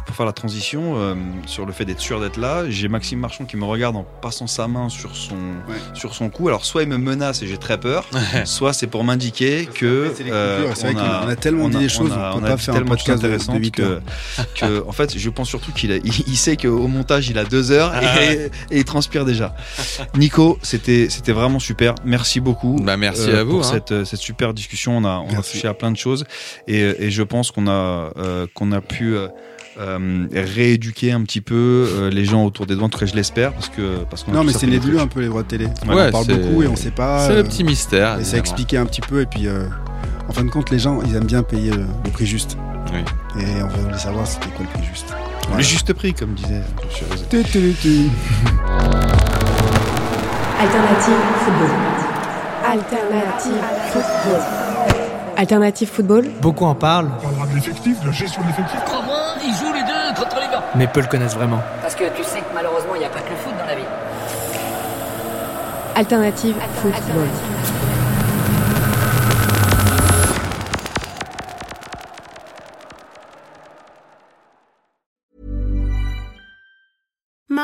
pour 0.05 0.15
faire 0.15 0.25
la 0.25 0.33
transition 0.33 1.15
sur 1.45 1.65
le 1.65 1.71
fait 1.73 1.85
d'être 1.85 1.99
sûr 1.99 2.19
d'être 2.19 2.37
là, 2.37 2.69
j'ai 2.69 2.87
Maxime 2.87 3.19
Marchand 3.19 3.45
qui 3.45 3.57
me 3.57 3.65
regarde 3.65 3.95
en 3.95 4.05
passant 4.21 4.47
sa 4.47 4.67
main 4.67 4.89
sur 4.89 5.15
son 5.15 5.35
Ouais. 5.67 5.75
sur 5.93 6.13
son 6.13 6.29
Alors 6.39 6.65
soit 6.65 6.83
il 6.83 6.89
me 6.89 6.97
menace 6.97 7.41
et 7.41 7.47
j'ai 7.47 7.57
très 7.57 7.79
peur, 7.79 8.05
soit 8.45 8.73
c'est 8.73 8.87
pour 8.87 9.03
m'indiquer 9.03 9.67
que 9.73 10.11
euh. 10.29 10.71
C'est 10.75 10.91
vrai 10.91 10.93
qu'on 10.93 11.27
a 11.29 11.35
tellement 11.35 11.69
dit 11.69 11.77
des 11.77 11.89
choses, 11.89 12.11
on 12.11 12.39
peut 12.39 12.45
a 12.45 12.49
pas 12.49 12.55
dit 12.55 12.61
faire 12.63 12.73
un 12.73 12.77
tellement 12.77 12.93
de 12.95 12.99
choses 12.99 13.05
podcast 13.07 13.23
de- 13.23 13.27
de 13.27 13.33
intéressantes 13.33 13.59
huit 13.59 13.71
que, 14.55 14.83
en 14.87 14.91
fait 14.91 15.17
je 15.17 15.29
pense 15.29 15.47
surtout 15.49 15.71
qu'il 15.71 15.91
il, 15.91 16.13
il 16.27 16.37
sait 16.37 16.57
qu'au 16.57 16.87
montage 16.87 17.29
il 17.29 17.37
a 17.37 17.43
deux 17.45 17.71
heures 17.71 17.91
Ah 17.93 18.23
et, 18.23 18.49
et 18.71 18.77
il 18.79 18.83
transpire 18.85 19.25
déjà. 19.25 19.55
Nico, 20.17 20.57
c'était 20.61 21.07
c'était 21.09 21.31
vraiment 21.31 21.59
super. 21.59 21.95
Merci 22.05 22.39
beaucoup. 22.39 22.77
Bah, 22.81 22.97
merci 22.97 23.29
euh, 23.29 23.41
à 23.41 23.43
vous, 23.43 23.57
pour 23.57 23.65
hein. 23.65 23.71
cette 23.71 23.91
euh, 23.91 24.05
cette 24.05 24.19
super 24.19 24.53
discussion. 24.53 24.97
On 24.97 25.05
a 25.05 25.19
on 25.27 25.33
a 25.37 25.41
touché 25.41 25.67
à 25.67 25.73
plein 25.73 25.91
de 25.91 25.97
choses 25.97 26.25
et, 26.67 26.79
et 27.05 27.11
je 27.11 27.23
pense 27.23 27.51
qu'on 27.51 27.67
a 27.67 28.11
euh, 28.17 28.47
qu'on 28.53 28.71
a 28.71 28.81
pu 28.81 29.15
euh, 29.79 30.25
euh, 30.33 30.45
rééduquer 30.55 31.11
un 31.11 31.21
petit 31.23 31.41
peu 31.41 31.55
euh, 31.89 32.09
les 32.09 32.25
gens 32.25 32.45
autour 32.45 32.65
des 32.65 32.75
doigts, 32.75 32.85
en 32.85 32.89
tout 32.89 32.99
cas 32.99 33.05
je 33.05 33.15
l'espère 33.15 33.53
parce 33.53 33.69
que 33.69 33.97
parce 34.09 34.23
qu'on 34.23 34.31
Non, 34.31 34.43
mais 34.43 34.53
c'est 34.53 34.67
nébuleux 34.67 34.99
un 34.99 35.07
peu 35.07 35.19
les 35.21 35.27
droits 35.27 35.43
de 35.43 35.47
télé. 35.47 35.65
Ouais, 35.87 36.07
on 36.07 36.11
parle 36.11 36.25
c'est- 36.25 36.35
beaucoup 36.37 36.63
et 36.63 36.67
on 36.67 36.75
sait 36.75 36.91
pas. 36.91 37.25
C'est 37.27 37.33
euh, 37.33 37.37
le 37.37 37.43
petit 37.43 37.63
mystère. 37.63 38.19
Et 38.19 38.23
ça 38.23 38.37
expliquer 38.37 38.77
un 38.77 38.85
petit 38.85 39.01
peu. 39.01 39.21
Et 39.21 39.25
puis, 39.25 39.47
euh, 39.47 39.65
en 40.29 40.33
fin 40.33 40.43
de 40.43 40.49
compte, 40.49 40.69
les 40.69 40.79
gens, 40.79 40.99
ils 41.05 41.15
aiment 41.15 41.25
bien 41.25 41.43
payer 41.43 41.71
le, 41.71 41.85
le 42.05 42.09
prix 42.11 42.25
juste. 42.25 42.57
Oui. 42.93 42.99
Et 43.41 43.63
on 43.63 43.67
voulait 43.67 43.97
savoir 43.97 44.27
c'était 44.27 44.49
quoi 44.49 44.65
le 44.65 44.79
prix 44.79 44.87
juste. 44.87 45.07
le 45.55 45.63
juste 45.63 45.93
prix 45.93 46.13
comme 46.13 46.33
disait 46.33 46.61
tu. 47.81 48.09
Alternative 50.59 51.21
football. 51.43 51.69
Alternative 52.65 53.63
football. 53.91 54.41
Alternative 55.35 55.87
football. 55.89 56.25
Beaucoup 56.41 56.65
en 56.65 56.75
parlent, 56.75 57.09
On 57.19 57.21
parlera 57.23 57.47
de 57.47 57.55
l'effectif, 57.55 57.99
de 58.01 58.05
la 58.07 58.11
gestion 58.11 58.41
de 58.43 58.47
l'effectif. 58.47 58.79
Crois-moi, 58.85 59.17
ils 59.43 59.53
jouent 59.55 59.73
les 59.73 59.81
deux 59.81 60.21
contre 60.21 60.35
les 60.39 60.47
gars. 60.51 60.62
Mais 60.75 60.87
peu 60.87 61.01
le 61.01 61.07
connaissent 61.07 61.35
vraiment. 61.35 61.61
Parce 61.81 61.95
que 61.95 62.05
tu 62.15 62.23
sais 62.23 62.39
que 62.39 62.53
malheureusement, 62.53 62.95
il 62.95 62.99
n'y 62.99 63.05
a 63.05 63.09
pas 63.09 63.19
que 63.19 63.29
le 63.29 63.35
foot 63.35 63.53
dans 63.57 63.65
la 63.65 63.75
vie. 63.75 63.87
Alternative 65.95 66.55
football. 66.81 67.27